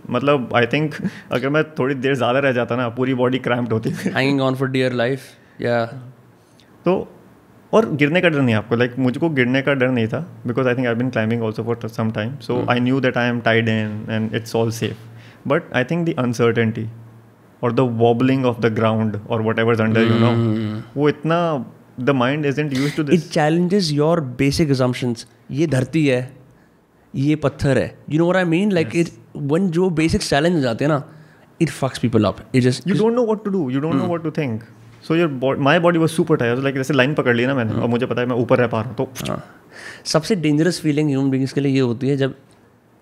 मतलब 0.10 0.54
I 0.56 0.66
think 0.74 0.94
अगर 1.32 1.50
मैं 1.50 1.64
थोड़ी 1.80 1.96
देर 1.96 2.14
ज़्यादा 2.16 2.40
रह 2.40 2.52
जाता 2.52 2.76
ना 2.76 2.88
पूरी 3.00 3.14
body 3.22 3.40
cramped 3.48 3.74
होती 3.74 3.92
Hanging 3.92 4.40
on 4.42 4.58
for 4.62 4.68
dear 4.76 4.92
life. 5.02 5.26
Yeah. 5.62 5.88
तो 6.86 6.94
और 7.74 7.90
गिरने 7.96 8.22
का 8.22 8.30
डर 8.30 8.42
नहीं 8.42 8.56
आपको 8.56 8.76
लाइक 8.76 8.92
like, 8.92 9.04
मुझको 9.04 9.30
गिरने 9.30 9.62
का 9.62 9.74
डर 9.74 9.88
नहीं 9.88 10.08
था 10.08 10.20
because 10.48 10.68
I 10.68 10.76
think 10.76 10.88
I 10.88 10.96
been 10.96 11.10
climbing 11.10 11.44
also 11.44 11.64
for 11.64 11.88
some 11.88 12.12
time 12.12 12.36
so 12.42 12.66
I 12.70 12.80
knew 12.80 13.00
that 13.02 13.18
I 13.18 13.30
am 13.30 13.40
tied 13.48 13.70
in 13.70 14.06
and 14.10 14.36
it's 14.36 14.56
all 14.56 14.72
safe 14.72 15.48
but 15.48 15.74
I 15.76 15.84
think 15.84 16.08
the 16.10 16.14
uncertainty 16.20 16.88
और 17.64 17.74
the 17.74 17.80
wobbling 18.00 18.46
of 18.46 18.60
the 18.62 18.74
ground 18.76 19.20
और 19.30 19.42
what 19.42 19.60
ever 19.60 19.82
under 19.82 20.02
you 20.02 20.20
know 20.20 20.32
वो 20.96 21.10
इतना 21.10 21.40
the 22.00 22.10
mind 22.10 22.46
is 22.46 22.62
in 22.62 22.72
used 22.74 22.96
to 22.96 23.04
it 23.04 23.22
challenge 23.22 23.92
your 23.94 24.22
basic 24.22 24.70
assumptions 24.70 25.28
ये 25.52 25.68
धरती 25.68 26.06
है 26.08 26.32
ये 27.16 27.36
पत्थर 27.36 27.78
है। 27.78 27.98
You 28.10 28.20
know 28.20 28.32
I 28.34 28.44
mean 28.44 28.72
like 28.72 28.96
it 28.96 29.10
when 29.36 29.70
जो 29.70 29.90
बेसिक 29.90 30.22
चैलेंज 30.22 30.62
जाते 30.62 30.86
हैं 30.86 30.92
ना 30.92 31.04
it 31.62 31.70
fucks 31.70 32.00
people 32.00 32.26
off 32.26 32.42
it 32.56 32.64
just 32.64 32.88
you 32.88 32.96
don't 32.96 33.16
know 33.16 33.26
what 33.26 33.44
to 33.46 33.52
do 33.52 33.70
you 33.70 33.80
don't 33.80 33.96
know 33.96 34.08
what 34.08 34.24
to 34.24 34.32
think 34.32 34.64
so 35.08 35.16
your 35.16 35.58
my 35.58 35.80
body 35.80 36.00
was 36.00 36.12
super 36.12 36.36
tired 36.36 36.58
like 36.58 36.76
जैसे 36.76 36.94
line 36.94 37.14
पकड़ 37.14 37.36
ली 37.36 37.46
ना 37.46 37.54
मैंने 37.56 37.72
hmm. 37.72 37.82
और 37.82 37.88
मुझे 37.88 38.06
पता 38.06 38.22
है 38.22 38.28
मैं 38.28 38.36
ऊपर 38.36 38.58
रह 38.58 38.68
पा 38.68 38.82
रहा 38.82 38.90
हूँ 38.90 38.96
तो 38.96 39.10
हाँ। 39.30 39.44
सबसे 40.06 40.36
डेंजरस 40.36 40.80
फीलिंग 40.82 41.10
ह्यूमन 41.10 41.30
बींग्स 41.30 41.54
के 41.54 41.62
लिए 41.62 41.74
ये 41.74 41.80
होती 41.80 42.10
है 42.10 42.18
जब 42.18 42.36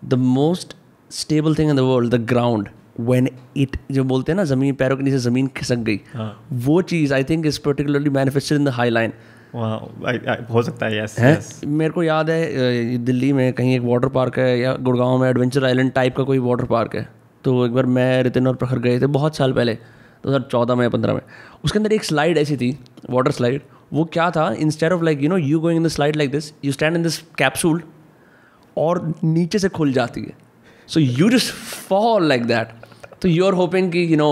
the 0.02 0.14
most 0.14 0.76
stable 1.12 1.56
thing 1.56 1.70
in 1.70 1.76
the 1.76 1.80
world 1.80 2.16
the 2.16 2.20
ground 2.30 2.70
when 3.02 3.28
it 3.58 3.78
जो 3.91 4.04
बोलते 4.04 4.32
हैं 4.32 4.38
ना 4.38 4.44
ज़मीन 4.46 4.76
पैरों 4.76 4.98
के 4.98 5.04
नीचे 5.04 5.18
ज़मीन 5.20 5.48
खिसक 5.58 5.78
गई 5.86 6.00
हाँ। 6.14 6.46
वो 6.54 6.82
चीज़ 6.84 7.14
I 7.14 7.24
think 7.24 7.46
is 7.46 7.60
particularly 7.66 8.10
manifested 8.12 8.58
in 8.58 8.66
the 8.66 8.70
high 8.72 8.89
line 8.89 9.14
हो 9.56 10.62
सकता 10.64 10.86
है 10.86 10.98
यस 10.98 11.18
है? 11.20 11.39
मेरे 11.68 11.94
को 11.94 12.04
याद 12.04 12.30
है 12.30 12.98
दिल्ली 13.06 13.32
में 13.34 13.52
कहीं 13.54 13.76
एक 13.76 13.82
वाटर 13.84 14.08
पार्क 14.10 14.39
है 14.39 14.60
या 14.60 14.74
गुड़गांव 14.82 15.18
में 15.18 15.30
एडवेंचर 15.30 15.66
आइलैंड 15.66 15.91
टाइप 15.94 16.16
का 16.18 16.24
कोई 16.24 16.39
वाटर 16.39 16.66
पार्क 16.66 16.96
है। 16.96 17.08
तो 17.44 17.66
एक 17.66 17.74
बार 17.74 17.86
मैं 17.88 18.24
रितिन 18.24 18.48
और 18.48 18.56
प्रखर 18.56 18.80
गए 18.80 19.00
थे 19.00 19.08
बहुत 19.10 19.36
साल 19.36 19.54
पहले 19.54 19.74
दो 19.74 20.30
हज़ार 20.30 20.48
चौदह 20.52 20.76
में 20.76 20.84
या 20.84 20.89
पंद्रह 20.89 21.14
में। 21.14 21.22
उसके 21.64 21.80
अंदर 21.80 21.94
एक 21.94 22.04
स्लाइड 22.04 22.38
ऐसी 22.38 22.58
थी 22.58 22.78
वाटर 23.10 23.32
स्लाइड 23.32 23.62
वो 23.94 24.04
क्या 24.14 24.30
था 24.32 24.52
instead 24.60 24.94
of 24.94 25.04
like 25.04 25.24
you 25.24 25.30
know 25.30 25.38
you 25.38 25.60
going 25.60 25.78
in 25.78 25.84
the 25.84 25.89
slide 25.89 26.16
like 26.16 26.32
this 26.32 26.54
you 26.66 26.72
stand 26.72 26.96
in 26.96 27.04
this 27.04 27.18
capsule 27.38 27.82
और 28.78 29.14
नीचे 29.24 29.60
से 29.60 29.70
खुल 29.70 29.94
जाती 29.94 30.22
है। 30.22 30.36
So 30.89 31.00
you 31.00 31.30
just 31.30 31.54
fall 31.89 32.28
like 32.28 32.46
that 32.46 32.68
तो 33.24 33.30
यू 33.30 33.45
आर 33.45 33.53
होपिंग 33.53 33.91
कि 33.91 34.11
यू 34.11 34.17
नो 34.17 34.32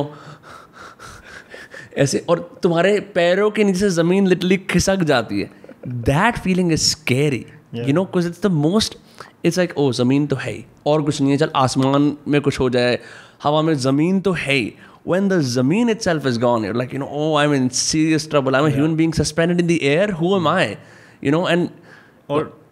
ऐसे 1.98 2.26
और 2.30 2.40
तुम्हारे 2.64 3.00
पैरों 3.16 3.50
के 3.52 3.64
नीचे 3.64 3.90
ज़मीन 3.90 4.28
लिटली 4.28 4.58
खिसक 4.70 5.04
जाती 5.04 5.40
है। 5.42 5.50
That 5.88 6.38
feeling 6.38 6.72
is 6.74 6.82
scary 6.82 7.46
you 7.76 7.94
know 7.94 8.06
cause 8.14 8.28
it's 8.28 8.42
the 8.44 8.52
most 8.52 8.98
it's 9.46 9.58
like 9.58 9.78
oh 9.78 9.92
ज़मीन 9.94 10.28
तो 10.28 10.36
है 10.36 10.52
ही 10.52 10.64
और 10.86 11.02
कुछ 11.02 11.22
नहीं 11.22 11.32
है 11.32 11.38
चल 11.38 11.52
आसमान 11.56 12.16
में 12.28 12.40
कुछ 12.42 12.60
हो 12.60 12.70
जाए 12.70 13.00
हवा 13.44 13.62
में 13.62 13.74
ज़मीन 13.80 14.20
तो 14.22 14.32
है 14.32 14.54
ही। 14.54 14.74
वेन 15.08 15.28
द 15.30 15.40
ज़मीन 15.50 15.90
itself 16.02 16.26
is 16.28 16.40
gone 16.40 16.66
you're 16.66 16.76
like 16.78 16.94
you 16.94 17.00
know 17.00 17.10
oh 17.12 17.36
I 17.38 17.48
mean 17.48 17.68
serious 17.76 18.30
trouble 18.30 18.56
I 18.56 18.64
mean 18.64 18.74
human 18.74 18.96
being 18.96 19.14
suspended 19.14 19.60
in 19.62 19.68
the 19.68 19.80
air 19.82 20.12
who 20.22 20.36
am 20.38 20.48
I 20.48 20.76
you 21.24 21.32
know 21.32 21.48
and 21.50 21.70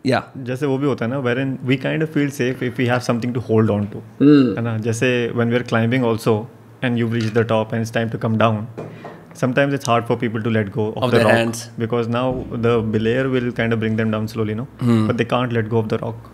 yeah 0.06 0.24
जैसे 0.38 0.66
वो 0.66 0.78
भी 0.78 0.88
होता 0.88 1.06
है 1.06 1.12
ना 1.12 1.20
where 1.20 1.46
we 1.64 1.78
kind 1.78 2.04
of 2.04 2.10
feel 2.10 2.30
safe 2.30 2.64
if 2.64 2.82
you 2.82 2.88
have 2.88 3.00
something 3.00 3.34
to 3.34 3.40
hold 3.40 3.72
on 3.72 3.86
to 3.86 4.00
है 4.56 4.62
ना? 4.62 4.78
जैसे 4.78 5.10
when 5.36 5.50
we 5.50 5.56
are 5.56 5.64
climbing 5.64 6.06
also 6.06 6.36
and 6.84 6.98
you 6.98 7.12
reach 7.14 7.34
the 7.34 7.46
top 7.50 7.74
and 7.74 7.86
time 7.94 8.10
to 8.10 8.18
come 8.18 8.38
down 8.38 8.68
sometimes 9.36 9.74
it's 9.74 9.90
hard 9.90 10.06
for 10.06 10.18
people 10.18 10.42
to 10.42 10.50
let 10.50 10.70
go 10.70 10.94
of 10.98 11.12
the 11.12 11.16
rock 11.16 11.80
because 11.80 12.10
now 12.10 12.34
the 12.58 12.68
belayer 12.92 13.28
will 13.28 13.52
kind 13.52 13.74
of 13.74 13.80
bring 13.80 13.98
them 13.98 14.12
down 14.12 14.28
slowly 14.28 14.54
no 14.54 14.68
but 14.84 15.16
they 15.16 15.26
can't 15.26 15.54
let 15.54 15.68
go 15.68 15.80
of 15.80 15.88
the 15.88 16.00
rock 16.02 16.30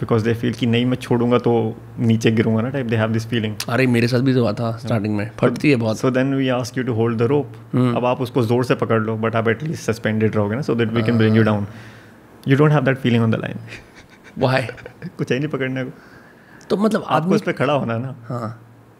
because 0.00 0.24
they 0.24 0.34
feel 0.34 0.52
कि 0.52 0.66
नहीं 0.66 0.86
मैं 0.86 0.96
छोड़ूँगा 0.96 1.38
तो 1.38 1.52
नीचे 1.98 2.30
गिरूँगा 2.30 2.62
ना 2.62 2.68
type 2.70 2.86
they 2.86 2.96
have 2.96 3.12
this 3.12 3.26
feeling 3.26 3.54
अरे 3.68 3.86
मेरे 3.86 4.08
साथ 4.08 4.20
भी 4.20 4.32
जो 4.32 4.42
हुआ 4.42 4.52
था 4.52 4.76
स्टार्टिंग 4.76 5.16
में 5.16 5.30
फटती 5.38 5.70
है 5.70 5.76
बहुत। 5.76 5.98
So 5.98 6.10
then 6.10 6.34
we 6.34 6.48
ask 6.48 6.78
you 6.78 6.84
to 6.84 6.94
hold 6.94 7.18
the 7.18 7.22
rope 7.22 7.76
अब 7.96 8.04
आप 8.04 8.20
उसको 8.20 8.42
ज़ोर 8.42 8.64
से 8.64 8.74
पकड़ 8.74 9.00
लो 9.00 9.16
बट 9.16 9.36
आप 9.36 9.48
एटलीस्ट 9.48 9.90
सस्पेंडेड 9.90 10.36
रहोगे 10.36 10.56
ना 10.56 10.62
so 10.62 10.74
that 10.74 10.92
we 10.92 11.02
can 11.02 11.18
bring 11.18 11.36
you 11.36 11.42
down 11.42 11.66
you 12.51 12.57
don't 12.61 12.75
have 12.77 12.85
that 12.89 13.01
feeling 13.05 13.25
on 13.27 13.35
the 13.35 13.41
line 13.45 13.63
why 14.45 14.61
कुछ 15.17 15.31
है 15.31 15.39
नहीं 15.39 15.49
पकड़ने 15.55 15.83
को 15.85 15.91
तो 16.69 16.77
मतलब 16.77 17.03
आपको 17.03 17.15
आदमी 17.15 17.35
उस 17.35 17.41
पर 17.41 17.53
खड़ा 17.61 17.73
होना 17.73 17.93
है 17.93 18.01
ना 18.01 18.15
हाँ 18.27 18.49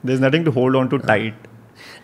there 0.06 0.16
is 0.16 0.24
nothing 0.24 0.46
to 0.46 0.52
hold 0.60 0.76
on 0.76 0.88
to 0.88 0.98
tight 1.12 1.48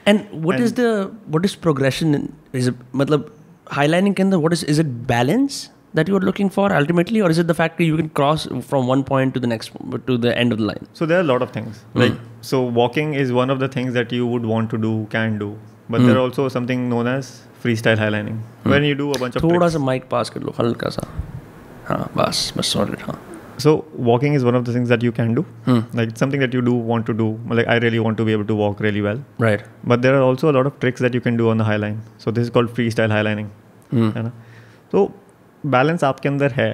And 0.09 0.33
what 0.45 0.59
is 0.63 0.73
the 0.77 0.87
what 1.35 1.45
is 1.47 1.53
progression? 1.61 2.15
In, 2.17 2.25
is 2.59 2.67
it 2.71 2.81
मतलब 3.01 3.29
highlighting 3.77 4.15
के 4.15 4.23
अंदर 4.23 4.41
what 4.43 4.55
is 4.57 4.63
is 4.73 4.81
it 4.83 4.91
balance 5.11 5.57
that 5.99 6.07
you 6.11 6.17
are 6.17 6.25
looking 6.27 6.49
for 6.49 6.65
ultimately, 6.73 7.21
or 7.21 7.29
is 7.29 7.39
it 7.43 7.47
the 7.47 7.55
fact 7.59 7.77
that 7.77 7.85
you 7.85 7.97
can 7.97 8.09
cross 8.19 8.45
from 8.69 8.87
one 8.87 9.03
point 9.09 9.33
to 9.37 9.41
the 9.45 9.49
next 9.51 9.71
to 10.07 10.17
the 10.25 10.33
end 10.43 10.55
of 10.55 10.61
the 10.61 10.67
line? 10.69 10.87
So 10.99 11.07
there 11.11 11.19
are 11.19 11.25
a 11.25 11.29
lot 11.31 11.45
of 11.47 11.51
things. 11.51 11.83
Like 11.93 12.17
so, 12.41 12.61
walking 12.79 13.13
is 13.23 13.31
one 13.39 13.55
of 13.55 13.59
the 13.59 13.69
things 13.77 13.93
that 13.99 14.11
you 14.11 14.27
would 14.33 14.47
want 14.53 14.69
to 14.75 14.81
do, 14.85 14.93
can 15.15 15.37
do. 15.43 15.49
But 15.90 16.00
there 16.00 16.16
also 16.16 16.48
something 16.48 16.88
known 16.88 17.08
as 17.08 17.24
freestyle 17.76 17.98
highlining 18.10 18.40
when 18.66 18.84
you 18.84 18.94
do 18.96 19.10
अच 19.12 19.36
थोड़ा 19.42 19.68
सा 19.68 19.78
mic 19.78 20.04
पास 20.10 20.30
कर 20.30 20.40
लो 20.40 20.54
हल्का 20.58 20.90
सा। 20.90 21.06
हाँ 21.86 22.10
बस 22.16 22.52
बस 22.58 22.72
solid 22.72 23.02
हाँ। 23.02 23.18
So 23.58 23.72
walking 24.08 24.34
is 24.34 24.44
one 24.44 24.56
of 24.56 24.64
the 24.64 24.74
things 24.74 24.88
that 24.88 25.04
you 25.04 25.12
can 25.12 25.34
do 25.34 25.44
like 25.68 26.16
something 26.16 26.40
that 26.40 26.54
you 26.54 26.60
do 26.60 26.74
want 26.88 27.06
to 27.06 27.12
do 27.12 27.28
like 27.52 27.68
I 27.68 27.78
really 27.78 27.98
want 27.98 28.18
to 28.18 28.24
be 28.24 28.32
able 28.32 28.44
to 28.46 28.56
walk 28.56 28.82
really 28.82 29.00
well 29.00 29.22
right 29.40 29.62
but 29.86 29.98
there 29.98 30.14
are 30.14 30.20
also 30.22 30.48
a 30.48 30.52
lot 30.52 30.66
of 30.66 30.80
tricks 30.80 31.02
that 31.02 31.14
you 31.14 31.20
can 31.20 31.36
do 31.36 31.48
on 31.50 31.58
the 31.58 31.62
high 31.62 31.78
line 31.78 32.00
so 32.24 32.32
this 32.32 32.44
is 32.44 32.52
called 32.52 32.70
freestyle 32.90 33.12
highlining 33.22 33.48
है 33.94 34.22
ना? 34.22 34.32
तो 34.92 35.10
balance 35.64 36.04
आपके 36.04 36.28
अंदर 36.28 36.52
है. 36.56 36.70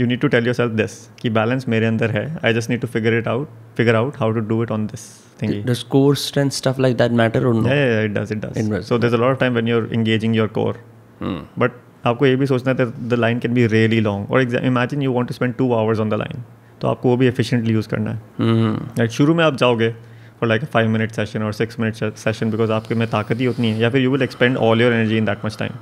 You 0.00 0.06
need 0.06 0.20
to 0.20 0.28
tell 0.28 0.46
yourself 0.54 0.72
this 0.72 0.92
कि 1.20 1.30
balance 1.30 1.68
मेरे 1.68 1.86
अंदर 1.86 2.10
है. 2.10 2.26
I 2.44 2.54
just 2.54 2.70
need 2.70 2.80
to 2.80 2.86
figure 2.86 3.18
it 3.18 3.28
out 3.28 3.48
figure 3.76 3.94
out 3.94 4.16
how 4.18 4.32
to 4.32 4.40
do 4.52 4.62
it 4.62 4.70
on 4.70 4.86
this 4.86 5.08
thing 5.42 5.52
Does 5.68 5.82
core 5.94 6.14
strength 6.24 6.56
stuff 6.58 6.80
like 6.86 6.98
that 7.02 7.14
matter 7.20 7.40
or 7.48 7.54
no? 7.54 7.68
Yeah, 7.68 7.78
yeah, 7.78 7.94
yeah, 7.94 8.04
it 8.08 8.12
does, 8.18 8.30
it 8.36 8.40
does. 8.44 8.58
It 8.62 8.68
does. 8.74 8.86
So 8.90 8.98
there's 9.04 9.16
a 9.18 9.22
lot 9.24 9.32
of 9.36 9.40
time 9.44 9.56
when 9.60 9.70
you're 9.72 9.86
engaging 9.98 10.36
your 10.40 10.48
core. 10.58 10.74
Hmm. 11.22 11.40
But 11.62 11.80
आपको 12.06 12.26
ये 12.26 12.36
भी 12.36 12.46
सोचना 12.46 12.70
है 12.70 12.76
that 12.78 12.96
the 13.12 13.18
line 13.24 13.40
can 13.44 13.54
be 13.58 13.66
really 13.74 14.00
long. 14.06 14.26
Or 14.30 14.40
exa- 14.44 14.62
imagine 14.70 15.04
you 15.06 15.12
want 15.18 15.30
to 15.32 15.36
spend 15.38 15.56
two 15.60 15.68
hours 15.78 16.02
on 16.04 16.12
the 16.14 16.18
line. 16.24 16.42
तो 16.80 16.88
आपको 16.88 17.08
वो 17.08 17.16
भी 17.16 17.30
efficiently 17.30 17.76
use 17.78 17.86
करना 17.94 18.10
है. 18.10 18.20
Hmm. 18.40 19.00
Like 19.00 19.10
शुरू 19.18 19.34
में 19.34 19.44
आप 19.44 19.56
जाओगे 19.64 19.94
for 20.40 20.48
like 20.52 20.64
a 20.66 20.70
five 20.76 20.88
minute 20.94 21.18
session 21.18 21.42
or 21.48 21.52
six 21.58 21.78
minute 21.82 22.00
se- 22.02 22.14
session 22.24 22.50
because 22.54 22.70
आपके 22.78 22.94
में 23.02 23.06
ताकत 23.10 23.40
ही 23.40 23.46
उतनी 23.46 23.70
है 23.70 23.80
या 23.80 23.90
फिर 23.90 24.06
you 24.06 24.14
will 24.14 24.26
expend 24.28 24.62
all 24.68 24.82
your 24.84 24.92
energy 24.96 25.20
in 25.22 25.28
that 25.30 25.44
much 25.48 25.58
time. 25.64 25.76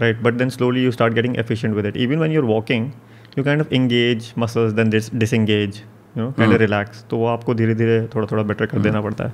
Right? 0.00 0.22
But 0.28 0.40
then 0.40 0.50
slowly 0.56 0.82
you 0.88 0.92
start 0.98 1.14
getting 1.20 1.36
efficient 1.44 1.74
with 1.80 1.86
it. 1.92 1.96
Even 2.06 2.20
when 2.24 2.34
you're 2.36 2.48
walking, 2.50 2.90
you 3.36 3.44
kind 3.44 3.64
of 3.66 3.72
engage 3.78 4.26
muscles 4.44 4.74
then 4.80 4.90
dis- 4.96 5.10
disengage. 5.24 5.78
You 5.78 5.97
know, 6.15 6.31
kind 6.37 6.53
of 6.53 6.61
relax. 6.61 7.03
तो 7.09 7.17
वो 7.17 7.25
आपको 7.27 7.53
धीरे 7.61 7.75
धीरे 7.75 8.01
थोड़ा 8.15 8.27
थोड़ा 8.31 8.43
better 8.51 8.67
कर 8.71 8.79
देना 8.87 9.01
पड़ता 9.01 9.23
है. 9.23 9.33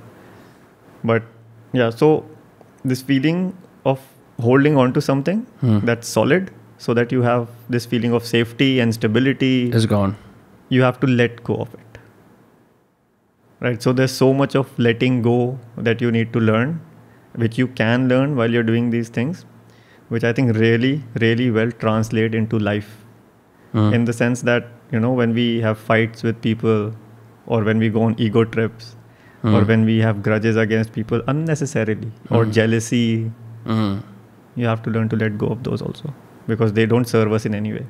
But 1.10 1.22
yeah, 1.80 1.90
so 1.90 2.08
this 2.92 3.02
feeling 3.10 3.42
of 3.84 4.00
holding 4.48 4.76
on 4.76 4.92
to 4.94 5.00
something 5.10 5.44
that's 5.90 6.08
solid 6.08 6.50
so 6.78 6.94
that 6.94 7.12
you 7.12 7.22
have 7.22 7.46
this 7.68 7.86
feeling 7.86 8.12
of 8.18 8.24
safety 8.24 8.80
and 8.80 8.94
stability, 8.94 9.70
It's 9.70 9.86
gone. 9.86 10.14
you 10.70 10.82
have 10.82 10.98
to 11.00 11.06
let 11.06 11.42
go 11.44 11.56
of 11.56 11.74
it. 11.74 11.98
Right? 13.60 13.82
So 13.82 13.92
there's 13.92 14.12
so 14.12 14.32
much 14.32 14.54
of 14.54 14.78
letting 14.78 15.20
go 15.22 15.58
that 15.76 16.00
you 16.00 16.10
need 16.10 16.32
to 16.32 16.40
learn, 16.40 16.80
which 17.34 17.58
you 17.58 17.66
can 17.66 18.08
learn 18.08 18.34
while 18.36 18.50
you're 18.50 18.62
doing 18.62 18.88
these 18.90 19.10
things, 19.10 19.44
which 20.08 20.24
I 20.24 20.32
think 20.32 20.56
really, 20.56 21.02
really 21.20 21.50
well 21.50 21.70
translate 21.70 22.34
into 22.34 22.58
life. 22.58 22.96
In 23.74 24.04
the 24.06 24.12
sense 24.12 24.40
that, 24.42 24.64
you 24.92 25.00
know, 25.04 25.12
when 25.20 25.34
we 25.40 25.46
have 25.66 25.78
fights 25.90 26.26
with 26.28 26.40
people 26.46 26.82
or 27.46 27.60
when 27.68 27.78
we 27.84 27.88
go 27.98 28.02
on 28.08 28.14
ego 28.28 28.44
trips 28.56 28.88
or 29.44 29.60
when 29.68 29.84
we 29.90 29.98
have 30.06 30.22
grudges 30.28 30.56
against 30.62 30.92
people 30.98 31.22
unnecessarily 31.34 32.10
or 32.30 32.44
jealousy, 32.58 33.04
Hmm. 33.66 33.90
you 34.60 34.66
have 34.68 34.80
to 34.84 34.90
learn 34.94 35.08
to 35.12 35.16
let 35.22 35.34
go 35.40 35.48
of 35.54 35.58
those 35.68 35.82
also 35.88 36.12
because 36.52 36.72
they 36.78 36.84
don't 36.92 37.10
serve 37.14 37.34
us 37.38 37.46
in 37.50 37.56
any 37.58 37.72
way. 37.78 37.82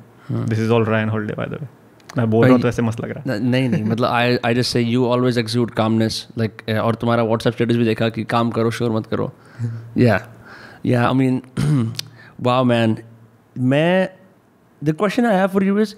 This 0.53 0.59
is 0.65 0.71
all 0.77 0.83
Ryan 0.89 1.11
Holiday, 1.15 1.35
by 1.43 1.47
the 1.53 1.59
way. 1.63 1.69
मैं 2.17 2.29
बोल 2.29 2.43
रहा 2.45 2.53
हूँ 2.53 2.61
तो 2.61 2.67
ऐसे 2.67 2.81
मस्त 2.81 2.99
लग 3.01 3.11
रहा 3.11 3.23
है 3.33 3.39
न- 3.39 3.49
नहीं 3.51 3.67
नहीं 3.69 3.83
मतलब 3.83 4.05
I 4.07 4.37
I 4.45 4.53
just 4.55 4.71
say 4.73 4.81
you 4.81 5.05
always 5.07 5.37
exude 5.39 5.69
calmness 5.75 6.15
like 6.37 6.61
और 6.83 6.95
तुम्हारा 7.03 7.23
व्हाट्सएप 7.23 7.53
स्टेटस 7.53 7.75
भी 7.75 7.85
देखा 7.85 8.09
कि 8.17 8.23
काम 8.33 8.49
करो 8.57 8.71
शोर 8.79 8.91
मत 8.91 9.05
करो 9.13 9.31
yeah 9.97 10.19
yeah 10.85 11.05
I 11.07 11.13
mean 11.21 11.41
wow 12.47 12.63
man 12.73 12.97
मैं 13.73 14.09
the 14.81 14.95
question 14.99 15.25
I 15.25 15.35
have 15.37 15.47
for 15.53 15.63
you 15.63 15.79
is 15.79 15.95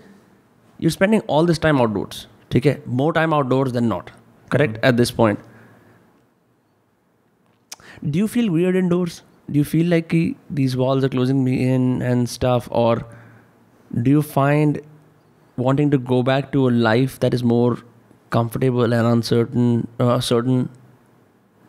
you 0.81 0.91
spending 0.91 1.23
all 1.31 1.47
this 1.47 1.61
time 1.61 1.79
outdoors 1.81 2.27
ठीक 2.51 2.67
है 2.67 2.83
more 2.89 3.13
time 3.13 3.35
outdoors 3.35 3.73
than 3.73 3.85
not 3.85 4.11
correct 4.51 4.85
at 4.85 4.95
this 4.95 5.11
point 5.11 5.39
do 8.05 8.19
you 8.19 8.27
feel 8.27 8.51
weird 8.51 8.77
indoors 8.89 9.23
do 9.51 9.57
you 9.57 9.65
feel 9.65 9.91
like 9.91 10.07
कि 10.07 10.35
these 10.53 10.77
walls 10.77 11.05
are 11.05 11.11
closing 11.11 11.43
me 11.45 11.57
in 11.65 12.01
and 12.03 12.27
stuff 12.29 12.71
और 12.73 13.09
do 13.91 14.11
you 14.11 14.21
find 14.21 14.79
wanting 15.59 15.93
to 15.93 15.99
go 16.09 16.23
back 16.23 16.49
to 16.53 16.65
a 16.65 16.71
life 16.73 17.19
that 17.21 17.35
is 17.35 17.45
more 17.45 17.83
comfortable 18.33 18.93
and 18.93 19.07
uncertain 19.07 19.83
certain 20.01 20.67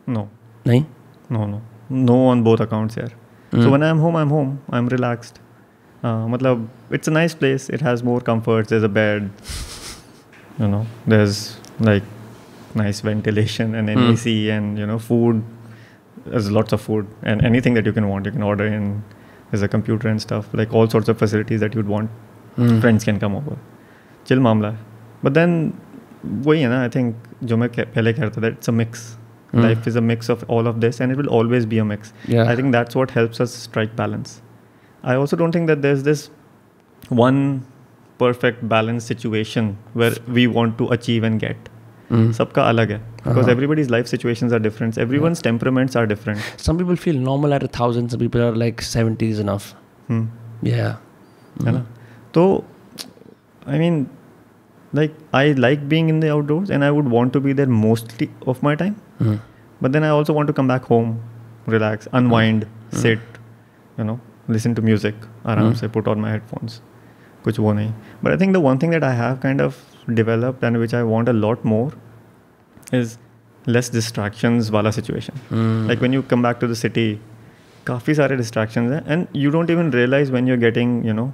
no 0.06 0.28
नहीं 0.66 0.84
no 1.32 1.46
no 1.46 1.60
no 1.92 2.16
on 2.28 2.42
both 2.42 2.60
accounts 2.60 2.98
यार 2.98 3.08
so 3.52 3.68
when 3.68 3.82
I 3.82 3.90
am 3.90 3.98
home 3.98 4.16
I 4.16 4.22
am 4.22 4.28
home 4.28 4.58
I 4.72 4.80
am 4.80 4.88
relaxed 4.88 5.38
Uh, 6.03 6.25
matlab, 6.33 6.67
it's 6.91 7.07
a 7.07 7.11
nice 7.11 7.33
place. 7.33 7.69
It 7.69 7.81
has 7.81 8.03
more 8.03 8.19
comforts. 8.21 8.69
There's 8.69 8.83
a 8.83 8.89
bed. 8.89 9.29
You 10.59 10.67
know, 10.67 10.85
there's 11.07 11.57
like 11.79 12.03
nice 12.75 13.01
ventilation 13.01 13.73
and 13.75 13.89
an 13.89 13.97
Hmm. 13.97 14.11
AC 14.11 14.49
and, 14.57 14.77
you 14.83 14.85
know, 14.91 14.97
food. 14.99 15.43
There's 16.25 16.51
lots 16.51 16.73
of 16.77 16.81
food 16.81 17.07
and 17.23 17.43
anything 17.51 17.73
that 17.79 17.85
you 17.85 17.93
can 17.93 18.07
want. 18.11 18.25
You 18.25 18.31
can 18.37 18.43
order 18.51 18.67
in. 18.67 19.03
There's 19.51 19.63
a 19.63 19.67
computer 19.77 20.07
and 20.13 20.21
stuff. 20.21 20.53
Like 20.53 20.73
all 20.73 20.87
sorts 20.95 21.09
of 21.09 21.17
facilities 21.17 21.59
that 21.65 21.75
you'd 21.75 21.87
want. 21.95 22.09
Hmm. 22.55 22.79
Friends 22.85 23.03
can 23.09 23.19
come 23.25 23.35
over. 23.41 23.57
Chill 24.29 24.39
मामला 24.49 24.69
है. 24.69 24.77
But 25.23 25.33
then 25.41 25.57
वही 26.45 26.61
है 26.61 26.69
ना 26.69 26.81
I 26.81 26.89
think 26.95 27.15
जो 27.51 27.57
मैं 27.57 27.69
कह- 27.69 27.93
पहले 27.95 28.13
कह 28.13 28.21
रहा 28.21 28.31
था 28.37 28.41
that 28.41 28.53
it's 28.53 28.69
a 28.69 28.73
mix 28.73 29.03
Hmm. 29.53 29.63
life 29.63 29.85
is 29.89 29.97
a 29.99 30.01
mix 30.05 30.29
of 30.33 30.41
all 30.53 30.67
of 30.69 30.79
this 30.83 30.97
and 31.03 31.13
it 31.15 31.19
will 31.19 31.29
always 31.39 31.65
be 31.73 31.77
a 31.81 31.83
mix 31.89 32.09
Yeah. 32.31 32.49
i 32.51 32.55
think 32.59 32.73
that's 32.75 32.95
what 32.99 33.11
helps 33.17 33.41
us 33.43 33.53
strike 33.65 33.91
balance 33.99 34.31
i 35.03 35.15
also 35.21 35.37
don't 35.41 35.57
think 35.57 35.67
that 35.71 35.81
there's 35.85 36.03
this 36.09 36.21
one 37.21 37.39
perfect 38.19 38.67
balance 38.73 39.07
situation 39.11 39.71
where 40.01 40.15
we 40.37 40.45
want 40.57 40.77
to 40.81 40.89
achieve 40.97 41.29
and 41.31 41.41
get 41.45 41.71
सबका 42.37 42.63
अलग 42.69 42.91
है 42.91 42.97
because 43.27 43.49
everybody's 43.49 43.89
life 43.91 44.05
situations 44.07 44.53
are 44.53 44.59
different 44.59 44.97
everyone's 44.97 45.41
temperaments 45.43 45.97
are 45.97 46.05
different 46.07 46.39
Some 46.65 46.79
people 46.81 46.99
feel 47.05 47.21
normal 47.27 47.55
at 47.57 47.63
a 47.67 47.69
thousand, 47.77 48.13
some 48.13 48.21
people 48.23 48.43
are 48.47 48.55
like 48.63 48.83
70 48.87 49.29
is 49.35 49.39
enough. 49.45 49.65
Yeah. 50.67 50.93
है 51.65 51.71
ना 51.71 51.85
तो 52.33 52.43
I 53.69 53.79
mean 53.79 54.05
like 54.95 55.17
I 55.35 55.53
like 55.53 55.87
being 55.89 56.09
in 56.09 56.19
the 56.19 56.25
outdoors 56.35 56.71
and 56.71 56.83
I 56.83 56.89
would 56.89 57.07
want 57.13 57.33
to 57.33 57.39
be 57.41 57.53
there 57.53 57.69
mostly 57.69 58.29
of 58.47 58.63
my 58.63 58.75
time 58.83 58.93
Mm. 59.23 59.35
But 59.83 59.93
then 59.95 60.05
I 60.05 60.07
also 60.13 60.33
want 60.35 60.49
to 60.49 60.53
come 60.55 60.69
back 60.69 60.87
home, 60.93 61.11
relax, 61.73 62.07
unwind, 62.19 62.63
sit, 63.01 63.37
you 63.99 64.05
know, 64.09 64.15
listen 64.50 64.74
to 64.74 64.82
music 64.82 65.24
आराम 65.46 65.72
से 65.74 65.88
put 65.88 66.08
on 66.08 66.20
my 66.20 66.32
headphones 66.32 66.80
कुछ 67.44 67.58
वो 67.60 67.72
नहीं। 67.72 67.92
But 68.24 68.30
I 68.30 68.36
think 68.36 68.52
the 68.54 68.60
one 68.64 68.78
thing 68.78 68.92
that 68.92 69.04
I 69.04 69.16
have 69.16 69.36
kind 69.42 69.62
of 69.62 69.76
developed 70.10 70.64
and 70.64 70.76
which 70.76 70.94
I 70.94 71.02
want 71.02 71.28
a 71.28 71.32
lot 71.32 71.66
more 71.66 71.98
is 72.94 73.16
less 73.66 73.92
distraction 73.92 74.60
वाला 74.72 74.90
situation 74.90 75.86
like 75.88 76.02
when 76.02 76.14
you 76.14 76.22
come 76.30 76.42
back 76.42 76.56
to 76.60 76.66
the 76.66 76.74
city 76.74 77.12
काफ़ी 77.86 78.14
सारे 78.14 78.36
distraction 78.36 78.92
हैं 78.92 79.02
and 79.08 79.26
you 79.36 79.50
don't 79.50 79.70
even 79.70 79.92
realise 79.92 80.32
when 80.32 80.48
you 80.48 80.56
getting 80.58 81.06
you 81.06 81.12
know 81.14 81.32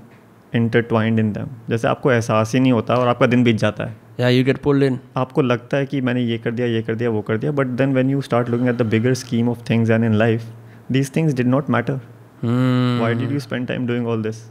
intertwined 0.55 1.19
in 1.19 1.33
them 1.33 1.49
जैसे 1.71 1.89
आपको 1.89 2.13
एहसास 2.13 2.53
ही 2.55 2.61
नहीं 2.61 2.73
होता 2.73 2.95
और 2.95 3.09
आपका 3.09 3.27
दिन 3.27 3.43
बीत 3.45 3.57
जाता 3.57 3.85
है। 3.85 3.97
या 4.21 4.29
यू 4.29 4.45
गेट 4.45 4.59
पुल्ड 4.63 4.83
इन 4.83 4.99
आपको 5.17 5.43
लगता 5.43 5.77
है 5.77 5.87
कि 5.87 6.01
मैंने 6.01 6.21
ये 6.23 6.39
कर 6.39 6.51
दिया 6.51 6.67
ये 6.67 6.83
कर 6.83 6.95
दिया 6.95 7.11
वो 7.11 7.23
कर 7.23 7.39
दिया 7.39 7.53
but 7.53 7.67
then 7.79 7.95
when 7.95 8.11
you 8.11 8.21
start 8.21 8.49
looking 8.49 8.69
at 8.69 8.77
the 8.77 8.83
bigger 8.91 9.15
scheme 9.15 9.49
of 9.49 9.59
things 9.71 9.91
and 9.91 10.05
in 10.05 10.15
life 10.15 10.45
these 10.93 11.15
things 11.17 11.35
did 11.35 11.47
not 11.47 11.71
matter 11.71 12.01
why 12.47 13.15
did 13.15 13.33
you 13.33 13.39
spend 13.41 13.67
time 13.69 13.87
doing 13.87 14.07
all 14.07 14.23
this 14.23 14.45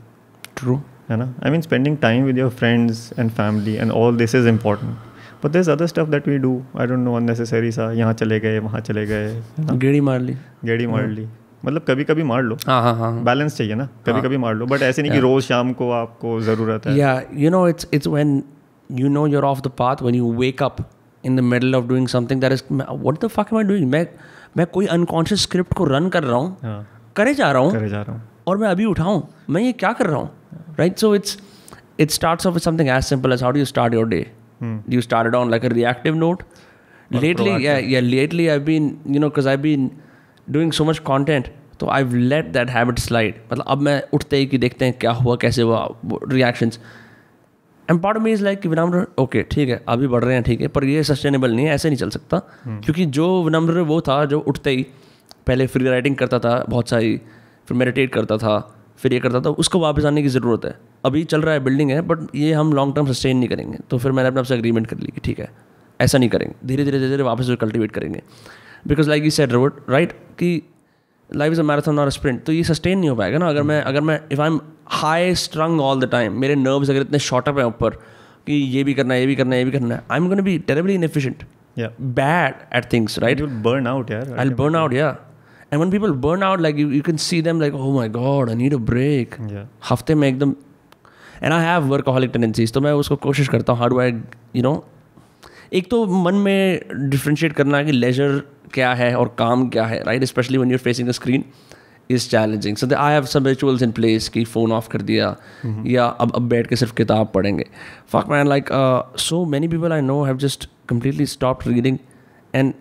True. 0.60 0.78
है 1.10 1.18
ना? 1.18 1.34
I 1.46 1.52
mean 1.52 1.62
spending 1.62 1.98
time 2.02 2.24
with 2.26 2.38
your 2.38 2.50
friends 2.50 3.10
and 3.20 3.32
family 3.32 3.74
and 3.76 3.92
all 3.92 4.18
this 4.18 4.36
is 4.36 4.48
important 4.48 4.92
but 5.44 5.52
there 5.52 5.70
other 5.72 5.88
stuff 5.88 6.10
that 6.10 6.28
we 6.28 6.38
do 6.38 6.62
I 6.80 6.88
don't 6.88 7.00
know 7.00 7.16
unnecessary 7.16 7.72
सा 7.72 7.92
यहाँ 7.94 8.14
चले 8.14 8.40
गए 8.40 8.60
वहाँ 8.60 8.80
चले 8.82 9.06
गए 9.06 9.42
गेड़ी 9.60 10.02
मार 10.02 10.20
ली 10.20 10.36
गेड़ी 10.66 10.88
मार 10.88 11.08
ली 11.08 11.28
मतलब 11.66 11.86
कभी 11.88 12.04
कभी 12.04 12.24
मार 12.24 12.42
लो। 12.44 12.58
हाँ 12.68 12.82
हाँ 12.82 12.94
हाँ। 12.98 13.24
बैलेंस 13.24 13.56
चाहिए 13.58 13.76
ना? 13.76 13.88
कभी 14.08 14.22
कभी 14.22 14.38
मार 14.38 14.54
लो। 14.56 14.66
बट 14.66 14.82
ऐसे 14.82 15.02
नहीं 15.02 15.12
कि 15.12 15.20
रोज 15.20 15.44
शाम 15.44 15.72
को 15.74 15.90
आपको 15.92 16.40
ज़रूरत 16.42 16.86
है। 16.88 16.96
Yeah, 16.98 17.22
you 17.44 17.52
know, 17.56 17.62
it's 17.72 17.88
it's 17.98 18.12
when 18.16 18.34
you 18.90 19.10
know 19.14 19.24
you're 19.32 19.46
off 19.46 19.64
the 19.68 19.72
path 19.82 20.04
when 20.08 20.18
you 20.20 20.28
wake 20.42 20.62
up 20.68 20.82
in 21.24 21.40
the 21.42 21.46
middle 21.54 21.78
of 21.80 21.88
doing 21.94 22.06
something 22.14 22.44
that 22.44 22.56
is 22.58 22.64
what 23.06 23.20
the 23.24 23.30
fuck 23.38 23.54
am 23.54 23.60
I 23.62 23.64
doing? 23.72 23.88
मैं 23.94 24.06
मैं 24.58 24.66
कोई 24.74 24.86
अनकॉन्शियस 24.98 25.44
स्क्रिप्ट 25.44 25.74
को 25.74 25.86
run 25.86 26.10
कर 26.10 26.24
रहा 26.24 26.38
हूँ। 26.38 26.58
हाँ। 26.64 26.95
करे 27.16 27.34
जा 27.34 27.52
रहा 27.52 27.62
हूँ 27.62 27.72
करे 27.72 27.90
जा 27.90 28.02
रहा 28.02 28.14
हूँ। 28.14 28.22
और 28.48 28.58
मैं 28.58 28.70
अभी 28.70 28.86
उठाऊँ 28.86 29.28
मैं 29.50 29.62
ये 29.62 29.72
क्या 29.72 29.94
कर 29.94 30.06
रहा 30.06 30.18
हूँ? 30.18 30.30
Right 30.80 30.98
so 30.98 31.16
it's 31.16 31.38
it 32.00 32.12
starts 32.12 32.48
off 32.48 32.58
something 32.58 32.90
as 32.90 33.04
simple 33.04 33.34
as 33.34 33.44
how 33.44 33.52
do 33.52 33.60
you 33.60 33.66
start 33.66 33.94
your 33.94 34.08
day 34.08 34.26
do 34.64 34.94
you 34.94 35.02
start 35.02 35.36
on 35.36 35.52
like 35.52 35.66
a 35.66 35.68
reactive 35.68 36.16
note 36.16 36.44
lately 37.14 37.52
yeah 37.64 37.76
yeah 37.94 38.04
lately 38.04 38.46
i've 38.52 38.64
been 38.68 38.86
you 39.16 39.20
know 39.22 39.28
because 39.30 39.48
i've 39.52 39.62
been 39.64 39.84
doing 40.56 40.72
so 40.78 40.86
much 40.88 41.00
content 41.10 41.48
तो 41.80 41.88
I 41.88 42.04
let 42.04 42.46
that 42.46 42.70
habit 42.70 43.00
slide 43.00 43.36
मतलब 43.52 43.66
अब 43.68 43.78
मैं 43.78 44.04
उठते 44.14 44.38
ही 44.38 44.46
कि 44.46 44.58
देखते 44.58 44.86
हैं 44.86 44.94
क्या 45.00 45.12
हुआ 45.12 45.36
कैसे 45.36 45.62
हुआ 45.62 45.90
रिएक्शंस 46.06 46.80
एंड 47.90 48.02
पार्ट 48.02 48.18
में 48.18 48.32
इज़ 48.32 48.44
लाइक 48.44 48.60
कि 48.60 48.70
विनम्र 48.70 49.06
ओके 49.18 49.44
ठीक 49.44 49.70
है 49.70 49.84
अभी 49.88 50.08
बढ़ 50.08 50.24
रहे 50.24 50.34
हैं 50.34 50.44
ठीक 50.44 50.62
है 50.62 50.68
पर 50.68 50.84
ये 50.84 51.04
सस्टेनेबल 51.04 51.52
नहीं 51.52 51.66
है 51.66 51.74
ऐसे 51.74 51.90
नहीं 51.90 51.98
चल 51.98 52.10
सकता। 52.10 52.38
Hmm. 52.38 52.84
क्योंकि 52.86 53.06
जो 53.06 53.44
विनम्र 53.44 53.80
वो 53.80 54.02
था 54.02 54.26
जो 54.26 54.40
उठते 54.40 54.70
ही 54.70 54.86
पहले 55.48 55.68
फ्री 55.68 55.86
राइटिंग 55.86 56.16
करता 56.16 56.40
था 56.40 56.64
बहुत 56.70 56.90
सारी 56.90 57.18
फिर 57.68 57.78
मेडिटेट 57.78 58.14
करता 58.14 58.38
था 58.38 58.58
फिर 59.00 59.14
ये 59.14 59.20
करता 59.20 59.40
था 59.42 59.50
उसको 59.62 59.80
वापस 59.80 60.06
आने 60.06 60.22
की 60.22 60.28
ज़रूरत 60.28 60.66
है। 60.66 60.76
अभी 61.06 61.24
चल 61.24 61.42
रहा 61.42 61.54
है 61.54 61.60
बिल्डिंग 61.64 61.92
है 61.92 62.02
बट 62.02 62.36
ये 62.36 62.52
हम 62.54 62.74
लॉन्ग 62.74 62.96
टर्म 62.96 63.12
सस्टेन 63.12 63.38
नहीं 63.38 63.50
करेंगे। 63.50 63.78
तो 63.90 63.98
फिर 63.98 64.12
मैंने 64.12 64.30
अपने 64.30 64.40
आपसे 64.40 64.54
अग्रीमेंट 64.54 64.88
कर 64.88 64.98
ली 64.98 65.12
कि 65.16 65.22
ठीक 65.24 65.40
है 65.40 65.50
ऐसा 66.00 66.18
नहीं 66.18 66.30
करेंगे। 66.30 66.56
धीरे 66.68 66.84
धीरे 66.84 67.00
धीरे 67.00 67.10
धीरे 67.10 67.24
वापस 67.24 67.50
कल्टिवेट 67.62 67.92
करेंगे। 67.92 68.22
बिकॉज़ 68.88 69.10
लाइक 69.10 69.24
यू 69.24 69.30
सेड 69.30 69.52
रोबोट 69.52 69.86
राइट 69.90 70.14
कि 70.40 70.62
लाइफ 71.30 71.54
इज़ 71.54 71.60
अ 71.60 71.64
मैराथन 71.64 72.00
और 72.00 72.10
स्प्रिंट 72.12 72.44
तो 72.44 72.52
ये 72.52 72.64
सस्टेन 72.64 73.00
नहीं 73.00 73.10
हो 73.10 73.16
पाएगा 73.16 73.38
ना। 73.38 73.50
अगर 73.50 73.64
मैं 73.64 73.82
अगर 73.82 74.02
मैं 74.02 74.20
if 74.32 74.42
I 74.42 74.48
am 74.48 74.60
high 74.88 75.36
strung 75.36 75.82
all 75.82 76.00
the 76.00 76.10
time 76.12 76.40
मेरे 76.42 76.56
नर्व्स 76.56 76.90
अगर 76.90 77.02
इतने 77.02 77.20
शॉर्टअप 77.20 77.58
हैं 77.58 77.66
ऊपर 77.66 77.90
कि 78.48 78.54
ये 78.54 78.84
भी 78.84 78.94
करना 78.94 79.14
है 79.14 79.20
ये 79.20 79.28
भी 79.28 79.36
करना 79.36 79.56
है 79.56 79.62
ये 79.62 79.66
भी 79.66 79.72
करना 79.72 79.96
है 79.96 80.04
I 80.12 80.18
am 80.18 80.28
gonna 80.30 80.42
be 80.42 80.58
terribly 80.60 80.98
या 81.78 81.90
at 82.78 82.86
things 82.92 83.16
right? 83.22 83.40
You'll 83.40 83.56
burn 83.64 83.88
out 83.92 84.12
यार 84.12 84.36
i'll 84.42 84.54
burn 84.60 84.76
out 84.82 84.94
yeah. 84.98 85.16
And 85.76 85.84
when 85.84 85.94
people 85.96 86.16
burn 86.26 86.44
out 86.44 86.64
like 86.66 86.78
you, 86.84 86.90
you 86.90 87.04
can 87.10 87.18
see 87.18 87.42
them 87.48 87.62
like 87.64 87.78
oh 87.84 87.92
my 87.98 88.08
god 88.16 88.52
i 88.52 88.58
need 88.62 88.74
a 88.74 88.84
break. 88.92 89.28
Yeah. 89.52 89.66
हफ़्ते 89.90 90.16
में 90.16 90.28
एकदम 90.28 90.56
and 91.44 91.54
I 91.54 91.66
have 91.66 91.96
वर्कaholic 91.96 92.34
tendencies 92.34 92.74
तो 92.74 92.82
मैं 92.82 92.92
उसको 92.92 93.16
कोशिश 93.16 93.48
करता 93.48 93.74
हूँ 93.74 93.80
how 93.80 93.90
do 93.90 94.00
I 94.00 94.12
you 94.56 94.62
know 94.64 94.88
एक 95.74 95.92
तो 95.92 96.06
मन 96.06 96.36
में 96.36 96.82
डिफ्रेंशिएट 96.96 97.54
करना 97.54 97.78
है 97.78 97.86
कि 97.86 97.92
लेजर 97.92 98.42
क्या 98.74 98.94
है 98.94 99.16
और 99.16 99.36
काम 99.40 99.70
क्या 99.70 99.86
है 99.86 100.04
right 100.04 100.24
especially 100.24 100.58
when 100.58 100.70
you're 100.70 100.80
facing 100.80 101.10
the 101.10 101.12
screen 101.12 101.46
is 102.10 102.30
challenging 102.30 102.78
so 102.78 102.96
I 102.96 103.14
have 103.14 103.26
some 103.26 103.46
rituals 103.46 103.82
in 103.82 103.92
place 103.92 104.30
कि 104.30 104.44
फ़ोन 104.44 104.72
ऑफ़ 104.72 104.90
कर 104.90 105.02
दिया 105.02 105.38
या 105.86 106.06
अब 106.06 106.32
अब 106.36 106.42
बैठ 106.42 106.68
के 106.68 106.76
सिर्फ़ 106.76 106.94
किताब 106.94 107.32
पढ़ेंगे। 107.34 107.66
Fuck 108.08 108.26
man 108.30 108.48
like 108.48 108.66
so 109.18 109.46
many 109.46 109.68
people 109.68 109.94
I 109.94 110.02
know 110.02 110.24
have 110.24 110.38
just 110.38 110.70
completely 110.90 111.26
stop 111.26 111.60
reading 111.68 111.98
and 112.56 112.74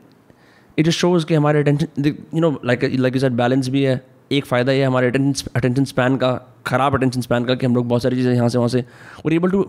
it 0.79 0.89
is 0.89 0.95
shows 0.95 1.27
कि 1.27 1.35
हमारे 1.35 1.65
you 1.99 2.41
know 2.41 2.61
like 2.65 2.85
like 2.85 3.17
is 3.17 3.27
balance 3.27 3.69
भी 3.69 3.83
है। 3.83 4.01
एक 4.33 4.47
फ़ायदा 4.47 4.73
ये 4.73 4.85
हमारे 4.85 5.09
अटेंशन 5.09 5.85
स्पैन 5.85 6.17
का 6.17 6.33
खराब 6.67 6.95
अटेंशन 6.95 7.21
स्पैन 7.21 7.45
का 7.45 7.55
कि 7.55 7.67
हम 7.67 7.75
लोग 7.75 7.89
बहुत 7.89 8.03
सारी 8.03 8.17
चीज़ें 8.17 8.33
यहाँ 8.35 8.49
से 8.49 8.59
वहाँ 8.59 8.69
से 8.69 8.85
और 9.27 9.33
able 9.33 9.51
to 9.51 9.63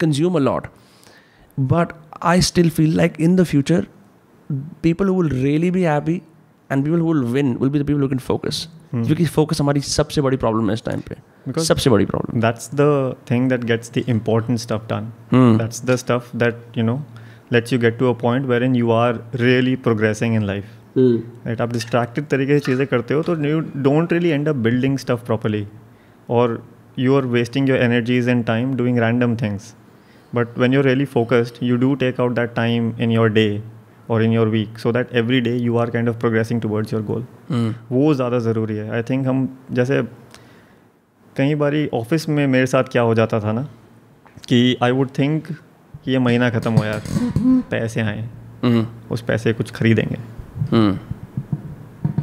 consume 0.00 0.36
a 0.36 0.38
lot 0.38 0.66
but 1.60 1.92
I 2.22 2.40
still 2.40 2.70
feel 2.70 2.96
like 2.96 3.20
in 3.20 3.36
the 3.36 3.44
future 3.44 3.86
people 4.82 5.10
will 5.10 5.28
really 5.42 5.70
be 5.70 5.82
happy 5.82 6.22
and 6.72 6.84
people 6.84 6.98
who 6.98 7.12
will 7.12 7.22
win 7.24 7.56
will 7.56 7.70
be 7.70 7.78
the 7.78 7.86
people 7.86 8.08
can 8.08 8.18
focus 8.18 8.68
क्योंकि 8.94 9.26
फोकस 9.26 9.60
हमारी 9.60 9.80
सबसे 9.80 10.20
बड़ी 10.20 10.36
प्रॉब्लम 10.36 10.68
है 10.68 10.74
इस 10.74 10.84
time 10.84 11.00
पर 11.00 11.16
Because 11.48 11.66
सबसे 11.66 11.90
बड़ी 11.90 12.06
problem 12.06 12.40
that's 12.40 12.70
the 12.74 13.14
thing 13.30 13.48
that 13.48 13.64
gets 13.64 13.92
the 13.94 14.04
important 14.08 14.58
stuff 14.58 14.86
done 14.92 15.10
that's 15.58 15.84
the 15.84 15.96
stuff 15.96 16.36
that 16.36 16.78
you 16.78 16.84
know 16.84 17.02
lets 17.52 17.72
you 17.72 17.78
get 17.78 17.98
to 17.98 18.12
a 18.12 18.12
point 18.20 18.46
where 18.46 18.62
in 18.62 18.76
you 18.76 18.90
are 18.90 19.20
really 19.34 19.76
progressing 19.84 20.34
in 20.34 20.42
life 20.46 20.64
right 20.98 21.60
आप 21.60 21.72
distracted 21.72 22.26
तरीके 22.26 22.58
से 22.58 22.64
चीज़ें 22.66 22.86
करते 22.86 23.14
हो 23.14 23.22
तो 23.22 23.36
you 23.44 23.60
don't 23.60 24.12
really 24.12 24.28
end 24.28 24.48
up 24.48 24.56
building 24.66 24.98
stuff 24.98 25.24
properly 25.26 25.66
और 26.30 26.62
you 26.98 27.16
are 27.16 27.24
wasting 27.26 27.68
your 27.68 27.78
energies 27.78 28.28
and 28.28 28.44
time 28.44 28.74
doing 28.76 28.98
random 28.98 29.36
things 29.36 29.74
but 30.34 30.58
when 30.58 30.74
you 30.74 30.80
really 30.82 31.04
focused 31.04 31.62
you 31.62 31.76
do 31.76 31.94
take 31.94 32.20
out 32.20 32.34
that 32.34 32.54
time 32.54 32.92
in 33.00 33.10
your 33.10 33.28
day 33.30 33.62
और 34.10 34.22
in 34.22 34.32
your 34.32 34.48
week 34.48 34.78
so 34.78 34.92
that 34.92 35.14
every 35.16 35.40
day 35.40 35.56
you 35.56 35.76
are 35.76 35.90
kind 35.90 36.08
of 36.08 36.18
progressing 36.18 36.60
towards 36.60 36.92
your 36.92 37.02
goal 37.02 37.26
वो 37.90 38.14
ज़्यादा 38.14 38.38
ज़रूरी 38.38 38.76
है. 38.76 38.90
I 38.90 39.02
think 39.02 39.26
हम 39.26 39.48
जैसे 39.72 40.02
कई 41.36 41.54
बार 41.54 41.74
office 41.94 42.28
में 42.28 42.46
मेरे 42.46 42.66
साथ 42.66 42.84
क्या 42.84 43.02
हो 43.02 43.14
जाता 43.14 43.40
था 43.40 43.52
ना 43.52 43.68
कि 44.48 44.76
आई 44.82 44.90
वुड 44.90 45.08
थिंक 45.18 45.46
कि 46.04 46.10
ये 46.12 46.18
महीना 46.18 46.50
ख़त्म 46.50 46.72
हो 46.72 46.84
यार। 46.84 47.02
पैसे 47.70 48.00
आए 48.00 48.28
उस 49.10 49.22
पैसे 49.22 49.52
कुछ 49.52 49.70
खरीदेंगे। 49.70 50.16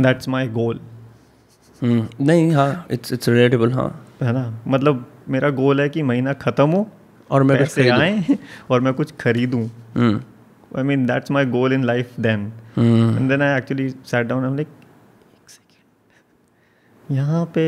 दैट्स 0.01 0.27
माई 0.29 0.47
गोल 0.49 0.79
नहीं 1.81 2.51
हाँ 2.51 2.85
इट्स 2.91 3.13
इट्स 3.13 3.29
रिलेटेबल 3.29 3.71
हाँ। 3.73 3.89
है 4.23 4.31
ना? 4.33 4.43
मतलब 4.67 5.05
मेरा 5.29 5.49
गोल 5.59 5.81
है 5.81 5.87
कि 5.89 6.03
महीना 6.03 6.33
ख़त्म 6.41 6.69
हो 6.71 6.87
और 7.29 7.43
मैं 7.43 7.57
पैसे 7.57 7.87
आए 7.89 8.37
और 8.71 8.81
मैं 8.81 8.93
कुछ 8.93 9.13
खरीदूँ। 9.19 9.63
हम्म, 9.95 10.21
I 10.77 10.83
mean 10.83 11.05
that's 11.05 11.31
my 11.31 11.45
goal 11.45 11.73
in 11.73 11.83
life 11.83 12.19
then 12.19 12.51
hmm, 12.75 13.17
and 13.17 13.29
then 13.29 13.41
I 13.41 13.57
actually 13.57 13.89
sat 13.89 14.27
down 14.27 14.55
like 14.55 14.67
यहाँ 17.11 17.45
पे 17.55 17.63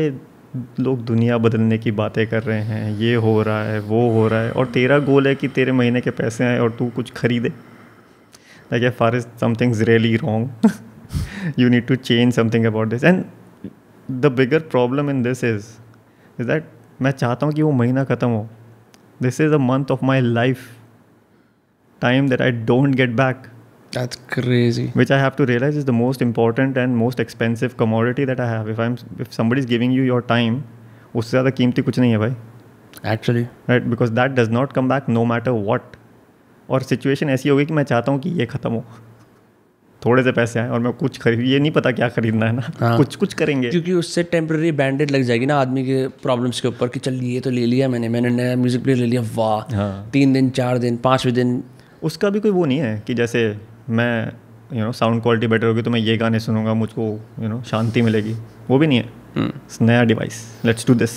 लोग 0.80 1.04
दुनिया 1.04 1.36
बदलने 1.38 1.76
की 1.78 1.90
बातें 1.92 2.26
कर 2.26 2.42
रहे 2.42 2.60
हैं, 2.62 2.96
ये 2.98 3.14
हो 3.14 3.42
रहा 3.42 3.62
है, 3.64 3.78
वो 3.80 4.08
हो 4.10 4.26
रहा 4.28 4.40
है, 4.40 4.50
और 4.50 4.66
तेरा 4.66 4.98
गोल 4.98 5.26
है 5.28 5.34
कि 5.34 5.48
तेरे 5.48 5.72
महीने 5.72 6.00
के 6.00 6.10
पैसे 6.12 6.44
आए 6.44 6.58
और 6.58 6.70
तू 6.70 6.88
कुछ 6.96 7.10
खरीदे। 7.12 7.48
Like 8.72 8.92
far 8.92 9.16
is 9.16 9.26
somethings 9.40 9.80
really 9.80 10.14
wrong 10.16 10.70
you 11.58 11.68
need 11.68 11.86
to 11.86 11.96
change 11.96 12.32
something 12.34 12.64
about 12.66 12.88
this 12.88 13.04
and 13.04 13.24
the 14.10 14.26
bigger 14.36 14.58
problem 14.70 15.10
in 15.10 15.22
this 15.22 15.44
is 15.44 15.66
is 16.40 16.46
that 16.46 16.68
मैं 17.02 17.10
चाहता 17.10 17.46
हूँ 17.46 17.54
कि 17.54 17.62
वो 17.62 17.70
महीना 17.72 18.04
ख़त्म 18.04 18.28
हो। 18.28 18.48
This 19.22 19.40
is 19.40 19.52
a 19.52 19.58
month 19.58 19.90
of 19.90 20.04
my 20.04 20.20
life 20.20 20.68
time 22.02 22.28
that 22.28 22.42
I 22.42 22.52
don't 22.64 22.94
get 22.94 23.10
back 23.16 23.42
that's 23.96 24.20
crazy. 24.34 24.86
Which 25.00 25.10
I 25.10 25.18
have 25.22 25.36
to 25.40 25.46
realize 25.50 25.76
is 25.80 25.86
the 25.90 25.96
most 25.98 26.24
important 26.26 26.80
and 26.82 26.98
most 27.02 27.22
expensive 27.24 27.76
commodity 27.82 28.26
that 28.30 28.42
I 28.46 28.48
have. 28.50 28.70
If 28.74 28.82
I'm 28.86 28.98
if 29.26 29.32
somebody 29.38 29.64
is 29.64 29.70
giving 29.72 29.96
you 29.98 30.08
your 30.10 30.20
time, 30.32 30.58
उससे 31.16 31.30
ज़्यादा 31.30 31.50
कीमती 31.58 31.82
कुछ 31.82 31.98
नहीं 31.98 32.10
है 32.10 32.18
भाई। 32.18 32.34
Actually. 33.14 33.44
Right 33.70 33.84
because 33.94 34.12
that 34.12 34.30
does 34.40 34.50
not 34.52 34.72
come 34.72 34.88
back 34.88 35.08
no 35.08 35.24
matter 35.24 35.50
what 35.50 35.96
और 36.68 36.82
situation 36.82 37.30
ऐसी 37.30 37.48
होगी 37.48 37.64
कि 37.64 37.74
मैं 37.74 37.82
चाहता 37.84 38.12
हूँ 38.12 38.20
कि 38.20 38.30
ये 38.30 38.46
ख़त्म 38.46 38.72
हो। 38.72 38.84
थोड़े 40.02 40.22
से 40.22 40.32
पैसे 40.32 40.58
आए 40.60 40.68
और 40.68 40.80
मैं 40.80 40.92
कुछ 40.92 41.18
खरीद 41.18 41.40
ये 41.40 41.58
नहीं 41.58 41.70
पता 41.72 41.90
क्या 41.92 42.08
खरीदना 42.08 42.46
है 42.46 42.52
ना। 42.52 42.62
हाँ। 42.80 42.96
कुछ 42.96 43.14
कुछ 43.16 43.34
करेंगे। 43.34 43.70
क्योंकि 43.70 43.92
उससे 43.92 44.22
टेम्प्रेरी 44.32 44.72
बैंडेड 44.80 45.10
लग 45.10 45.22
जाएगी 45.28 45.46
ना 45.46 45.60
आदमी 45.60 45.84
के 45.84 46.06
प्रॉब्लम्स 46.22 46.60
के 46.60 46.68
ऊपर 46.68 46.88
कि 46.88 47.00
चल 47.00 47.14
ये 47.22 47.40
तो 47.40 47.50
ले 47.50 47.66
लिया 47.66 47.88
मैंने 47.88 48.08
मैंने 48.08 48.30
नया 48.30 48.56
म्यूज़िक 48.56 48.82
प्लेयर 48.82 48.98
ले 48.98 49.06
लिया 49.06 49.22
वाह। 49.34 49.74
हाँ। 49.76 50.10
तीन 50.12 50.32
दिन 50.32 50.50
चार 50.58 50.78
दिन 50.78 50.96
पाँचवें 51.04 51.34
दिन। 51.34 51.62
उसका 52.02 52.30
भी 52.30 52.40
कोई 52.40 52.50
वो 52.50 52.64
नहीं 52.64 52.78
है 52.78 53.02
कि 53.06 53.14
जैसे 53.14 53.46
मैं 53.90 54.32
you 54.72 54.84
know 54.84 54.92
sound 54.92 55.22
quality 55.22 55.46
better 55.46 55.66
होगी 55.66 55.82
तो 55.82 55.90
मैं 55.90 56.00
ये 56.00 56.16
गाने 56.16 56.40
सुनूँगा 56.40 56.74
मुझको 56.74 57.02
यू 57.40 57.48
नो 57.48 57.62
शांति 57.62 58.02
मिलेगी। 58.02 58.34
वो 58.68 58.78
भी 58.78 58.86
नहीं 58.86 58.98
है। 58.98 59.08
Hmm. 59.34 59.82
नया 59.82 60.02
device 60.04 60.60
let's 60.64 60.86
do 60.86 60.94
this 60.94 61.10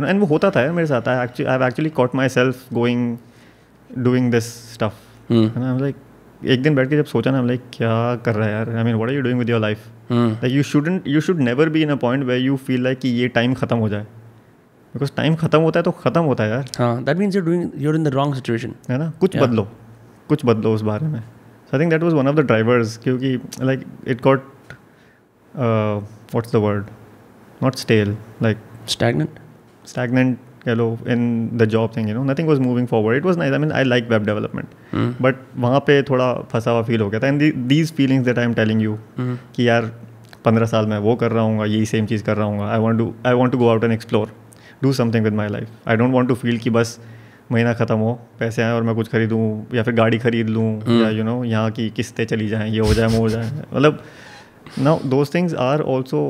and 0.00 0.20
वो 0.20 0.26
होता 0.26 0.50
था 0.50 0.60
यार 0.60 0.72
मेरे 0.72 0.86
साथ। 0.86 1.08
I 1.08 1.26
actually 1.26 1.90
caught 1.90 2.14
myself 2.28 2.72
going 2.74 3.16
doing 3.98 4.30
this 4.30 4.44
stuff. 4.74 5.32
And 5.32 5.58
I 5.58 5.78
like 5.80 5.96
एक 6.44 6.62
दिन 6.62 6.74
बैठ 6.74 6.88
के 6.88 6.96
जब 6.96 7.04
सोचा 7.04 7.30
ना 7.30 7.42
लाइक 7.42 7.62
क्या 7.72 8.16
कर 8.16 8.34
रहा 8.34 8.48
है 8.48 8.54
यार? 8.54 8.70
I 8.70 8.84
mean 8.84 8.94
what 8.94 9.08
are 9.08 9.14
you 9.14 9.22
doing 9.22 9.38
with 9.38 9.50
your 9.50 9.60
life. 9.60 9.78
Like 10.12 10.54
you 10.54 10.62
shouldn't 10.62 11.08
you 11.08 11.20
should 11.20 11.40
never 11.40 11.68
be 11.68 11.82
in 11.82 11.90
a 11.90 11.94
point 11.94 12.24
way 12.24 12.38
you 12.38 12.56
feel 12.56 12.82
like 12.84 12.98
कि 12.98 13.08
ये 13.08 13.28
टाइम 13.28 13.54
खत्म 13.54 13.76
हो 13.76 13.88
जाए। 13.88 14.02
बिकॉज़ 14.94 15.10
टाइम 15.16 15.34
खत्म 15.34 15.60
होता 15.60 15.80
है 15.80 15.84
तो 15.84 15.90
खत्म 15.90 16.20
होता 16.20 16.44
है 16.44 16.50
यार। 16.50 16.70
हाँ 16.78 17.04
that 17.04 17.16
means 17.16 17.36
doing 17.36 17.66
you're 17.82 17.98
in 17.98 18.06
the 18.06 18.14
wrong 18.16 18.34
situation. 18.38 18.72
है 18.90 18.98
ना? 18.98 19.12
कुछ 19.20 19.36
Yeah. 19.36 19.48
बदलो। 19.48 19.68
कुछ 20.28 20.44
बदलो 20.46 20.74
उस 20.74 20.82
बारे 20.82 21.06
में। 21.06 21.22
I 21.74 21.80
think 21.80 21.90
that 21.90 22.02
was 22.02 22.12
one 22.12 22.28
of 22.28 22.36
the 22.36 22.46
drivers 22.46 22.96
क्योंकि 23.04 23.38
like 23.60 23.84
it 24.08 24.22
got 24.22 24.52
what's 25.54 26.52
the 26.52 26.56
word 26.56 26.84
not 27.62 27.76
stale 27.76 28.16
like 28.42 28.56
stagnant? 28.90 29.34
stagnant 29.90 30.36
कह 30.64 30.74
लो 30.74 30.86
in 31.08 31.20
the 31.52 31.64
job 31.64 31.92
thing 31.96 32.08
you 32.08 32.14
know 32.14 32.22
nothing 32.24 32.48
was 32.48 32.60
moving 32.60 32.86
forward 32.86 33.16
it 33.16 33.24
was 33.24 33.38
nice 33.38 33.52
I 33.52 33.58
mean 33.58 33.72
I 33.72 33.84
like 33.84 34.08
web 34.10 34.24
development. 34.26 34.66
But 35.22 35.36
वहाँ 35.56 35.80
पे 35.86 36.02
थोड़ा 36.10 36.32
फंसा 36.52 36.70
हुआ 36.70 36.82
feel 36.82 37.00
हो 37.00 37.08
गया 37.10 37.20
था. 37.20 37.26
And 37.26 37.52
these 37.68 37.92
feelings 37.92 38.24
that 38.26 38.38
I 38.38 38.44
am 38.44 38.54
telling 38.54 38.82
you. 38.82 38.98
कि 39.20 39.68
यार 39.68 39.90
पंद्रह 40.44 40.66
साल 40.66 40.86
में 40.86 40.98
वो 40.98 41.14
कर 41.16 41.32
रहा 41.32 41.42
हूँ 41.42 41.66
यही 41.66 41.86
सेम 41.86 42.06
चीज़ 42.06 42.24
कर 42.24 42.36
रहा 42.36 42.46
हूँ 42.46 42.68
I 42.68 42.78
want 42.78 42.98
to 42.98 43.12
I 43.26 43.34
want 43.34 43.52
to 43.52 43.58
go 43.58 43.68
out 43.68 43.84
and 43.84 43.92
explore 43.92 44.32
do 44.82 44.92
something 44.92 45.24
with 45.24 45.34
my 45.34 45.48
life 45.48 45.88
I 45.88 45.96
don't 45.96 46.12
want 46.12 46.28
to 46.28 46.34
feel 46.34 46.58
कि 46.58 46.70
बस 46.70 46.98
महीना 47.52 47.72
ख़त्म 47.74 47.96
हो 47.98 48.12
पैसे 48.40 48.62
आए 48.62 48.72
और 48.72 48.82
मैं 48.82 48.94
कुछ 48.94 49.08
खरीदूँ 49.12 49.44
या 49.74 49.82
फिर 49.82 49.94
गाड़ी 49.94 50.18
खरीद 50.18 50.48
लूँ 50.48 50.68
या 51.02 51.08
यू 51.10 51.24
नो 51.24 51.42
यहाँ 51.44 51.70
की 51.78 51.88
किस्तें 51.96 52.24
चली 52.24 52.48
जाएँ 52.48 52.70
ये 52.70 52.80
हो 52.80 52.94
जाए 52.94 53.06
वो 53.06 53.18
हो 53.18 53.28
जाए 53.28 53.50
मतलब 53.74 54.02
now 54.78 54.98
those 55.14 55.34
things 55.34 55.54
are 55.68 55.80
also 55.94 56.20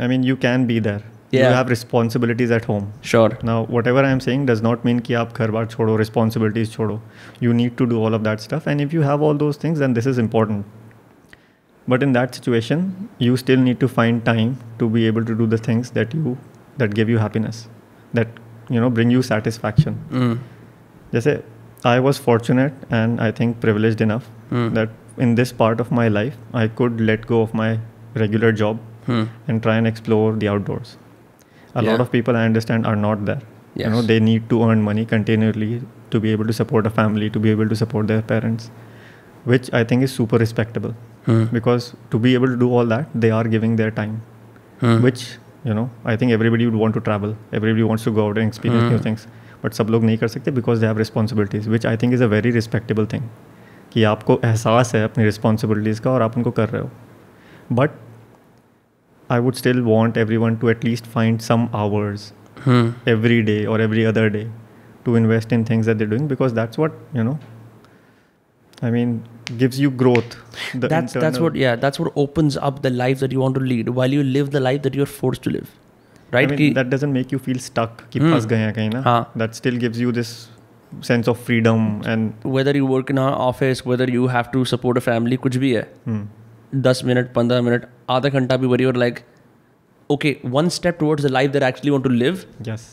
I 0.00 0.08
mean 0.08 0.24
you 0.24 0.36
can 0.42 0.66
be 0.66 0.80
there 0.80 1.00
you. 1.34 1.40
Have 1.54 1.68
responsibilities 1.68 2.52
at 2.52 2.68
home 2.68 2.86
sure 3.12 3.30
Now, 3.48 3.56
whatever 3.76 4.04
I 4.08 4.10
am 4.16 4.20
saying 4.26 4.44
does 4.50 4.62
not 4.66 4.84
mean 4.88 5.00
कि 5.06 5.14
आप 5.22 5.32
घर 5.36 5.50
बार 5.50 5.66
छोड़ो 5.66 5.96
responsibilities 6.02 6.72
छोड़ो 6.72 7.00
you 7.46 7.54
need 7.60 7.78
to 7.80 7.86
do 7.94 8.02
all 8.04 8.18
of 8.18 8.26
that 8.28 8.44
stuff 8.48 8.68
and 8.72 8.84
if 8.86 8.94
you 8.98 9.06
have 9.08 9.24
all 9.28 9.40
those 9.44 9.60
things 9.64 9.82
then 9.84 9.96
this 9.98 10.10
is 10.12 10.20
important 10.24 10.64
but 11.86 12.02
in 12.06 12.12
that 12.18 12.38
situation 12.38 12.80
you 13.26 13.36
still 13.44 13.60
need 13.68 13.80
to 13.82 13.88
find 13.98 14.24
time 14.30 14.50
to 14.82 14.88
be 14.96 15.06
able 15.12 15.26
to 15.30 15.36
do 15.42 15.46
the 15.54 15.60
things 15.68 15.92
that 15.98 16.16
you 16.18 16.36
that 16.82 16.96
give 17.00 17.12
you 17.14 17.22
happiness 17.24 17.60
that 18.18 18.40
you 18.68 18.80
know 18.80 18.90
bring 18.90 19.10
you 19.10 19.22
satisfaction. 19.22 19.98
Mm. 20.10 21.22
say, 21.22 21.42
I 21.84 22.00
was 22.00 22.18
fortunate 22.18 22.72
and 22.90 23.20
I 23.20 23.30
think 23.30 23.60
privileged 23.60 24.00
enough 24.00 24.26
hmm. 24.48 24.68
that 24.74 24.90
in 25.16 25.34
this 25.36 25.52
part 25.52 25.80
of 25.80 25.90
my 25.90 26.08
life, 26.08 26.36
I 26.52 26.68
could 26.68 27.00
let 27.00 27.26
go 27.26 27.40
of 27.40 27.54
my 27.54 27.78
regular 28.14 28.50
job 28.52 28.80
hmm. 29.06 29.24
and 29.46 29.62
try 29.62 29.76
and 29.76 29.86
explore 29.86 30.32
the 30.32 30.48
outdoors. 30.48 30.96
a 31.80 31.82
lot 31.86 32.00
of 32.02 32.08
people 32.12 32.36
i 32.38 32.44
understand 32.48 32.86
are 32.90 32.96
not 33.00 33.24
there. 33.26 33.40
You 33.80 33.88
know 33.94 34.00
they 34.10 34.18
need 34.28 34.46
to 34.52 34.60
earn 34.66 34.80
money 34.84 35.02
continually 35.10 35.82
to 36.14 36.20
be 36.24 36.30
able 36.36 36.48
to 36.50 36.54
support 36.58 36.86
a 36.90 36.90
family 36.98 37.28
to 37.34 37.42
be 37.44 37.50
able 37.56 37.68
to 37.72 37.76
support 37.80 38.08
their 38.12 38.22
parents 38.30 38.70
which 39.52 39.68
i 39.80 39.82
think 39.90 40.06
is 40.06 40.14
super 40.20 40.40
respectable. 40.44 40.94
Hmm. 41.26 41.44
Because 41.56 41.86
to 42.14 42.18
be 42.24 42.32
able 42.38 42.50
to 42.54 42.56
do 42.62 42.70
all 42.78 42.90
that 42.94 43.14
they 43.26 43.30
are 43.38 43.44
giving 43.54 43.76
their 43.82 43.92
time 44.00 44.16
which 45.06 45.26
you 45.68 45.74
know 45.74 45.88
I 46.06 46.16
think 46.16 46.32
everybody 46.32 46.66
would 46.66 46.80
want 46.80 46.94
to 46.94 47.00
travel 47.00 47.34
everybody 47.54 47.82
wants 47.82 48.04
to 48.04 48.12
go 48.12 48.28
and 48.30 48.46
experience 48.46 48.90
new 48.90 48.98
things 49.04 49.26
but 49.64 49.72
सब 49.72 49.88
लोग 49.90 50.04
नहीं 50.04 50.18
कर 50.18 50.28
सकते 50.28 50.50
because 50.50 50.80
they 50.80 50.86
have 50.86 50.98
responsibilities 50.98 51.68
which 51.68 51.86
I 51.86 51.96
think 51.96 52.12
is 52.14 52.22
a 52.24 52.26
very 52.26 52.50
respectable 52.50 53.06
thing 53.06 53.22
कि 53.92 54.02
आपको 54.04 54.38
एहसास 54.44 54.94
है 54.94 55.02
अपनी 55.04 55.24
रिस्पॉन्सिबिलिटीज़ 55.24 56.00
का 56.02 56.10
और 56.10 56.22
आप 56.22 56.36
उनको 56.36 56.50
कर 56.50 56.68
रहे 56.68 56.82
हो. 56.82 56.90
But 57.72 57.90
I 59.30 59.40
would 59.40 59.54
still 59.54 59.80
want 59.82 60.16
every 60.16 60.36
one 60.36 60.56
to 60.56 60.68
at least 60.70 61.06
find 61.06 61.38
some 61.40 61.68
hours 61.74 62.32
every 63.08 63.40
day 63.42 63.64
और 63.64 63.80
every 63.80 64.04
other 64.04 64.28
day 64.28 64.46
to 65.04 65.16
invest 65.16 65.52
in 65.52 65.64
things 65.64 65.86
that 65.86 65.96
they 65.96 66.06
doing 66.06 66.28
because 66.28 66.54
that's 66.54 66.78
what 66.78 66.98
you 67.16 67.22
know 67.22 67.38
I 68.84 68.90
mean 68.90 69.20
gives 69.56 69.80
you 69.80 69.90
growth 69.90 70.36
that's 70.74 71.14
internal. 71.14 71.20
that's 71.20 71.38
what 71.38 71.54
yeah 71.54 71.76
that's 71.76 71.98
what 71.98 72.12
opens 72.16 72.56
up 72.56 72.82
the 72.82 72.90
life 72.90 73.20
that 73.20 73.32
you 73.32 73.40
want 73.40 73.54
to 73.54 73.60
lead 73.60 73.88
while 73.88 74.12
you 74.12 74.22
live 74.22 74.50
the 74.50 74.60
life 74.60 74.82
that 74.82 74.94
you're 74.94 75.06
forced 75.06 75.42
to 75.42 75.50
live 75.50 75.70
right 76.32 76.52
I 76.52 76.56
mean, 76.56 76.74
that 76.74 76.90
doesn't 76.90 77.12
make 77.12 77.32
you 77.32 77.38
feel 77.38 77.58
stuck 77.58 78.10
ki 78.10 78.20
mm. 78.20 78.48
gaye 78.48 78.72
kahin 78.78 78.92
na 78.92 79.02
Haan. 79.02 79.26
that 79.36 79.54
still 79.54 79.76
gives 79.76 80.00
you 80.00 80.12
this 80.12 80.48
sense 81.00 81.28
of 81.28 81.38
freedom 81.38 82.02
and 82.06 82.34
whether 82.42 82.74
you 82.76 82.86
work 82.86 83.10
in 83.10 83.18
an 83.18 83.34
office 83.46 83.84
whether 83.84 84.10
you 84.10 84.26
have 84.26 84.50
to 84.52 84.64
support 84.64 84.96
a 84.96 85.00
family 85.00 85.38
kuch 85.46 85.58
bhi 85.64 85.72
hai 85.78 85.86
hmm. 86.04 86.22
10 86.86 87.10
minute 87.10 87.34
15 87.40 87.64
minute 87.64 87.88
aadha 88.14 88.30
ghanta 88.36 88.58
bhi 88.62 88.70
where 88.74 88.80
you're 88.84 89.00
like 89.02 89.20
okay 90.10 90.38
one 90.42 90.70
step 90.70 90.98
towards 90.98 91.22
the 91.22 91.28
life 91.28 91.52
that 91.52 91.62
I 91.62 91.68
actually 91.68 91.90
want 91.90 92.04
to 92.04 92.10
live 92.10 92.46
yes 92.70 92.86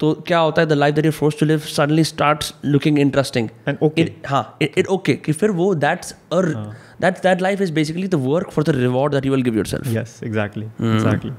तो 0.00 0.12
क्या 0.26 0.38
होता 0.38 0.62
है 0.62 0.68
the 0.68 0.72
life 0.72 0.94
that 0.94 1.06
you 1.06 1.12
force 1.12 1.38
to 1.40 1.46
live 1.46 1.58
suddenly 1.58 2.04
start 2.04 2.44
looking 2.64 2.98
interesting 2.98 3.48
and 3.68 4.10
हाँ 4.26 4.56
it 4.62 4.86
okay 4.96 5.14
कि 5.24 5.32
फिर 5.32 5.50
वो 5.60 5.74
that's 5.84 6.14
uh 6.32 6.52
that's 7.00 7.22
that 7.22 7.42
life 7.42 7.60
is 7.60 7.72
basically 7.72 8.08
the 8.08 8.14
work 8.26 8.50
for 8.50 8.64
the 8.64 8.76
reward 8.76 9.12
that 9.14 9.26
you 9.26 9.32
will 9.32 9.42
give 9.42 9.56
yourself 9.56 9.92
yes 9.96 10.14
exactly 10.28 10.68
Hmm. 10.80 10.96
exactly 10.96 11.32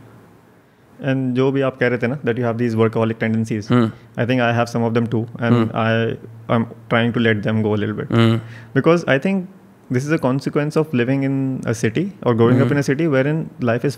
and 1.12 1.34
जो 1.36 1.52
भी 1.52 1.62
आप 1.68 1.78
कह 1.80 1.88
रहे 1.88 1.98
थे 1.98 2.08
ना 2.08 2.20
that 2.30 2.38
you 2.42 2.46
have 2.48 2.58
these 2.64 2.76
workaholic 2.82 3.20
tendencies 3.26 3.70
Hmm. 3.74 3.86
I 4.24 4.26
think 4.32 4.46
I 4.48 4.52
have 4.60 4.70
some 4.74 4.88
of 4.90 4.94
them 4.98 5.10
too 5.16 5.24
and 5.50 5.76
I 5.84 5.92
I'm 6.56 6.66
trying 6.94 7.14
to 7.18 7.24
let 7.28 7.44
them 7.50 7.62
go 7.68 7.76
a 7.78 7.80
little 7.84 7.98
bit 8.02 8.16
Hmm. 8.20 8.36
because 8.80 9.06
I 9.16 9.20
think 9.28 9.48
this 9.96 10.06
is 10.10 10.14
a 10.18 10.22
consequence 10.28 10.78
of 10.82 10.94
living 11.04 11.24
in 11.30 11.36
a 11.72 11.74
city 11.80 12.06
or 12.24 12.34
growing 12.42 12.62
up 12.66 12.72
in 12.76 12.84
a 12.84 12.86
city 12.92 13.08
wherein 13.16 13.42
life 13.72 13.84
is 13.90 13.98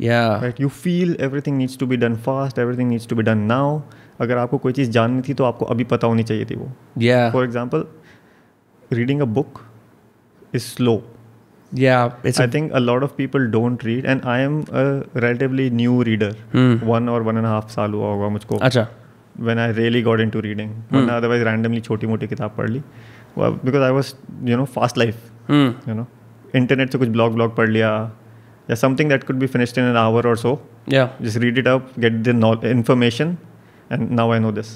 या 0.00 0.20
right 0.42 0.60
you 0.60 0.68
feel 0.68 1.16
everything 1.20 1.56
needs 1.58 1.78
to 1.78 1.86
be 1.86 1.96
done 1.96 2.14
fast 2.26 2.58
everything 2.58 2.88
needs 2.90 3.08
to 3.08 3.16
be 3.16 3.22
done 3.22 3.38
now 3.48 3.80
अगर 4.20 4.38
आपको 4.38 4.58
कोई 4.58 4.72
चीज़ 4.72 4.90
जाननी 4.90 5.22
थी 5.28 5.34
तो 5.34 5.44
आपको 5.44 5.64
अभी 5.66 5.84
पता 5.86 6.06
होनी 6.06 6.22
चाहिए 6.22 6.44
थी 6.44 6.54
वो। 6.54 6.70
या 7.02 7.30
for 7.32 7.44
example 7.44 7.84
reading 8.90 9.20
a 9.20 9.24
book 9.38 9.60
is 10.54 10.62
slow 10.62 11.02
या 11.72 12.02
I 12.24 12.48
think 12.48 12.72
a 12.72 12.78
lot 12.78 13.02
of 13.02 13.12
people 13.16 13.46
don't 13.50 13.84
read 13.84 14.06
and 14.06 14.20
I 14.24 14.42
am 14.42 14.60
a 14.60 14.84
relatively 15.16 15.70
new 15.70 16.02
reader 16.02 16.36
one 16.84 17.08
और 17.08 17.22
वन 17.22 17.36
एंड 17.36 17.46
हाफ़ 17.46 17.70
साल 17.70 17.92
हुआ 17.92 18.12
होगा 18.12 18.28
मुझको। 18.28 18.56
अच्छा। 18.58 18.86
When 19.40 19.58
I 19.58 19.72
really 19.72 20.02
got 20.02 20.20
into 20.30 20.40
reading 20.40 20.70
otherwise 20.94 21.44
randomly 21.44 21.80
छोटी 21.80 22.06
मोटी 22.06 22.26
किताब 22.26 22.54
पढ़ 22.58 22.68
ली। 22.70 22.82
Because 23.38 23.82
I 23.82 23.90
was 23.90 24.14
you 24.44 24.56
know 24.56 24.64
fast 24.76 24.98
life 24.98 25.50
you 25.50 25.94
know 25.94 26.06
internet 26.54 26.92
से 26.92 26.98
कुछ 26.98 27.08
ब्लॉग 27.08 27.34
ब्लॉग 27.34 27.56
पढ़ 27.56 27.68
लिया। 27.68 27.90
या 28.68 28.76
something 28.76 29.12
that 29.12 29.26
could 29.28 29.40
be 29.42 29.48
finished 29.54 29.80
in 29.82 29.88
an 29.92 29.98
hour 30.02 30.22
or 30.30 30.34
so. 30.42 30.52
या 30.92 31.08
Just 31.22 31.40
read 31.44 31.60
it 31.62 31.70
up, 31.72 31.92
get 32.04 32.18
the 32.28 32.34
know- 32.38 32.56
information, 32.72 33.36
and 33.90 34.10
now 34.20 34.26
I 34.36 34.38
know 34.44 34.52
this. 34.58 34.72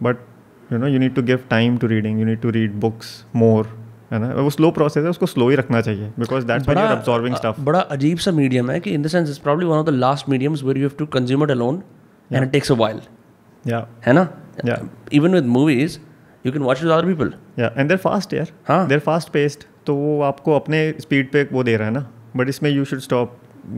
But 0.00 0.22
you 0.70 0.78
know 0.82 0.92
you 0.94 1.00
need 1.04 1.16
to 1.18 1.24
give 1.32 1.44
time 1.50 1.80
to 1.82 1.90
reading. 1.94 2.22
You 2.22 2.28
need 2.30 2.40
to 2.46 2.54
read 2.58 2.78
books 2.86 3.12
more. 3.42 3.64
है 4.12 4.18
ना 4.20 4.26
वो 4.34 4.50
slow 4.50 4.70
process 4.70 5.04
है 5.04 5.10
उसको 5.10 5.26
slow 5.26 5.48
ही 5.48 5.56
रखना 5.56 5.80
चाहिए 5.80 6.10
because 6.18 6.44
that's 6.46 6.68
when 6.68 6.78
you 6.78 6.84
are 6.86 6.96
absorbing 6.96 7.34
stuff 7.36 7.60
बड़ा 7.68 7.78
अजीब 7.94 8.18
सा 8.24 8.30
मीडियम 8.32 8.70
है 8.70 8.78
कि 8.80 8.90
in 8.94 9.02
the 9.02 9.06
sense 9.14 9.28
it's 9.28 9.38
probably 9.46 9.66
one 9.66 9.76
of 9.76 9.86
the 9.86 9.94
last 9.94 10.28
mediums 10.28 10.62
where 10.64 10.78
you 10.78 10.88
have 10.88 10.96
to 10.98 11.06
consume 11.14 11.42
it 11.44 11.50
alone 11.50 11.82
and 12.30 12.42
it 12.42 12.50
takes 12.52 12.70
a 12.72 12.74
while 12.74 13.00
या 13.64 13.86
है 14.06 14.12
ना 14.12 14.28
Yeah. 14.66 14.84
Even 15.12 15.34
with 15.34 15.46
movies 15.54 15.98
you 16.44 16.52
can 16.52 16.62
watch 16.62 16.82
with 16.82 16.90
other 16.92 17.06
people 17.06 17.32
या 17.58 17.70
and 17.78 17.88
there 17.88 17.96
fast 18.04 18.32
यार 18.34 18.52
हाँ। 18.68 18.86
देर 18.88 18.98
fast 19.08 19.28
paced 19.32 19.64
तो 19.86 19.94
वो 19.94 20.20
आपको 20.28 20.54
अपने 20.58 20.78
स्पीड 21.00 21.30
पे 21.32 21.42
वो 21.52 21.62
दे 21.64 21.76
रहा 21.76 21.88
है 21.88 21.94
ना 21.94 22.06
बट 22.36 22.48
इसमें 22.48 22.70
you 22.70 22.84
should 22.84 23.00
stop 23.00 23.36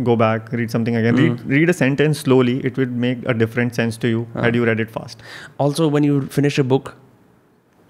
go 0.09 0.17
back 0.17 0.55
read 0.55 0.69
something 0.71 0.97
again 0.97 1.17
read 1.17 1.39
read 1.51 1.69
a 1.69 1.73
sentence 1.73 2.23
slowly 2.23 2.57
it 2.65 2.79
will 2.79 2.89
make 2.89 3.27
a 3.27 3.33
different 3.33 3.73
sense 3.73 3.99
to 4.03 4.09
you 4.09 4.27
had 4.37 4.57
you 4.57 4.65
read 4.65 4.81
it 4.81 4.91
fast 4.91 5.19
also 5.61 5.89
when 5.91 6.05
you 6.05 6.21
finish 6.21 6.61
a 6.61 6.63
book 6.63 6.95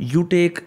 you 0.00 0.22
take 0.22 0.58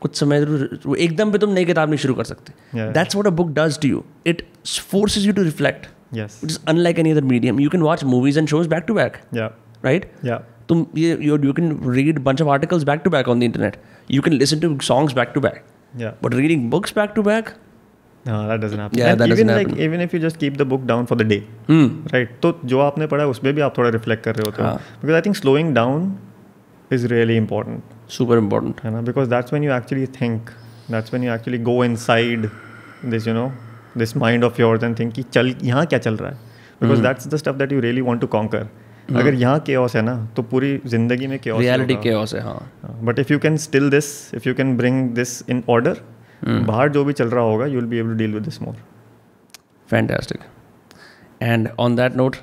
कुछ 0.00 0.16
समय 0.16 0.44
वो 0.86 0.94
एकदम 0.94 1.32
पे 1.32 1.38
तुम 1.38 1.52
नई 1.52 1.64
किताब 1.64 1.88
नहीं 1.88 1.98
शुरू 1.98 2.14
कर 2.14 2.24
सकते। 2.24 2.52
Yeah. 2.52 2.94
That's 2.94 3.16
what 3.16 3.26
a 3.26 3.30
book 3.30 3.50
does 3.50 3.78
to 3.80 3.88
you 3.88 4.04
it 4.26 4.46
forces 4.66 5.26
you 5.26 5.32
to 5.32 5.42
reflect 5.42 5.86
yes 6.14 6.40
it 6.44 6.50
is 6.50 6.58
unlike 6.68 6.98
any 6.98 7.10
other 7.10 7.24
medium 7.24 7.60
you 7.60 7.70
can 7.70 7.82
watch 7.82 8.04
movies 8.04 8.38
and 8.38 8.48
shows 8.48 8.68
back 8.68 8.84
to 8.86 8.94
back 8.94 9.16
या 9.34 9.46
राइट 9.84 10.10
या 10.24 10.42
तुम 10.68 10.86
ये 10.96 11.16
you, 11.16 11.36
you 11.44 11.52
can 11.52 11.72
read 11.94 12.18
bunch 12.24 12.42
of 12.42 12.50
articles 12.54 12.84
back 12.90 13.04
to 13.04 13.10
back 13.10 13.28
on 13.28 13.40
the 13.42 13.48
internet. 13.50 13.74
You 14.10 14.22
can 14.26 14.36
listen 14.38 14.60
to 14.60 14.68
songs 14.88 15.14
back 15.18 15.34
to 15.36 15.40
back. 15.46 15.62
या 16.00 16.14
but 16.22 16.34
reading 16.34 16.68
books 16.74 16.94
back 16.98 17.16
to 18.24 18.30
No, 18.30 18.48
that 18.48 18.60
doesn't 18.60 18.78
happen. 18.78 18.98
Yeah, 18.98 19.12
and 19.12 19.20
that 19.20 19.26
even 19.26 19.46
doesn't 19.46 19.56
like 19.56 19.66
happen. 19.66 19.82
even 19.82 20.00
if 20.00 20.12
you 20.12 20.18
just 20.18 20.38
keep 20.38 20.56
the 20.56 20.64
book 20.64 20.86
down 20.86 21.06
for 21.06 21.16
the 21.16 21.24
day, 21.24 21.42
hmm. 21.66 22.06
right? 22.12 22.28
तो 22.42 22.60
जो 22.64 22.80
आपने 22.80 23.06
पढ़ा 23.06 23.22
है 23.22 23.28
उसमें 23.28 23.54
भी 23.54 23.60
आप 23.60 23.78
थोड़ा 23.78 23.88
रिफ्लेक्ट 23.88 24.24
कर 24.24 24.34
रहे 24.34 24.44
होते 24.46 24.62
हो 24.62 24.68
हाँ. 24.68 24.76
Because 24.76 25.14
I 25.14 25.20
think 25.20 25.36
slowing 25.36 25.74
down 25.74 26.18
is 26.92 27.06
really 27.06 27.40
super 28.08 28.38
important 28.38 28.84
है 28.84 28.90
ना 28.90 29.00
because 29.00 29.30
that's 29.30 29.52
when 29.52 29.64
you 29.64 29.72
actually 29.72 30.06
think 30.06 30.50
that's 30.90 31.14
when 31.14 31.26
you 31.26 31.34
actually 31.34 31.58
go 31.58 31.84
inside 31.84 32.48
this 33.04 33.28
you 33.28 33.34
know 33.34 33.52
this 33.98 34.16
mind 34.16 34.44
of 34.44 34.60
yours 34.60 34.84
and 34.84 34.98
think 34.98 35.12
कि 35.14 35.22
चल 35.22 35.54
यहाँ 35.62 35.86
क्या 35.86 35.98
चल 35.98 36.16
रहा 36.16 36.30
है 36.30 36.36
because 36.82 37.02
that's 37.02 37.28
the 37.28 37.36
stuff 37.36 37.56
that 37.56 37.72
you 37.72 37.80
really 37.80 38.00
want 38.00 38.20
to 38.20 38.26
conquer 38.26 38.68
अगर 39.16 39.34
यहाँ 39.34 39.60
chaos 39.60 39.96
है 39.96 40.02
ना 40.02 40.28
तो 40.36 40.42
पूरी 40.42 40.80
ज़िंदगी 40.86 41.26
में 41.26 41.38
केओस 41.38 41.60
रियलिटी 41.60 41.94
chaos 41.94 42.34
है 42.34 42.40
हाँ 42.40 43.00
but 43.04 43.18
if 43.18 43.32
you 43.32 43.38
can 43.38 43.56
still 43.56 43.90
this 43.90 44.34
if 44.34 44.48
you 44.48 44.54
can 44.54 44.76
bring 44.76 45.10
this 45.10 45.50
in 45.50 45.64
order 45.70 45.96
बाहर 46.44 46.88
जो 46.88 47.04
भी 47.04 47.12
चल 47.12 47.28
रहा 47.28 47.44
होगा 47.44 47.66
you 47.66 47.74
will 47.74 47.84
be 47.84 47.98
able 47.98 48.10
to 48.10 48.16
deal 48.16 48.34
with 48.34 48.42
this 48.42 48.62
more 48.62 48.76
fantastic 49.88 50.40
and 51.42 51.68
on 51.78 51.96
that 51.96 52.14
note 52.14 52.36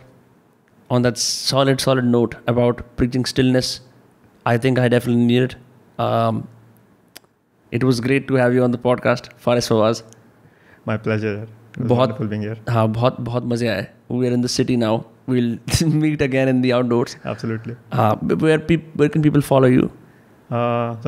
on 0.91 1.03
that 1.03 1.15
solid 1.15 1.77
solid 1.77 2.05
note 2.05 2.35
about 2.49 2.81
preaching 2.81 3.25
stillness 3.25 3.87
I 4.47 4.57
think 4.57 4.79
I 4.79 4.89
definitely 4.89 5.25
need 5.25 5.43
it 5.43 5.55
it 7.73 7.83
was 7.83 8.01
great 8.01 8.27
to 8.27 8.35
have 8.35 8.51
you 8.51 8.63
on 8.63 8.71
the 8.71 8.75
podcast 8.75 9.33
for 9.33 9.57
s 9.57 9.69
for 9.69 9.93
my 10.87 10.97
pleasure 10.97 11.47
बहुत 11.79 12.17
हाँ 12.69 12.87
बहुत 12.87 13.21
बहुत 13.21 13.43
मज़े 13.45 13.67
आए। 13.67 13.87
We 14.11 14.27
are 14.27 14.33
in 14.33 14.41
the 14.41 14.47
city 14.47 14.77
now 14.77 15.01
we'll 15.29 15.59
meet 15.83 16.21
again 16.21 16.49
in 16.49 16.61
the 16.61 16.71
outdoors 16.71 17.17
absolutely 17.27 17.73
हाँ 17.93 18.19
way 18.23 18.57
people 18.57 19.41
follow 19.41 19.67
you 19.67 19.89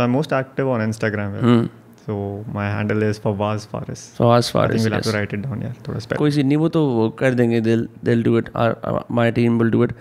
most 0.07 0.33
active 0.33 0.69
on 0.69 0.81
Instagram 0.81 1.69
Hmm. 2.01 2.11
So 2.11 2.45
my 2.53 2.65
handle 2.65 3.03
is 3.03 3.19
Fawaz 3.19 3.67
Faris. 3.67 4.03
Fawaz 4.17 4.49
I 4.49 4.53
Faris 4.53 4.71
think 4.71 4.83
we'll 4.83 4.97
yes. 4.97 5.05
have 5.05 5.13
to 5.13 5.17
write 5.17 5.33
it 5.33 5.41
down 5.43 5.61
Yeah, 5.61 5.73
थोड़ा 5.87 6.01
spell. 6.05 6.17
कोई 6.19 6.31
सी 6.31 6.43
नहीं 6.43 6.57
वो 6.57 6.69
तो 6.75 6.83
कर 7.19 7.33
देंगे 7.41 7.61
they'll 7.67 7.85
they'll 8.07 8.23
do 8.29 8.35
it 8.41 8.49
our, 8.55 8.77
our, 8.91 9.03
my 9.09 9.29
team 9.31 9.57
will 9.63 9.69
do 9.69 9.83
it 9.83 9.91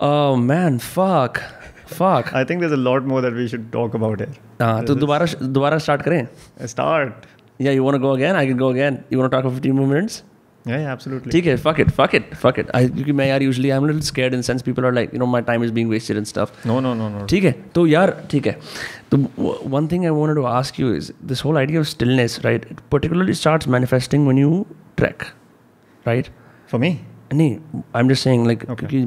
oh 0.00 0.36
man 0.36 0.78
fuck 0.78 1.40
fuck 1.86 2.32
I 2.34 2.44
think 2.44 2.60
there's 2.60 2.72
a 2.78 2.82
lot 2.88 3.04
more 3.12 3.20
that 3.26 3.34
we 3.34 3.46
should 3.48 3.66
talk 3.72 3.94
about 4.00 4.20
here. 4.20 4.34
हाँ 4.62 4.84
तो 4.86 4.94
दोबारा 4.94 5.26
दोबारा 5.42 5.78
start 5.88 6.02
करें 6.08 6.26
Start. 6.74 7.26
Yeah, 7.58 7.70
you 7.70 7.84
want 7.84 7.94
to 7.94 7.98
go 8.00 8.12
again? 8.12 8.36
I 8.36 8.46
can 8.46 8.58
go 8.62 8.68
again. 8.68 8.96
You 9.10 9.18
want 9.18 9.30
to 9.30 9.36
talk 9.36 9.44
for 9.44 9.50
15 9.60 9.76
more 9.76 9.86
minutes 9.86 10.22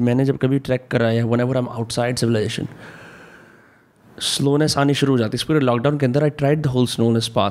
मैंने 0.00 0.24
जब 0.24 0.38
कभी 0.38 0.58
track 0.58 0.88
कराया 0.90 1.24
slowness 4.20 4.78
आनी 4.78 4.94
शुरू 4.94 5.12
हो 5.12 5.18
जाती 5.18 5.30
है. 5.30 5.34
इस 5.34 5.42
पूरे 5.42 5.60
लॉकडाउन 5.60 5.98
के 5.98 6.06
अंदर 6.06 6.22
I 6.22 6.30
tried 6.30 6.62
the 6.62 6.66
whole 6.66 6.86
slowness 6.86 7.28
path 7.28 7.50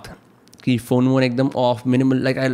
कि 0.64 0.77
फ़ोन 0.77 1.07
वोन 1.07 1.23
एकदम 1.23 1.49
off 1.56 1.81
minimum 1.88 2.14
like 2.14 2.38
I 2.38 2.49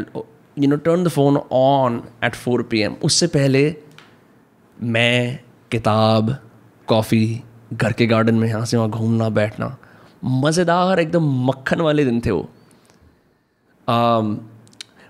you 0.58 0.68
know 0.70 0.76
turn 0.78 1.04
the 1.04 1.08
phone 1.10 1.38
on 1.54 2.02
at 2.24 2.36
four 2.36 2.64
P 2.64 2.82
M 2.82 2.96
उससे 3.04 3.28
पहले 3.28 3.64
मैं 4.78 5.40
किताब, 5.72 6.36
कॉफ़ी, 6.88 7.42
घर 7.74 7.92
के 7.92 8.06
गार्डन 8.08 8.36
में 8.36 8.48
यहाँ 8.48 8.66
से 8.66 8.78
वहाँ 8.78 8.90
घूमना, 8.90 9.30
बैठना, 9.30 9.78
मज़ेदार 10.24 11.00
एकदम 11.00 11.30
मक्खन 11.48 11.82
वाले 11.82 12.06
दिन 12.06 12.20
थे 12.26 12.32
वो। 12.32 12.50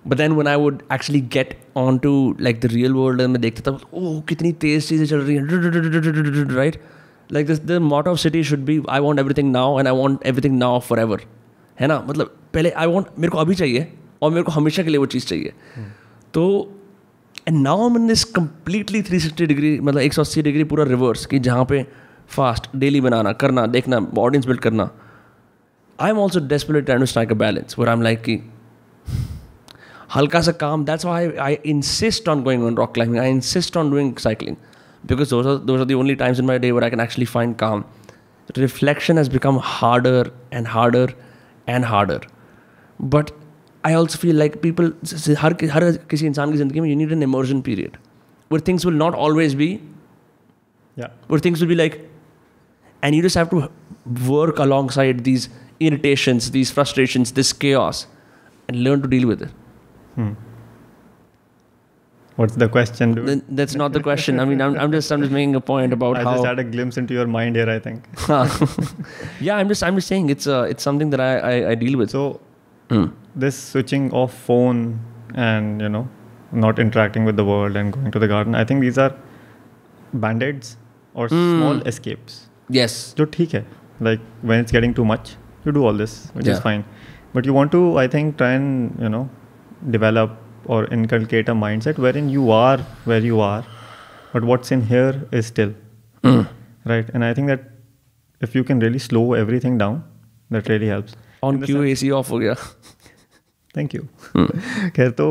But 0.07 0.17
then 0.17 0.31
when 0.31 0.47
I 0.47 0.55
would 0.55 0.81
actually 0.93 1.21
get 1.33 1.57
on 1.77 1.97
to 1.97 2.13
like 2.41 2.59
the 2.59 2.65
real 2.65 2.93
world 2.93 3.21
में 3.21 3.41
देखता 3.41 3.71
था, 3.71 3.79
ओह, 3.93 4.19
कितनी 4.29 4.51
तेज 4.53 4.87
चीज़ें 4.87 5.05
चल 5.05 5.17
रही 5.17 5.35
हैं 5.35 6.55
right 6.55 6.81
like 7.31 7.47
this 7.47 7.59
the 7.65 7.77
motto 7.83 8.07
of 8.07 8.19
city 8.19 8.43
should 8.43 8.65
be 8.65 8.81
I 8.89 8.99
want 8.99 9.19
every 9.19 9.33
thing 9.33 9.51
now 9.51 9.79
and 9.79 9.87
I 9.87 9.93
want 9.93 10.25
everything 10.25 10.57
now 10.57 10.79
forever 10.99 11.21
है 11.77 11.87
ना? 11.87 11.99
मतलब 12.07 12.35
पहले 12.53 12.69
आई 12.71 12.87
वॉन्ट 12.87 13.07
मेरे 13.19 13.31
को 13.31 13.37
अभी 13.37 13.55
चाहिए 13.55 13.87
और 14.21 14.31
मेरे 14.31 14.43
को 14.43 14.51
हमेशा 14.51 14.83
के 14.83 14.89
लिए 14.89 14.97
वो 14.97 15.05
चीज़ 15.15 15.25
चाहिए 15.25 15.53
तो 16.33 16.45
and 17.47 17.61
now 17.61 17.89
I'm 17.89 17.97
in 17.99 18.07
this 18.11 18.25
completely 18.37 19.01
360 19.09 19.45
degree 19.47 19.79
मतलब 19.79 20.01
180 20.01 20.43
डिग्री 20.43 20.63
पूरा 20.63 20.83
रिवर्स 20.83 21.25
कि 21.25 21.39
जहाँ 21.39 21.65
पे 21.69 21.85
फास्ट 22.35 22.69
डेली 22.75 23.01
बनाना, 23.01 23.31
करना, 23.31 23.65
देखना 23.65 23.97
ऑडियंस 24.17 24.45
बिल्ड 24.45 24.61
करना 24.61 24.89
I 25.99 26.09
am 26.09 26.17
also 26.19 26.39
desperate 26.47 26.85
trying 26.85 27.01
to 27.01 27.05
strike 27.05 27.31
a 27.31 27.35
balance 27.43 27.75
where 27.79 27.89
I 27.89 27.95
am 27.95 28.01
like 28.01 28.21
कि 28.21 28.39
हल्का 30.15 30.41
सा 30.41 30.51
काम 30.63 30.85
that's 30.85 31.05
why 31.05 31.29
I 31.41 31.57
insist 31.65 32.29
on 32.29 32.43
going 32.43 32.63
on 32.63 32.77
rock 32.77 32.93
climbing 32.93 33.21
I 33.23 33.29
insist 33.29 33.77
on 33.77 33.91
doing 33.91 34.13
cycling 34.27 34.57
because 35.05 35.29
those 35.29 35.45
are 35.45 35.57
those 35.57 35.81
are 35.81 35.85
the 35.85 35.95
only 35.95 36.15
times 36.15 36.39
in 36.39 36.45
my 36.45 36.57
day 36.57 36.71
where 36.71 36.83
I 36.83 36.89
can 36.89 36.99
actually 36.99 37.25
find 37.25 37.57
calm. 37.57 37.85
The 38.49 38.61
reflection 38.61 39.17
has 39.17 39.29
become 39.29 39.57
harder 39.57 40.31
and 40.51 40.67
harder 40.67 41.07
and 41.67 41.85
harder. 41.85 42.21
But 42.99 43.31
I 43.88 43.94
also 43.98 44.18
feel 44.22 44.36
like 44.42 44.56
people 44.62 44.90
हर 45.42 45.54
हर 45.74 45.90
किसी 46.10 46.26
इंसान 46.26 46.52
की 46.52 46.58
ज़िंदगी 46.58 46.80
में 46.80 46.88
you 46.90 46.96
need 47.02 47.12
an 47.18 47.22
immersion 47.28 47.62
period 47.68 47.96
where 48.54 48.62
things 48.68 48.84
will 48.88 48.98
not 49.06 49.14
always 49.26 49.54
be 49.62 49.68
Yeah. 51.00 51.10
where 51.32 51.40
things 51.46 51.60
will 51.62 51.68
be 51.72 51.76
like 51.80 51.94
and 53.02 53.16
you 53.16 53.22
just 53.26 53.38
have 53.40 53.50
to 53.50 53.60
work 54.30 54.58
alongside 54.64 55.20
these 55.28 55.48
irritations 55.88 56.48
these 56.56 56.72
frustrations 56.78 57.32
this 57.40 57.52
chaos 57.64 58.00
and 58.68 58.82
learn 58.88 59.04
to 59.06 59.10
deal 59.16 59.26
with 59.32 59.44
it 59.48 59.58
Hmm. 60.16 60.32
What's 62.36 62.56
the 62.56 62.68
question, 62.74 63.14
dude? 63.14 63.26
Then 63.28 63.40
that's 63.60 63.74
not 63.82 63.92
the 63.96 64.00
question 64.08 64.40
i 64.40 64.44
mean 64.50 64.60
i'm, 64.66 64.76
I'm 64.82 64.92
just 64.96 65.12
i'm 65.16 65.20
just 65.24 65.32
making 65.38 65.54
a 65.58 65.60
point 65.70 65.92
about 65.96 66.16
I 66.20 66.22
how 66.26 66.34
just 66.36 66.46
had 66.50 66.58
a 66.58 66.64
glimpse 66.74 66.96
into 67.02 67.14
your 67.14 67.26
mind 67.38 67.56
here, 67.56 67.68
I 67.70 67.78
think. 67.78 68.06
yeah 69.48 69.56
i'm 69.56 69.68
just 69.72 69.82
i'm 69.88 69.98
just 70.02 70.08
saying 70.08 70.30
it's 70.36 70.46
uh, 70.46 70.62
it's 70.74 70.82
something 70.90 71.10
that 71.16 71.20
i 71.20 71.32
i, 71.50 71.54
I 71.72 71.74
deal 71.74 71.98
with 72.02 72.10
So 72.18 72.22
mm. 72.89 73.11
this 73.35 73.57
switching 73.57 74.11
off 74.11 74.33
phone 74.33 74.99
and 75.33 75.81
you 75.81 75.89
know 75.89 76.07
not 76.51 76.79
interacting 76.79 77.25
with 77.25 77.35
the 77.35 77.45
world 77.45 77.75
and 77.75 77.93
going 77.93 78.11
to 78.11 78.19
the 78.19 78.27
garden 78.27 78.55
i 78.55 78.63
think 78.63 78.81
these 78.81 78.97
are 78.97 79.13
band-aids 80.13 80.77
or 81.13 81.27
mm. 81.27 81.57
small 81.57 81.81
escapes 81.93 82.47
yes 82.69 82.93
so 83.17 83.23
okay 83.23 83.65
like 83.99 84.19
when 84.41 84.59
it's 84.59 84.71
getting 84.71 84.93
too 84.93 85.05
much 85.05 85.35
you 85.65 85.71
do 85.71 85.85
all 85.85 85.93
this 85.93 86.29
which 86.33 86.45
yeah. 86.45 86.53
is 86.53 86.59
fine 86.59 86.83
but 87.33 87.45
you 87.45 87.53
want 87.53 87.71
to 87.71 87.97
i 87.97 88.07
think 88.07 88.37
try 88.37 88.51
and 88.51 88.97
you 88.99 89.09
know 89.09 89.29
develop 89.91 90.37
or 90.65 90.85
inculcate 90.85 91.49
a 91.49 91.53
mindset 91.53 91.97
wherein 91.97 92.29
you 92.29 92.49
are 92.51 92.77
where 93.11 93.19
you 93.19 93.39
are 93.39 93.65
but 94.33 94.43
what's 94.43 94.71
in 94.71 94.81
here 94.81 95.27
is 95.31 95.45
still 95.45 95.73
mm. 96.23 96.47
right 96.85 97.09
and 97.13 97.23
i 97.25 97.33
think 97.33 97.47
that 97.47 97.69
if 98.41 98.55
you 98.55 98.63
can 98.63 98.79
really 98.79 98.99
slow 98.99 99.33
everything 99.33 99.77
down 99.77 100.03
that 100.49 100.67
really 100.69 100.87
helps 100.87 101.15
the 101.43 101.65
cue 101.65 101.75
sense- 101.77 102.03
ac 102.03 102.11
off 102.19 102.31
हो 102.31 102.39
गया 102.39 102.55
thank 103.75 103.95
you. 103.95 104.03
खैर 104.95 105.09
तो 105.11 105.27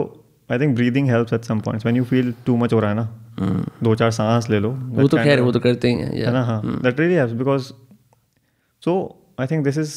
I 0.51 0.59
think 0.59 0.75
breathing 0.77 1.09
helps 1.11 1.33
at 1.33 1.45
some 1.45 1.61
points 1.61 1.87
when 1.87 1.97
you 1.97 2.05
feel 2.05 2.33
too 2.47 2.57
much 2.57 2.73
हो 2.73 2.81
रहा 2.81 2.91
है 2.91 2.97
ना 2.97 3.09
दो 3.83 3.95
चार 3.95 4.11
सांस 4.11 4.49
ले 4.51 4.59
लो 4.61 4.71
वो 4.71 5.09
तो 5.09 5.17
खैर 5.17 5.41
वो 5.41 5.53
तो 5.53 5.61
करते 5.61 5.89
ही 5.89 5.95
हैं 5.95 6.11
है 6.17 6.33
ना? 6.33 6.43
हाँ 6.45 6.61
that 6.83 7.01
really 7.01 7.15
helps 7.15 7.33
because 7.35 7.73
so 8.83 8.95
I 9.41 9.47
think 9.47 9.65
this 9.65 9.79
is 9.79 9.95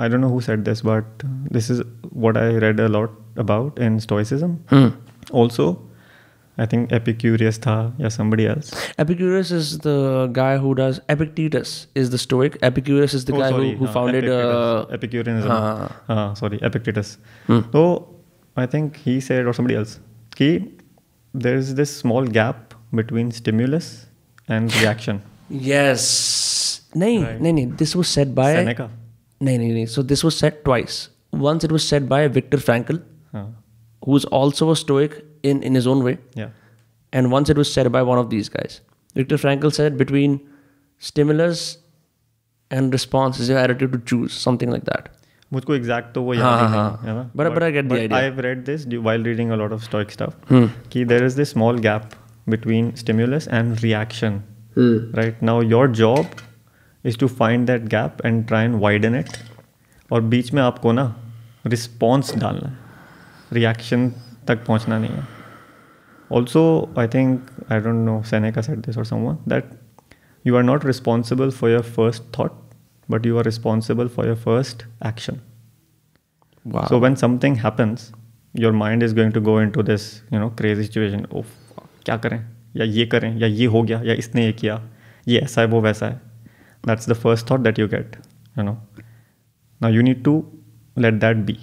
I 0.00 0.08
don't 0.08 0.20
know 0.20 0.28
who 0.28 0.40
said 0.40 0.64
this 0.64 0.84
but 0.86 1.24
this 1.52 1.70
is 1.70 1.82
what 2.16 2.36
I 2.36 2.58
read 2.58 2.80
a 2.80 2.86
lot 2.88 3.18
about 3.38 3.78
in 3.78 3.98
stoicism 3.98 4.56
Hmm. 4.72 4.90
I 6.60 6.66
think 6.66 6.92
Epicurus 6.92 7.58
tha, 7.64 7.74
yeah, 7.98 8.10
somebody 8.14 8.46
else. 8.46 8.70
Epicurus 9.02 9.50
is 9.50 9.78
the 9.84 10.28
guy 10.38 10.58
who 10.64 10.74
does 10.80 11.00
Epictetus 11.14 11.86
is 11.94 12.10
the 12.14 12.18
Stoic. 12.18 12.58
Epicurus 12.68 13.14
is 13.14 13.24
the 13.24 13.34
oh, 13.34 13.38
guy 13.38 13.48
sorry, 13.50 13.70
who, 13.70 13.76
who 13.78 13.86
uh, 13.86 13.92
founded 13.92 14.28
uh, 14.28 14.86
Epicureanism. 14.98 15.50
Uh, 15.50 15.54
uh-huh. 15.54 16.12
uh, 16.14 16.34
sorry, 16.34 16.58
Epictetus. 16.70 17.16
Hmm. 17.46 17.60
So 17.72 18.14
I 18.56 18.66
think 18.66 18.96
he 18.96 19.20
said 19.20 19.46
or 19.46 19.54
somebody 19.54 19.76
else, 19.76 20.00
ki 20.36 20.50
there 21.32 21.56
is 21.56 21.74
this 21.80 21.96
small 21.96 22.26
gap 22.26 22.74
between 23.00 23.32
stimulus 23.40 24.06
and 24.48 24.76
reaction. 24.82 25.22
yes. 25.48 26.82
No, 26.92 27.06
right. 27.06 27.40
no, 27.40 27.52
no. 27.52 27.64
This 27.80 27.94
was 27.94 28.08
said 28.08 28.34
by 28.34 28.52
Seneca. 28.52 28.90
No, 29.40 29.56
no, 29.56 29.72
no. 29.78 29.84
So 29.86 30.02
this 30.02 30.22
was 30.28 30.36
said 30.36 30.62
twice. 30.64 31.08
Once 31.32 31.64
it 31.64 31.72
was 31.72 31.86
said 31.86 32.08
by 32.08 32.22
Viktor 32.28 32.58
Frankl, 32.58 33.02
huh. 33.32 33.44
who's 34.04 34.24
also 34.26 34.72
a 34.72 34.76
Stoic 34.76 35.20
in 35.42 35.62
in 35.70 35.74
his 35.80 35.86
own 35.94 36.02
way, 36.08 36.16
yeah 36.34 36.50
and 37.12 37.32
once 37.34 37.48
it 37.52 37.58
was 37.60 37.72
said 37.76 37.88
by 37.92 38.00
one 38.08 38.18
of 38.18 38.30
these 38.30 38.48
guys. 38.56 38.80
Viktor 39.18 39.36
Frankl 39.44 39.72
said 39.76 39.96
between 40.00 40.34
stimulus 40.98 41.62
and 42.70 42.92
response 42.96 43.40
is 43.44 43.48
your 43.48 43.58
attitude 43.58 43.92
to 43.96 43.98
choose 44.12 44.36
something 44.48 44.70
like 44.76 44.84
that. 44.90 45.08
मुझको 45.52 45.74
exact 45.74 46.12
तो 46.14 46.22
वो 46.22 46.34
हाँ, 46.34 46.40
याद 46.40 46.58
हाँ, 46.58 46.68
नहीं 46.68 46.80
हाँ. 46.80 47.00
है 47.04 47.14
ना 47.14 47.30
But- 47.38 47.48
but 47.54 47.62
I 47.68 47.70
get 47.76 47.88
the 47.92 47.96
idea. 48.00 48.16
I 48.16 48.22
have 48.24 48.40
read 48.46 48.64
this 48.64 48.86
while 49.08 49.24
reading 49.28 49.50
a 49.56 49.56
lot 49.62 49.72
of 49.76 49.82
stoic 49.88 50.12
stuff 50.16 50.36
Hmm. 50.50 50.66
कि 50.92 51.04
there 51.12 51.24
is 51.30 51.38
this 51.40 51.52
small 51.54 51.80
gap 51.86 52.14
between 52.54 52.92
stimulus 53.02 53.48
and 53.60 53.82
reaction 53.86 54.38
Hmm. 54.76 54.94
right 55.20 55.42
now 55.50 55.56
your 55.72 55.82
job 56.02 56.38
is 57.10 57.16
to 57.24 57.28
find 57.40 57.72
that 57.72 57.88
gap 57.96 58.22
and 58.30 58.46
try 58.52 58.62
and 58.68 58.80
widen 58.86 59.18
it 59.22 59.38
और 60.12 60.20
बीच 60.34 60.52
में 60.54 60.62
आपको 60.62 60.92
ना 61.00 61.04
response 61.74 62.34
डालना 62.44 62.68
है 62.68 63.54
reaction 63.58 64.10
तक 64.48 64.64
पहुँचना 64.66 64.98
नहीं 64.98 65.10
है। 65.10 65.26
Also 66.32 66.94
I 66.98 67.08
think 67.08 67.50
I 67.72 67.80
don't 67.80 68.04
know 68.04 68.22
Seneca 68.22 68.60
said 68.60 68.78
this 68.78 68.98
और 68.98 69.04
someone 69.04 69.38
that 69.48 69.70
you 70.46 70.56
are 70.56 70.62
not 70.62 70.84
responsible 70.86 71.50
for 71.50 71.70
your 71.70 71.82
first 71.82 72.22
thought 72.38 72.52
but 73.10 73.26
you 73.26 73.38
are 73.38 73.44
responsible 73.44 74.08
for 74.08 74.26
your 74.26 74.36
first 74.36 74.84
action 75.06 75.40
so 76.66 77.00
So 77.00 77.16
something 77.16 77.56
happens 77.56 78.12
your 78.56 78.72
mind 78.72 79.02
is 79.02 79.14
going 79.14 79.32
to 79.32 79.40
go 79.40 79.60
into 79.70 79.82
this 79.82 80.22
you 80.32 80.40
know 80.40 80.56
crazy 80.60 80.82
situation 80.82 81.26
Oh, 81.34 81.44
क्या 82.04 82.16
करें? 82.16 82.46
या 82.76 82.84
ये 82.84 83.06
करें 83.06 83.38
या 83.38 83.46
ये 83.46 83.66
हो 83.66 83.82
गया 83.82 84.02
या 84.02 84.14
इसने 84.14 84.44
ये 84.46 84.52
किया 84.52 84.90
ये 85.28 85.38
ऐसा 85.38 85.60
है 85.60 85.66
वो 85.66 85.80
वैसा 85.80 86.06
है। 86.06 86.20
That's 86.86 87.10
the 87.10 87.12
first 87.12 87.50
thought 87.50 87.60
that 87.60 87.78
you 87.78 87.88
get 87.88 88.16
you 88.58 88.64
know 88.64 88.78
now 89.82 89.90
you 89.90 90.02
need 90.02 90.24
to 90.24 90.52
let 90.98 91.14
that 91.14 91.36
be 91.36 91.58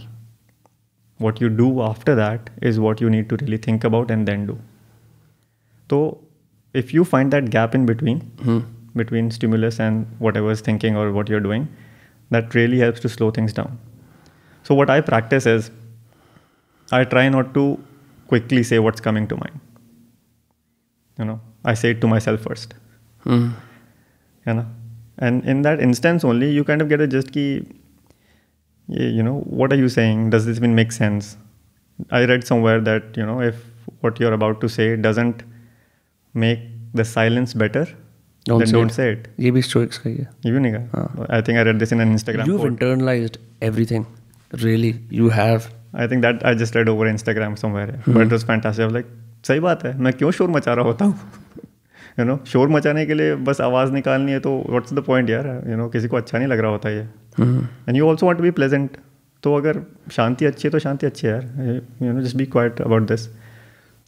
what 1.18 1.42
you 1.42 1.50
do 1.50 1.82
after 1.82 2.16
that 2.16 2.50
is 2.62 2.80
what 2.80 3.02
you 3.02 3.10
need 3.10 3.30
to 3.30 3.38
really 3.38 3.58
think 3.58 3.84
about 3.84 4.12
and 4.12 4.28
then 4.28 4.46
do. 4.46 4.58
So 5.90 6.20
if 6.74 6.94
you 6.94 7.04
find 7.04 7.34
that 7.34 7.50
gap 7.50 7.74
in 7.74 7.86
between 7.86 8.32
between 8.96 9.32
stimulus 9.32 9.80
and 9.80 10.08
whatever 10.20 10.52
is 10.52 10.62
thinking 10.62 10.96
or 10.96 11.12
what 11.12 11.30
you're 11.30 11.40
doing 11.40 11.68
that 12.30 12.54
really 12.56 12.80
helps 12.80 13.00
to 13.00 13.10
slow 13.10 13.32
things 13.32 13.54
down. 13.54 13.78
So 14.64 14.76
what 14.76 14.90
i 14.90 15.02
practice 15.02 15.46
is 15.46 15.72
i 16.92 17.04
try 17.04 17.30
not 17.30 17.54
to 17.54 17.80
quickly 18.28 18.64
say 18.64 18.80
what's 18.80 19.02
coming 19.02 19.28
to 19.28 19.38
mind. 19.38 19.60
You 21.20 21.26
know 21.26 21.40
i 21.66 21.74
say 21.74 21.92
it 21.92 22.02
to 22.02 22.08
myself 22.08 22.42
first. 22.42 22.76
Hmm. 23.24 23.50
you 24.46 24.54
know? 24.54 24.66
And 25.18 25.44
in 25.46 25.64
that 25.64 25.82
instance 25.82 26.24
only 26.24 26.52
you 26.52 26.64
kind 26.64 26.82
of 26.82 26.90
get 26.90 27.02
a 27.02 27.24
ki 27.24 27.46
yeah, 27.58 27.87
you 28.89 29.23
know 29.29 29.35
what 29.63 29.73
are 29.73 29.81
you 29.83 29.89
saying 29.97 30.23
does 30.35 30.47
this 30.47 30.59
even 30.63 30.75
make 30.81 30.93
sense 30.99 31.29
i 32.19 32.25
read 32.31 32.45
somewhere 32.53 32.81
that 32.91 33.19
you 33.23 33.27
know 33.31 33.41
if 33.49 33.61
what 34.07 34.21
you're 34.23 34.37
about 34.39 34.61
to 34.65 34.69
say 34.77 34.87
doesn't 35.09 35.43
make 36.45 36.65
the 37.01 37.05
silence 37.17 37.55
better 37.65 37.85
Don't 38.51 38.59
then 38.63 38.69
say 38.71 38.73
don't 38.77 38.93
it. 38.93 38.95
say 38.95 39.05
it 39.15 39.27
ये 39.41 39.51
भी 39.57 39.63
Stoics 39.63 39.99
का 39.99 40.11
ही 40.11 40.17
है 40.17 40.29
you 40.47 40.61
नहीं 40.63 40.73
कहा 40.75 41.27
i 41.39 41.41
think 41.49 41.61
i 41.63 41.65
read 41.69 41.83
this 41.85 41.93
in 41.97 42.05
an 42.07 42.15
instagram 42.17 42.49
You've 42.51 42.63
quote. 42.65 42.73
internalized 42.75 43.39
everything. 43.71 44.07
Really, 44.65 44.91
you 45.21 45.29
have. 45.39 45.69
i 46.03 46.05
think 46.11 46.23
that 46.25 46.43
i 46.49 46.55
just 46.63 46.77
read 46.79 46.89
over 46.91 47.07
instagram 47.13 47.55
somewhere 47.63 47.87
yeah. 47.89 48.07
but 48.17 48.23
it 48.27 48.31
was 48.37 48.45
fantastic 48.51 48.85
i 48.85 48.91
was 48.91 48.95
like 48.99 49.09
सही 49.49 49.61
बात 49.61 49.85
है 49.85 49.97
मैं 50.07 50.13
क्यों 50.13 50.31
शोर 50.39 50.51
मचा 50.51 50.75
रहा 50.79 50.85
होता 50.85 51.05
हूँ 51.05 51.31
यू 52.20 52.26
नो 52.26 52.40
शोर 52.48 52.70
मचाने 52.70 53.06
के 53.06 53.14
लिए 53.14 53.36
बस 53.36 53.62
आवाज़ 53.62 53.92
निकालनी 53.92 54.32
है 54.32 54.40
तो 54.40 54.66
व्हाट्स 54.70 54.94
द 54.94 55.00
पॉइंट 55.00 55.30
यार? 55.30 55.64
यू 55.70 55.78
नो 55.78 55.90
किसी 55.90 56.08
को 56.08 56.18
अच्छा 56.18 56.38
नहीं 56.38 56.48
लग 56.48 56.60
रहा 56.60 56.72
होता 56.72 56.90
ये। 56.90 57.02
And 57.42 57.96
you 57.96 58.08
also 58.08 58.26
won't 58.26 58.40
be 58.40 58.52
pleasant 58.52 58.98
तो 59.44 59.56
अगर 59.56 59.82
शांति 60.12 60.46
अच्छी 60.46 60.68
है 60.68 60.72
तो 60.72 60.80
शांति 60.80 61.06
अच्छी 61.06 61.28
है 61.28 61.34
यार। 61.34 61.82
You 62.06 62.14
know 62.14 62.22
just 62.22 62.36
be 62.36 62.46
quiet 62.46 62.82
about 62.82 63.08
this 63.08 63.28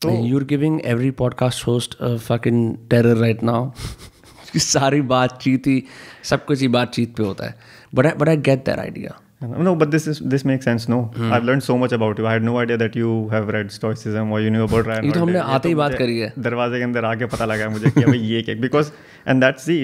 तो 0.01 0.09
You're 0.09 0.47
giving 0.49 0.75
every 0.85 1.11
podcast 1.21 1.63
host 1.67 1.95
a 2.07 2.11
fucking 2.27 2.59
terror 2.93 3.21
right 3.21 3.43
now 3.43 3.71
सारी 4.55 5.01
बातचीत 5.01 5.67
ही 5.67 5.83
सब 6.23 6.45
कुछ 6.45 6.61
ही 6.61 6.67
बातचीत 6.67 7.15
पे 7.15 7.23
होता 7.23 7.45
है। 7.45 7.55
But 7.95 8.05
I 8.05 8.11
but 8.11 8.29
I 8.29 8.37
get 8.37 8.65
that 8.65 8.79
idea 8.79 9.21
no 9.64 9.72
but 9.80 9.90
this 9.94 10.06
is 10.10 10.18
this 10.34 10.44
makes 10.50 10.66
sense 10.68 10.84
no 10.90 10.98
i've 11.36 11.46
learned 11.48 11.64
so 11.64 11.74
much 11.80 11.94
about 11.96 12.20
you 12.20 12.26
i 12.28 12.32
had 12.34 12.44
no 12.48 12.52
idea 12.60 12.76
that 12.82 12.94
you 13.00 13.08
have 13.32 13.48
read 13.56 13.72
stoicism 13.74 14.30
or 14.36 14.38
you 14.44 14.52
knew 14.54 14.62
about 14.66 14.86
Ryan 14.90 15.04
ये 15.04 15.12
तो 15.12 15.20
हमने 15.20 15.38
Holiday. 15.38 15.54
आते 15.54 15.68
ही 15.68 15.74
तो 15.74 15.78
बात 15.78 15.90
मुझे 15.92 15.98
करी 16.04 16.18
है। 16.18 16.32
दरवाजे 16.46 16.78
के 16.78 16.84
अंदर 16.84 17.04
आके 17.04 17.26
पता 17.34 17.44
लगा 17.50 17.68
मुझे 17.74 17.90
कि 17.90 18.04
भाई 18.04 18.18
ये 18.18 18.40
क्या 18.42 18.54
because 18.60 18.90
and 19.28 19.40
that's 19.44 19.66
the 19.68 19.78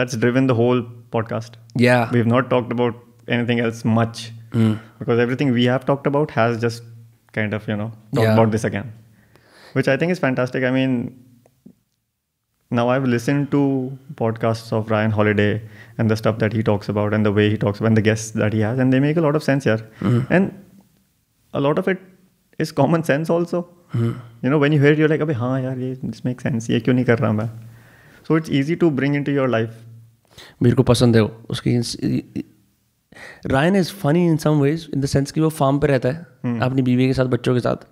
that's 0.00 0.18
driven 0.24 0.46
the 0.52 0.54
whole 0.60 0.78
podcast 1.16 1.56
Yeah. 1.86 2.12
we've 2.16 2.30
not 2.34 2.46
talked 2.52 2.70
about 2.76 3.02
anything 3.38 3.58
else 3.66 3.82
much 3.98 4.22
because 4.54 5.20
everything 5.26 5.50
we 5.58 5.66
have 5.72 5.84
talked 5.90 6.08
about 6.12 6.32
has 6.38 6.56
just 6.62 6.88
kind 7.38 7.56
of 7.58 7.68
you 7.72 7.76
know 7.82 7.88
talked 7.90 8.22
Yeah. 8.26 8.32
about 8.38 8.54
this 8.56 8.64
again 8.70 8.88
which 9.78 9.90
i 9.96 9.98
think 10.02 10.14
is 10.16 10.22
fantastic 10.24 10.64
i 10.70 10.72
mean 10.78 10.96
now 12.70 12.88
i've 12.88 13.04
listened 13.04 13.50
to 13.50 13.60
podcasts 14.20 14.72
of 14.72 14.90
ryan 14.90 15.10
holiday 15.10 15.60
and 15.98 16.10
the 16.10 16.16
stuff 16.16 16.38
that 16.38 16.52
he 16.52 16.62
talks 16.62 16.88
about 16.88 17.14
and 17.14 17.26
the 17.26 17.32
way 17.38 17.48
he 17.50 17.58
talks 17.64 17.80
about 17.80 17.88
and 17.88 17.96
the 17.96 18.06
guests 18.08 18.30
that 18.42 18.52
he 18.52 18.60
has 18.60 18.78
and 18.78 18.92
they 18.92 19.00
make 19.00 19.20
a 19.22 19.24
lot 19.26 19.36
of 19.36 19.42
sense 19.42 19.64
here 19.64 19.82
and 20.30 20.52
a 21.54 21.60
lot 21.60 21.78
of 21.78 21.90
it 21.94 22.00
is 22.58 22.72
common 22.72 23.04
sense 23.04 23.32
also 23.36 23.62
you 23.94 24.52
know 24.54 24.58
when 24.58 24.72
you 24.72 24.80
hear 24.80 24.92
it 24.92 24.98
you're 24.98 25.12
like 25.14 25.20
अबे 25.20 25.34
हाँ 25.34 25.60
यार 25.62 25.78
ये 25.78 25.94
this 26.02 26.24
makes 26.28 26.48
sense 26.48 26.70
ये 26.70 26.80
क्यों 26.80 26.94
नहीं 26.94 27.04
कर 27.04 27.18
रहा 27.18 27.32
मैं 27.32 27.48
so 28.28 28.40
it's 28.40 28.54
easy 28.60 28.76
to 28.84 28.90
bring 29.00 29.20
into 29.20 29.36
your 29.38 29.48
life 29.56 29.80
मेरे 30.62 30.74
को 30.76 30.82
पसंद 30.82 31.16
है 31.16 31.22
वो 31.22 31.30
उसकी 31.50 31.78
Ryan 33.52 33.76
is 33.76 33.90
funny 34.02 34.26
in 34.26 34.36
some 34.44 34.60
ways 34.60 34.88
in 34.94 35.00
the 35.00 35.06
sense 35.06 35.32
कि 35.32 35.40
वो 35.40 35.48
फार्म 35.48 35.78
पे 35.78 35.86
रहता 35.86 36.08
है 36.08 36.58
अपनी 36.66 36.82
बीवी 36.82 37.06
के 37.06 37.12
साथ 37.14 37.26
बच्चों 37.34 37.54
के 37.54 37.60
साथ 37.60 37.84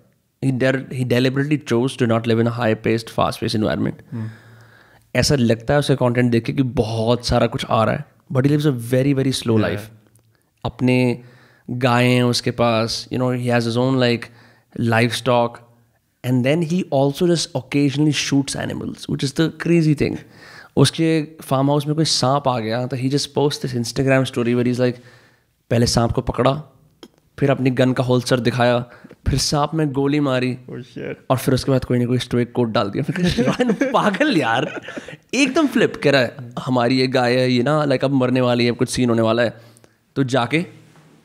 ही 0.43 1.03
deliberately 1.05 1.57
chose 1.57 1.97
to 1.97 2.05
not 2.05 2.27
live 2.27 2.41
in 2.41 2.47
high 2.59 2.75
paced 2.85 3.09
fast 3.09 3.41
paced 3.41 3.55
environment 3.55 4.01
ऐसा 5.16 5.34
लगता 5.34 5.74
है 5.74 5.80
उसका 5.80 5.94
कंटेंट 5.96 6.30
देख 6.32 6.44
के 6.44 6.52
कि 6.52 6.62
बहुत 6.78 7.26
सारा 7.26 7.46
कुछ 7.46 7.64
आ 7.70 7.82
रहा 7.84 7.94
है 7.94 8.04
but 8.32 8.44
he 8.44 8.50
lives 8.50 8.66
a 8.66 8.70
very 8.90 9.14
very 9.14 9.32
slow 9.32 9.56
life 9.58 9.90
अपने 10.64 10.96
गायें 11.68 12.14
हैं 12.14 12.22
उसके 12.24 12.50
पास 12.58 13.06
you 13.12 13.18
know 13.18 13.30
he 13.32 13.46
has 13.46 13.68
his 13.68 13.78
own 13.78 13.98
like 14.00 14.26
livestock 15.12 15.58
and 16.24 16.42
then 16.44 16.62
he 16.62 16.84
also 16.92 17.28
just 17.28 17.56
occasionally 17.56 18.12
shoots 18.20 18.56
animals 18.56 19.06
which 19.10 19.24
is 19.24 19.34
the 19.34 19.52
crazy 19.60 19.94
thing 19.94 20.16
उसके 20.76 21.10
फार्म 21.42 21.70
हाउस 21.70 21.86
में 21.86 21.94
कोई 21.96 22.04
सांप 22.04 22.48
आ 22.48 22.58
गया 22.58 22.86
तो 22.86 22.96
he 22.96 23.08
just 23.08 23.32
post 23.34 23.62
this 23.62 23.74
Instagram 23.74 24.24
story 24.24 24.54
where 24.54 24.68
is 24.68 24.80
like 24.80 24.96
पहले 25.70 25.86
सांप 25.86 26.12
को 26.12 26.22
पकड़ा 26.22 26.52
फिर 27.38 27.50
अपनी 27.50 27.70
गन 27.78 27.92
का 27.92 28.04
होल्सर 28.04 28.40
दिखाया 28.40 28.78
फिर 29.26 29.38
सांप 29.38 29.70
में 29.74 29.92
गोली 29.92 30.20
मारी 30.20 30.56
oh 30.70 31.14
और 31.30 31.36
फिर 31.36 31.54
उसके 31.54 31.70
बाद 31.70 31.84
कोई 31.84 31.98
ना 31.98 32.06
कोई 32.06 32.18
स्टोइक 32.18 32.52
कोट 32.52 32.68
डाल 32.72 32.90
दिया। 32.90 33.02
फिर 33.02 33.90
पागल 33.92 34.36
यार। 34.36 34.80
एकदम 35.34 35.66
फ्लिप 35.66 35.96
कह 36.04 36.10
रहा 36.10 36.20
है 36.20 36.52
हमारी 36.66 36.98
ये 37.00 37.06
गाय 37.06 37.36
है 37.36 37.50
ये 37.52 37.62
ना 37.62 37.84
लाइक 37.84 38.04
अब 38.04 38.14
मरने 38.14 38.40
वाली 38.40 38.66
है 38.66 38.72
कुछ 38.72 38.88
सीन 38.88 39.08
होने 39.08 39.22
वाला 39.22 39.42
है। 39.42 39.56
तो 40.16 40.24
जाके 40.24 40.64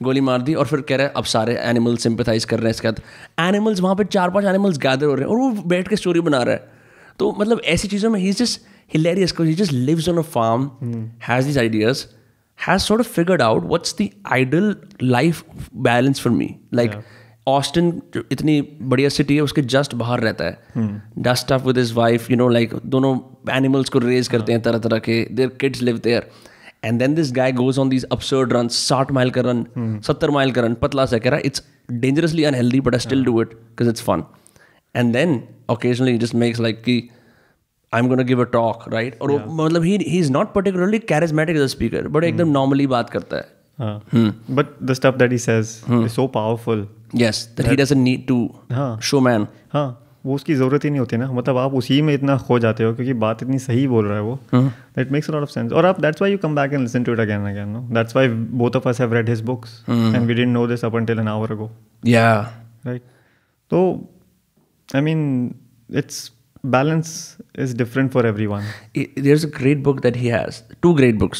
गोली 0.04 0.22
मार 0.22 0.42
दी 0.42 0.54
और 0.54 0.68
फिर 0.68 0.82
कह 0.82 0.96
रहा 0.96 1.08
है 1.08 1.14
अब 1.18 1.24
सारे 1.24 1.56
एनिमल 1.60 1.98
सिंपथाइज 1.98 2.46
कर 2.46 2.58
रहे 2.58 2.66
हैं 2.66 2.72
इसके 2.72 2.88
बाद 2.88 3.02
एनिमल्स 3.48 3.80
वहाँ 3.80 3.96
पे 3.96 4.04
चार 4.04 4.30
पाँच 4.30 4.46
एनिमल्स 4.46 4.78
गैदर 4.78 5.06
हो 5.06 5.14
रहे 5.14 5.26
हैं 5.26 5.32
और 5.32 5.38
वो 5.38 5.64
बैठ 5.70 5.88
के 5.88 5.96
स्टोरी 5.96 6.22
बना 6.22 6.42
रहा 6.44 6.54
है। 6.54 6.70
तो 7.20 7.36
मतलब 7.40 7.62
ऐसी 7.66 7.88
चीज़ों 7.88 8.10
में 8.10 8.20
he 8.20 8.32
just 8.32 8.62
hilarious 8.92 9.32
because 9.32 9.50
he 9.50 9.54
just 9.58 9.74
lives 9.90 10.08
on 10.12 10.18
a 10.20 10.24
farm, 10.32 10.64
has 11.26 11.46
these 11.50 11.58
ideas, 11.60 12.00
has 12.60 12.88
sort 12.88 13.04
of 13.04 13.08
figured 13.18 13.44
out 13.46 13.68
what's 13.74 13.94
the 14.00 14.08
ideal 14.38 14.66
life 15.14 15.40
balance 15.86 16.24
for 16.26 16.32
me. 16.40 16.48
Austin 17.48 18.02
इतनी 18.32 18.62
बढ़िया 18.82 19.10
सिटी 19.10 19.36
है 19.36 19.42
उसके 19.42 19.62
जस्ट 19.74 19.94
बाहर 19.96 20.20
रहता 20.20 20.46
है। 20.46 21.02
Does 21.20 21.46
stuff 21.46 21.66
with 21.68 21.78
his 21.78 21.94
wife 21.94 22.30
you 22.32 22.38
know 22.38 22.48
like 22.50 22.74
दोनों 22.86 23.18
animals 23.56 23.90
को 23.90 24.00
raise 24.00 24.28
करते 24.28 24.52
हैं 24.52 24.62
तरह 24.62 24.80
तरह 24.80 25.00
के। 25.00 25.24
Their 25.32 25.50
kids 25.62 25.82
live 25.82 25.98
there 26.04 26.30
and 26.84 27.00
then 27.00 27.16
this 27.16 27.32
guy 27.34 27.52
goes 27.52 27.80
on 27.80 27.90
this 27.90 28.04
absurd 28.04 28.54
run 28.54 28.68
साठ 28.68 29.12
माइल 29.12 29.30
का 29.30 29.42
रन 29.46 29.66
सत्तर 30.08 30.30
माइल 30.30 30.52
का 30.52 30.62
रन 30.62 30.74
पतला 30.82 31.06
सा 31.06 31.18
कह 31.18 31.30
रहा 31.30 31.40
है 31.40 31.46
it's 31.46 31.64
dangerously 31.92 32.44
unhealthy 32.44 32.82
but 32.82 32.96
I 32.96 33.00
still 33.00 33.24
do 33.26 33.42
it 33.42 33.54
because 33.54 33.90
it's 33.90 34.02
fun 34.02 34.24
and 34.96 35.14
then 35.14 35.42
occasionally 35.72 36.18
just 36.18 36.36
makes 36.36 36.60
like 36.60 36.82
कि 36.84 36.98
I 37.94 38.02
am 38.02 38.08
gonna 38.08 38.24
give 38.24 38.42
a 38.42 38.48
talk 38.52 38.84
right 38.94 39.22
और 39.22 39.32
वो 39.32 39.40
मतलब 39.64 39.84
he 39.84 39.98
he 39.98 40.20
is 40.20 40.32
not 40.32 40.54
particularly 40.54 41.00
charismatic 41.08 41.56
as 41.56 41.62
a 41.62 41.68
speaker 41.68 42.08
but 42.08 42.24
एकदम 42.24 42.52
normally 42.52 42.88
बात 42.88 43.10
करता 43.10 43.38
है। 43.38 43.61
But 43.80 44.66
the 44.84 44.94
stuff 44.94 45.16
that 45.18 45.32
he 45.32 45.38
says 45.38 45.60
is 45.92 46.08
so 46.14 46.28
powerful 46.36 46.88
yes 47.16 47.44
that 47.58 47.68
he 47.70 47.76
doesn't 47.76 48.04
need 48.04 48.28
to 48.28 48.38
हाँ। 48.72 49.00
Show 49.04 49.20
man 49.20 49.48
हाँ 49.74 49.98
वो 50.26 50.36
उसकी 50.36 50.56
ज़रूरत 50.56 50.84
ही 50.86 50.90
नहीं 50.90 51.00
होती 51.00 51.18
ना। 51.18 51.32
मतलब 51.32 51.58
आप 51.58 51.74
उसी 51.74 52.02
में 52.02 52.14
इतना 52.14 52.38
खो 52.38 52.58
जाते 52.60 52.84
हो 52.84 52.94
क्योंकि 52.96 53.14
बात 53.22 53.44
इतनी 53.44 53.60
सही 53.60 53.88
बोल 53.88 54.06
रहा 54.06 54.18
है 54.18 54.24
वो। 54.24 54.40
That 54.54 55.12
makes 55.12 55.30
lot 55.30 55.42
of 55.44 55.50
sense 55.50 55.72
और 55.72 55.86
आप 55.86 56.02
that's 56.02 56.22
why 56.22 56.32
you 56.32 56.38
come 56.38 56.56
back 56.56 56.74
and 56.74 56.82
listen 56.82 57.04
to 57.04 57.14
it 57.14 57.20
again 57.20 57.48
again 57.52 57.70
no 57.70 57.82
that's 57.94 58.16
why 58.16 58.28
both 58.60 58.76
of 58.76 58.90
us 58.90 59.02
have 59.02 59.14
read 59.14 59.30
his 59.30 59.42
books 59.52 59.80
and 59.90 60.18
we 60.18 60.34
didn't 60.34 60.54
know 60.54 60.68
this 60.68 60.86
up 60.86 60.96
until 60.96 61.20
an 61.20 61.28
hour 61.28 61.52
ago 61.52 61.72
yeah 62.06 62.30
right 62.86 63.02
तो 63.72 63.82
I 64.96 65.02
mean 65.02 65.24
it's 65.90 66.30
balance 66.74 67.12
is 67.64 67.72
different 67.78 68.12
for 68.16 68.22
everyone. 68.30 68.66
There's 69.28 69.46
a 69.46 69.48
great 69.54 69.80
book 69.86 70.02
that 70.02 70.18
he 70.24 70.28
has. 70.34 70.60
Two 70.86 70.92
great 71.00 71.16
books. 71.22 71.40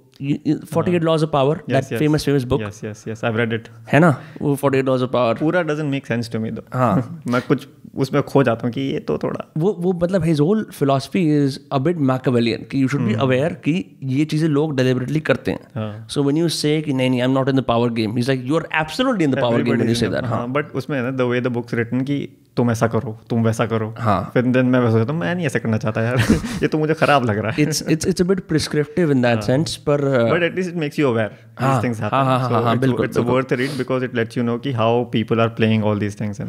Forty 0.73 0.95
eight 0.95 1.03
laws 1.03 1.23
of 1.23 1.29
power 1.29 1.61
famous 1.73 2.25
famous 2.25 2.43
book 2.43 2.61
है 3.93 3.99
ना? 3.99 4.21
वो 4.41 4.55
forty 4.55 4.77
eight 4.77 4.85
laws 4.85 5.03
of 5.03 5.11
power 5.11 5.33
पूरा 5.33 5.61
doesn't 5.61 5.85
make 5.85 6.05
sense 6.05 6.31
to 6.31 6.39
me 6.39 6.51
दो 6.51 6.63
हाँ। 6.73 7.21
मैं 7.27 7.41
कुछ 7.41 7.67
उसमें 7.95 8.21
खो 8.23 8.43
जाता 8.43 8.67
हूँ 8.67 8.73
कि 8.73 8.81
ये 8.81 8.99
तो 8.99 9.17
थोड़ा 9.17 9.45
वो 9.57 9.75
वो 9.79 9.93
मतलब 9.93 10.23
his 10.23 10.39
whole 10.39 10.63
philosophy 10.73 11.43
is 11.43 11.59
a bit 11.71 11.97
Machiavellian 11.97 12.63
कि 12.63 12.83
यू 12.83 12.87
शुड 12.87 13.01
बी 13.01 13.13
अवेयर 13.13 13.53
कि 13.53 13.97
ये 14.03 14.25
चीज़ें 14.25 14.47
लोग 14.49 14.75
डिलिबरेटली 14.75 15.19
करते 15.19 15.51
हैं। 15.51 16.07
सो 16.07 16.23
वेन 16.23 16.37
यू 16.37 16.49
से 16.49 16.83
नहीं 16.87 17.09
नहीं 17.09 17.21
I 17.21 17.27
am 17.27 17.31
not 17.31 17.49
in 17.49 17.55
the 17.55 17.61
power 17.61 17.89
game 17.89 18.17
is 18.19 18.27
like 18.27 18.45
you 18.45 18.55
are 18.55 18.67
absolutely 18.81 19.23
in 19.23 19.31
the 19.31 19.41
power 19.41 19.61
game 19.61 20.53
but 20.53 20.71
उसमें 20.71 21.17
the 21.17 21.21
way 21.21 21.41
the 21.41 21.47
books 21.47 21.73
written 21.73 22.01
की 22.01 22.37
तो 22.57 22.63
तुम 22.63 22.71
ऐसा 22.71 22.87
करो 22.87 22.99
तो 22.99 23.25
तुम 23.29 23.43
वैसा 23.43 23.65
करो। 23.65 23.93
हाँ। 23.99 24.31
फिर 24.33 24.43
दिन 24.43 24.65
मैं 24.65 24.79
वैसा 24.79 24.97
करता 24.97 25.13
मैं 25.13 25.35
नहीं 25.35 25.45
ऐसा 25.45 25.59
करना 25.59 25.77
चाहता 25.77 26.01
यार 26.01 26.17
ये 26.63 26.67
तो 26.67 26.77
मुझे 26.77 26.93
खराब 26.93 27.25
लग 27.25 27.37
रहा 27.37 27.51
है। 27.51 27.63
It's 27.63 27.83
it's 27.89 28.07
it's 28.07 28.21
prescriptive 28.47 29.11
in 29.11 29.21
that 29.21 29.41
sense 29.41 29.75
पर 29.75 30.01
but 30.33 30.43
at least 30.43 30.69
it 30.69 30.75
makes 30.75 30.99
you 30.99 31.07
aware 31.07 31.29
worth 33.21 33.53
read 33.53 33.77
because 33.77 34.03
it 34.03 34.15
lets 34.15 34.37
you 34.37 34.43
know 34.43 34.57
कि 34.57 34.71
how 34.71 35.03
people 35.03 35.39
are 35.39 35.47
playing 35.47 35.83
all 35.83 35.99
these 35.99 36.19
things 36.21 36.41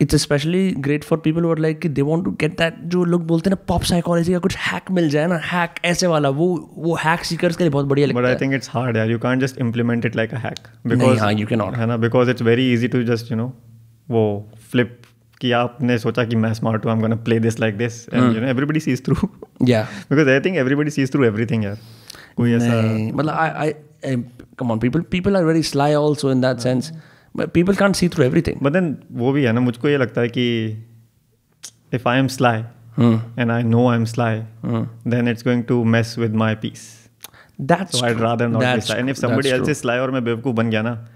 it's 0.00 0.16
especially 0.16 0.70
great 0.78 1.04
for 1.04 1.18
people 1.18 1.42
where 1.42 1.58
like 1.58 1.86
they 1.86 2.02
want 2.02 2.24
to 2.24 2.30
get 2.30 2.58
that 2.58 2.74
जो 2.84 3.04
लोग 3.04 3.26
बोलते 3.26 3.50
हैं 3.50 3.58
pop 3.68 3.82
psychology 3.82 4.32
का 4.32 4.38
कुछ 4.38 4.56
hack 4.56 4.90
मिल 4.90 5.08
जाए 5.10 5.26
ना 5.26 5.40
hack 5.44 5.70
ऐसे 5.84 6.06
वाला 6.06 6.28
वो 6.28 6.74
वो 6.78 6.94
हैक 7.04 7.24
सीकर 7.24 7.52
के 7.52 7.64
लिए 7.64 7.70
बहुत 7.70 7.86
बढ़िया 7.86 8.08
है 8.08 8.14
but 8.14 8.24
I 8.24 8.34
think 8.34 8.54
it's 8.54 8.70
hard 8.72 8.96
यार। 8.96 9.10
You 9.10 9.18
can 9.18 9.40
just 9.40 9.58
implement 9.58 10.06
it 10.06 10.16
like 10.16 10.34
a 10.34 10.38
hack 10.38 10.68
because 10.86 11.24
you 11.38 11.46
can 11.46 11.58
not 11.58 11.74
है 11.74 11.86
ना? 11.86 11.96
Because 11.96 12.30
it's 12.30 12.42
very 12.42 12.72
easy 12.74 12.88
to 12.88 13.02
just 13.02 13.32
you 13.32 13.36
know 13.38 13.52
वो 14.10 14.50
फ्लिप 14.70 14.98
कि 15.40 15.50
आपने 15.52 15.98
सोचा 15.98 16.24
कि 16.24 16.36
मैं 16.36 16.52
स्मार्ट 16.54 16.86
हूँ 16.86 16.92
I 16.92 17.10
am 17.10 17.16
play 17.16 17.38
this 17.40 17.60
like 17.60 17.76
this 17.76 18.08
and 18.08 18.36
you 18.36 18.40
know 18.40 18.46
everybody 18.48 18.80
sees 18.80 19.04
through 19.06 19.16
yeah 19.68 19.82
because 20.10 20.28
I 20.28 20.40
think 20.40 20.56
everybody 20.56 20.90
sees 20.90 21.12
through 21.12 21.24
everything 21.24 21.64
यार 21.64 21.78
कोई 22.36 22.52
ऐसा 22.52 22.80
मतलब 23.16 23.30
I 23.30 23.70
I 24.06 24.16
come 24.58 24.70
on 24.70 24.78
people 24.78 25.00
people 25.00 25.36
are 25.36 25.44
very 25.44 25.62
sly 25.62 25.92
also 25.92 26.32
in 26.32 26.40
that 26.40 26.58
sense 26.58 26.92
but 27.36 27.50
people 27.50 27.74
can't 27.74 27.96
see 27.96 28.08
through 28.08 28.24
everything 28.24 28.56
but 28.62 28.72
then 28.72 28.96
वो 29.12 29.32
भी 29.32 29.44
है 29.44 29.52
ना 29.52 29.60
मुझको 29.60 29.88
ये 29.88 29.96
लगता 29.96 30.20
है 30.20 30.28
कि 30.28 30.46
if 31.94 32.08
I 32.08 32.18
am 32.18 32.26
sly 32.26 32.58
and 33.38 33.50
I 33.50 33.62
know 33.62 33.88
I 33.88 33.96
am 33.96 34.04
sly 34.04 34.40
then 35.08 35.28
it's 35.28 35.44
going 35.44 35.64
to 35.64 35.84
mess 35.84 36.14
with 36.18 36.34
my 36.34 36.54
peace 36.54 36.88
that's 37.60 38.02
why 38.02 38.14
rather 38.14 38.48
not 38.48 38.64
be 38.64 38.98
and 38.98 39.10
if 39.10 39.16
somebody 39.16 39.48
else 39.48 39.68
is 39.68 39.78
sly 39.78 39.98
और 39.98 40.10
मैं 40.10 40.24
बेवकूफ़ 40.24 40.56
बन 40.56 40.70
गया 40.70 40.82
ना 40.82 41.08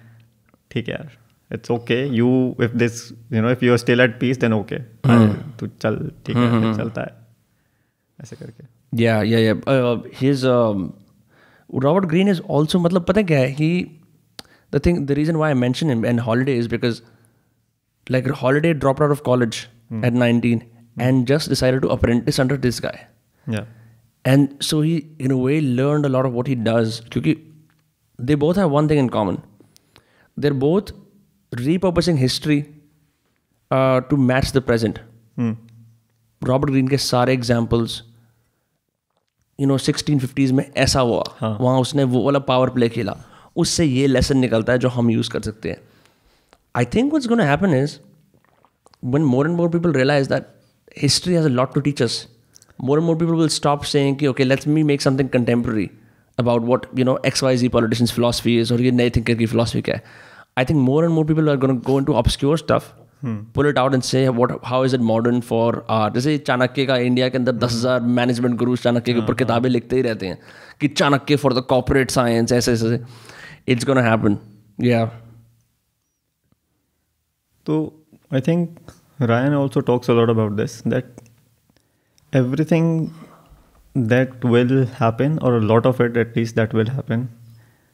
ठीक 0.71 0.89
है 0.89 0.95
यार। 0.95 1.22
It's 1.55 1.71
okay 1.77 2.01
you 2.19 2.29
if 2.67 2.75
this 2.83 2.99
you 3.37 3.41
know 3.45 3.51
if 3.57 3.63
you're 3.67 3.79
still 3.83 4.03
at 4.05 4.13
peace 4.23 4.39
then 4.45 4.55
okay 4.59 4.79
Hmm. 5.07 5.15
I- 5.15 5.57
तू 5.61 5.67
चल 5.85 5.97
ठीक 6.27 6.37
है 6.37 6.51
फिर 6.61 6.75
चलता 6.83 7.01
है 7.09 7.15
ऐसे 8.23 8.37
करके 8.45 8.71
Yeah, 9.01 9.21
yeah, 9.29 9.43
yeah. 9.43 9.61
Uh, 9.73 9.93
his 10.23 10.43
um, 10.55 10.81
Robert 11.85 12.07
Greene 12.09 12.31
is 12.33 12.41
also 12.57 12.79
मतलब 12.87 13.05
पता 13.11 13.21
है 13.21 13.25
क्या 13.31 13.39
है 13.39 13.55
he 13.61 13.69
the 14.77 14.81
thing 14.87 14.99
the 15.11 15.17
reason 15.19 15.39
why 15.43 15.49
I 15.53 15.55
mention 15.61 15.93
him 15.93 16.03
and 16.11 16.23
Holiday 16.27 16.57
is 16.65 16.69
because 16.75 17.01
like 18.17 18.29
Holiday 18.43 18.73
dropped 18.83 19.05
out 19.07 19.15
of 19.17 19.23
college 19.31 19.61
at 20.09 20.19
19 20.25 20.61
and 21.07 21.27
just 21.33 21.51
decided 21.55 21.83
to 21.87 21.93
apprentice 21.97 22.39
under 22.45 22.59
this 22.67 22.81
guy 22.89 22.95
yeah 23.57 23.65
and 24.35 24.53
so 24.71 24.81
he 24.89 24.93
in 25.29 25.35
a 25.37 25.41
way 25.47 25.57
learned 25.81 26.09
a 26.11 26.13
lot 26.17 26.29
of 26.31 26.37
what 26.41 26.51
he 26.53 26.57
does 26.69 27.01
क्योंकि 27.15 27.35
they 28.31 28.37
both 28.45 28.61
have 28.63 28.77
one 28.79 28.91
thing 28.93 29.01
in 29.05 29.11
common 29.17 29.39
they're 30.37 30.59
both 30.67 30.93
repurposing 31.53 32.19
history 32.19 32.61
to 34.11 34.17
match 34.17 34.53
the 34.57 34.61
present 34.63 34.99
Robert 36.43 36.71
Greene 36.71 36.89
के 36.89 36.97
सारे 36.99 37.33
examples 37.33 38.03
you 39.59 39.67
know 39.67 39.77
sixteen 39.79 40.19
fifties 40.19 40.53
में 40.53 40.65
ऐसा 40.77 41.01
हुआ। 41.01 41.25
हाँ. 41.39 41.57
वहाँ 41.61 41.81
उसने 41.81 42.05
वो 42.05 42.25
वाला 42.25 42.39
पावर 42.39 42.71
प्ले 42.71 42.89
खेला। 42.89 43.17
उससे 43.57 43.85
ये 43.85 44.07
लेसन 44.07 44.39
निकलता 44.39 44.73
है 44.73 44.79
जो 44.79 44.89
हम 44.89 45.11
यूज़ 45.11 45.31
कर 45.31 45.41
सकते 45.43 45.71
हैं। 45.71 45.77
I 46.77 46.85
think 46.95 47.13
what's 47.15 47.27
gonna 47.29 47.41
happen 47.41 47.75
is 47.75 47.97
one 49.05 49.23
more 49.25 49.47
and 49.47 49.57
more 49.57 49.69
people 49.69 49.93
realise 49.93 50.29
that 50.29 50.47
history 51.03 51.35
has 51.35 51.49
lot 51.49 51.75
to 51.75 51.81
teachers 51.81 52.27
more 52.81 52.99
and 52.99 53.07
more 53.07 53.17
people 53.17 53.35
will 53.35 53.49
stop 53.51 53.83
say 53.85 54.27
okay 54.29 54.45
let's 54.45 54.69
me 54.69 54.83
make 54.83 55.03
something 55.03 55.29
contemporary 55.29 55.91
about 56.39 56.63
what 56.65 56.87
you 56.99 57.05
know 57.05 57.21
X 57.27 57.43
Y 57.43 57.57
Z 57.57 57.69
politician 57.69 58.07
philosophy 58.07 58.59
is 58.61 58.73
और 58.75 58.81
ये 58.81 58.91
नए 58.91 59.11
thinker 59.11 59.35
की 59.35 59.47
philosophy 59.47 59.83
क्या 59.83 59.97
है। 59.97 60.31
I 60.57 60.65
think 60.65 60.79
more 60.91 61.05
and 61.05 61.15
more 61.15 61.25
people 61.25 61.49
are 61.51 61.57
going 61.57 61.79
to 61.81 61.87
go 61.87 61.99
into 61.99 62.15
obscure 62.23 62.57
stuff 62.67 62.93
pull 63.57 63.67
it 63.71 63.79
out 63.79 63.95
and 63.97 64.05
say 64.05 64.21
what 64.29 64.53
how 64.71 64.83
is 64.83 64.95
it 64.97 65.03
modern 65.09 65.41
for 65.51 65.67
art 65.97 66.15
जैसे 66.15 66.37
चाणक्य 66.47 66.87
का 66.87 66.97
India 67.09 67.29
के 67.29 67.39
अंदर 67.39 67.53
दस 67.65 67.73
हज़ार 67.75 68.01
मैनेजमेंट 68.21 68.57
गुरु 68.59 68.77
चाणक्य 68.77 69.13
के 69.13 69.19
ऊपर 69.19 69.35
किताबें 69.43 69.69
लिखते 69.71 69.97
ही 69.97 70.03
रहते 70.03 70.27
हैं 70.27 70.39
कि 70.81 70.89
Chanakya 71.01 71.37
for 71.43 71.55
the 71.55 71.63
corporate 71.73 72.11
science 72.11 72.53
ऐसे 72.53 72.73
ऐसे 72.73 73.01
it's 73.75 73.85
gonna 73.87 74.03
happen 74.11 74.37
yeah 74.87 75.05
So 77.67 77.75
I 78.31 78.41
think 78.41 78.79
Ryan 79.21 79.55
also 79.55 79.81
talks 79.81 80.09
a 80.09 80.15
lot 80.21 80.31
about 80.31 80.57
this 80.57 80.81
that 80.95 81.21
everything 82.33 82.89
that 83.95 84.45
will 84.45 84.87
happen, 84.87 85.39
or 85.43 85.57
a 85.59 85.61
lot 85.61 85.87
of 85.87 86.01
it 86.01 86.17
at 86.17 86.35
least 86.37 86.57
that 86.57 86.75
will 86.75 86.91
happen, 86.97 87.29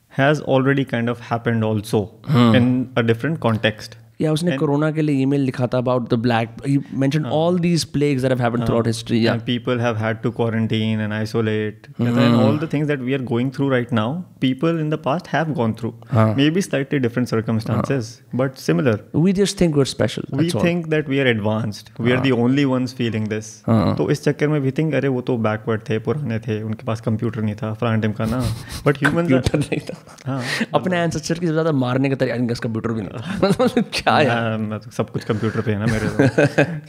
has 0.09 0.41
already 0.41 0.85
kind 0.85 1.09
of 1.09 1.21
happened 1.21 1.65
also 1.65 2.07
hmm. 2.25 2.55
in 2.55 2.93
a 2.97 3.03
different 3.03 3.41
context. 3.41 3.97
या 4.20 4.32
उसने 4.32 4.57
corona 4.59 4.90
के 4.93 5.03
लिए 5.03 5.23
email 5.23 5.40
लिखा 5.40 5.66
था 5.66 5.78
about 5.78 6.09
the 6.11 6.15
black 6.19 6.49
he. 6.66 6.78
Mention 6.95 7.24
all 7.24 7.59
these 7.59 7.85
plagues 7.97 8.23
that 8.23 8.32
have 8.32 8.43
happened 8.43 8.66
throughout 8.77 8.86
history 8.86 9.27
yeah 9.27 9.35
people 9.47 9.81
have 9.81 9.97
had 9.97 10.20
to 10.23 10.31
quarantine 10.31 11.01
and 11.01 11.12
isolate 11.12 11.86
and 12.01 12.35
all 12.35 12.59
the 12.59 12.69
things 12.73 12.89
that 12.89 13.01
we 13.01 13.15
are 13.15 13.23
going 13.23 13.51
through 13.57 13.69
right 13.69 13.93
now 13.93 14.15
people 14.40 14.81
in 14.81 14.90
the 14.90 14.95
past 15.05 15.28
have 15.32 15.53
gone 15.53 15.73
through 15.73 15.95
maybe 16.51 16.62
slightly 16.62 16.99
different 16.99 17.28
circumstances 17.28 18.20
but 18.35 18.55
similar 18.57 19.05
we 19.16 19.32
just 19.32 19.61
think 19.61 19.74
we 19.74 19.81
are 19.81 19.86
special 19.86 20.24
we 20.35 20.51
think 20.55 20.86
that 20.86 21.09
we 21.09 21.19
are 21.19 21.27
advanced 21.27 21.90
we 22.01 22.12
are 22.12 22.27
the 22.28 22.32
only 22.39 22.65
ones 22.65 22.95
feeling 22.95 23.28
this 23.28 23.55
तो 23.69 24.11
इस 24.11 24.24
चक्कर 24.24 24.49
में 24.49 24.59
we 24.61 24.70
think 24.70 24.95
अरे 24.95 25.09
वो 25.09 25.20
तो 25.20 25.36
backward 25.36 25.81
थे 25.89 25.99
पुराने 25.99 26.39
थे 26.39 26.62
उनके 26.62 26.86
पास 26.86 27.01
कंप्यूटर 27.01 27.43
नहीं 27.43 27.55
था 27.55 27.73
फ्रंट 27.74 28.03
टाइम 28.03 28.12
का 28.12 28.24
ना. 28.24 28.39
बट 28.86 28.97
ह्यूमन 28.97 29.27
नहीं 29.55 29.78
था। 29.78 30.43
अपने 30.74 30.99
एंसेस्टर 30.99 31.39
की 31.39 31.47
ज़्यादा 31.47 31.73
मारने 31.73 32.09
का 32.09 32.16
तरीका 32.16 32.35
इनका 32.35 32.55
कंप्यूटर 32.62 32.93
भी 32.93 33.01
नहीं 33.01 33.11
था। 33.11 33.39
मतलब 33.45 33.85
क्या 34.09 34.21
यार। 34.21 34.57
मैं 34.59 34.79
तो 34.81 34.91
सब 34.91 35.11
कुछ 35.11 35.25
कंप्यूटर 35.25 35.61
पे 35.61 35.73
है 35.73 35.79
ना 35.79 35.87
मेरे 35.87 36.09
तो। 36.09 36.29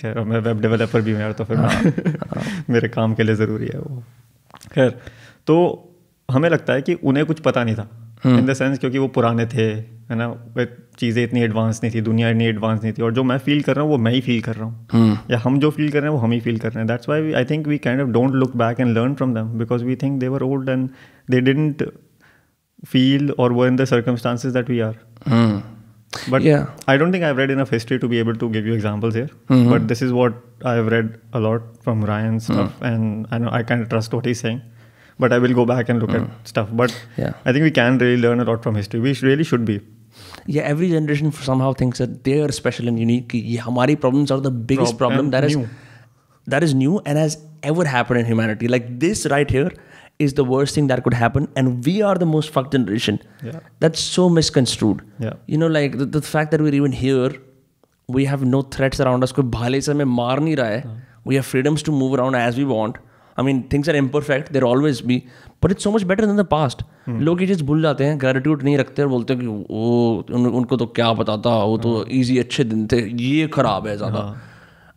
खैर 0.02 0.20
और 0.20 0.26
मैं 0.26 0.40
वेब 0.40 0.62
डेवलपर 0.62 1.02
भी 1.02 1.12
हूँ 1.12 1.20
यार 1.20 1.32
तो 1.32 1.44
फिर 1.44 1.58
मैं- 1.58 2.50
मेरे 2.70 2.88
काम 2.88 3.14
के 3.14 3.24
लिए 3.24 3.36
ज़रूरी 3.36 3.68
है 3.74 3.80
वो। 3.80 4.04
खैर 4.74 4.90
तो 5.48 5.86
हमें 6.32 6.50
लगता 6.50 6.74
है 6.74 6.82
कि 6.82 6.94
उन्हें 6.94 7.26
कुछ 7.26 7.40
पता 7.40 7.64
नहीं 7.64 7.76
था। 7.76 7.90
इन 8.26 8.46
द 8.46 8.54
सेंस 8.54 8.80
क्योंकि 8.80 8.98
वो 8.98 9.08
पुराने 9.08 9.46
थे 9.46 9.72
है 10.10 10.16
ना? 10.16 10.28
वे 10.28 10.78
चीज़ें 11.00 11.24
इतनी 11.24 11.41
एडवांस 11.41 11.80
नहीं 11.84 11.94
थी 11.96 12.02
दुनिया 12.02 12.30
इतनी 12.30 12.46
एडवांस 12.46 12.84
नहीं 12.84 12.94
थी। 12.94 13.02
और 13.02 13.14
जो 13.14 13.24
मैं 13.24 13.38
फील 13.38 13.62
कर 13.62 13.76
रहा 13.76 13.84
हूँ 13.84 13.91
वो 13.91 13.98
मैं 13.98 14.12
ही 14.12 14.22
फील 14.22 14.41
कर 14.41 14.56
रहा 14.56 14.66
हूँ। 14.66 14.88
या 15.32 15.38
हम 15.44 15.60
जो 15.60 15.72
फील 15.72 15.91
कर 15.91 16.00
रहे 16.00 16.10
हैं 16.12 16.18
वो 16.18 16.24
हम 16.24 16.32
ही 16.32 16.40
फील 16.40 16.60
कर 16.60 16.68
रहे 16.68 16.80
हैं। 16.80 16.88
That's 16.88 17.10
why 17.10 17.34
I 17.34 17.46
think 17.46 17.68
we 17.68 17.78
kind 17.78 18.02
of 18.02 18.10
don't 18.10 18.32
look 18.32 18.58
back 18.58 18.80
and 18.80 18.98
learn 18.98 19.14
from 19.14 19.34
them 19.34 19.48
because 19.48 19.84
we 19.84 19.96
think 19.96 20.20
they 20.20 20.28
were 20.28 20.41
old 20.41 20.70
and 20.70 20.90
they 21.30 21.41
didn't 21.41 21.91
feel 22.91 23.24
or 23.44 23.46
were 23.56 23.66
in 23.68 23.76
the 23.76 23.86
circumstances 23.86 24.54
that 24.54 24.70
we 24.70 24.78
are. 24.84 24.96
But 26.30 26.41
yeah. 26.41 26.68
I 26.88 26.98
don't 26.98 27.11
think 27.11 27.23
I've 27.23 27.38
read 27.38 27.52
enough 27.52 27.69
history 27.69 27.99
to 27.99 28.07
be 28.07 28.19
able 28.19 28.36
to 28.36 28.49
give 28.49 28.65
you 28.65 28.73
examples 28.73 29.14
here. 29.14 29.30
Mm 29.49 29.57
-hmm. 29.57 29.69
But 29.69 29.88
this 29.88 30.02
is 30.02 30.11
what 30.11 30.34
I've 30.72 30.90
read 30.95 31.14
a 31.34 31.40
lot 31.40 31.61
from 31.84 32.03
Ryan's 32.11 32.49
mm-hmm. 32.49 32.60
stuff, 32.60 32.80
mm. 32.80 32.91
and 32.91 33.27
I 33.31 33.40
know 33.44 33.52
I 33.60 33.64
kind 33.72 33.86
of 33.86 33.90
trust 33.94 34.14
what 34.18 34.30
he's 34.31 34.41
saying. 34.45 34.61
But 35.23 35.34
I 35.36 35.40
will 35.44 35.53
go 35.60 35.65
back 35.72 35.90
and 35.94 36.02
look 36.02 36.11
mm. 36.11 36.19
at 36.19 36.22
mm-hmm. 36.22 36.52
stuff. 36.52 36.69
But 36.81 36.95
yeah. 37.18 37.34
I 37.45 37.53
think 37.53 37.64
we 37.69 37.73
can 37.80 37.98
really 38.03 38.22
learn 38.26 38.40
a 38.45 38.48
lot 38.52 38.64
from 38.68 38.80
history. 38.81 39.02
We 39.07 39.14
really 39.30 39.48
should 39.52 39.65
be. 39.72 39.77
Yeah, 40.56 40.64
every 40.73 40.90
generation 40.94 41.31
somehow 41.49 41.73
thinks 41.81 42.02
that 42.03 42.15
they 42.23 42.40
are 42.45 42.52
special 42.61 42.88
and 42.91 42.99
unique. 42.99 43.36
Our 43.68 43.95
problems 44.06 44.31
are 44.31 44.41
the 44.48 44.56
biggest 44.72 44.98
problem 45.03 45.31
that 45.36 45.44
new. 45.44 45.61
is 45.61 45.69
that 46.53 46.64
is 46.64 46.73
new 46.73 46.99
and 47.06 47.18
has 47.18 47.38
ever 47.72 47.86
happened 47.86 48.19
in 48.22 48.26
humanity. 48.26 48.68
Like 48.68 48.88
this 48.99 49.26
right 49.36 49.49
here 49.57 49.72
is 50.20 50.34
the 50.40 50.44
worst 50.54 50.76
thing 50.76 50.88
that 50.88 51.02
could 51.04 51.14
happen 51.18 51.48
and 51.56 51.86
we 51.90 52.02
are 52.08 52.16
the 52.24 52.30
most 52.38 52.50
fucked 52.56 52.74
generation 52.78 53.20
Yeah. 53.50 53.60
that's 53.84 54.02
so 54.16 54.30
misconstrued 54.38 55.04
Yeah. 55.26 55.36
you 55.54 55.58
know 55.62 55.70
like 55.76 55.98
the, 56.02 56.08
the 56.18 56.22
fact 56.32 56.52
that 56.56 56.62
we're 56.66 56.80
even 56.82 56.96
here 57.04 57.30
we 58.10 58.26
have 58.32 58.44
no 58.56 58.62
threats 58.78 59.00
around 59.06 59.28
us 59.28 59.32
कोई 59.38 59.46
भाले 59.60 59.82
से 59.82 59.91
हमें 59.91 60.06
मार 60.16 60.40
नहीं 60.48 60.56
रहा 60.56 60.68
है 60.68 60.98
we 61.30 61.40
have 61.40 61.48
freedoms 61.54 61.86
to 61.90 61.96
move 62.02 62.18
around 62.20 62.36
as 62.41 62.60
we 62.64 62.66
want 62.74 63.00
I 63.38 63.44
mean 63.48 63.62
things 63.74 63.90
are 63.91 63.96
imperfect 64.02 64.52
there 64.58 64.66
always 64.70 65.02
be 65.12 65.18
but 65.64 65.74
it's 65.76 65.86
so 65.88 65.91
much 65.96 66.06
better 66.12 66.26
than 66.32 66.41
the 66.44 66.48
past 66.56 66.84
लोग 67.28 67.41
ये 67.41 67.48
चीज़ 67.48 67.64
भूल 67.66 67.82
जाते 67.82 68.06
हैं 68.06 68.20
ग्रेटिट्यूड 68.22 68.64
नहीं 68.64 68.78
रखते 68.78 69.02
और 69.02 69.08
बोलते 69.10 69.34
हैं 69.34 69.41
कि 69.41 69.48
वो 69.48 70.26
उन, 70.36 70.46
उनको 70.48 70.78
तो 70.78 70.86
क्या 71.00 71.12
पता 71.22 71.38
था 71.46 71.56
वो 71.64 71.78
तो 71.86 71.94
इजी 72.20 72.38
अच्छे 72.40 72.64
दिन 72.64 72.86
थे 72.91 73.00
ये 73.24 73.48
खराब 73.54 73.88
है 73.88 73.96
ज़्यादा 73.98 74.22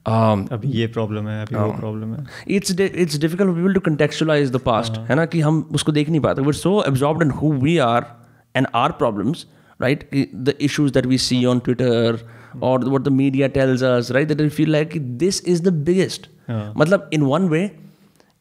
अभी 0.07 0.69
ये 0.71 0.87
प्रॉब्लम 0.87 1.29
है 1.29 1.41
अभी 1.43 1.55
वो 1.55 1.73
प्रॉब्लम 1.73 2.15
है। 2.15 2.25
It's 2.57 2.81
it's 2.81 3.19
difficult 3.21 3.57
people 3.57 3.75
to 3.75 3.81
contextualise 3.81 4.51
the 4.53 4.61
past 4.65 4.99
है। 5.09 5.15
ना 5.15 5.27
कि 5.27 5.41
हम 5.41 5.61
उसको 5.75 5.93
देख 5.93 6.09
नहीं 6.09 6.21
पाते। 6.21 6.43
We 6.43 6.53
so 6.53 6.83
absorbed 6.89 7.23
and 7.23 7.33
who 7.33 7.53
we 7.55 7.77
are 7.79 8.07
and 8.55 8.67
are 8.75 8.93
problems 8.93 9.47
right 9.81 10.09
the 10.15 10.55
issues 10.61 10.93
that 10.93 11.07
we 11.07 11.19
see 11.19 11.45
on 11.45 11.59
Twitter 11.59 12.19
और 12.63 12.85
what 12.85 13.03
the 13.03 13.09
media 13.13 13.49
tells 13.49 13.83
us 13.83 14.11
right 14.13 14.29
that 14.29 14.41
we 14.41 14.49
feel 14.49 14.71
like 14.73 14.99
this 15.19 15.43
is 15.49 15.63
the 15.63 15.73
biggest 15.85 16.29
मतलब 16.51 17.09
in 17.13 17.23
one 17.23 17.49
way 17.49 17.65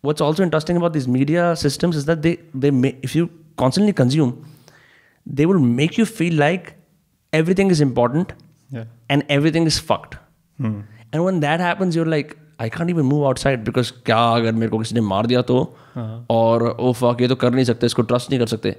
what's 0.04 0.22
also 0.22 0.44
interesting 0.44 0.78
about 0.78 0.94
this 0.94 1.08
media 1.08 1.54
systems 1.64 1.98
is 1.98 2.12
that 2.12 2.50
they 2.58 2.94
if 3.04 3.18
you 3.18 3.28
constantly 3.58 3.92
consume 3.94 4.34
they 5.26 5.46
will 5.46 5.60
make 5.60 6.00
you 6.00 6.06
feel 6.06 6.38
like 6.40 6.70
everything 7.56 7.72
is 7.72 7.84
important 7.84 8.34
and 9.12 9.24
everything 9.52 9.68
is 9.68 9.82
fucked 9.84 10.16
And 11.14 11.24
one 11.26 11.40
that 11.40 11.62
happens 11.62 11.96
you're 11.98 12.08
like 12.08 12.34
I 12.62 12.70
can't 12.70 12.90
even 12.90 13.04
move 13.04 13.26
outside 13.26 13.64
because 13.66 13.92
क्या 14.06 14.20
अगर 14.36 14.52
मेरे 14.54 14.70
को 14.70 14.80
किसी 14.80 14.96
ने 14.96 15.02
मार 15.02 15.26
दिया 15.26 15.42
तो? 15.42 15.58
और 16.30 16.64
ओ 16.80 16.92
फक 16.94 17.22
ये 17.22 17.28
तो 17.28 17.36
कर 17.36 17.54
नहीं 17.54 17.66
सकते 17.66 17.86
इसको 17.86 18.02
ट्रस्ट 18.02 18.30
नहीं 18.30 18.40
कर 18.40 18.48
सकते। 18.48 18.76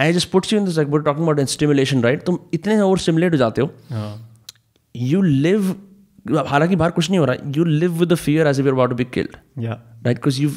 I 0.00 0.12
just 0.12 0.30
puts 0.30 0.52
you 0.52 0.58
in 0.58 0.64
this 0.64 0.76
like 0.76 0.88
talking 0.94 1.28
about 1.28 1.40
stimulation 1.48 2.02
right 2.02 2.22
तुम 2.22 2.38
इतने 2.54 2.80
ओवर 2.80 2.98
स्टिमुलेट 2.98 3.32
हो 3.32 3.38
जाते 3.38 3.62
हो। 3.62 3.70
यू 4.96 5.22
लिव 5.22 5.74
हालाँकि 6.46 6.76
बाहर 6.76 6.90
कुछ 6.90 7.10
नहीं 7.10 7.18
हो 7.18 7.24
रहा 7.24 7.52
you 7.56 7.64
live 7.64 7.92
with 7.92 8.08
the 8.08 8.14
fear 8.14 8.46
as 8.46 8.60
if 8.60 8.68
about 8.68 8.92
be 8.92 9.04
killed 9.04 9.36
right 9.64 10.16
because 10.16 10.40
you 10.42 10.50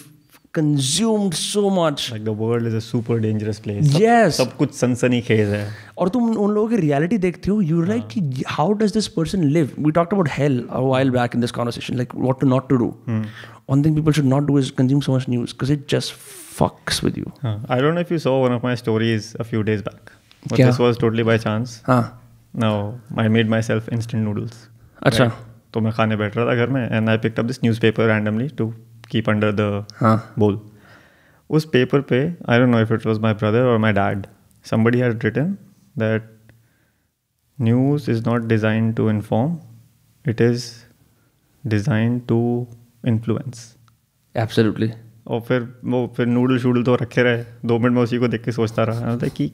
consumed 0.54 1.34
so 1.34 1.70
much 1.70 2.12
Like 2.14 2.26
the 2.26 2.36
world 2.42 2.68
is 2.70 2.74
a 2.74 2.82
super 2.86 3.18
dangerous 3.26 3.60
place. 3.66 3.92
सब- 3.92 4.30
सब 4.30 4.56
कुछ 4.56 4.74
सनसनी 4.74 5.22
खेज 5.22 5.50
है। 5.50 5.74
और 5.98 6.10
तुम 6.10 6.38
उन 6.38 6.52
लोगों 6.52 6.70
की 6.70 6.76
रियलिटी 6.76 7.18
देखते 7.18 7.52
हो 7.52 7.62
यू 7.62 7.82
लाइक 7.82 8.08
कि 8.08 8.44
how 8.48 8.74
does 8.74 8.94
this 8.94 9.08
person 9.08 9.44
live 9.44 9.72
we 9.80 9.92
talked 9.92 10.14
about 10.14 10.30
hell 10.32 10.68
a 10.72 10.80
while 10.80 11.10
back 11.10 11.36
in 11.36 11.42
this 11.42 11.52
conversation 11.52 11.96
like 11.96 12.16
what 12.16 12.40
to 12.42 12.48
not 12.48 12.70
to 12.70 12.76
do 12.76 12.96
one 13.70 13.86
thing 13.86 13.96
people 13.96 14.12
should 14.12 14.26
not 14.26 14.44
do 14.44 14.60
is 14.60 14.72
consume 14.72 15.02
so 15.02 15.16
much 15.16 15.26
news 15.30 15.52
because 15.52 15.74
it 15.74 15.86
just 15.90 16.14
fucks 16.62 16.98
with 17.04 17.18
you. 17.20 17.30
हाँ, 17.44 17.68
I 17.68 17.76
don't 17.82 17.94
know 17.94 18.02
if 18.06 18.10
you 18.12 18.18
saw 18.18 18.32
one 18.46 18.54
of 18.56 18.64
my 18.64 18.76
stories 18.84 19.28
a 19.40 19.44
few 19.44 19.62
days 19.64 19.84
back. 19.84 20.10
But 20.44 20.56
क्या? 20.56 20.70
this 20.70 20.80
was 20.80 20.98
totally 21.04 21.28
by 21.32 21.38
chance. 21.38 21.70
हाँ 21.88 22.16
Now 22.58 22.76
I 23.20 23.28
made 23.28 23.50
myself 23.50 23.90
instant 23.98 24.52
अच्छा 25.04 25.32
तो 25.74 25.80
मैं 25.80 25.94
खाने 25.94 26.16
बैठ 26.16 26.38
रहा 26.38 26.46
था 26.46 26.56
घर 26.56 26.68
में 26.68 26.90
and 26.92 27.10
I 27.10 27.18
picked 27.18 27.40
up 27.40 27.46
this 27.46 27.60
newspaper 27.64 28.08
randomly 28.08 28.48
to 28.48 28.74
keep 29.12 29.30
under 29.30 29.52
the 29.52 29.86
हाँ। 29.96 30.36
Bowl. 30.36 30.58
उस 31.50 31.66
पेपर 31.66 32.02
पे 32.02 32.20
I 32.50 32.60
don't 32.60 32.70
know 32.70 32.80
if 32.80 32.94
it 32.94 33.06
was 33.06 33.20
my 33.20 33.34
brother 33.34 33.62
और 33.62 33.78
my 33.78 33.94
dad 33.94 34.26
somebody 34.66 35.00
had 35.02 35.24
written 35.24 35.52
that 35.98 36.26
news 37.60 38.08
is 38.10 38.20
not 38.26 38.48
designed 38.48 38.96
to 38.98 39.08
inform 39.10 39.54
it 40.26 40.42
is 40.42 40.66
designed 41.68 42.22
to 42.32 42.40
influence. 43.08 43.60
Absolutely 44.38 44.92
और 45.28 45.42
फिर 45.42 45.80
वो 45.86 46.14
फिर 46.18 46.26
noodle 46.26 46.58
शूडल 46.58 46.84
तो 46.84 46.96
रखे 46.96 47.24
रहे 47.24 47.44
दो 47.66 47.80
मिनट 47.80 47.96
में 47.96 48.02
उसी 48.02 48.18
को 48.18 48.28
देख 48.28 48.44
के 48.44 48.52
सोचता 48.52 48.84
रहा। 48.84 49.18
था 49.18 49.28
कि 49.28 49.52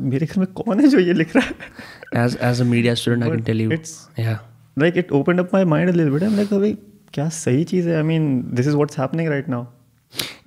मेरे 0.00 0.26
घर 0.26 0.38
में 0.38 0.46
कौन 0.46 0.80
है 0.80 0.88
जो 0.88 0.98
ये 0.98 1.12
लिख 1.12 1.36
रहा 1.36 1.46
है? 1.46 2.24
As 2.24 2.38
as 2.42 2.62
a 2.62 2.64
media 2.64 2.94
student 3.02 3.24
i 3.24 3.28
can 3.28 3.36
But 3.36 3.46
tell 3.50 3.60
you 3.64 3.70
it's- 3.78 4.24
yeah. 4.24 4.36
Like 4.78 4.96
it 4.96 5.12
open 5.12 5.38
up 5.38 5.50
my 5.54 5.64
mind 5.64 5.90
little 5.90 6.10
bit 6.10 6.22
like 6.22 6.52
अभी 6.52 6.78
क्या 7.14 7.28
सही 7.38 7.64
चीज़ 7.64 7.88
है 7.88 7.96
I 7.96 8.02
mean 8.02 8.28
this 8.54 8.66
is 8.66 8.76
what's 8.76 8.98
happening 8.98 9.28
right 9.28 9.48
now 9.48 9.64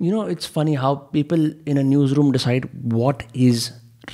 you 0.00 0.06
you 0.06 0.12
know 0.12 0.20
it's 0.34 0.50
funny 0.52 0.74
how 0.82 0.90
people 1.14 1.42
in 1.72 1.78
a 1.80 1.82
newsroom 1.86 2.28
decide 2.36 2.68
what 2.98 3.24
is 3.46 3.64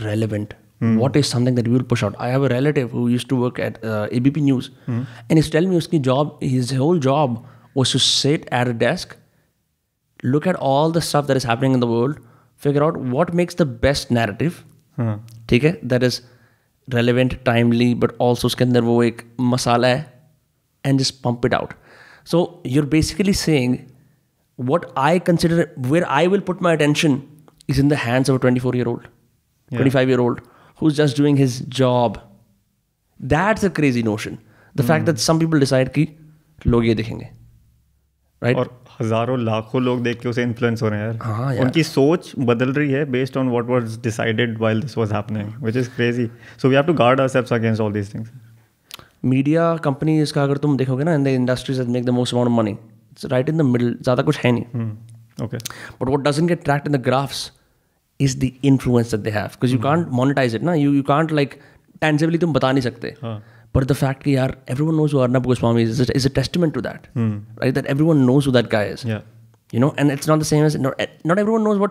relevant 0.05 0.55
what 1.03 1.19
is 1.21 1.29
something 1.33 1.59
that 1.59 1.69
we 1.69 1.75
will 1.75 1.85
push 1.93 2.03
out 2.07 2.17
i 2.25 2.31
have 2.31 2.47
a 2.47 2.49
relative 2.53 2.97
who 2.97 3.05
used 3.11 3.29
to 3.29 3.37
work 3.43 3.61
at 3.67 3.79
uh, 3.91 4.17
abp 4.19 4.41
news 4.49 4.71
and 4.89 5.39
he's 5.41 5.49
telling 5.55 5.71
me 5.75 5.79
his 5.83 5.89
job 6.09 6.35
his 6.47 6.73
whole 6.81 6.99
job 7.07 7.39
was 7.81 7.95
to 7.97 8.01
sit 8.07 8.49
at 8.61 8.73
a 8.73 8.75
desk 8.83 9.15
look 10.35 10.51
at 10.53 10.59
all 10.71 10.97
the 10.99 11.05
stuff 11.11 11.31
that 11.31 11.41
is 11.43 11.49
happening 11.53 11.79
in 11.79 11.85
the 11.87 11.91
world 11.95 12.21
figure 12.67 12.85
out 12.89 13.01
what 13.15 13.33
makes 13.43 13.63
the 13.63 13.69
best 13.87 14.17
narrative 14.21 14.65
हाँ 14.99 15.27
ठीक 15.49 15.65
है 15.65 15.79
that 15.85 16.03
is 16.03 16.21
relevant 16.89 17.35
timely 17.45 17.95
but 17.95 18.13
also 18.21 18.47
उसके 18.47 18.65
अंदर 18.65 18.81
वो 18.83 19.03
एक 19.03 19.23
मसाला 19.41 19.89
है 19.89 20.13
and 20.85 20.99
just 21.01 21.15
pump 21.23 21.47
it 21.47 21.55
out 21.55 21.73
So 22.32 22.44
you 22.66 22.82
are 22.82 22.88
basically 22.90 23.34
saying 23.46 23.78
what 24.60 24.84
I 25.02 25.20
consider 25.28 25.64
where 25.92 26.08
I 26.16 26.28
will 26.28 26.42
put 26.48 26.60
my 26.62 26.72
attention 26.74 27.14
is 27.68 27.80
in 27.80 27.88
the 27.88 27.98
hands 28.02 28.30
of 28.30 28.36
a 28.36 28.40
24 28.40 28.74
year 28.76 28.88
old, 28.88 29.08
25 29.72 30.10
year 30.10 30.20
old 30.20 30.42
who's 30.82 30.96
just 30.98 31.16
doing 31.16 31.38
his 31.38 31.56
job. 31.78 32.20
That's 33.20 33.64
a 33.64 33.72
crazy 33.80 34.04
notion. 34.04 34.38
The 34.76 34.84
fact 34.84 35.06
that 35.06 35.24
some 35.24 35.40
people 35.40 35.60
decide 35.60 35.90
कि 35.96 36.08
लोग 36.68 36.86
ये 36.86 36.96
देखेंगे 36.96 37.30
right? 38.42 38.58
और 38.58 38.70
हजारों 39.00 39.40
लाखों 39.40 39.82
लोग 39.82 40.04
देख 40.04 40.20
के 40.22 40.30
उसे 40.30 40.44
इन्फ्लुएंस 40.44 40.82
हो 40.82 40.90
रहे 40.90 41.00
हैं 41.00 41.18
हाँ 41.20 41.46
यार 41.46 41.56
यार। 41.56 41.66
उनकी 41.66 41.84
सोच 41.84 42.32
बदल 42.52 42.74
रही 42.74 42.92
है 42.92 43.04
based 43.12 43.38
on 43.38 43.50
what 43.50 43.66
was 43.70 44.00
decided 44.04 44.58
while 44.58 44.82
this 44.82 44.98
was 44.98 45.14
happening 45.14 45.52
which 45.64 45.78
is 45.78 45.88
crazy 45.96 46.30
so 46.62 46.70
we 46.70 46.76
have 46.76 46.84
to 46.86 46.94
guard 47.04 47.20
ourselves 47.20 47.54
against 47.54 47.82
all 47.82 47.94
these 47.94 48.14
things 48.14 48.30
media 49.23 49.75
companies 49.85 50.33
का 50.33 50.43
अगर 50.43 50.57
तुम 50.59 50.77
देखोगे 50.77 51.05
ना 51.05 51.15
in 51.15 51.25
the 51.25 51.27
industries 51.37 51.83
make 51.83 52.05
the 52.05 52.11
most 52.11 52.35
amount 52.35 52.51
money 52.51 52.71
it's 52.71 53.25
right 53.33 53.49
in 53.49 53.57
the 53.59 53.63
middle 53.63 53.97
ज़्यादा 54.03 54.23
कुछ 54.23 54.39
है 54.39 54.53
नहीं। 54.53 55.45
Okay 55.45 55.57
but 55.57 56.09
what 56.09 56.21
doesn't 56.27 56.47
get 56.47 56.61
attract 56.61 56.87
in 56.87 56.93
the 56.93 57.03
graphs 57.05 57.51
is 58.21 58.39
the 58.39 58.51
influence 58.65 59.15
they 59.15 59.31
have 59.31 59.47
because 59.47 59.73
you 59.73 59.79
can't 59.81 60.09
monetise 60.13 60.55
it 60.55 60.63
ना 60.63 60.75
you 60.75 60.93
you 60.95 61.03
can't 61.05 61.33
like 61.33 61.59
extensively 62.01 62.39
तुम 62.39 62.53
बता 62.53 62.73
नहीं 62.73 62.83
सकते। 62.83 63.15
But 63.75 63.85
the 63.85 63.93
fact 63.93 64.23
कि 64.23 64.37
यार 64.37 64.57
everyone 64.85 64.95
knows 64.95 65.17
Arnab 65.17 65.47
Goswami 65.47 65.83
is 65.83 66.03
is 66.13 66.29
a 66.29 66.31
testament 66.35 66.75
to 66.75 66.81
that 66.81 67.07
right 67.17 67.75
that 67.75 67.87
everyone 68.05 68.25
knows 68.27 68.49
that 68.51 68.71
guy 68.73 68.95
you 69.73 69.81
know 69.81 69.95
and 69.99 70.11
it's 70.11 70.29
not 70.29 70.41
the 70.41 70.43
same 70.45 70.67
is 70.67 70.79
not 70.79 71.39
everyone 71.53 71.63
knows 71.63 71.79
but 71.79 71.91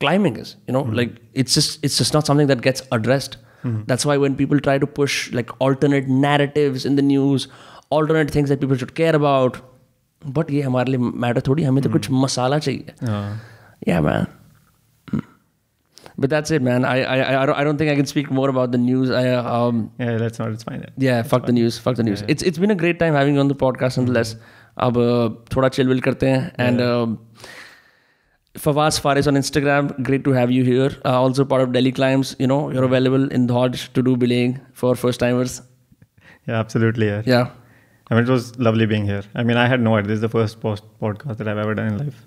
climbing 0.00 0.38
is 0.38 0.54
you 0.68 0.72
know 0.72 0.84
like 0.92 1.18
it's 1.36 1.78
it's 1.84 2.14
not 2.14 2.24
something 2.24 2.48
that 2.48 2.60
gets 2.60 2.88
addressed 2.92 3.36
That's 3.63 4.05
why 4.05 4.17
when 4.17 4.35
people 4.35 4.59
try 4.59 4.77
to 4.77 4.87
push 4.87 5.31
like 5.33 5.49
alternate 5.59 6.07
narratives 6.07 6.85
in 6.85 6.95
the 6.95 7.01
news, 7.01 7.47
alternate 7.89 8.31
things 8.31 8.49
that 8.49 8.61
people 8.61 8.77
should 8.77 8.95
care 8.99 9.15
about, 9.15 9.57
but 10.37 10.51
ये 10.51 10.61
हमारे 10.61 10.91
लिए 10.91 11.11
matter 11.23 11.41
थोड़ी 11.47 11.63
हमें 11.63 11.83
तो 11.83 11.89
कुछ 11.89 12.11
मसाला 12.11 12.59
चाहिए 12.59 12.93
हाँ 13.07 13.39
Yeah, 13.87 14.01
man. 14.05 14.25
Hmm. 15.11 15.19
But 16.17 16.29
that's 16.31 16.51
it, 16.51 16.61
man. 16.61 16.85
I, 16.85 16.95
I, 17.03 17.43
I, 17.43 17.45
don't, 17.45 17.55
I 17.59 17.63
don't 17.63 17.77
think 17.77 17.91
I 17.91 17.95
can 17.95 18.05
speak 18.05 18.31
more 18.39 18.49
about 18.49 18.73
the 18.73 18.77
news. 18.77 19.09
I, 19.09 19.29
um, 19.33 19.91
yeah 19.99 20.17
that's 20.17 20.39
not 20.39 20.51
it's 20.51 20.63
fine 20.63 20.83
yeah, 20.97 21.21
fuck 21.21 21.45
the 21.45 21.53
news. 21.53 21.77
Fuck 21.85 21.95
the 21.95 22.03
news. 22.03 22.23
It's 22.27 22.43
it's 22.43 22.57
been 22.57 22.71
a 22.71 22.79
great 22.81 22.99
time 22.99 23.13
having 23.13 23.35
you 23.35 23.39
on 23.39 23.47
the 23.53 23.59
podcast, 23.65 24.01
nonetheless. 24.01 24.35
अब 24.87 24.97
uh, 25.03 25.55
थोड़ा 25.55 25.69
chill 25.77 25.87
will 25.91 26.01
करते 26.01 26.27
हैं 26.29 26.51
and 26.65 26.81
um, 26.81 27.15
Fawaz 28.58 28.98
Faris 29.00 29.26
on 29.26 29.34
Instagram. 29.34 29.88
Great 30.02 30.24
to 30.24 30.30
have 30.32 30.50
you 30.50 30.64
here. 30.64 30.90
Uh, 31.04 31.20
also 31.20 31.44
part 31.44 31.62
of 31.62 31.72
Delhi 31.72 31.92
Climbs. 31.92 32.36
You 32.38 32.46
know, 32.46 32.70
you're 32.70 32.84
available 32.84 33.28
in 33.32 33.46
Dodge 33.46 33.92
to 33.94 34.02
do 34.02 34.16
belaying 34.16 34.60
for 34.72 34.94
first 35.04 35.20
timers. 35.20 35.60
yeah 36.48 36.58
absolutely 36.62 37.06
yeah 37.10 37.22
Yeah. 37.32 37.44
I 38.10 38.14
mean 38.16 38.24
it 38.28 38.30
was 38.32 38.48
lovely 38.66 38.86
being 38.88 39.04
here 39.10 39.22
I 39.42 39.44
mean 39.50 39.56
I 39.60 39.62
had 39.72 39.80
no 39.84 39.92
idea 39.98 40.08
this 40.08 40.16
is 40.16 40.24
the 40.24 40.28
first 40.34 40.58
post 40.64 40.84
podcast 41.04 41.38
that 41.42 41.48
I've 41.52 41.60
ever 41.62 41.74
done 41.78 41.86
in 41.92 41.96
life 42.00 42.18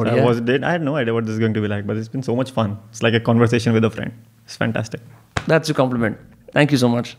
But 0.00 0.08
I 0.12 0.16
yeah. 0.16 0.24
was 0.28 0.40
did 0.48 0.64
I 0.70 0.72
had 0.76 0.82
no 0.88 0.96
idea 1.02 1.14
what 1.18 1.26
this 1.28 1.34
is 1.36 1.42
going 1.44 1.54
to 1.58 1.62
be 1.66 1.70
like 1.74 1.86
but 1.90 2.00
it's 2.02 2.10
been 2.16 2.24
so 2.30 2.34
much 2.40 2.50
fun 2.58 2.74
it's 2.90 3.04
like 3.08 3.18
a 3.20 3.22
conversation 3.30 3.78
with 3.78 3.84
a 3.90 3.92
friend 3.98 4.12
it's 4.48 4.58
fantastic 4.64 5.00
That's 5.54 5.70
a 5.76 5.78
compliment. 5.82 6.18
Thank 6.58 6.72
you 6.76 6.78
so 6.86 6.88
much. 6.96 7.16